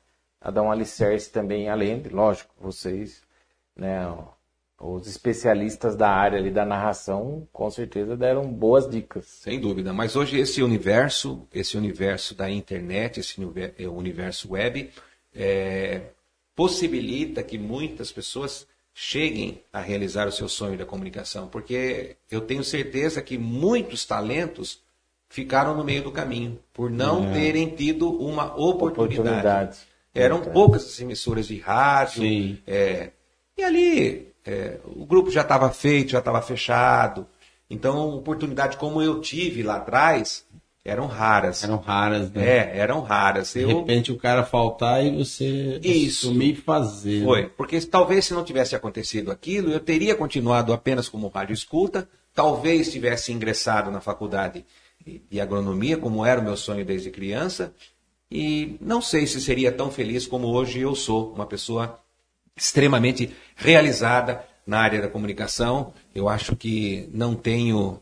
a 0.41 0.51
dar 0.51 0.63
um 0.63 0.71
alicerce 0.71 1.31
também, 1.31 1.69
além 1.69 2.01
de, 2.01 2.09
lógico, 2.09 2.55
vocês, 2.59 3.23
né? 3.77 3.99
Os 4.79 5.07
especialistas 5.07 5.95
da 5.95 6.09
área 6.09 6.39
ali 6.39 6.51
da 6.51 6.65
narração, 6.65 7.47
com 7.53 7.71
certeza 7.71 8.17
deram 8.17 8.51
boas 8.51 8.89
dicas. 8.89 9.27
Sem 9.27 9.61
dúvida, 9.61 9.93
mas 9.93 10.17
hoje 10.17 10.39
esse 10.39 10.63
universo, 10.63 11.47
esse 11.53 11.77
universo 11.77 12.35
da 12.35 12.49
internet, 12.49 13.21
esse 13.21 13.37
eh, 13.77 13.87
universo 13.87 14.53
web, 14.53 14.91
eh, 15.35 16.01
possibilita 16.57 17.43
que 17.43 17.59
muitas 17.59 18.11
pessoas 18.11 18.67
cheguem 18.95 19.63
a 19.71 19.81
realizar 19.81 20.27
o 20.27 20.33
seu 20.33 20.49
sonho 20.49 20.79
da 20.79 20.87
comunicação, 20.87 21.47
porque 21.47 22.17
eu 22.31 22.41
tenho 22.41 22.65
certeza 22.65 23.21
que 23.21 23.37
muitos 23.37 24.07
talentos 24.07 24.83
ficaram 25.31 25.75
no 25.77 25.85
meio 25.85 26.03
do 26.03 26.11
caminho 26.11 26.59
por 26.75 26.91
não 26.91 27.33
terem 27.33 27.69
tido 27.69 28.11
uma 28.11 28.47
oportunidade. 28.57 29.21
Oportunidade. 29.21 29.79
Eram 30.13 30.37
Verdade. 30.39 30.55
poucas 30.55 30.85
as 30.85 31.01
emissoras 31.01 31.47
de 31.47 31.57
rádio, 31.59 32.25
é, 32.67 33.11
e 33.57 33.63
ali 33.63 34.29
é, 34.45 34.79
o 34.85 35.07
grupo 35.07 35.31
já 35.31 35.43
estava 35.43 35.71
feito, 35.71 36.11
já 36.11 36.19
estava 36.19 36.43
fechado. 36.43 37.27
Então, 37.71 38.17
oportunidade 38.17 38.77
como 38.77 39.01
eu 39.01 39.21
tive 39.21 39.63
lá 39.63 39.77
atrás 39.77 40.45
eram 40.85 41.07
raras. 41.07 41.63
Eram 41.63 41.77
raras, 41.77 42.33
né? 42.33 42.45
É, 42.45 42.79
eram 42.79 43.01
raras. 43.01 43.53
De 43.53 43.61
Eu, 43.61 43.69
repente 43.79 44.11
o 44.11 44.17
cara 44.17 44.43
faltar 44.43 45.05
e 45.05 45.17
você 45.17 45.79
Isso. 45.81 46.27
assumir 46.29 46.55
e 46.55 46.57
fazer. 46.57 47.21
né? 47.21 47.25
Foi, 47.25 47.47
porque 47.49 47.81
talvez 47.83 48.25
se 48.25 48.35
não 48.35 48.43
tivesse 48.43 48.75
acontecido 48.75 49.31
aquilo, 49.31 49.71
eu 49.71 49.79
teria 49.79 50.17
continuado 50.17 50.73
apenas 50.73 51.09
como 51.09 51.29
rádio 51.29 51.55
escuta, 51.55 52.09
talvez 52.35 52.91
tivesse 52.91 53.31
ingressado 53.31 53.91
na 53.93 54.01
faculdade 54.01 54.65
de 55.05 55.41
agronomia, 55.41 55.97
como 55.97 56.25
era 56.25 56.41
o 56.41 56.45
meu 56.45 56.57
sonho 56.57 56.85
desde 56.85 57.11
criança, 57.11 57.73
e 58.31 58.77
não 58.81 59.03
sei 59.03 59.27
se 59.27 59.41
seria 59.41 59.73
tão 59.73 59.91
feliz 59.91 60.27
como 60.27 60.47
hoje 60.49 60.81
eu 60.81 60.95
sou, 60.95 61.33
uma 61.33 61.47
pessoa 61.47 61.99
extremamente 62.57 63.35
realizada 63.57 64.45
na 64.67 64.79
área 64.79 65.01
da 65.03 65.09
comunicação. 65.09 65.93
Eu 66.15 66.29
acho 66.29 66.55
que 66.55 67.09
não 67.13 67.35
tenho 67.35 68.01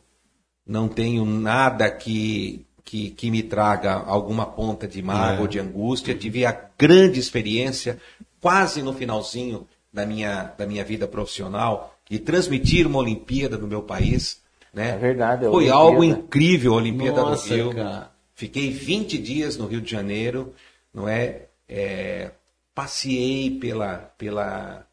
não 0.67 0.87
tenho 0.87 1.25
nada 1.25 1.91
que, 1.91 2.67
que, 2.85 3.11
que 3.11 3.31
me 3.31 3.43
traga 3.43 3.95
alguma 3.95 4.45
ponta 4.45 4.87
de 4.87 5.01
mágoa 5.01 5.39
É. 5.39 5.41
ou 5.41 5.47
de 5.47 5.59
angústia. 5.59 6.15
Tive 6.15 6.45
a 6.45 6.53
grande 6.79 7.19
experiência, 7.19 7.99
quase 8.39 8.83
no 8.83 8.93
finalzinho 8.93 9.67
da 9.91 10.05
minha, 10.05 10.53
da 10.59 10.67
minha 10.67 10.85
vida 10.85 11.09
profissional, 11.09 11.99
de 12.09 12.19
transmitir 12.19 12.87
uma 12.87 12.99
Olimpíada 12.99 13.57
no 13.57 13.67
meu 13.67 13.83
país. 13.83 14.43
Né? 14.79 14.91
É 14.91 14.97
verdade, 14.97 15.45
a 15.45 15.51
Foi 15.51 15.57
Olimpíada. 15.65 15.79
algo 15.81 16.05
incrível 16.05 16.73
a 16.75 16.77
Olimpíada 16.77 17.21
Nossa, 17.23 17.49
do 17.49 17.55
Rio. 17.55 17.75
cara. 17.75 18.11
Fiquei 18.35 18.71
20 18.71 19.19
dias 19.19 19.57
no 19.57 19.67
Rio 19.67 19.81
de 19.81 19.91
Janeiro, 19.91 20.55
não 20.95 21.09
é? 21.09 21.47
É, 21.69 22.31
passeei 22.75 23.51
pela, 23.59 23.97
pela, 24.17 24.87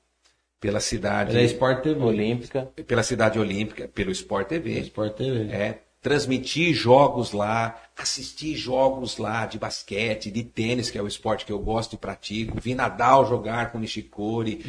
pela 0.59 0.79
cidade 0.79 1.31
Era 1.37 1.43
Sport 1.45 1.83
TV. 1.83 2.03
Olímpica. 2.03 2.67
pela 2.87 3.03
cidade 3.03 3.37
olímpica, 3.37 3.87
pelo 3.87 4.09
Sport 4.11 4.47
TV. 4.47 4.79
Sport 4.79 5.13
TV. 5.15 5.51
É, 5.53 5.79
transmiti 6.01 6.73
jogos 6.73 7.31
lá, 7.31 7.79
assisti 7.95 8.55
jogos 8.55 9.17
lá 9.19 9.45
de 9.45 9.59
basquete, 9.59 10.31
de 10.31 10.43
tênis, 10.43 10.89
que 10.89 10.97
é 10.97 11.01
o 11.01 11.07
esporte 11.07 11.45
que 11.45 11.51
eu 11.51 11.59
gosto 11.59 11.93
e 11.93 11.97
pratico. 11.97 12.59
Vi 12.59 12.73
Nadal 12.73 13.27
jogar 13.27 13.71
com 13.71 13.77
Nishikori. 13.79 14.63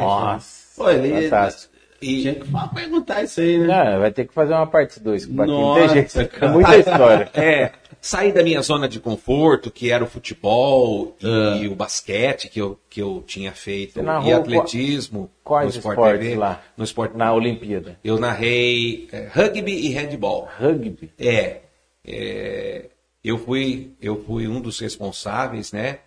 Nossa, 0.00 0.82
Pô, 0.82 0.88
ele- 0.90 1.24
fantástico. 1.24 1.75
E 2.00 2.20
Tinha 2.22 2.34
que 2.34 2.46
perguntar 2.74 3.22
isso 3.22 3.40
aí, 3.40 3.58
né? 3.58 3.66
Não, 3.66 4.00
vai 4.00 4.10
ter 4.10 4.26
que 4.26 4.34
fazer 4.34 4.52
uma 4.52 4.66
parte 4.66 5.00
2 5.00 5.26
com 5.26 5.32
o 5.32 5.36
Paquinho. 5.36 5.58
Não 5.58 5.78
Nossa, 5.78 5.94
jeito, 5.94 6.20
é 6.20 6.24
cara. 6.26 6.52
muita 6.52 6.76
história. 6.76 7.30
é, 7.34 7.72
saí 8.00 8.32
da 8.32 8.42
minha 8.42 8.60
zona 8.62 8.88
de 8.88 9.00
conforto, 9.00 9.70
que 9.70 9.90
era 9.90 10.04
o 10.04 10.06
futebol 10.06 11.16
e, 11.20 11.26
Ah. 11.26 11.58
e 11.62 11.68
o 11.68 11.74
basquete 11.74 12.48
que 12.48 12.60
eu, 12.60 12.78
que 12.90 13.00
eu 13.00 13.24
tinha 13.26 13.52
feito, 13.52 14.00
e 14.00 14.32
atletismo 14.32 15.30
Quais 15.42 15.74
no 15.74 15.78
Sport 15.78 15.94
esportes 15.98 16.26
TV. 16.28 16.36
lá? 16.36 16.62
No 16.76 16.84
Sport 16.84 17.14
Na 17.14 17.32
Olimpíada. 17.32 17.98
Eu 18.04 18.18
narrei 18.18 19.08
é, 19.10 19.28
rugby 19.32 19.72
e 19.72 19.88
handball. 19.90 20.48
Rugby. 20.58 21.10
É, 21.18 21.60
é, 22.06 22.84
eu 23.24 23.38
fui 23.38 23.92
eu 24.00 24.22
fui 24.24 24.46
um 24.46 24.60
dos 24.60 24.78
responsáveis, 24.80 25.72
né, 25.72 25.98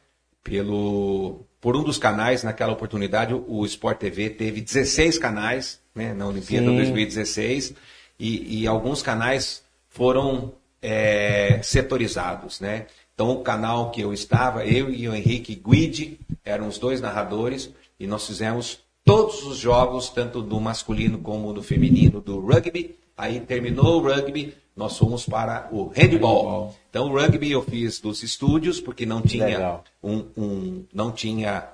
pelo 0.43 1.41
por 1.61 1.75
um 1.75 1.83
dos 1.83 1.97
canais 1.97 2.43
naquela 2.43 2.73
oportunidade 2.73 3.33
o, 3.33 3.65
Sport 3.65 3.97
TV 3.97 4.29
teve 4.29 4.61
16 4.61 5.17
canais, 5.17 5.79
né, 5.93 6.13
na 6.13 6.27
Olimpíada 6.27 6.67
Sim. 6.67 6.75
2016 6.75 7.73
e, 8.19 8.61
e 8.61 8.67
alguns 8.67 9.01
canais 9.01 9.63
foram 9.89 10.53
é, 10.81 11.59
setorizados, 11.61 12.59
né? 12.59 12.85
Então 13.13 13.31
o 13.31 13.41
canal 13.41 13.91
que 13.91 14.01
eu 14.01 14.13
estava, 14.13 14.65
eu 14.65 14.89
e 14.89 15.07
o 15.07 15.13
Henrique 15.13 15.55
Guidi 15.55 16.19
eram 16.45 16.67
os 16.67 16.77
dois 16.77 17.01
narradores 17.01 17.69
e 17.99 18.07
nós 18.07 18.25
fizemos 18.25 18.79
todos 19.03 19.43
os 19.45 19.57
jogos, 19.57 20.09
tanto 20.09 20.41
do 20.41 20.59
masculino 20.61 21.17
como 21.17 21.51
do 21.51 21.61
feminino, 21.61 22.21
do 22.21 22.39
rugby 22.39 22.95
Aí 23.19 23.41
terminou 23.41 23.97
o 23.97 24.01
rugby, 24.01 24.53
nós 24.79 24.97
fomos 24.97 25.25
para 25.25 25.67
o 25.71 25.91
handball. 25.93 26.73
Então 26.89 27.07
o 27.11 27.13
rugby 27.13 27.51
eu 27.51 27.61
fiz 27.61 27.99
dos 27.99 28.23
estúdios, 28.23 28.79
porque 28.79 29.05
não 29.05 29.21
tinha 29.21 29.81
um, 30.01 30.25
um- 30.37 30.85
não 30.93 31.11
tinha 31.11 31.67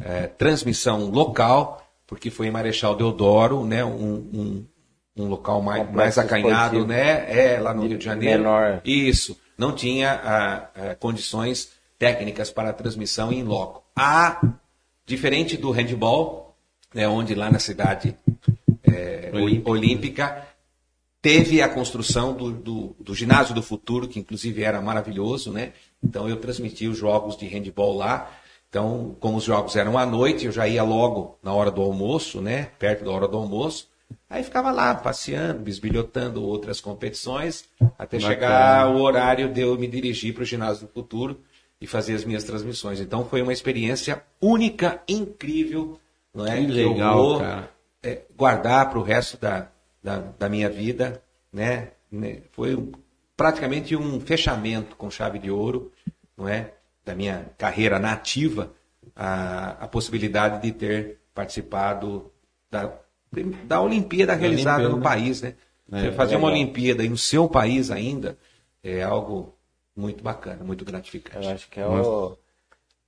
é, 0.00 0.26
transmissão 0.26 1.08
local, 1.10 1.80
porque 2.06 2.28
foi 2.30 2.48
em 2.48 2.50
Marechal 2.50 2.96
Deodoro, 2.96 3.64
né? 3.64 3.84
Um, 3.84 4.14
um, 4.34 4.66
um 5.16 5.28
local 5.28 5.62
mais, 5.62 5.86
Complexo 5.86 5.96
mais 5.96 6.18
acanhado, 6.18 6.76
esportivo. 6.78 6.86
né? 6.86 7.54
É, 7.54 7.60
lá 7.60 7.72
no 7.72 7.82
De- 7.82 7.88
Rio 7.88 7.98
de 7.98 8.04
Janeiro. 8.04 8.38
menor. 8.42 8.80
Isso. 8.84 9.38
Não 9.56 9.72
tinha 9.72 10.12
ah, 10.24 10.68
ah, 10.74 10.94
condições 10.96 11.70
técnicas 11.98 12.50
para 12.50 12.70
a 12.70 12.72
transmissão 12.72 13.30
em 13.32 13.42
loco. 13.44 13.82
A, 13.94 14.40
diferente 15.06 15.56
do 15.56 15.70
handball, 15.70 16.56
né, 16.94 17.06
onde 17.06 17.34
lá 17.34 17.50
na 17.50 17.58
cidade 17.58 18.16
é, 18.82 19.30
Olímpica. 19.34 19.70
olímpica 19.70 20.46
teve 21.22 21.60
a 21.60 21.68
construção 21.68 22.32
do, 22.34 22.50
do, 22.50 22.96
do 22.98 23.14
ginásio 23.14 23.54
do 23.54 23.62
futuro, 23.62 24.08
que 24.08 24.18
inclusive 24.18 24.62
era 24.62 24.80
maravilhoso, 24.80 25.52
né? 25.52 25.72
Então 26.02 26.28
eu 26.28 26.36
transmiti 26.36 26.88
os 26.88 26.98
jogos 26.98 27.36
de 27.36 27.46
handball 27.46 27.96
lá. 27.96 28.30
Então, 28.68 29.16
como 29.18 29.36
os 29.36 29.44
jogos 29.44 29.74
eram 29.76 29.98
à 29.98 30.06
noite, 30.06 30.46
eu 30.46 30.52
já 30.52 30.66
ia 30.66 30.82
logo 30.82 31.38
na 31.42 31.52
hora 31.52 31.70
do 31.70 31.82
almoço, 31.82 32.40
né? 32.40 32.70
Perto 32.78 33.04
da 33.04 33.10
hora 33.10 33.26
do 33.26 33.36
almoço. 33.36 33.88
Aí 34.28 34.42
ficava 34.44 34.70
lá 34.70 34.94
passeando, 34.94 35.60
bisbilhotando 35.60 36.42
outras 36.42 36.80
competições, 36.80 37.64
até 37.98 38.18
Bacana. 38.18 38.20
chegar 38.20 38.94
o 38.94 39.00
horário 39.00 39.52
de 39.52 39.60
eu 39.60 39.76
me 39.76 39.88
dirigir 39.88 40.32
para 40.34 40.42
o 40.42 40.46
ginásio 40.46 40.86
do 40.86 40.92
futuro 40.92 41.40
e 41.80 41.86
fazer 41.86 42.14
as 42.14 42.24
minhas 42.24 42.44
transmissões. 42.44 43.00
Então 43.00 43.24
foi 43.24 43.42
uma 43.42 43.52
experiência 43.52 44.22
única, 44.40 45.02
incrível, 45.08 45.98
não 46.32 46.46
é? 46.46 46.64
Que 46.64 46.80
eu 46.80 46.92
legal, 46.92 47.16
vou, 47.16 47.38
cara. 47.40 47.70
é, 48.02 48.22
guardar 48.36 48.88
para 48.88 48.98
o 48.98 49.02
resto 49.02 49.36
da, 49.36 49.68
da, 50.02 50.18
da 50.38 50.48
minha 50.48 50.68
vida, 50.70 51.22
né? 51.52 51.90
Né? 52.10 52.42
Foi 52.52 52.74
um- 52.74 52.92
praticamente 53.36 53.94
um 53.96 54.20
fechamento 54.20 54.96
com 54.96 55.10
chave 55.10 55.38
de 55.38 55.50
ouro, 55.50 55.92
não 56.36 56.48
é? 56.48 56.72
Da 57.04 57.14
minha 57.14 57.46
carreira 57.56 57.98
nativa, 57.98 58.72
a, 59.14 59.70
a 59.84 59.88
possibilidade 59.88 60.62
de 60.62 60.72
ter 60.72 61.18
participado 61.34 62.30
da, 62.70 62.92
da 63.64 63.80
Olimpíada 63.80 64.34
realizada 64.34 64.82
Olimpíada. 64.84 64.96
no 64.96 65.02
país, 65.02 65.42
né? 65.42 65.54
É, 65.92 66.12
fazer 66.12 66.36
uma 66.36 66.48
legal. 66.48 66.62
Olimpíada 66.62 67.02
no 67.04 67.16
seu 67.16 67.48
país 67.48 67.90
ainda 67.90 68.38
é 68.82 69.02
algo 69.02 69.54
muito 69.96 70.22
bacana, 70.22 70.62
muito 70.62 70.84
gratificante. 70.84 71.46
Eu 71.46 71.52
acho 71.52 71.68
que 71.68 71.80
é 71.80 71.86
o, 71.86 72.36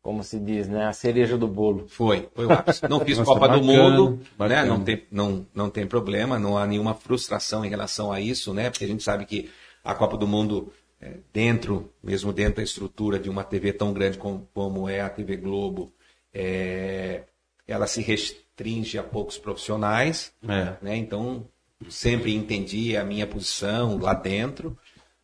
como 0.02 0.24
se 0.24 0.38
diz, 0.40 0.68
né? 0.68 0.86
A 0.86 0.92
cereja 0.92 1.38
do 1.38 1.46
bolo. 1.46 1.86
Foi, 1.88 2.28
foi 2.34 2.46
o 2.46 2.52
ápice. 2.52 2.82
Não 2.88 3.00
fiz 3.00 3.18
Nossa, 3.18 3.32
Copa 3.32 3.48
do 3.48 3.60
bacana, 3.60 3.90
Mundo, 3.90 4.10
né? 4.16 4.26
bacana. 4.36 4.66
Não 4.66 4.82
tem, 4.82 5.06
não, 5.10 5.46
não 5.54 5.70
tem 5.70 5.86
problema, 5.86 6.38
não 6.40 6.58
há 6.58 6.66
nenhuma 6.66 6.92
frustração 6.92 7.64
em 7.64 7.68
relação 7.68 8.10
a 8.10 8.20
isso, 8.20 8.52
né? 8.52 8.68
Porque 8.68 8.84
a 8.84 8.88
gente 8.88 9.02
sabe 9.02 9.24
que 9.24 9.48
a 9.84 9.94
Copa 9.94 10.16
do 10.16 10.26
Mundo, 10.26 10.72
é, 11.00 11.18
dentro, 11.32 11.88
mesmo 12.02 12.32
dentro 12.32 12.56
da 12.56 12.62
estrutura 12.64 13.16
de 13.18 13.30
uma 13.30 13.44
TV 13.44 13.72
tão 13.72 13.92
grande 13.92 14.18
como, 14.18 14.48
como 14.52 14.88
é 14.88 15.00
a 15.00 15.08
TV 15.08 15.36
Globo, 15.36 15.92
é, 16.34 17.22
ela 17.66 17.86
se 17.86 18.02
restringe 18.02 18.98
a 18.98 19.04
poucos 19.04 19.38
profissionais, 19.38 20.32
É. 20.42 20.74
né? 20.82 20.96
Então, 20.96 21.46
sempre 21.88 22.34
entendi 22.34 22.96
a 22.96 23.04
minha 23.04 23.26
posição 23.26 23.98
lá 23.98 24.14
dentro, 24.14 24.76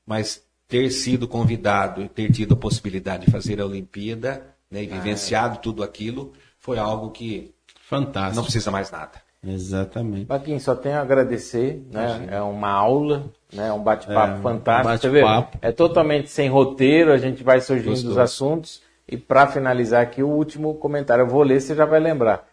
mas 0.06 0.46
ter 0.68 0.90
sido 0.90 1.26
convidado 1.26 2.00
e 2.00 2.08
ter 2.08 2.30
tido 2.30 2.54
a 2.54 2.56
possibilidade 2.56 3.26
de 3.26 3.32
fazer 3.32 3.60
a 3.60 3.66
Olimpíada 3.66 4.54
né, 4.70 4.82
e 4.84 4.90
Ah, 4.90 4.94
é. 4.94 4.98
vivenciado 4.98 5.58
tudo 5.58 5.82
aquilo 5.82 6.32
foi 6.58 6.78
algo 6.78 7.10
que 7.10 7.54
Fantástico. 7.88 8.36
não 8.36 8.42
precisa 8.42 8.70
mais 8.70 8.90
nada. 8.90 9.12
Exatamente. 9.46 10.26
Paquinho, 10.26 10.60
só 10.60 10.74
tenho 10.74 10.96
a 10.96 11.00
agradecer, 11.00 11.80
né? 11.92 12.26
É 12.30 12.40
uma 12.42 12.70
aula, 12.70 13.30
né? 13.52 13.72
Um 13.72 13.82
bate-papo 13.82 14.32
É, 14.34 14.38
um 14.38 14.42
fantástico. 14.42 14.98
Você 14.98 15.08
vê? 15.08 15.22
bate-papo. 15.22 15.58
É 15.62 15.70
totalmente 15.72 16.28
sem 16.28 16.48
roteiro, 16.48 17.12
a 17.12 17.16
gente 17.18 17.42
vai 17.44 17.60
surgindo 17.60 17.90
Gostoso. 17.90 18.08
dos 18.08 18.18
assuntos. 18.18 18.82
E 19.08 19.16
para 19.16 19.46
finalizar 19.46 20.02
aqui, 20.02 20.22
o 20.22 20.28
último 20.28 20.74
comentário. 20.74 21.22
Eu 21.22 21.28
vou 21.28 21.42
ler, 21.42 21.60
você 21.60 21.74
já 21.74 21.86
vai 21.86 22.00
lembrar. 22.00 22.46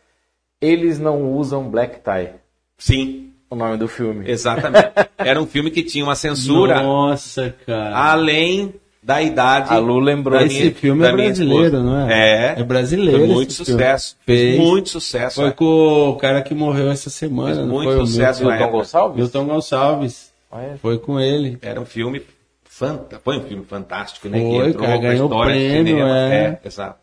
Eles 0.61 0.99
não 0.99 1.33
usam 1.33 1.69
black 1.69 1.99
tie, 1.99 2.35
Sim, 2.77 3.33
o 3.49 3.55
nome 3.55 3.77
do 3.77 3.87
filme. 3.87 4.29
exatamente. 4.29 4.91
Era 5.17 5.41
um 5.41 5.45
filme 5.47 5.69
que 5.71 5.83
tinha 5.83 6.03
uma 6.05 6.15
censura 6.15 6.81
Nossa, 6.81 7.53
cara. 7.65 7.97
além 7.97 8.75
da 9.05 9.21
idade. 9.21 9.71
A 9.71 9.77
Lu 9.77 9.99
lembrou. 9.99 10.39
da 10.39 10.45
Esse 10.47 10.59
minha- 10.59 10.73
filme 10.73 11.01
da 11.03 11.09
é 11.09 11.11
brasileiro, 11.11 11.83
não 11.83 12.09
é? 12.09 12.55
É. 12.57 12.59
É 12.59 12.63
brasileiro 12.63 13.19
Foi 13.19 13.27
muito 13.27 13.49
esse 13.51 13.63
filme. 13.63 13.79
sucesso. 13.83 14.17
Fez. 14.25 14.57
Muito 14.59 14.89
sucesso. 14.89 15.35
Foi 15.41 15.49
é. 15.49 15.51
com 15.51 16.09
o 16.09 16.15
cara 16.15 16.41
que 16.41 16.55
morreu 16.55 16.89
essa 16.89 17.11
semana. 17.11 17.53
Fez 17.55 17.67
muito 17.67 17.83
foi 17.91 18.01
o 18.01 18.05
sucesso 18.07 18.39
Milton, 18.41 18.49
na 18.57 18.63
época. 18.63 18.77
Gonçalves? 18.79 19.17
Milton 19.17 19.45
Gonçalves. 19.45 20.33
Foi 20.81 20.97
com 20.97 21.19
ele. 21.19 21.59
Era 21.61 21.79
um 21.79 21.85
filme 21.85 22.23
fanta... 22.63 23.21
foi 23.23 23.37
um 23.37 23.41
filme 23.43 23.63
fantástico, 23.65 24.27
né? 24.27 24.39
Foi, 24.39 24.71
que 24.71 24.79
cara, 24.79 24.87
pra 24.93 24.97
ganhou 24.97 25.25
história 25.27 25.53
prêmio, 25.53 25.97
cinema. 25.97 26.33
é. 26.33 26.59
exato. 26.65 26.99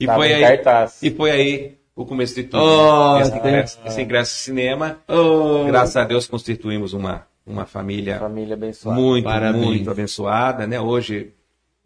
E 0.00 0.06
Tava 0.06 0.18
foi 0.18 0.32
aí, 0.32 0.40
cartaz. 0.40 1.02
e 1.02 1.10
foi 1.10 1.30
aí 1.30 1.74
o 1.94 2.06
começo 2.06 2.34
de 2.34 2.44
tudo. 2.44 2.62
Oh, 2.62 3.20
esse, 3.20 3.36
ingresso, 3.36 3.78
esse 3.84 4.00
ingresso 4.02 4.32
de 4.34 4.40
cinema. 4.40 4.96
Oh, 5.06 5.64
Graças 5.66 5.96
a 5.96 6.04
Deus 6.04 6.26
constituímos 6.26 6.92
uma, 6.94 7.26
uma 7.46 7.66
família 7.66 8.18
família 8.18 8.54
abençoada. 8.54 8.98
muito, 9.00 9.24
Parabéns. 9.24 9.64
muito 9.64 9.90
abençoada, 9.90 10.66
né? 10.66 10.80
Hoje 10.80 11.32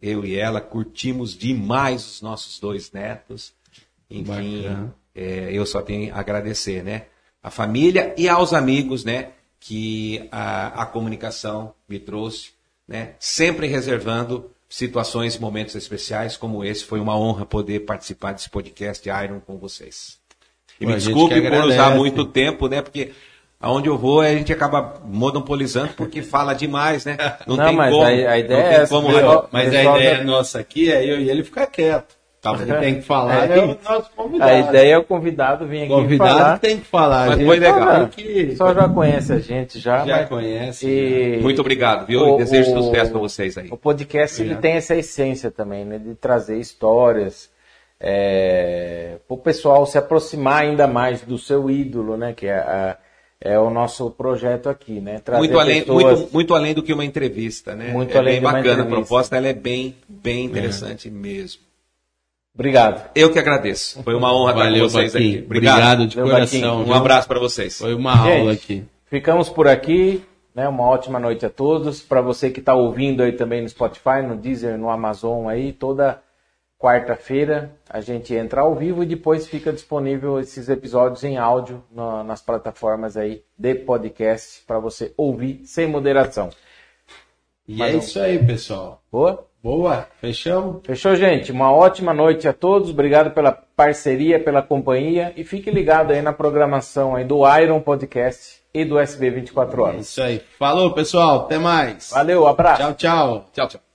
eu 0.07 0.25
e 0.25 0.39
ela 0.39 0.61
curtimos 0.61 1.37
demais 1.37 2.07
os 2.07 2.23
nossos 2.23 2.59
dois 2.59 2.93
netos. 2.93 3.53
Enfim, 4.11 4.65
é, 5.15 5.51
eu 5.53 5.67
só 5.67 5.83
tenho 5.83 6.15
a 6.15 6.21
agradecer, 6.21 6.83
né? 6.83 7.07
A 7.43 7.51
família 7.51 8.15
e 8.17 8.29
aos 8.29 8.53
amigos, 8.53 9.05
né? 9.05 9.31
Que 9.59 10.29
a, 10.31 10.83
a 10.83 10.87
comunicação 10.87 11.75
me 11.89 11.99
trouxe, 11.99 12.51
né? 12.87 13.15
Sempre 13.19 13.67
reservando 13.67 14.51
situações, 14.69 15.39
momentos 15.39 15.75
especiais 15.75 16.37
como 16.37 16.65
esse. 16.65 16.85
Foi 16.85 17.01
uma 17.01 17.19
honra 17.19 17.47
poder 17.47 17.81
participar 17.81 18.33
desse 18.33 18.51
podcast 18.51 19.09
Iron 19.09 19.41
com 19.41 19.59
vocês. 19.59 20.19
E 20.81 20.85
Pô, 20.85 20.91
me 20.91 20.97
desculpe 20.97 21.41
por 21.41 21.65
usar 21.65 21.95
muito 21.95 22.25
tempo, 22.25 22.69
né? 22.69 22.83
Porque 22.83 23.13
aonde 23.61 23.89
eu 23.89 23.97
vou 23.99 24.21
a 24.21 24.29
gente 24.31 24.53
acaba 24.53 24.95
monopolizando 25.05 25.91
porque 25.97 26.21
fala 26.23 26.55
demais, 26.55 27.05
né? 27.05 27.17
Não, 27.47 27.57
Não, 27.57 27.65
tem 27.67 27.77
mas 27.77 27.91
como. 27.93 28.05
a- 28.05 28.09
a 28.09 28.39
ideia 28.39 28.61
não 28.63 28.67
é 28.69 28.79
tem 28.79 28.87
como. 28.89 29.09
Rafael. 29.09 29.49
Mas 29.53 29.69
a 29.69 29.71
Pessoal 29.71 29.97
ideia 29.99 30.17
já- 30.17 30.25
nossa 30.25 30.59
aqui 30.61 30.93
é 30.93 31.05
eu 31.05 31.21
e 31.21 31.31
ele 31.31 31.43
ficar 31.45 31.67
quieto. 31.67 32.17
Tá 32.39 32.55
Quem 32.57 32.67
bom. 32.67 32.79
tem 32.79 32.95
que 32.97 33.03
falar 33.03 33.51
É, 33.51 33.59
é, 33.59 33.61
o 33.65 33.67
nosso 33.83 34.09
convidado. 34.15 34.51
A 34.53 34.59
ideia 34.61 34.93
é 34.95 34.99
o 34.99 35.03
convidado 35.03 35.67
vir 35.67 35.79
aqui 35.81 35.89
convidado 35.89 36.31
falar. 36.39 36.59
tem 36.61 36.79
que 36.79 36.87
falar. 36.87 37.27
Mas 37.31 37.41
a 37.41 37.45
foi 37.45 37.59
legal. 37.59 37.79
fala 37.81 38.09
que 38.09 38.57
Só 38.57 38.73
já 38.75 38.89
conhece 38.89 39.33
a 39.33 39.39
gente 39.41 39.81
já, 39.81 40.07
já 40.07 40.17
mas- 40.19 40.29
conhece. 40.29 40.87
e- 40.89 41.41
Muito 41.43 41.61
obrigado, 41.61 42.07
viu? 42.07 42.21
O- 42.21 42.35
E 42.37 42.39
desejo 42.39 42.73
o- 42.77 42.83
sucesso 42.85 43.11
para 43.11 43.19
vocês 43.21 43.59
aí. 43.59 43.67
O 43.69 43.77
podcast 43.77 44.41
ele 44.41 44.55
tem 44.57 44.75
essa 44.75 44.95
essência 44.95 45.51
também, 45.51 45.85
né? 45.85 45.99
De 45.99 46.15
trazer 46.15 46.57
histórias 46.61 47.51
é, 47.99 49.17
para 49.27 49.35
o 49.35 49.39
pessoal 49.39 49.85
se 49.87 49.99
aproximar 49.99 50.63
ainda 50.63 50.87
mais 50.87 51.23
do 51.23 51.39
seu 51.39 51.69
ídolo, 51.71 52.17
né? 52.17 52.33
Que 52.33 52.47
é, 52.47 52.59
a- 52.59 52.97
é 53.41 53.59
o 53.59 53.69
nosso 53.71 54.11
projeto 54.11 54.69
aqui, 54.69 55.01
né? 55.01 55.19
Trazer 55.19 55.41
Muito 55.41 55.59
além, 55.59 55.81
pessoas- 55.83 56.19
muito, 56.21 56.33
muito 56.33 56.55
além 56.55 56.75
do 56.75 56.83
que 56.83 56.93
uma 56.93 57.05
entrevista, 57.05 57.75
né? 57.75 57.93
Muito 57.93 58.15
é 58.15 58.19
além 58.19 58.33
bem 58.35 58.41
de 58.41 58.47
uma 58.47 58.53
bacana. 58.53 58.83
A 58.83 58.87
proposta 58.87 59.37
ela 59.37 59.49
é 59.49 59.53
bem, 59.53 59.95
bem 60.09 60.45
interessante 60.45 61.11
mesmo. 61.11 61.63
Obrigado. 62.55 63.11
Eu 63.15 63.31
que 63.31 63.39
agradeço. 63.39 64.03
Foi 64.03 64.15
uma 64.15 64.35
honra 64.35 64.55
Valeu, 64.55 64.87
estar 64.87 65.01
com 65.01 65.09
vocês 65.09 65.15
aqui. 65.15 65.43
Obrigado 65.45 66.07
de 66.07 66.17
Valeu, 66.17 66.31
coração. 66.33 66.61
Baquinho. 66.79 66.87
Um 66.89 66.95
abraço 66.97 67.29
para 67.29 67.39
vocês. 67.39 67.79
Foi 67.79 67.95
uma 67.95 68.17
Gente, 68.17 68.39
aula 68.41 68.53
aqui. 68.53 68.85
Ficamos 69.11 69.51
por 69.51 69.69
aqui, 69.69 70.23
né? 70.55 70.67
Uma 70.67 70.85
ótima 70.85 71.19
noite 71.21 71.45
a 71.45 71.51
todos. 71.51 72.01
Para 72.01 72.23
você 72.23 72.49
que 72.51 72.61
está 72.61 72.75
ouvindo 72.75 73.23
aí 73.23 73.33
também 73.33 73.61
no 73.61 73.69
Spotify, 73.69 74.23
no 74.27 74.37
Deezer, 74.37 74.79
no 74.79 74.89
Amazon 74.89 75.49
aí, 75.49 75.71
toda 75.75 76.23
quarta-feira 76.87 77.73
a 77.91 78.01
gente 78.01 78.33
entra 78.33 78.61
ao 78.61 78.75
vivo 78.75 79.03
e 79.03 79.07
depois 79.07 79.49
fica 79.49 79.73
disponível 79.73 80.39
esses 80.39 80.69
episódios 80.69 81.25
em 81.25 81.37
áudio 81.37 81.83
na- 81.91 82.23
nas 82.23 82.41
plataformas 82.41 83.17
aí 83.17 83.43
de 83.59 83.75
podcast 83.75 84.63
para 84.67 84.79
você 84.79 85.13
ouvir 85.17 85.63
sem 85.65 85.87
moderação. 85.89 86.49
E 87.67 87.77
Mais 87.77 87.93
é 87.93 87.97
um. 87.97 87.99
isso 87.99 88.21
aí, 88.21 88.39
pessoal. 88.39 89.03
Boa? 89.11 89.45
Boa, 89.61 90.07
fechamos? 90.21 90.81
Fechou, 90.87 91.17
gente? 91.17 91.51
Uma 91.51 91.73
ótima 91.73 92.15
noite 92.15 92.47
a 92.47 92.53
todos. 92.53 92.91
Obrigado 92.91 93.33
pela 93.33 93.51
parceria, 93.51 94.39
pela 94.39 94.63
companhia 94.63 95.33
e 95.37 95.43
fique 95.43 95.73
ligado 95.73 96.13
aí 96.13 96.23
na 96.23 96.33
programação 96.33 97.17
aí 97.17 97.25
do 97.25 97.41
Iron 97.59 97.81
Podcast 97.81 98.61
e 98.73 98.85
do 98.85 98.97
SB 98.97 99.31
24 99.31 99.81
É 99.81 99.85
horas. 99.85 100.09
isso 100.09 100.23
aí. 100.23 100.41
Falou, 100.57 100.93
pessoal. 100.93 101.47
Até 101.47 101.59
mais. 101.59 102.11
Valeu, 102.13 102.47
abraço. 102.47 102.81
Tchau, 102.83 102.95
tchau. 102.95 103.47
Tchau, 103.53 103.69
tchau. 103.69 103.86